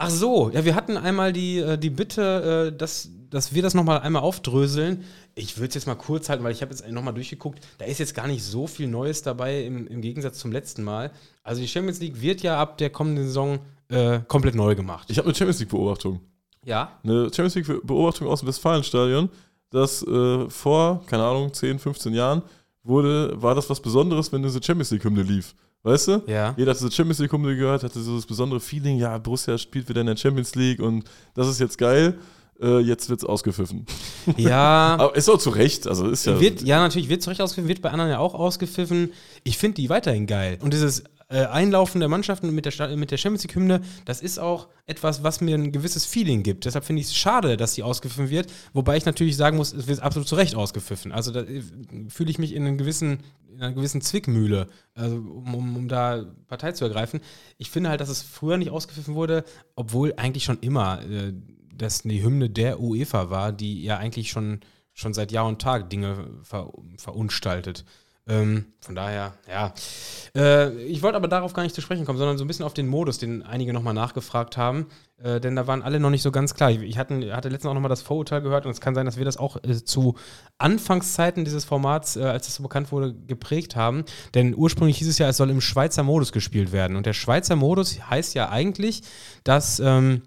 Ach 0.00 0.10
so, 0.10 0.50
ja, 0.50 0.64
wir 0.64 0.76
hatten 0.76 0.96
einmal 0.96 1.32
die, 1.32 1.58
äh, 1.58 1.76
die 1.76 1.90
Bitte, 1.90 2.70
äh, 2.72 2.76
dass, 2.76 3.10
dass 3.30 3.52
wir 3.52 3.62
das 3.62 3.74
nochmal 3.74 3.98
einmal 3.98 4.22
aufdröseln. 4.22 5.04
Ich 5.34 5.58
würde 5.58 5.68
es 5.68 5.74
jetzt 5.74 5.86
mal 5.88 5.96
kurz 5.96 6.28
halten, 6.28 6.44
weil 6.44 6.52
ich 6.52 6.62
habe 6.62 6.72
jetzt 6.72 6.88
nochmal 6.88 7.14
durchgeguckt. 7.14 7.66
Da 7.78 7.84
ist 7.84 7.98
jetzt 7.98 8.14
gar 8.14 8.28
nicht 8.28 8.44
so 8.44 8.68
viel 8.68 8.86
Neues 8.86 9.22
dabei 9.22 9.64
im, 9.64 9.88
im 9.88 10.00
Gegensatz 10.00 10.38
zum 10.38 10.52
letzten 10.52 10.84
Mal. 10.84 11.10
Also 11.42 11.60
die 11.60 11.66
Champions 11.66 11.98
League 11.98 12.20
wird 12.20 12.42
ja 12.42 12.60
ab 12.60 12.78
der 12.78 12.90
kommenden 12.90 13.26
Saison 13.26 13.58
äh, 13.88 14.20
komplett 14.28 14.54
neu 14.54 14.76
gemacht. 14.76 15.10
Ich 15.10 15.18
habe 15.18 15.26
eine 15.26 15.34
Champions 15.34 15.58
League-Beobachtung. 15.58 16.20
Ja. 16.64 16.92
Eine 17.02 17.24
Champions 17.34 17.56
League-Beobachtung 17.56 18.28
aus 18.28 18.40
dem 18.40 18.48
Westfalenstadion, 18.48 19.28
das 19.70 20.06
äh, 20.06 20.48
vor, 20.48 21.04
keine 21.06 21.24
Ahnung, 21.24 21.52
10, 21.52 21.80
15 21.80 22.14
Jahren 22.14 22.42
wurde, 22.84 23.40
war 23.42 23.56
das 23.56 23.68
was 23.68 23.80
Besonderes, 23.80 24.32
wenn 24.32 24.44
diese 24.44 24.62
Champions 24.62 24.92
League-Hymne 24.92 25.22
lief. 25.22 25.56
Weißt 25.82 26.08
du? 26.08 26.22
Ja. 26.26 26.54
Jeder 26.56 26.72
hat 26.72 26.80
diese 26.80 26.90
Champions 26.90 27.18
League-Hymne 27.20 27.56
gehört, 27.56 27.84
hatte 27.84 28.00
so 28.00 28.16
das 28.16 28.26
besondere 28.26 28.60
Feeling, 28.60 28.98
ja, 28.98 29.16
Borussia 29.18 29.56
spielt 29.56 29.88
wieder 29.88 30.00
in 30.00 30.08
der 30.08 30.16
Champions 30.16 30.54
League 30.54 30.80
und 30.80 31.04
das 31.34 31.48
ist 31.48 31.60
jetzt 31.60 31.78
geil. 31.78 32.18
Äh, 32.60 32.80
jetzt 32.80 33.08
wird's 33.08 33.24
ausgepfiffen. 33.24 33.86
Ja. 34.36 34.96
Aber 34.98 35.14
ist 35.14 35.28
auch 35.28 35.38
zu 35.38 35.50
Recht, 35.50 35.86
also 35.86 36.08
ist 36.08 36.26
ja. 36.26 36.40
Wird, 36.40 36.62
ja, 36.62 36.80
natürlich 36.80 37.08
wird 37.08 37.22
zu 37.22 37.30
Recht 37.30 37.40
ausgepfiffen, 37.40 37.68
wird 37.68 37.82
bei 37.82 37.90
anderen 37.90 38.10
ja 38.10 38.18
auch 38.18 38.34
ausgepfiffen. 38.34 39.12
Ich 39.44 39.58
finde 39.58 39.76
die 39.76 39.88
weiterhin 39.88 40.26
geil. 40.26 40.58
Und 40.60 40.74
dieses 40.74 41.04
äh, 41.28 41.44
Einlaufen 41.44 42.00
der 42.00 42.08
Mannschaften 42.08 42.52
mit 42.54 42.64
der, 42.64 42.96
mit 42.96 43.10
der 43.10 43.16
Champions 43.16 43.44
League-Hymne, 43.44 43.82
das 44.06 44.22
ist 44.22 44.38
auch 44.38 44.68
etwas, 44.86 45.22
was 45.22 45.40
mir 45.40 45.56
ein 45.56 45.72
gewisses 45.72 46.04
Feeling 46.04 46.42
gibt. 46.42 46.64
Deshalb 46.64 46.84
finde 46.84 47.00
ich 47.00 47.08
es 47.08 47.14
schade, 47.14 47.56
dass 47.56 47.74
die 47.74 47.82
ausgepfiffen 47.82 48.30
wird. 48.30 48.50
Wobei 48.72 48.96
ich 48.96 49.04
natürlich 49.04 49.36
sagen 49.36 49.56
muss, 49.56 49.72
es 49.72 49.86
wird 49.86 50.00
absolut 50.00 50.26
zu 50.26 50.36
Recht 50.36 50.54
ausgepfiffen. 50.54 51.12
Also 51.12 51.30
da 51.30 51.42
äh, 51.42 51.62
fühle 52.08 52.30
ich 52.30 52.38
mich 52.38 52.54
in, 52.54 52.66
einen 52.66 52.78
gewissen, 52.78 53.18
in 53.58 53.64
einer 53.64 53.74
gewissen 53.74 54.00
Zwickmühle, 54.00 54.68
also, 54.94 55.16
um, 55.16 55.54
um, 55.54 55.76
um 55.76 55.88
da 55.88 56.24
Partei 56.46 56.72
zu 56.72 56.84
ergreifen. 56.84 57.20
Ich 57.56 57.70
finde 57.70 57.90
halt, 57.90 58.00
dass 58.00 58.08
es 58.08 58.22
früher 58.22 58.56
nicht 58.56 58.70
ausgepfiffen 58.70 59.16
wurde, 59.16 59.44
obwohl 59.74 60.14
eigentlich 60.16 60.44
schon 60.44 60.60
immer 60.60 61.02
äh, 61.02 61.32
das 61.74 62.02
die 62.02 62.22
Hymne 62.22 62.50
der 62.50 62.80
UEFA 62.80 63.30
war, 63.30 63.52
die 63.52 63.82
ja 63.82 63.96
eigentlich 63.96 64.30
schon, 64.30 64.60
schon 64.92 65.12
seit 65.12 65.32
Jahr 65.32 65.46
und 65.46 65.60
Tag 65.60 65.90
Dinge 65.90 66.30
ver, 66.42 66.72
verunstaltet. 66.98 67.84
Ähm, 68.28 68.66
von 68.80 68.94
daher, 68.94 69.32
ja. 69.48 69.72
Äh, 70.36 70.70
ich 70.82 71.02
wollte 71.02 71.16
aber 71.16 71.28
darauf 71.28 71.54
gar 71.54 71.62
nicht 71.62 71.74
zu 71.74 71.80
sprechen 71.80 72.04
kommen, 72.04 72.18
sondern 72.18 72.36
so 72.36 72.44
ein 72.44 72.46
bisschen 72.46 72.66
auf 72.66 72.74
den 72.74 72.86
Modus, 72.86 73.18
den 73.18 73.42
einige 73.42 73.72
nochmal 73.72 73.94
nachgefragt 73.94 74.58
haben. 74.58 74.86
Äh, 75.22 75.40
denn 75.40 75.56
da 75.56 75.66
waren 75.66 75.82
alle 75.82 75.98
noch 75.98 76.10
nicht 76.10 76.22
so 76.22 76.30
ganz 76.30 76.54
klar. 76.54 76.70
Ich, 76.70 76.82
ich 76.82 76.98
hatten, 76.98 77.32
hatte 77.32 77.48
letztens 77.48 77.70
auch 77.70 77.74
nochmal 77.74 77.88
das 77.88 78.02
Vorurteil 78.02 78.42
gehört 78.42 78.66
und 78.66 78.72
es 78.72 78.82
kann 78.82 78.94
sein, 78.94 79.06
dass 79.06 79.16
wir 79.16 79.24
das 79.24 79.38
auch 79.38 79.56
äh, 79.64 79.82
zu 79.82 80.14
Anfangszeiten 80.58 81.46
dieses 81.46 81.64
Formats, 81.64 82.16
äh, 82.16 82.24
als 82.24 82.48
es 82.48 82.56
so 82.56 82.62
bekannt 82.62 82.92
wurde, 82.92 83.14
geprägt 83.14 83.76
haben. 83.76 84.04
Denn 84.34 84.54
ursprünglich 84.54 84.98
hieß 84.98 85.08
es 85.08 85.18
ja, 85.18 85.28
es 85.28 85.38
soll 85.38 85.48
im 85.48 85.62
Schweizer 85.62 86.02
Modus 86.02 86.30
gespielt 86.30 86.70
werden. 86.70 86.96
Und 86.96 87.06
der 87.06 87.14
Schweizer 87.14 87.56
Modus 87.56 87.98
heißt 88.10 88.34
ja 88.34 88.50
eigentlich, 88.50 89.02
dass. 89.42 89.80
Ähm, 89.80 90.22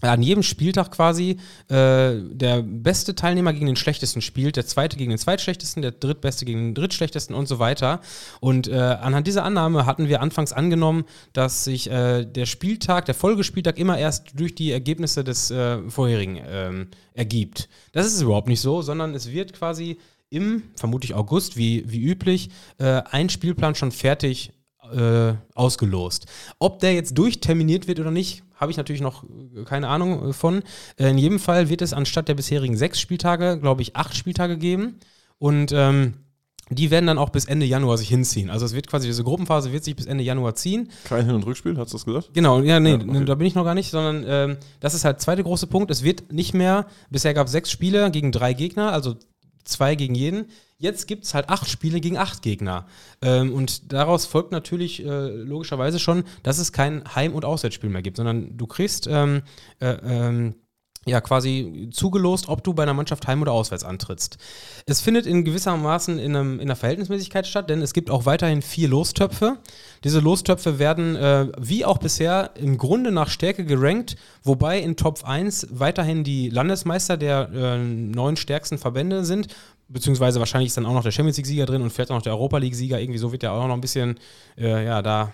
an 0.00 0.22
jedem 0.22 0.42
Spieltag 0.42 0.92
quasi 0.92 1.38
äh, 1.68 2.14
der 2.30 2.62
beste 2.62 3.14
Teilnehmer 3.14 3.52
gegen 3.52 3.66
den 3.66 3.76
schlechtesten 3.76 4.20
spielt, 4.20 4.56
der 4.56 4.66
zweite 4.66 4.96
gegen 4.96 5.10
den 5.10 5.18
zweitschlechtesten, 5.18 5.82
der 5.82 5.90
drittbeste 5.92 6.44
gegen 6.44 6.68
den 6.68 6.74
drittschlechtesten 6.74 7.34
und 7.34 7.46
so 7.46 7.58
weiter. 7.58 8.00
Und 8.40 8.68
äh, 8.68 8.76
anhand 8.76 9.26
dieser 9.26 9.44
Annahme 9.44 9.86
hatten 9.86 10.08
wir 10.08 10.22
anfangs 10.22 10.52
angenommen, 10.52 11.04
dass 11.32 11.64
sich 11.64 11.90
äh, 11.90 12.24
der 12.24 12.46
Spieltag, 12.46 13.06
der 13.06 13.14
Folgespieltag 13.14 13.78
immer 13.78 13.98
erst 13.98 14.38
durch 14.38 14.54
die 14.54 14.70
Ergebnisse 14.70 15.24
des 15.24 15.50
äh, 15.50 15.78
vorherigen 15.90 16.40
ähm, 16.46 16.88
ergibt. 17.14 17.68
Das 17.92 18.06
ist 18.06 18.20
überhaupt 18.20 18.48
nicht 18.48 18.60
so, 18.60 18.82
sondern 18.82 19.14
es 19.14 19.32
wird 19.32 19.52
quasi 19.52 19.98
im, 20.30 20.62
vermutlich 20.76 21.14
August, 21.14 21.56
wie, 21.56 21.84
wie 21.90 22.02
üblich, 22.02 22.50
äh, 22.78 23.02
ein 23.10 23.30
Spielplan 23.30 23.74
schon 23.74 23.92
fertig 23.92 24.52
äh, 24.92 25.34
ausgelost. 25.54 26.26
Ob 26.58 26.80
der 26.80 26.94
jetzt 26.94 27.16
durchterminiert 27.18 27.88
wird 27.88 28.00
oder 28.00 28.10
nicht, 28.10 28.42
habe 28.54 28.70
ich 28.70 28.76
natürlich 28.76 29.02
noch 29.02 29.24
äh, 29.24 29.64
keine 29.64 29.88
Ahnung 29.88 30.30
äh, 30.30 30.32
von. 30.32 30.62
In 30.96 31.18
jedem 31.18 31.38
Fall 31.38 31.68
wird 31.68 31.82
es 31.82 31.92
anstatt 31.92 32.28
der 32.28 32.34
bisherigen 32.34 32.76
sechs 32.76 33.00
Spieltage, 33.00 33.58
glaube 33.60 33.82
ich, 33.82 33.96
acht 33.96 34.16
Spieltage 34.16 34.56
geben. 34.58 34.98
Und 35.38 35.72
ähm, 35.72 36.14
die 36.70 36.90
werden 36.90 37.06
dann 37.06 37.18
auch 37.18 37.30
bis 37.30 37.46
Ende 37.46 37.64
Januar 37.64 37.96
sich 37.96 38.08
hinziehen. 38.08 38.50
Also 38.50 38.66
es 38.66 38.74
wird 38.74 38.88
quasi, 38.88 39.06
diese 39.06 39.24
Gruppenphase 39.24 39.72
wird 39.72 39.84
sich 39.84 39.96
bis 39.96 40.06
Ende 40.06 40.22
Januar 40.24 40.54
ziehen. 40.54 40.90
Kein 41.04 41.24
Hin- 41.24 41.34
und 41.34 41.46
Rückspiel, 41.46 41.76
hast 41.78 41.92
du 41.92 41.96
das 41.96 42.04
gesagt? 42.04 42.30
Genau, 42.34 42.60
ja, 42.60 42.78
nee, 42.78 42.90
Ja, 42.90 42.96
okay. 42.96 43.24
da 43.24 43.34
bin 43.36 43.46
ich 43.46 43.54
noch 43.54 43.64
gar 43.64 43.74
nicht, 43.74 43.90
sondern 43.90 44.24
ähm, 44.26 44.56
das 44.80 44.94
ist 44.94 45.04
halt 45.04 45.16
der 45.16 45.20
zweite 45.20 45.42
große 45.44 45.66
Punkt. 45.66 45.90
Es 45.90 46.02
wird 46.02 46.30
nicht 46.32 46.52
mehr, 46.54 46.86
bisher 47.10 47.32
gab 47.32 47.46
es 47.46 47.52
sechs 47.52 47.70
Spiele 47.70 48.10
gegen 48.10 48.32
drei 48.32 48.52
Gegner, 48.52 48.92
also 48.92 49.16
zwei 49.64 49.94
gegen 49.94 50.14
jeden. 50.14 50.46
Jetzt 50.80 51.08
gibt 51.08 51.24
es 51.24 51.34
halt 51.34 51.48
acht 51.48 51.68
Spiele 51.68 52.00
gegen 52.00 52.16
acht 52.16 52.40
Gegner. 52.40 52.86
Ähm, 53.20 53.52
und 53.52 53.92
daraus 53.92 54.26
folgt 54.26 54.52
natürlich 54.52 55.04
äh, 55.04 55.28
logischerweise 55.28 55.98
schon, 55.98 56.22
dass 56.44 56.58
es 56.58 56.72
kein 56.72 57.02
Heim- 57.16 57.34
und 57.34 57.44
Auswärtsspiel 57.44 57.90
mehr 57.90 58.02
gibt, 58.02 58.16
sondern 58.16 58.56
du 58.56 58.66
kriegst 58.68 59.08
ähm, 59.08 59.42
äh, 59.80 59.96
ähm, 60.04 60.54
ja 61.08 61.20
quasi 61.20 61.88
zugelost, 61.92 62.48
ob 62.48 62.62
du 62.62 62.74
bei 62.74 62.82
einer 62.82 62.94
Mannschaft 62.94 63.26
heim- 63.26 63.42
oder 63.42 63.52
auswärts 63.52 63.82
antrittst. 63.82 64.36
Es 64.86 65.00
findet 65.00 65.26
in 65.26 65.44
gewissermaßen 65.44 66.18
in, 66.18 66.36
einem, 66.36 66.54
in 66.54 66.62
einer 66.62 66.76
Verhältnismäßigkeit 66.76 67.46
statt, 67.46 67.70
denn 67.70 67.82
es 67.82 67.92
gibt 67.92 68.10
auch 68.10 68.26
weiterhin 68.26 68.62
vier 68.62 68.88
Lostöpfe. 68.88 69.58
Diese 70.04 70.20
Lostöpfe 70.20 70.78
werden 70.78 71.16
äh, 71.16 71.48
wie 71.58 71.84
auch 71.84 71.98
bisher 71.98 72.50
im 72.56 72.78
Grunde 72.78 73.10
nach 73.10 73.30
Stärke 73.30 73.64
gerankt, 73.64 74.16
wobei 74.44 74.78
in 74.80 74.96
Top 74.96 75.24
1 75.24 75.68
weiterhin 75.70 76.24
die 76.24 76.50
Landesmeister 76.50 77.16
der 77.16 77.48
äh, 77.52 77.78
neun 77.78 78.36
stärksten 78.36 78.78
Verbände 78.78 79.24
sind. 79.24 79.48
Beziehungsweise 79.88 80.38
wahrscheinlich 80.38 80.68
ist 80.68 80.76
dann 80.76 80.86
auch 80.86 80.92
noch 80.92 81.02
der 81.02 81.10
Champions 81.12 81.36
League-Sieger 81.38 81.66
drin 81.66 81.82
und 81.82 81.90
vielleicht 81.90 82.10
auch 82.10 82.16
noch 82.16 82.22
der 82.22 82.32
Europa 82.34 82.58
League-Sieger. 82.58 83.00
Irgendwie 83.00 83.18
so 83.18 83.32
wird 83.32 83.42
ja 83.42 83.52
auch 83.52 83.66
noch 83.66 83.74
ein 83.74 83.80
bisschen, 83.80 84.18
äh, 84.58 84.84
ja, 84.84 85.00
da 85.02 85.32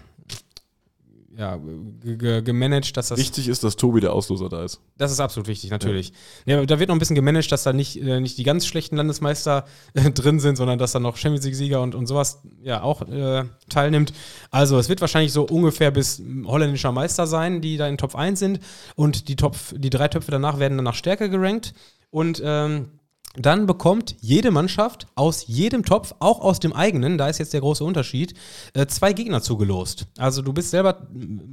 ja, 1.36 1.57
ge- 1.57 2.16
ge- 2.16 2.42
gemanagt, 2.42 2.96
dass 2.96 3.09
das. 3.09 3.18
Wichtig 3.18 3.48
ist, 3.48 3.64
dass 3.64 3.74
Tobi 3.74 4.00
der 4.00 4.12
Ausloser 4.12 4.48
da 4.48 4.62
ist. 4.64 4.80
Das 4.96 5.11
ist 5.11 5.18
absolut 5.18 5.48
wichtig, 5.48 5.70
natürlich. 5.70 6.12
Ja. 6.46 6.64
da 6.64 6.78
wird 6.78 6.88
noch 6.88 6.94
ein 6.94 7.00
bisschen 7.00 7.16
gemanagt, 7.16 7.50
dass 7.50 7.64
da 7.64 7.72
nicht, 7.72 8.00
äh, 8.00 8.20
nicht 8.20 8.38
die 8.38 8.44
ganz 8.44 8.66
schlechten 8.66 8.96
Landesmeister 8.96 9.64
äh, 9.94 10.12
drin 10.12 10.38
sind, 10.38 10.55
sondern 10.55 10.78
dass 10.78 10.92
da 10.92 11.00
noch 11.00 11.16
Champions 11.16 11.44
League-Sieger 11.44 11.82
und, 11.82 11.96
und 11.96 12.07
sowas 12.07 12.42
ja 12.62 12.82
auch 12.82 13.02
äh, 13.09 13.44
teilnimmt. 13.68 14.12
Also 14.52 14.78
es 14.78 14.88
wird 14.88 15.00
wahrscheinlich 15.00 15.32
so 15.32 15.42
ungefähr 15.44 15.90
bis 15.90 16.22
holländischer 16.46 16.92
Meister 16.92 17.26
sein, 17.26 17.61
die 17.61 17.76
da 17.78 17.88
in 17.88 17.98
Top 17.98 18.14
1 18.14 18.38
sind. 18.38 18.61
Und 18.94 19.26
die, 19.26 19.34
Top, 19.34 19.57
die 19.72 19.90
drei 19.90 20.07
Töpfe 20.07 20.30
danach 20.30 20.61
werden 20.61 20.78
dann 20.78 20.84
nach 20.84 20.94
Stärke 20.94 21.28
gerankt. 21.30 21.74
Und 22.11 22.40
ähm, 22.44 22.90
dann 23.37 23.66
bekommt 23.66 24.16
jede 24.20 24.51
Mannschaft 24.51 25.07
aus 25.16 25.47
jedem 25.47 25.85
Topf, 25.85 26.14
auch 26.20 26.41
aus 26.41 26.61
dem 26.61 26.72
eigenen, 26.72 27.18
da 27.18 27.28
ist 27.28 27.39
jetzt 27.39 27.53
der 27.53 27.61
große 27.61 27.85
Unterschied, 27.85 28.35
äh, 28.74 28.87
zwei 28.87 29.12
Gegner 29.12 29.43
zugelost. 29.43 30.07
Also 30.18 30.43
du 30.43 30.53
bist 30.53 30.70
selber 30.70 31.09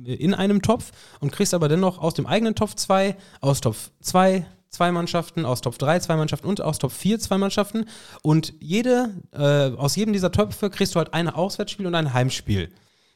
in 0.06 0.34
einem 0.34 0.62
Topf 0.62 0.92
und 1.20 1.32
kriegst 1.32 1.54
aber 1.54 1.68
dennoch 1.68 1.98
aus 1.98 2.14
dem 2.14 2.28
eigenen 2.28 2.56
Topf 2.56 2.76
zwei, 2.76 3.18
aus 3.42 3.62
Topf 3.62 3.90
zwei 4.02 4.46
zwei 4.72 4.92
Mannschaften, 4.92 5.46
aus 5.46 5.62
Top 5.62 5.78
3 5.78 6.00
zwei 6.00 6.16
Mannschaften 6.16 6.48
und 6.48 6.62
aus 6.62 6.80
Top 6.80 6.92
4 6.94 7.20
zwei 7.20 7.38
Mannschaften. 7.38 7.86
Und 8.22 8.54
jede, 8.60 9.10
äh, 9.34 9.76
aus 9.76 9.96
jedem 9.96 10.14
dieser 10.14 10.32
Töpfe 10.32 10.70
kriegst 10.70 10.96
du 10.96 11.00
halt 11.00 11.14
ein 11.14 11.28
Auswärtsspiel 11.30 11.86
und 11.86 11.94
ein 11.94 12.14
Heimspiel. 12.14 12.70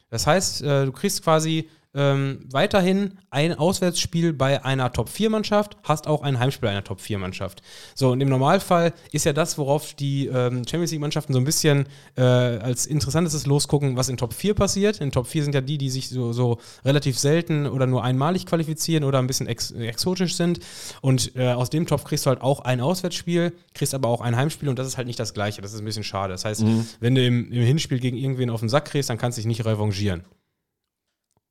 Das 0.10 0.28
heißt, 0.28 0.62
äh, 0.62 0.86
du 0.86 0.92
kriegst 0.92 1.24
quasi 1.24 1.70
ähm, 1.96 2.40
weiterhin 2.52 3.18
ein 3.30 3.54
Auswärtsspiel 3.54 4.34
bei 4.34 4.64
einer 4.64 4.92
Top-4-Mannschaft, 4.92 5.78
hast 5.84 6.08
auch 6.08 6.24
ein 6.24 6.40
Heimspiel 6.40 6.70
einer 6.70 6.84
Top-4-Mannschaft. 6.84 7.62
So, 7.96 8.12
und 8.12 8.22
im 8.22 8.30
Normalfall 8.30 8.94
ist 9.12 9.26
ja 9.26 9.34
das, 9.34 9.58
worauf 9.58 9.94
die 9.94 10.28
ähm, 10.28 10.64
Champions 10.68 10.92
League-Mannschaften 10.92 11.34
so 11.34 11.40
ein 11.40 11.46
bisschen 11.46 11.86
äh, 12.18 12.22
als 12.22 12.86
interessantestes 12.86 13.46
losgucken, 13.46 13.96
was 13.96 14.10
in 14.10 14.18
Top 14.18 14.34
4 14.34 14.54
passiert. 14.54 15.00
In 15.02 15.12
Top 15.12 15.28
4 15.28 15.44
sind 15.46 15.56
ja 15.56 15.62
die, 15.62 15.78
die 15.78 15.90
sich 15.90 16.10
so, 16.10 16.34
so 16.34 16.60
relativ 16.84 17.18
selten 17.18 17.66
oder 17.66 17.88
nur 17.88 18.04
einmalig 18.04 18.46
qualifizieren 18.46 19.04
oder 19.04 19.20
ein 19.20 19.28
bisschen 19.28 19.48
ex 19.48 19.72
exotisch 19.72 20.36
sind. 20.36 20.60
Und 21.02 21.36
äh, 21.36 21.54
aus 21.54 21.70
dem 21.70 21.88
Topf 21.88 22.04
kriegst 22.04 22.26
du 22.26 22.30
halt 22.30 22.42
auch 22.42 22.60
ein 22.62 22.82
Auswärtsspiel, 22.82 23.54
kriegst 23.74 23.94
aber 23.94 24.10
auch 24.10 24.22
ein 24.22 24.36
Heimspiel 24.36 24.70
und 24.70 24.78
das 24.78 24.88
ist 24.88 24.98
halt 24.98 25.08
nicht 25.08 25.20
das 25.20 25.34
Gleiche. 25.34 25.62
Das 25.62 25.74
ist 25.74 25.80
ein 25.80 25.86
bisschen 25.86 26.04
schade. 26.04 26.34
Das 26.34 26.46
heißt, 26.46 26.64
wenn 27.00 27.16
du 27.16 27.26
im, 27.26 27.52
im 27.52 27.64
Hinspiel 27.64 28.00
gegen 28.00 28.18
irgendwen 28.18 28.50
auf 28.50 28.60
den 28.60 28.70
Sack 28.70 28.86
kriegst, 28.86 29.10
dann 29.10 29.18
kannst 29.18 29.38
du 29.38 29.40
dich 29.42 29.48
nicht 29.48 29.66
revanchieren 29.66 30.24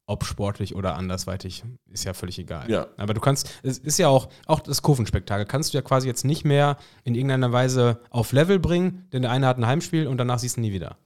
ob 0.07 0.25
sportlich 0.25 0.75
oder 0.75 0.97
andersweitig, 0.97 1.65
ist 1.91 2.05
ja 2.05 2.13
völlig 2.13 2.39
egal. 2.39 2.71
Ja. 2.71 2.89
Aber 2.97 3.15
du 3.15 3.21
kannst, 3.21 3.51
es 3.63 3.79
ist 3.79 3.99
ja 3.99 4.09
auch, 4.09 4.29
auch 4.47 4.61
das 4.61 4.83
Kurvenspektakel 4.83 5.47
kannst 5.47 5.73
du 5.73 5.79
ja 5.79 5.83
quasi 5.83 6.07
jetzt 6.07 6.25
nicht 6.25 6.45
mehr 6.45 6.77
in 7.05 7.15
irgendeiner 7.15 7.53
Weise 7.53 8.01
auf 8.11 8.33
Level 8.33 8.59
bringen, 8.59 9.07
denn 9.13 9.23
der 9.23 9.31
eine 9.31 9.47
hat 9.47 9.57
ein 9.57 9.67
Heimspiel 9.67 10.07
und 10.07 10.19
danach 10.19 10.39
siehst 10.39 10.57
du 10.57 10.61
nie 10.61 10.73
wieder. 10.73 10.97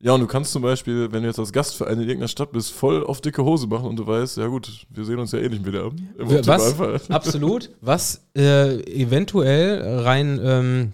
Ja, 0.00 0.12
und 0.12 0.20
du 0.20 0.28
kannst 0.28 0.52
zum 0.52 0.62
Beispiel, 0.62 1.10
wenn 1.10 1.22
du 1.22 1.28
jetzt 1.28 1.40
als 1.40 1.52
Gastverein 1.52 1.94
in 1.94 2.02
irgendeiner 2.02 2.28
Stadt 2.28 2.52
bist, 2.52 2.70
voll 2.70 3.04
auf 3.04 3.20
dicke 3.20 3.44
Hose 3.44 3.66
machen 3.66 3.86
und 3.86 3.96
du 3.96 4.06
weißt, 4.06 4.36
ja 4.36 4.46
gut, 4.46 4.86
wir 4.90 5.04
sehen 5.04 5.18
uns 5.18 5.32
ja 5.32 5.40
eh 5.40 5.48
nicht 5.48 5.66
wieder. 5.66 5.90
Was? 6.16 7.10
Absolut. 7.10 7.70
Was 7.80 8.28
äh, 8.36 8.80
eventuell 8.84 10.00
rein, 10.02 10.40
ähm, 10.40 10.90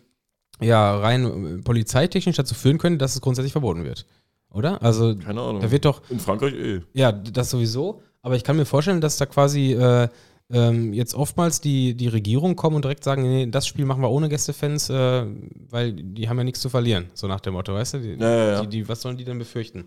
ja, 0.59 0.97
rein 0.97 1.59
äh, 1.59 1.63
polizeitechnisch 1.63 2.37
dazu 2.37 2.55
führen 2.55 2.79
könnte, 2.79 2.97
dass 2.97 3.15
es 3.15 3.21
grundsätzlich 3.21 3.53
verboten 3.53 3.85
wird. 3.85 4.07
Oder? 4.55 4.81
Also, 4.83 5.17
Keine 5.17 5.41
Ahnung. 5.41 5.61
da 5.61 5.71
wird 5.71 5.85
doch, 5.85 6.01
in 6.09 6.21
Frankreich 6.21 6.55
eh. 6.55 6.81
Ja, 6.93 7.11
das 7.13 7.51
sowieso. 7.51 8.01
Aber 8.23 8.37
ich 8.37 8.45
kann 8.45 8.57
mir 8.57 8.65
vorstellen, 8.65 9.01
dass 9.01 9.17
da 9.17 9.27
quasi 9.27 9.73
äh, 9.73 10.09
ähm, 10.51 10.93
jetzt 10.93 11.15
oftmals 11.15 11.61
die, 11.61 11.95
die 11.95 12.09
Regierung 12.09 12.55
kommen 12.55 12.77
und 12.77 12.85
direkt 12.85 13.03
sagen, 13.03 13.23
nee, 13.23 13.47
das 13.47 13.67
Spiel 13.67 13.85
machen 13.85 14.01
wir 14.03 14.11
ohne 14.11 14.29
Gästefans, 14.29 14.91
äh, 14.91 15.27
weil 15.71 15.93
die 15.93 16.29
haben 16.29 16.39
ja 16.39 16.45
nichts 16.45 16.61
zu 16.61 16.69
verlieren. 16.69 17.07
So 17.15 17.27
nach 17.27 17.41
dem 17.41 17.55
Motto, 17.55 17.75
weißt 17.75 17.95
du? 17.95 17.99
Die, 17.99 18.15
Ja, 18.15 18.31
ja, 18.31 18.51
ja. 18.53 18.61
Die, 18.63 18.69
die, 18.69 18.89
was 18.89 19.03
sollen 19.03 19.17
die 19.17 19.25
denn 19.25 19.39
befürchten? 19.39 19.87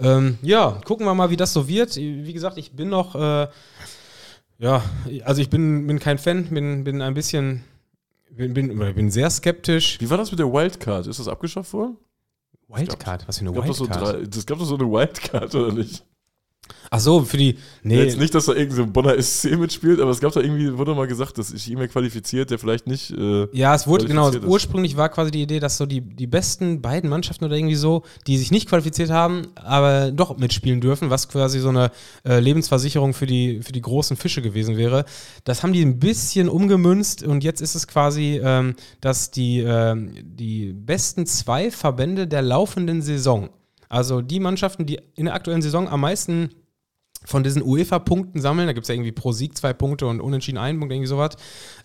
Ähm, 0.00 0.38
ja, 0.40 0.80
gucken 0.84 1.04
wir 1.04 1.14
mal, 1.14 1.30
wie 1.30 1.36
das 1.36 1.52
so 1.52 1.68
wird. 1.68 1.94
Wie 1.96 2.32
gesagt, 2.32 2.56
ich 2.56 2.72
bin 2.72 2.88
noch, 2.88 3.14
äh, 3.14 3.48
ja, 4.58 4.82
also 5.24 5.42
ich 5.42 5.50
bin, 5.50 5.86
bin 5.86 5.98
kein 5.98 6.16
Fan, 6.16 6.44
bin, 6.46 6.84
bin 6.84 7.02
ein 7.02 7.12
bisschen, 7.14 7.62
bin, 8.30 8.54
bin, 8.54 8.78
bin 8.94 9.10
sehr 9.10 9.28
skeptisch. 9.28 10.00
Wie 10.00 10.08
war 10.08 10.16
das 10.16 10.30
mit 10.30 10.40
der 10.40 10.50
Wildcard? 10.50 11.06
Ist 11.06 11.18
das 11.18 11.28
abgeschafft 11.28 11.72
worden? 11.74 11.98
Wildcard, 12.72 13.28
was 13.28 13.38
für 13.38 13.44
eine 13.46 13.52
Gab 13.52 13.74
so 13.74 13.84
Wildcard? 13.84 14.14
drei, 14.14 14.26
das 14.26 14.46
gab 14.46 14.58
doch 14.58 14.64
so 14.64 14.74
eine 14.74 14.90
Wildcard, 14.90 15.54
oder 15.54 15.72
nicht? 15.72 16.04
Ach 16.94 17.00
so, 17.00 17.22
für 17.22 17.38
die. 17.38 17.56
Nee. 17.82 18.02
Jetzt 18.02 18.18
nicht, 18.18 18.34
dass 18.34 18.46
da 18.46 18.52
irgendein 18.52 18.76
so 18.76 18.82
ein 18.82 18.92
Bonner 18.92 19.20
SC 19.20 19.58
mitspielt, 19.58 19.98
aber 19.98 20.10
es 20.10 20.20
gab 20.20 20.32
da 20.32 20.40
irgendwie, 20.40 20.76
wurde 20.76 20.94
mal 20.94 21.06
gesagt, 21.06 21.38
dass 21.38 21.50
ich 21.50 21.66
jemand 21.66 21.90
qualifiziert, 21.90 22.50
der 22.50 22.58
vielleicht 22.58 22.86
nicht. 22.86 23.10
Äh, 23.10 23.48
ja, 23.52 23.74
es 23.74 23.86
wurde, 23.86 24.04
genau, 24.06 24.28
ist. 24.28 24.44
ursprünglich 24.44 24.96
war 24.96 25.08
quasi 25.08 25.30
die 25.30 25.42
Idee, 25.42 25.58
dass 25.58 25.78
so 25.78 25.86
die, 25.86 26.00
die 26.02 26.26
besten 26.26 26.82
beiden 26.82 27.08
Mannschaften 27.08 27.44
oder 27.44 27.56
irgendwie 27.56 27.76
so, 27.76 28.02
die 28.26 28.36
sich 28.36 28.50
nicht 28.50 28.68
qualifiziert 28.68 29.10
haben, 29.10 29.48
aber 29.54 30.10
doch 30.10 30.36
mitspielen 30.36 30.80
dürfen, 30.80 31.08
was 31.10 31.28
quasi 31.28 31.60
so 31.60 31.70
eine 31.70 31.90
äh, 32.26 32.40
Lebensversicherung 32.40 33.14
für 33.14 33.26
die, 33.26 33.62
für 33.62 33.72
die 33.72 33.80
großen 33.80 34.16
Fische 34.16 34.42
gewesen 34.42 34.76
wäre. 34.76 35.04
Das 35.44 35.62
haben 35.62 35.72
die 35.72 35.82
ein 35.82 35.98
bisschen 35.98 36.48
umgemünzt 36.48 37.22
und 37.22 37.42
jetzt 37.42 37.60
ist 37.60 37.74
es 37.74 37.86
quasi, 37.86 38.40
ähm, 38.42 38.74
dass 39.00 39.30
die, 39.30 39.60
ähm, 39.60 40.12
die 40.22 40.74
besten 40.74 41.26
zwei 41.26 41.70
Verbände 41.70 42.26
der 42.26 42.42
laufenden 42.42 43.00
Saison, 43.00 43.48
also 43.92 44.22
die 44.22 44.40
Mannschaften, 44.40 44.86
die 44.86 44.98
in 45.16 45.26
der 45.26 45.34
aktuellen 45.34 45.60
Saison 45.60 45.86
am 45.86 46.00
meisten 46.00 46.48
von 47.26 47.44
diesen 47.44 47.62
UEFA-Punkten 47.62 48.40
sammeln, 48.40 48.66
da 48.66 48.72
gibt 48.72 48.84
es 48.84 48.88
ja 48.88 48.94
irgendwie 48.94 49.12
pro 49.12 49.32
Sieg 49.32 49.56
zwei 49.56 49.74
Punkte 49.74 50.06
und 50.06 50.20
unentschieden 50.20 50.56
einen 50.56 50.78
Punkt, 50.78 50.94
irgendwie 50.94 51.08
sowas, 51.08 51.36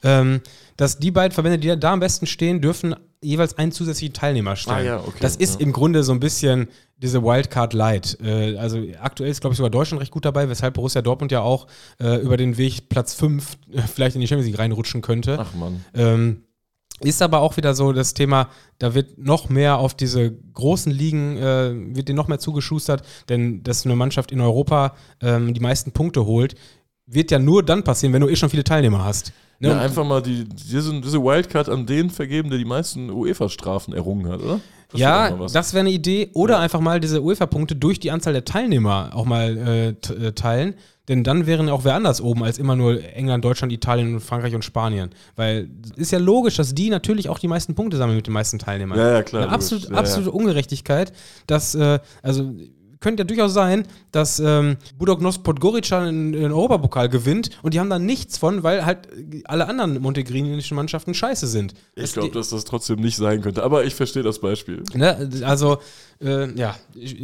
ähm, 0.03 0.39
dass 0.78 0.99
die 0.99 1.12
beiden 1.12 1.34
Verbände, 1.34 1.60
die 1.60 1.78
da 1.78 1.91
am 1.91 1.99
besten 1.99 2.26
stehen, 2.26 2.62
dürfen 2.62 2.95
jeweils 3.22 3.58
einen 3.58 3.74
zusätzlichen 3.74 4.14
Teilnehmer 4.14 4.55
stellen. 4.55 4.78
Ah 4.78 4.82
ja, 4.84 4.99
okay, 4.99 5.18
das 5.20 5.36
ist 5.36 5.60
ja. 5.60 5.66
im 5.66 5.74
Grunde 5.74 6.03
so 6.03 6.14
ein 6.14 6.22
bisschen 6.22 6.70
diese 6.95 7.22
Wildcard 7.22 7.74
Light. 7.74 8.18
Äh, 8.24 8.55
also 8.55 8.82
aktuell 9.01 9.30
ist, 9.30 9.41
glaube 9.41 9.53
ich, 9.53 9.58
sogar 9.58 9.70
Deutschland 9.70 10.01
recht 10.01 10.12
gut 10.12 10.24
dabei, 10.24 10.47
weshalb 10.47 10.76
Borussia 10.76 11.01
Dortmund 11.01 11.34
ja 11.34 11.41
auch 11.41 11.68
äh, 11.99 12.22
über 12.22 12.38
den 12.38 12.58
Weg 12.58 12.88
Platz 12.88 13.14
5 13.16 13.58
äh, 13.74 13.82
vielleicht 13.82 14.16
in 14.16 14.22
die 14.22 14.28
Champions 14.28 14.47
League 14.47 14.60
reinrutschen 14.60 15.01
könnte. 15.01 15.38
Ach 15.39 15.53
Mann. 15.55 15.84
Ähm, 15.93 16.43
ist 17.01 17.21
aber 17.21 17.41
auch 17.41 17.57
wieder 17.57 17.73
so 17.75 17.93
das 17.93 18.13
Thema, 18.13 18.49
da 18.79 18.93
wird 18.93 19.17
noch 19.17 19.49
mehr 19.49 19.77
auf 19.77 19.93
diese 19.93 20.31
großen 20.53 20.91
Ligen, 20.91 21.37
äh, 21.37 21.73
wird 21.95 22.07
denen 22.07 22.17
noch 22.17 22.27
mehr 22.27 22.39
zugeschustert, 22.39 23.03
denn 23.29 23.63
dass 23.63 23.85
eine 23.85 23.95
Mannschaft 23.95 24.31
in 24.31 24.41
Europa 24.41 24.95
ähm, 25.21 25.53
die 25.53 25.59
meisten 25.61 25.91
Punkte 25.91 26.25
holt, 26.25 26.55
wird 27.05 27.31
ja 27.31 27.39
nur 27.39 27.63
dann 27.63 27.83
passieren, 27.83 28.13
wenn 28.13 28.21
du 28.21 28.27
eh 28.29 28.35
schon 28.35 28.49
viele 28.49 28.63
Teilnehmer 28.63 29.03
hast. 29.05 29.31
Ne? 29.59 29.69
Ja, 29.69 29.79
einfach 29.79 30.05
mal 30.05 30.21
die, 30.21 30.43
diese, 30.43 30.99
diese 31.01 31.23
Wildcard 31.23 31.69
an 31.69 31.85
den 31.85 32.09
vergeben, 32.09 32.49
der 32.49 32.59
die 32.59 32.65
meisten 32.65 33.09
UEFA-Strafen 33.09 33.93
errungen 33.93 34.29
hat, 34.29 34.41
oder? 34.41 34.59
Das 34.91 35.01
ja, 35.01 35.31
das 35.47 35.73
wäre 35.73 35.81
eine 35.81 35.89
Idee. 35.91 36.29
Oder 36.33 36.55
Ja. 36.55 36.59
einfach 36.61 36.79
mal 36.79 36.99
diese 36.99 37.21
UEFA-Punkte 37.21 37.75
durch 37.75 37.99
die 37.99 38.11
Anzahl 38.11 38.33
der 38.33 38.45
Teilnehmer 38.45 39.09
auch 39.13 39.25
mal 39.25 39.57
äh, 39.57 39.87
äh, 39.89 40.31
teilen. 40.31 40.75
Denn 41.08 41.24
dann 41.24 41.45
wären 41.45 41.70
auch 41.70 41.86
wer 41.86 41.95
anders 41.95 42.20
oben 42.20 42.43
als 42.43 42.58
immer 42.58 42.76
nur 42.76 43.01
England, 43.14 43.45
Deutschland, 43.45 43.72
Italien, 43.72 44.14
und 44.14 44.20
Frankreich 44.20 44.53
und 44.55 44.66
Spanien. 44.66 45.12
Weil 45.36 45.70
es 45.93 45.97
ist 45.97 46.12
ja 46.12 46.20
logisch, 46.20 46.58
dass 46.58 46.76
die 46.76 46.89
natürlich 46.89 47.30
auch 47.30 47.39
die 47.39 47.47
meisten 47.47 47.76
Punkte 47.76 47.97
sammeln 47.97 48.18
mit 48.18 48.28
den 48.28 48.34
meisten 48.34 48.60
Teilnehmern. 48.60 48.97
Ja, 48.97 49.12
ja, 49.12 49.24
klar, 49.24 49.43
Eine 49.43 49.51
absolut, 49.51 49.89
ja. 49.89 49.95
absolute 49.95 50.32
Ungerechtigkeit, 50.32 51.14
dass, 51.47 51.76
äh, 51.76 51.99
also 52.22 52.53
könnte 52.99 53.21
ja 53.21 53.25
durchaus 53.25 53.53
sein, 53.53 53.85
dass 54.11 54.39
ähm, 54.39 54.77
Budognos 54.97 55.39
Podgorica 55.43 55.99
einen, 56.01 56.33
Europapokal 56.35 57.09
gewinnt 57.09 57.49
und 57.63 57.73
die 57.73 57.79
haben 57.79 57.89
da 57.89 57.99
nichts 57.99 58.37
von, 58.37 58.63
weil 58.63 58.85
halt 58.85 59.07
alle 59.45 59.67
anderen 59.67 60.01
montegrinischen 60.01 60.75
Mannschaften 60.75 61.13
scheiße 61.13 61.47
sind. 61.47 61.73
Ich 61.95 62.03
Das- 62.03 62.13
glaube, 62.13 62.31
dass 62.31 62.49
das 62.49 62.65
trotzdem 62.65 62.99
nicht 62.99 63.17
sein 63.17 63.41
könnte, 63.41 63.63
aber 63.63 63.85
ich 63.85 63.95
verstehe 63.95 64.23
das 64.23 64.39
Beispiel. 64.39 64.83
Ne, 64.93 65.29
also, 65.43 65.77
äh, 66.19 66.51
ja, 66.57 66.75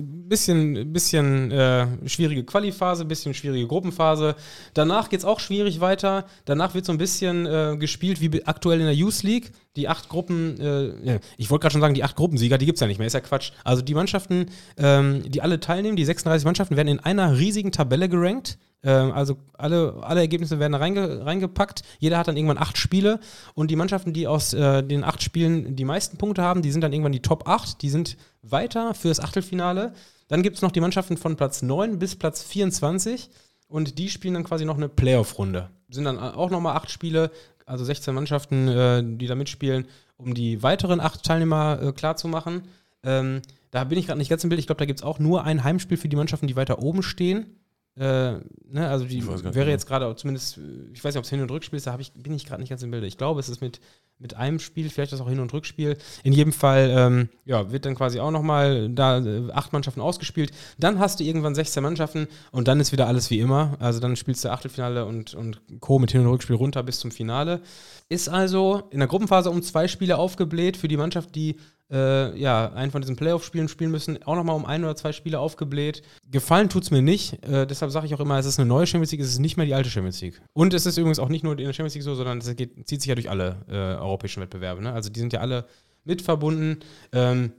bisschen, 0.05 0.91
bisschen 0.93 1.51
äh, 1.51 1.87
schwierige 2.07 2.43
Quali-Phase, 2.43 3.05
bisschen 3.05 3.33
schwierige 3.33 3.67
Gruppenphase. 3.67 4.35
Danach 4.73 5.09
geht 5.09 5.19
es 5.19 5.25
auch 5.25 5.39
schwierig 5.39 5.79
weiter. 5.79 6.25
Danach 6.45 6.73
wird 6.73 6.85
so 6.85 6.91
ein 6.91 6.97
bisschen 6.97 7.45
äh, 7.45 7.75
gespielt 7.79 8.21
wie 8.21 8.45
aktuell 8.45 8.79
in 8.79 8.85
der 8.85 8.95
Youth 8.95 9.23
League. 9.23 9.51
Die 9.75 9.87
acht 9.87 10.07
Gruppen, 10.09 10.59
äh, 10.59 11.19
ich 11.37 11.49
wollte 11.49 11.63
gerade 11.63 11.71
schon 11.73 11.81
sagen, 11.81 11.95
die 11.95 12.03
acht 12.03 12.15
Gruppensieger, 12.15 12.59
die 12.59 12.67
gibt 12.67 12.75
es 12.77 12.81
ja 12.81 12.87
nicht 12.87 12.99
mehr, 12.99 13.07
ist 13.07 13.13
ja 13.13 13.21
Quatsch. 13.21 13.51
Also 13.63 13.81
die 13.81 13.95
Mannschaften, 13.95 14.45
ähm, 14.77 15.23
die 15.27 15.41
alle 15.41 15.59
teilnehmen, 15.63 15.95
die 15.95 16.05
36 16.05 16.45
Mannschaften, 16.45 16.75
werden 16.75 16.87
in 16.87 16.99
einer 16.99 17.37
riesigen 17.37 17.71
Tabelle 17.71 18.09
gerankt. 18.09 18.57
Ähm, 18.83 19.11
also 19.11 19.37
alle, 19.53 19.95
alle 20.01 20.21
Ergebnisse 20.21 20.59
werden 20.59 20.73
reinge, 20.73 21.25
reingepackt. 21.25 21.81
Jeder 21.99 22.17
hat 22.17 22.27
dann 22.27 22.37
irgendwann 22.37 22.57
acht 22.57 22.77
Spiele 22.77 23.19
und 23.53 23.71
die 23.71 23.75
Mannschaften, 23.75 24.13
die 24.13 24.27
aus 24.27 24.53
äh, 24.53 24.83
den 24.83 25.03
acht 25.03 25.23
Spielen 25.23 25.75
die 25.75 25.85
meisten 25.85 26.17
Punkte 26.17 26.43
haben, 26.43 26.61
die 26.61 26.71
sind 26.71 26.81
dann 26.81 26.93
irgendwann 26.93 27.11
die 27.13 27.21
Top 27.21 27.47
8. 27.47 27.81
Die 27.81 27.89
sind 27.89 28.17
weiter 28.41 28.93
fürs 28.93 29.19
Achtelfinale. 29.19 29.93
Dann 30.27 30.43
gibt 30.43 30.57
es 30.57 30.61
noch 30.61 30.71
die 30.71 30.81
Mannschaften 30.81 31.17
von 31.17 31.35
Platz 31.35 31.61
9 31.61 31.99
bis 31.99 32.15
Platz 32.15 32.43
24 32.43 33.29
und 33.67 33.97
die 33.97 34.09
spielen 34.09 34.33
dann 34.33 34.43
quasi 34.43 34.65
noch 34.65 34.77
eine 34.77 34.89
Playoff-Runde. 34.89 35.69
Sind 35.89 36.05
dann 36.05 36.19
auch 36.19 36.49
nochmal 36.49 36.75
acht 36.75 36.91
Spiele, 36.91 37.31
also 37.65 37.83
16 37.85 38.13
Mannschaften, 38.13 38.67
äh, 38.67 39.03
die 39.03 39.27
da 39.27 39.35
mitspielen, 39.35 39.87
um 40.17 40.33
die 40.33 40.61
weiteren 40.63 40.99
acht 40.99 41.23
Teilnehmer 41.23 41.79
äh, 41.81 41.91
klarzumachen. 41.91 42.63
Ähm, 43.03 43.41
da 43.73 43.83
bin 43.85 43.97
ich 43.97 44.05
gerade 44.05 44.19
nicht 44.19 44.29
ganz 44.29 44.43
im 44.43 44.49
Bild. 44.49 44.59
Ich 44.59 44.67
glaube, 44.67 44.77
da 44.77 44.85
gibt 44.85 44.99
es 44.99 45.03
auch 45.03 45.17
nur 45.17 45.45
ein 45.45 45.63
Heimspiel 45.63 45.97
für 45.97 46.07
die 46.07 46.15
Mannschaften, 46.15 46.45
die 46.45 46.55
weiter 46.55 46.83
oben 46.83 47.01
stehen. 47.01 47.47
Äh, 47.95 48.33
ne, 48.69 48.87
also 48.87 49.05
die 49.05 49.25
wäre 49.25 49.51
genau. 49.51 49.65
jetzt 49.65 49.87
gerade, 49.87 50.15
zumindest, 50.15 50.59
äh, 50.59 50.61
ich 50.93 51.03
weiß 51.03 51.15
nicht, 51.15 51.19
ob 51.19 51.23
es 51.23 51.31
Hin- 51.31 51.41
und 51.41 51.49
Rückspiel 51.49 51.77
ist, 51.77 51.87
da 51.87 51.97
ich, 51.97 52.11
bin 52.13 52.35
ich 52.35 52.45
gerade 52.45 52.61
nicht 52.61 52.69
ganz 52.69 52.83
im 52.83 52.91
Bilde. 52.91 53.07
Ich 53.07 53.17
glaube, 53.17 53.39
es 53.39 53.49
ist 53.49 53.61
mit, 53.61 53.79
mit 54.19 54.35
einem 54.35 54.59
Spiel, 54.59 54.91
vielleicht 54.91 55.11
ist 55.11 55.19
es 55.19 55.25
auch 55.25 55.29
Hin- 55.29 55.39
und 55.39 55.51
Rückspiel. 55.53 55.97
In 56.23 56.33
jedem 56.33 56.53
Fall, 56.53 56.93
ähm, 56.95 57.29
ja, 57.45 57.71
wird 57.71 57.85
dann 57.85 57.95
quasi 57.95 58.19
auch 58.19 58.29
nochmal 58.29 58.89
da 58.89 59.17
äh, 59.17 59.51
acht 59.53 59.73
Mannschaften 59.73 60.01
ausgespielt. 60.01 60.51
Dann 60.77 60.99
hast 60.99 61.19
du 61.19 61.23
irgendwann 61.23 61.55
16 61.55 61.81
Mannschaften 61.81 62.27
und 62.51 62.67
dann 62.67 62.79
ist 62.79 62.91
wieder 62.91 63.07
alles 63.07 63.31
wie 63.31 63.39
immer. 63.39 63.75
Also 63.79 63.99
dann 63.99 64.15
spielst 64.15 64.45
du 64.45 64.51
Achtelfinale 64.51 65.05
und, 65.05 65.33
und 65.33 65.61
Co. 65.79 65.97
mit 65.97 66.11
Hin- 66.11 66.21
und 66.21 66.27
Rückspiel 66.27 66.55
runter 66.55 66.83
bis 66.83 66.99
zum 66.99 67.09
Finale. 67.09 67.61
Ist 68.07 68.29
also 68.29 68.83
in 68.91 68.99
der 68.99 69.07
Gruppenphase 69.07 69.49
um 69.49 69.63
zwei 69.63 69.87
Spiele 69.87 70.17
aufgebläht 70.17 70.77
für 70.77 70.87
die 70.87 70.97
Mannschaft, 70.97 71.33
die 71.33 71.57
äh, 71.91 72.37
ja, 72.39 72.71
einen 72.73 72.91
von 72.91 73.01
diesen 73.01 73.15
Playoff-Spielen 73.15 73.67
spielen 73.67 73.91
müssen, 73.91 74.21
auch 74.23 74.35
nochmal 74.35 74.55
um 74.55 74.65
ein 74.65 74.83
oder 74.83 74.95
zwei 74.95 75.11
Spiele 75.11 75.39
aufgebläht. 75.39 76.01
Gefallen 76.29 76.69
tut 76.69 76.83
es 76.83 76.91
mir 76.91 77.01
nicht, 77.01 77.43
äh, 77.45 77.67
deshalb 77.67 77.91
sage 77.91 78.05
ich 78.05 78.15
auch 78.15 78.19
immer, 78.19 78.37
es 78.39 78.45
ist 78.45 78.59
eine 78.59 78.67
neue 78.67 78.87
Champions 78.87 79.11
League, 79.11 79.21
es 79.21 79.29
ist 79.29 79.39
nicht 79.39 79.57
mehr 79.57 79.65
die 79.65 79.73
alte 79.73 79.89
Champions 79.89 80.21
League. 80.21 80.41
Und 80.53 80.73
es 80.73 80.85
ist 80.85 80.97
übrigens 80.97 81.19
auch 81.19 81.29
nicht 81.29 81.43
nur 81.43 81.53
in 81.53 81.65
der 81.65 81.73
Champions 81.73 81.93
League 81.93 82.03
so, 82.03 82.15
sondern 82.15 82.39
es 82.39 82.55
geht, 82.55 82.87
zieht 82.87 83.01
sich 83.01 83.09
ja 83.09 83.15
durch 83.15 83.29
alle 83.29 83.57
äh, 83.67 84.01
europäischen 84.01 84.41
Wettbewerbe. 84.41 84.81
Ne? 84.81 84.93
Also 84.93 85.09
die 85.09 85.19
sind 85.19 85.33
ja 85.33 85.39
alle 85.39 85.65
mit 86.03 86.21
verbunden. 86.21 86.79
Ähm, 87.11 87.53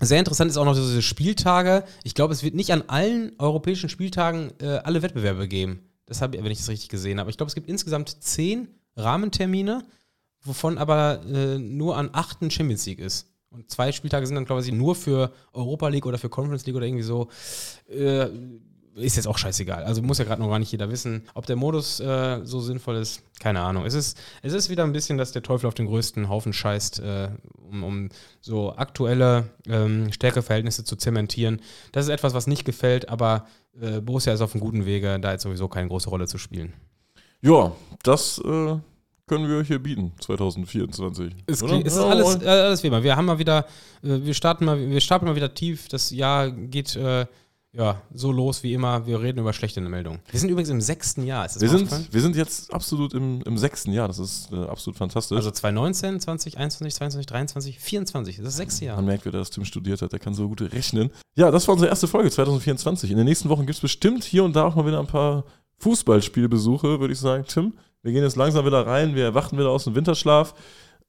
sehr 0.00 0.18
interessant 0.18 0.50
ist 0.50 0.56
auch 0.56 0.64
noch 0.64 0.74
diese 0.74 1.02
Spieltage. 1.02 1.84
Ich 2.02 2.14
glaube, 2.14 2.32
es 2.32 2.42
wird 2.42 2.54
nicht 2.54 2.72
an 2.72 2.84
allen 2.88 3.32
europäischen 3.38 3.88
Spieltagen 3.88 4.52
äh, 4.60 4.78
alle 4.82 5.02
Wettbewerbe 5.02 5.46
geben. 5.46 5.80
Das 6.06 6.20
habe 6.20 6.42
wenn 6.42 6.50
ich 6.50 6.58
das 6.58 6.68
richtig 6.68 6.88
gesehen 6.88 7.20
habe. 7.20 7.30
Ich 7.30 7.36
glaube, 7.36 7.48
es 7.48 7.54
gibt 7.54 7.68
insgesamt 7.68 8.22
zehn 8.22 8.68
Rahmentermine, 8.96 9.84
wovon 10.42 10.78
aber 10.78 11.22
äh, 11.26 11.58
nur 11.58 11.96
an 11.96 12.10
achten 12.12 12.50
Champions 12.50 12.86
League 12.86 12.98
ist. 12.98 13.28
Und 13.54 13.70
zwei 13.70 13.92
Spieltage 13.92 14.26
sind 14.26 14.34
dann 14.34 14.46
quasi 14.46 14.72
nur 14.72 14.94
für 14.94 15.32
Europa 15.52 15.88
League 15.88 16.06
oder 16.06 16.18
für 16.18 16.28
Conference 16.28 16.66
League 16.66 16.76
oder 16.76 16.86
irgendwie 16.86 17.04
so. 17.04 17.28
Äh, 17.88 18.28
ist 18.96 19.16
jetzt 19.16 19.26
auch 19.26 19.38
scheißegal. 19.38 19.84
Also 19.84 20.02
muss 20.02 20.18
ja 20.18 20.24
gerade 20.24 20.40
noch 20.40 20.48
gar 20.48 20.58
nicht 20.58 20.70
jeder 20.70 20.90
wissen, 20.90 21.24
ob 21.34 21.46
der 21.46 21.56
Modus 21.56 21.98
äh, 22.00 22.40
so 22.44 22.60
sinnvoll 22.60 22.96
ist. 22.96 23.22
Keine 23.40 23.60
Ahnung. 23.60 23.84
Es 23.84 23.94
ist, 23.94 24.16
es 24.42 24.52
ist 24.52 24.70
wieder 24.70 24.84
ein 24.84 24.92
bisschen, 24.92 25.18
dass 25.18 25.32
der 25.32 25.42
Teufel 25.42 25.66
auf 25.66 25.74
den 25.74 25.86
größten 25.86 26.28
Haufen 26.28 26.52
scheißt, 26.52 27.00
äh, 27.00 27.30
um, 27.68 27.82
um 27.82 28.08
so 28.40 28.76
aktuelle 28.76 29.50
ähm, 29.66 30.12
Stärkeverhältnisse 30.12 30.84
zu 30.84 30.96
zementieren. 30.96 31.60
Das 31.92 32.04
ist 32.04 32.10
etwas, 32.10 32.34
was 32.34 32.46
nicht 32.46 32.64
gefällt, 32.64 33.08
aber 33.08 33.46
äh, 33.80 34.00
Borussia 34.00 34.32
ist 34.32 34.40
auf 34.40 34.54
einem 34.54 34.60
guten 34.60 34.86
Wege, 34.86 35.18
da 35.18 35.32
jetzt 35.32 35.42
sowieso 35.42 35.68
keine 35.68 35.88
große 35.88 36.08
Rolle 36.08 36.28
zu 36.28 36.38
spielen. 36.38 36.72
Ja, 37.42 37.72
das 38.04 38.38
äh, 38.44 38.76
können 39.26 39.48
wir 39.48 39.56
euch 39.56 39.68
hier 39.68 39.78
bieten, 39.78 40.12
2024. 40.20 41.34
Es, 41.46 41.62
oder? 41.62 41.78
es 41.78 41.94
ist 41.94 41.98
alles, 41.98 42.42
äh, 42.42 42.48
alles 42.48 42.82
wie 42.82 42.88
immer. 42.88 43.02
Wir 43.02 43.16
haben 43.16 43.26
mal 43.26 43.38
wieder, 43.38 43.66
äh, 44.02 44.20
wir 44.22 44.34
starten 44.34 44.64
mal, 44.64 44.78
wir 44.78 45.00
starten 45.00 45.26
mal 45.26 45.36
wieder 45.36 45.54
tief. 45.54 45.88
Das 45.88 46.10
Jahr 46.10 46.50
geht 46.50 46.94
äh, 46.96 47.26
ja 47.72 48.02
so 48.12 48.32
los 48.32 48.62
wie 48.62 48.74
immer. 48.74 49.06
Wir 49.06 49.22
reden 49.22 49.40
über 49.40 49.54
schlechte 49.54 49.80
Meldungen. 49.80 50.20
Wir 50.30 50.38
sind 50.38 50.50
übrigens 50.50 50.68
im 50.68 50.82
sechsten 50.82 51.24
Jahr. 51.24 51.46
Ist 51.46 51.56
das 51.56 51.62
wir, 51.62 51.70
sind, 51.70 52.12
wir 52.12 52.20
sind 52.20 52.36
jetzt 52.36 52.72
absolut 52.72 53.14
im, 53.14 53.40
im 53.46 53.56
sechsten 53.56 53.92
Jahr, 53.92 54.08
das 54.08 54.18
ist 54.18 54.52
äh, 54.52 54.56
absolut 54.56 54.98
fantastisch. 54.98 55.36
Also 55.36 55.50
2019, 55.50 56.20
2021, 56.20 56.94
22, 56.94 57.26
23, 57.26 57.78
24. 57.80 58.36
Das 58.36 58.40
ist 58.40 58.46
das 58.46 58.56
sechste 58.56 58.84
Jahr. 58.84 58.96
Man 58.96 59.06
merkt 59.06 59.24
wieder, 59.24 59.38
dass 59.38 59.50
Tim 59.50 59.64
studiert 59.64 60.02
hat, 60.02 60.12
der 60.12 60.18
kann 60.18 60.34
so 60.34 60.48
gut 60.48 60.60
rechnen. 60.60 61.10
Ja, 61.34 61.50
das 61.50 61.66
war 61.66 61.72
unsere 61.72 61.88
erste 61.88 62.08
Folge 62.08 62.30
2024. 62.30 63.10
In 63.10 63.16
den 63.16 63.26
nächsten 63.26 63.48
Wochen 63.48 63.62
gibt 63.62 63.76
es 63.76 63.80
bestimmt 63.80 64.22
hier 64.24 64.44
und 64.44 64.54
da 64.54 64.64
auch 64.64 64.74
mal 64.74 64.86
wieder 64.86 65.00
ein 65.00 65.06
paar 65.06 65.44
Fußballspielbesuche, 65.78 67.00
würde 67.00 67.12
ich 67.12 67.18
sagen. 67.18 67.44
Tim, 67.48 67.72
wir 68.04 68.12
gehen 68.12 68.22
jetzt 68.22 68.36
langsam 68.36 68.64
wieder 68.64 68.86
rein, 68.86 69.16
wir 69.16 69.24
erwachen 69.24 69.58
wieder 69.58 69.70
aus 69.70 69.82
dem 69.84 69.96
Winterschlaf. 69.96 70.54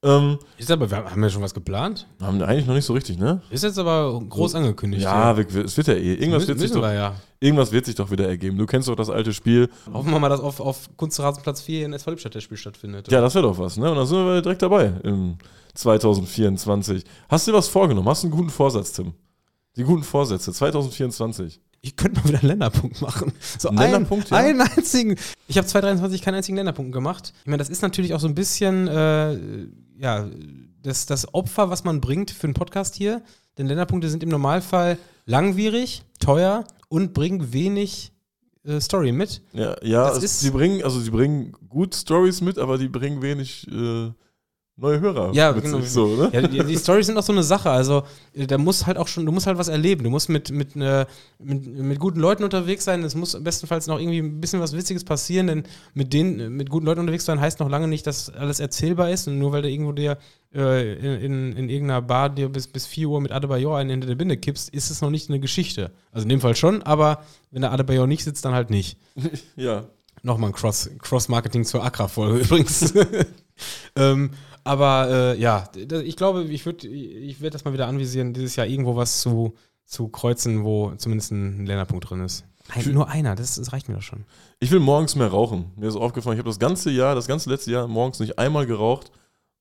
Ähm, 0.02 0.38
Ist 0.58 0.70
aber, 0.70 0.90
wir 0.90 0.96
haben 1.10 1.22
ja 1.22 1.30
schon 1.30 1.40
was 1.42 1.54
geplant. 1.54 2.06
haben 2.20 2.38
wir 2.38 2.46
eigentlich 2.46 2.66
noch 2.66 2.74
nicht 2.74 2.84
so 2.84 2.92
richtig, 2.92 3.18
ne? 3.18 3.40
Ist 3.50 3.64
jetzt 3.64 3.78
aber 3.78 4.20
groß 4.28 4.54
angekündigt. 4.54 5.02
Ja, 5.02 5.34
wir, 5.36 5.52
wir- 5.54 5.64
es 5.64 5.76
wird 5.76 5.86
ja 5.86 5.94
eh. 5.94 6.14
Irgendwas 6.14 6.40
müssen, 6.42 6.48
wird, 6.48 6.60
sich 6.60 6.70
doch, 6.72 6.82
wir 6.82 6.92
ja. 6.92 7.14
irgendwas 7.40 7.72
wird 7.72 7.86
sich 7.86 7.94
doch 7.94 8.10
wieder 8.10 8.28
ergeben. 8.28 8.58
Du 8.58 8.66
kennst 8.66 8.88
doch 8.88 8.94
das 8.94 9.08
alte 9.08 9.32
Spiel. 9.32 9.70
Hoffen 9.92 10.10
wir 10.10 10.18
mal, 10.18 10.28
dass 10.28 10.40
auf, 10.40 10.60
auf 10.60 10.90
Kunstrasenplatz 10.98 11.62
4 11.62 11.86
in 11.86 11.92
SV 11.94 12.10
Lippstadt 12.10 12.34
das 12.34 12.42
Spiel 12.42 12.58
stattfindet. 12.58 13.10
Ja, 13.10 13.20
das 13.22 13.34
wäre 13.34 13.46
doch 13.46 13.58
was, 13.58 13.78
ne? 13.78 13.90
Und 13.90 13.96
dann 13.96 14.06
sind 14.06 14.18
wir 14.18 14.42
direkt 14.42 14.60
dabei 14.62 14.92
im 15.02 15.38
2024. 15.74 17.04
Hast 17.28 17.46
du 17.46 17.52
dir 17.52 17.56
was 17.58 17.68
vorgenommen? 17.68 18.08
Hast 18.08 18.22
du 18.22 18.28
einen 18.28 18.36
guten 18.36 18.50
Vorsatz, 18.50 18.92
Tim? 18.92 19.14
Die 19.76 19.82
guten 19.84 20.02
Vorsätze 20.04 20.52
2024. 20.52 21.60
Ich 21.86 21.94
könnte 21.94 22.20
mal 22.20 22.28
wieder 22.28 22.40
einen 22.40 22.48
Länderpunkt 22.48 23.00
machen. 23.00 23.32
So 23.58 23.68
Einen 23.68 23.78
ein, 23.78 23.90
Länderpunkt, 23.92 24.30
ja? 24.30 24.38
einen 24.38 24.60
einzigen. 24.60 25.14
Ich 25.46 25.56
habe 25.56 25.68
2023 25.68 26.20
keinen 26.20 26.34
einzigen 26.34 26.56
Länderpunkt 26.56 26.92
gemacht. 26.92 27.32
Ich 27.42 27.46
meine, 27.46 27.58
das 27.58 27.68
ist 27.68 27.80
natürlich 27.80 28.12
auch 28.12 28.18
so 28.18 28.26
ein 28.26 28.34
bisschen, 28.34 28.88
äh, 28.88 29.38
ja, 29.96 30.28
das, 30.82 31.06
das 31.06 31.32
Opfer, 31.32 31.70
was 31.70 31.84
man 31.84 32.00
bringt 32.00 32.32
für 32.32 32.48
einen 32.48 32.54
Podcast 32.54 32.96
hier. 32.96 33.22
Denn 33.56 33.68
Länderpunkte 33.68 34.08
sind 34.08 34.24
im 34.24 34.30
Normalfall 34.30 34.98
langwierig, 35.26 36.02
teuer 36.18 36.64
und 36.88 37.14
bringen 37.14 37.52
wenig 37.52 38.10
äh, 38.64 38.80
Story 38.80 39.12
mit. 39.12 39.42
Ja, 39.52 39.76
ja 39.82 40.10
es, 40.10 40.40
die 40.40 40.50
bringen, 40.50 40.82
also 40.82 41.00
die 41.00 41.10
bringen 41.10 41.52
gut 41.68 41.94
Stories 41.94 42.40
mit, 42.40 42.58
aber 42.58 42.78
die 42.78 42.88
bringen 42.88 43.22
wenig 43.22 43.68
äh, 43.68 44.10
neue 44.78 45.00
Hörer 45.00 45.32
Ja, 45.32 45.52
genau. 45.52 45.80
sich, 45.80 45.90
so, 45.90 46.06
ne? 46.16 46.30
Ja, 46.32 46.42
die, 46.46 46.62
die 46.64 46.76
Storys 46.76 47.06
sind 47.06 47.16
auch 47.16 47.22
so 47.22 47.32
eine 47.32 47.42
Sache. 47.42 47.70
Also, 47.70 48.02
da 48.34 48.58
muss 48.58 48.86
halt 48.86 48.98
auch 48.98 49.08
schon, 49.08 49.24
du 49.24 49.32
musst 49.32 49.46
halt 49.46 49.56
was 49.56 49.68
erleben. 49.68 50.04
Du 50.04 50.10
musst 50.10 50.28
mit, 50.28 50.50
mit, 50.50 50.76
äh, 50.76 51.06
mit, 51.38 51.66
mit 51.66 51.98
guten 51.98 52.20
Leuten 52.20 52.44
unterwegs 52.44 52.84
sein. 52.84 53.02
Es 53.02 53.14
muss 53.14 53.42
bestenfalls 53.42 53.86
noch 53.86 53.98
irgendwie 53.98 54.18
ein 54.18 54.40
bisschen 54.40 54.60
was 54.60 54.76
Witziges 54.76 55.04
passieren, 55.04 55.46
denn 55.46 55.64
mit 55.94 56.12
denen, 56.12 56.52
mit 56.56 56.68
guten 56.68 56.84
Leuten 56.86 57.00
unterwegs 57.00 57.24
sein 57.24 57.40
heißt 57.40 57.58
noch 57.60 57.70
lange 57.70 57.88
nicht, 57.88 58.06
dass 58.06 58.28
alles 58.30 58.60
erzählbar 58.60 59.10
ist. 59.10 59.26
Und 59.28 59.38
nur 59.38 59.52
weil 59.52 59.62
du 59.62 59.70
irgendwo 59.70 59.92
dir 59.92 60.18
äh, 60.54 60.92
in, 60.94 61.20
in, 61.22 61.52
in 61.56 61.68
irgendeiner 61.70 62.02
Bar 62.02 62.28
dir 62.30 62.48
bis, 62.50 62.66
bis 62.68 62.86
4 62.86 63.08
Uhr 63.08 63.20
mit 63.20 63.32
Adebayor 63.32 63.78
einen 63.78 63.90
hinter 63.90 64.06
der 64.08 64.14
Binde 64.14 64.36
kippst, 64.36 64.68
ist 64.74 64.90
es 64.90 65.00
noch 65.00 65.10
nicht 65.10 65.30
eine 65.30 65.40
Geschichte. 65.40 65.90
Also 66.12 66.24
in 66.24 66.28
dem 66.28 66.40
Fall 66.40 66.54
schon, 66.54 66.82
aber 66.82 67.22
wenn 67.50 67.62
der 67.62 67.72
Adebayor 67.72 68.06
nicht 68.06 68.24
sitzt, 68.24 68.44
dann 68.44 68.52
halt 68.54 68.70
nicht. 68.70 68.98
Ja. 69.56 69.84
Nochmal 70.22 70.50
ein 70.50 70.54
Cross- 70.54 70.90
Cross-Marketing 70.98 71.64
zur 71.64 71.84
Accra-Folge 71.84 72.38
übrigens. 72.44 72.92
ähm, 73.96 74.30
aber 74.66 75.08
äh, 75.10 75.40
ja, 75.40 75.68
ich 75.74 76.16
glaube, 76.16 76.44
ich 76.44 76.66
würde 76.66 76.88
ich 76.88 77.40
werd 77.40 77.54
das 77.54 77.64
mal 77.64 77.72
wieder 77.72 77.86
anvisieren, 77.86 78.34
dieses 78.34 78.56
Jahr 78.56 78.66
irgendwo 78.66 78.96
was 78.96 79.20
zu, 79.20 79.54
zu 79.84 80.08
kreuzen, 80.08 80.64
wo 80.64 80.92
zumindest 80.96 81.32
ein 81.32 81.66
Länderpunkt 81.66 82.10
drin 82.10 82.20
ist. 82.20 82.44
Ein, 82.68 82.92
nur 82.92 83.08
einer, 83.08 83.34
das, 83.36 83.54
das 83.54 83.72
reicht 83.72 83.88
mir 83.88 83.94
doch 83.94 84.02
schon. 84.02 84.24
Ich 84.58 84.70
will 84.70 84.80
morgens 84.80 85.14
mehr 85.14 85.28
rauchen. 85.28 85.70
Mir 85.76 85.88
ist 85.88 85.96
aufgefallen, 85.96 86.34
ich 86.34 86.40
habe 86.40 86.50
das 86.50 86.58
ganze 86.58 86.90
Jahr, 86.90 87.14
das 87.14 87.28
ganze 87.28 87.48
letzte 87.48 87.70
Jahr 87.70 87.86
morgens 87.86 88.18
nicht 88.18 88.38
einmal 88.38 88.66
geraucht. 88.66 89.12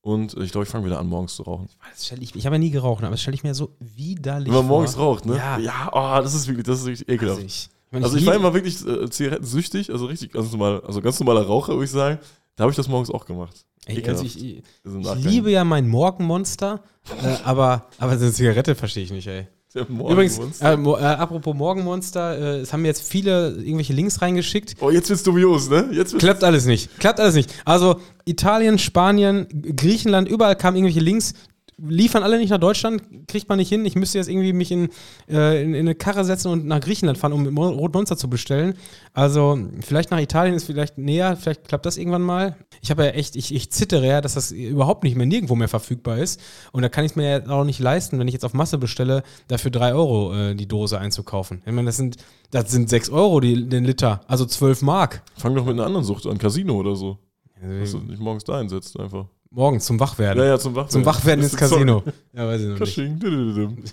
Und 0.02 0.38
ich 0.38 0.52
glaube, 0.52 0.66
ich 0.66 0.70
fange 0.70 0.86
wieder 0.86 1.00
an, 1.00 1.08
morgens 1.08 1.36
zu 1.36 1.44
rauchen. 1.44 1.68
Stell 1.98 2.22
ich 2.22 2.36
ich 2.36 2.46
habe 2.46 2.56
ja 2.56 2.60
nie 2.60 2.70
geraucht, 2.70 3.04
aber 3.04 3.12
das 3.12 3.22
stelle 3.22 3.34
ich 3.34 3.44
mir 3.44 3.56
so 3.56 3.76
widerlich 3.80 4.48
Wenn 4.48 4.54
man 4.54 4.68
vor. 4.68 4.78
morgens 4.78 4.98
raucht, 5.00 5.26
ne? 5.26 5.36
Ja. 5.36 5.58
ja 5.58 5.90
oh, 5.92 6.22
das 6.22 6.36
ist 6.36 6.48
wirklich, 6.48 6.66
das 6.66 6.82
ist 6.82 6.86
richtig 6.86 7.10
ekelhaft. 7.10 7.38
Also 7.40 7.46
ich, 7.46 7.70
ich, 7.88 7.92
meine, 7.92 8.06
Also 8.06 8.18
ich 8.18 8.26
war 8.26 8.36
immer 8.36 8.54
wirklich 8.54 8.86
äh, 8.86 9.10
zigarettensüchtig, 9.10 9.92
also 9.92 10.06
richtig 10.06 10.32
ganz 10.32 10.52
normal, 10.52 10.82
also 10.82 11.02
ganz 11.02 11.20
normaler 11.20 11.42
Raucher, 11.42 11.74
würde 11.74 11.86
ich 11.86 11.92
sagen. 11.92 12.20
Da 12.56 12.64
habe 12.64 12.72
ich 12.72 12.78
das 12.78 12.88
morgens 12.88 13.10
auch 13.10 13.26
gemacht. 13.26 13.66
Ey, 13.86 14.04
also 14.08 14.24
ich, 14.24 14.44
ich, 14.44 14.64
ich 14.84 15.24
liebe 15.26 15.52
ja 15.52 15.64
mein 15.64 15.88
Morgenmonster, 15.88 16.82
äh, 17.24 17.36
aber, 17.44 17.86
aber 18.00 18.14
eine 18.14 18.32
Zigarette 18.32 18.74
verstehe 18.76 19.04
ich 19.04 19.12
nicht, 19.12 19.28
ey. 19.28 19.48
Übrigens, 19.76 20.62
äh, 20.62 20.78
mo- 20.78 20.96
äh, 20.98 21.02
apropos 21.04 21.54
Morgenmonster, 21.54 22.38
äh, 22.38 22.60
es 22.62 22.72
haben 22.72 22.82
mir 22.82 22.88
jetzt 22.88 23.02
viele 23.08 23.50
irgendwelche 23.58 23.92
Links 23.92 24.22
reingeschickt. 24.22 24.76
oh, 24.80 24.90
jetzt 24.90 25.10
wird's 25.10 25.22
dubios, 25.24 25.70
ne? 25.70 25.90
Jetzt 25.92 26.14
wird's 26.14 26.24
Klappt 26.24 26.44
alles 26.46 26.66
nicht. 26.66 26.98
Klappt 26.98 27.20
alles 27.20 27.36
nicht. 27.36 27.54
Also 27.66 28.00
Italien, 28.24 28.80
Spanien, 28.80 29.48
Griechenland, 29.76 30.30
überall 30.30 30.56
kamen 30.56 30.78
irgendwelche 30.78 31.02
Links. 31.02 31.34
Liefern 31.78 32.24
alle 32.24 32.38
nicht 32.38 32.52
nach 32.52 32.58
Deutschland, 32.60 33.28
kriegt 33.28 33.50
man 33.50 33.58
nicht 33.58 33.70
hin. 33.70 33.86
Ich 33.86 33.96
müsste 33.96 34.18
jetzt 34.18 34.30
irgendwie 34.30 34.54
mich 34.54 34.72
in, 34.72 34.90
äh, 35.30 35.62
in, 35.62 35.74
in 35.74 35.82
eine 35.82 35.96
Karre 35.96 36.24
setzen 36.24 36.50
und 36.50 36.66
nach 36.66 36.80
Griechenland 36.80 37.18
fahren, 37.18 37.34
um 37.34 37.44
Mo- 37.54 37.68
Rot 37.70 37.94
Monster 37.94 38.16
zu 38.16 38.30
bestellen. 38.30 38.76
Also 39.14 39.60
vielleicht 39.82 40.10
nach 40.12 40.20
Italien 40.20 40.56
ist 40.56 40.64
vielleicht 40.66 40.98
näher, 40.98 41.36
vielleicht 41.36 41.68
klappt 41.68 41.86
das 41.86 41.98
irgendwann 41.98 42.22
mal. 42.22 42.56
Ich 42.82 42.92
habe 42.92 43.04
ja 43.06 43.12
echt, 43.12 43.36
ich, 43.36 43.54
ich 43.54 43.72
zittere 43.72 44.08
ja, 44.08 44.22
dass 44.22 44.36
das 44.36 44.52
überhaupt 44.52 45.04
nicht 45.04 45.16
mehr 45.18 45.26
nirgendwo 45.26 45.56
mehr 45.56 45.68
verfügbar 45.68 46.18
ist. 46.18 46.40
Und 46.72 46.82
da 46.82 46.90
kann 46.90 47.04
ich 47.04 47.12
es 47.12 47.16
mir 47.18 47.30
ja 47.30 47.50
auch 47.50 47.66
nicht 47.66 47.80
leisten, 47.80 48.20
wenn 48.20 48.28
ich 48.28 48.34
jetzt 48.34 48.46
auf 48.46 48.54
Masse 48.54 48.78
bestelle, 48.78 49.24
dafür 49.48 49.72
3 49.72 49.94
Euro 49.94 50.34
äh, 50.34 50.56
die 50.56 50.68
Dose 50.68 50.98
einzukaufen. 51.00 51.62
Ich 51.66 51.72
meine, 51.74 51.88
das 51.88 51.98
sind, 51.98 52.18
das 52.52 52.72
sind 52.72 52.90
6 52.90 53.10
Euro 53.10 53.40
die, 53.42 53.68
den 53.68 53.84
Liter, 53.84 54.22
also 54.28 54.46
12 54.46 54.82
Mark. 54.82 55.24
Fang 55.38 55.54
doch 55.56 55.66
mit 55.66 55.74
einer 55.74 55.86
anderen 55.86 56.06
Sucht 56.06 56.26
an, 56.26 56.38
Casino 56.38 56.76
oder 56.76 56.96
so. 56.96 57.18
Dass 57.56 57.92
du 57.92 57.98
Also, 57.98 57.98
nicht 58.00 58.20
morgens 58.22 58.44
da 58.46 58.60
einsetzt, 58.60 59.00
einfach. 59.00 59.28
Morgens 59.56 59.86
zum 59.86 60.00
Wachwerden. 60.00 60.44
Ja, 60.44 60.50
ja, 60.50 60.60
zum 60.60 60.74
Wachwerden. 60.76 60.92
Zum 60.92 61.06
Wachwerden 61.06 61.44
ins. 61.44 61.56
Casino. 61.56 62.04
Ja, 62.34 62.46
weiß 62.48 62.62
ich 62.62 62.68
noch 62.68 62.80
nicht. 62.80 62.96
Kasching. 62.96 63.84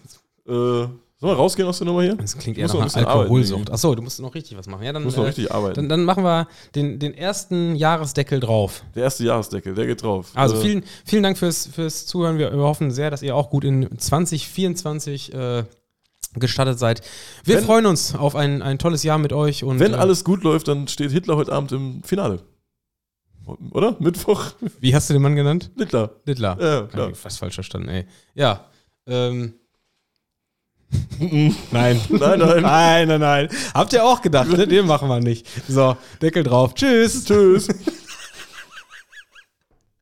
Äh, 0.46 0.52
sollen 0.52 0.98
wir 1.20 1.36
rausgehen 1.36 1.68
aus 1.68 1.78
der 1.78 1.86
Nummer 1.86 2.02
hier? 2.02 2.16
Das 2.16 2.36
klingt 2.36 2.58
eher 2.58 2.66
nach 2.66 2.94
Alkoholsucht. 2.96 3.70
Achso, 3.70 3.94
du 3.94 4.02
musst 4.02 4.18
noch 4.20 4.34
richtig 4.34 4.58
was 4.58 4.66
machen. 4.66 4.82
Ja, 4.84 4.92
dann, 4.92 5.02
Ich 5.02 5.06
muss 5.06 5.16
noch 5.16 5.22
äh, 5.22 5.28
richtig 5.28 5.52
arbeiten. 5.52 5.76
dann, 5.76 5.88
dann 5.88 6.04
machen 6.04 6.24
wir 6.24 6.48
den, 6.74 6.98
den 6.98 7.14
ersten 7.14 7.76
Jahresdeckel 7.76 8.40
drauf. 8.40 8.82
der 8.96 9.04
erste 9.04 9.22
Jahresdeckel, 9.24 9.72
der 9.74 9.86
geht 9.86 10.02
drauf. 10.02 10.32
Also 10.34 10.56
Äh, 10.56 10.60
vielen, 10.60 10.84
vielen 11.04 11.22
Dank 11.22 11.38
fürs, 11.38 11.66
fürs 11.72 12.06
Zuhören. 12.06 12.38
Wir, 12.38 12.50
wir 12.52 12.62
hoffen 12.62 12.90
sehr, 12.90 13.10
dass 13.10 13.22
ihr 13.22 13.36
auch 13.36 13.50
gut 13.50 13.62
in 13.62 13.88
2024 13.96 15.32
äh, 15.32 15.62
gestartet 16.34 16.80
seid. 16.80 17.02
Wir 17.44 17.58
Wenn- 17.58 17.64
freuen 17.64 17.86
uns 17.86 18.16
auf 18.16 18.34
ein, 18.34 18.60
ein 18.62 18.78
tolles 18.78 19.04
Jahr 19.04 19.18
mit 19.18 19.32
euch. 19.32 19.62
Und, 19.62 19.78
Wenn 19.78 19.92
äh, 19.92 19.98
alles 19.98 20.24
gut 20.24 20.42
läuft, 20.42 20.66
dann 20.66 20.88
steht 20.88 21.12
Hitler 21.12 21.36
heute 21.36 21.52
Abend 21.52 21.70
im 21.70 22.02
Finale. 22.02 22.40
Oder? 23.72 23.96
Mittwoch? 23.98 24.52
Wie 24.80 24.94
hast 24.94 25.08
du 25.10 25.14
den 25.14 25.22
Mann 25.22 25.36
genannt? 25.36 25.70
Hitler. 25.76 26.10
Littler. 26.24 26.56
Ja, 26.60 26.82
klar. 26.82 27.10
ich 27.10 27.18
fast 27.18 27.38
falsch 27.38 27.54
verstanden, 27.54 27.88
ey. 27.88 28.06
Ja. 28.34 28.66
Ähm, 29.06 29.54
Nein, 31.18 31.60
nein. 31.70 32.00
nein. 32.10 32.38
nein, 32.62 33.08
nein, 33.08 33.20
nein. 33.20 33.48
Habt 33.72 33.92
ihr 33.92 34.04
auch 34.04 34.20
gedacht, 34.20 34.50
ne? 34.50 34.66
Den 34.68 34.86
machen 34.86 35.08
wir 35.08 35.20
nicht. 35.20 35.46
So, 35.68 35.96
Deckel 36.20 36.42
drauf. 36.42 36.74
Tschüss. 36.74 37.24
Tschüss. 37.24 37.68